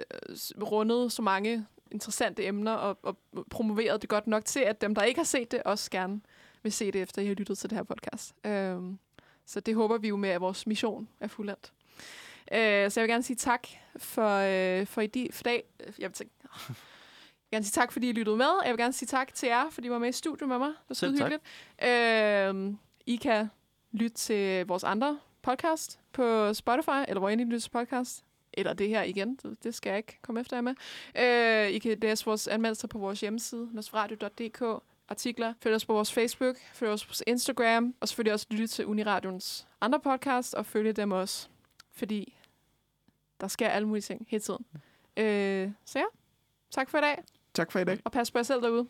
rundet 0.62 1.12
så 1.12 1.22
mange 1.22 1.66
interessante 1.92 2.46
emner 2.46 2.74
og, 2.74 2.98
og 3.04 3.18
promoveret 3.50 4.02
det 4.02 4.10
godt 4.10 4.28
nok 4.28 4.46
til, 4.46 4.60
at 4.60 4.82
dem, 4.82 4.96
der 4.96 5.04
ikke 5.04 5.20
har 5.20 5.26
set 5.26 5.52
det, 5.52 5.64
også 5.64 5.92
gerne 5.92 6.22
vil 6.64 6.72
se 6.72 6.92
det, 6.92 7.02
efter 7.02 7.22
I 7.22 7.28
har 7.28 7.34
lyttet 7.34 7.58
til 7.58 7.70
det 7.70 7.78
her 7.78 7.84
podcast. 7.84 8.34
Øhm, 8.46 9.00
så 9.46 9.60
det 9.60 9.76
håber 9.76 9.98
vi 9.98 10.08
jo 10.08 10.16
med, 10.16 10.30
at 10.30 10.42
vores 10.42 10.68
mission 10.68 11.08
er 11.20 11.28
fuldendt. 11.28 11.74
Øh, 12.54 12.92
så 12.92 13.00
jeg 13.00 13.04
vil 13.04 13.10
gerne 13.10 13.24
sige 13.24 13.38
tak 13.38 13.68
for, 13.98 14.30
øh, 14.38 14.86
for, 14.88 15.02
i 15.02 15.08
de, 15.08 15.28
for 15.32 15.44
dag. 15.44 15.64
Jeg 15.80 16.10
vil 16.10 16.12
tænke, 16.14 16.34
jeg 16.44 16.50
vil 16.70 16.76
gerne 17.52 17.66
sige 17.66 17.82
tak, 17.82 17.92
fordi 17.92 18.10
I 18.10 18.12
lyttede 18.12 18.38
med. 18.38 18.50
Jeg 18.64 18.72
vil 18.72 18.78
gerne 18.78 18.94
sige 18.94 19.08
tak 19.08 19.34
til 19.34 19.48
jer, 19.48 19.70
fordi 19.70 19.88
I 19.88 19.92
var 19.92 19.98
med 19.98 20.10
i 20.10 20.12
studiet 20.12 20.50
med 20.50 20.58
mig. 20.58 20.68
Det 20.68 20.76
var 20.90 20.96
Selv 20.96 21.12
hyggeligt. 21.12 21.44
Øh, 21.84 22.74
I 23.06 23.16
kan 23.16 23.48
lytte 23.92 24.16
til 24.18 24.66
vores 24.68 24.84
andre 24.84 25.20
podcast 25.42 26.00
på 26.12 26.54
Spotify, 26.54 26.90
eller 27.08 27.20
hvor 27.20 27.30
end 27.30 27.42
I 27.42 27.44
lytter 27.44 27.60
til 27.60 27.70
podcast. 27.70 28.24
Eller 28.54 28.74
det 28.74 28.90
her 28.90 29.04
igen, 29.04 29.40
det- 29.64 29.76
skal 29.76 29.90
jeg 29.90 29.98
ikke 29.98 30.20
komme 30.22 30.42
efter 30.42 30.58
jer 30.58 30.62
med. 30.62 30.74
Øh, 31.20 31.70
I 31.76 31.80
kan 31.80 31.98
læse 32.02 32.26
vores 32.26 32.48
anmeldelser 32.48 32.88
på 32.88 32.98
vores 32.98 33.22
hjemmeside, 33.22 33.70
nosradio.dk, 33.74 34.84
artikler. 35.10 35.54
Følg 35.62 35.76
os 35.76 35.86
på 35.86 35.94
vores 35.94 36.14
Facebook, 36.14 36.56
følg 36.74 36.92
os 36.92 37.06
på 37.06 37.14
Instagram, 37.28 37.96
og 38.00 38.08
selvfølgelig 38.08 38.34
også 38.34 38.46
lytte 38.50 38.68
til 38.68 38.86
Uniradions 38.86 39.68
andre 39.82 40.00
podcast, 40.00 40.54
og 40.54 40.66
følge 40.66 40.94
dem 40.94 41.12
også, 41.12 41.48
fordi 41.92 42.36
der 43.42 43.48
sker 43.48 43.70
alle 43.70 43.88
mulige 43.88 44.02
ting 44.02 44.26
hele 44.30 44.42
tiden. 44.42 44.66
Øh, 45.18 45.72
så 45.86 46.00
ja, 46.00 46.06
tak 46.72 46.90
for 46.90 46.98
i 46.98 47.02
dag, 47.02 47.24
Tak 47.54 47.72
for 47.72 47.80
i 47.80 47.84
dag. 47.84 48.00
og 48.06 48.12
pas 48.12 48.32
på 48.32 48.38
jer 48.38 48.44
selv 48.44 48.62
derude. 48.62 48.88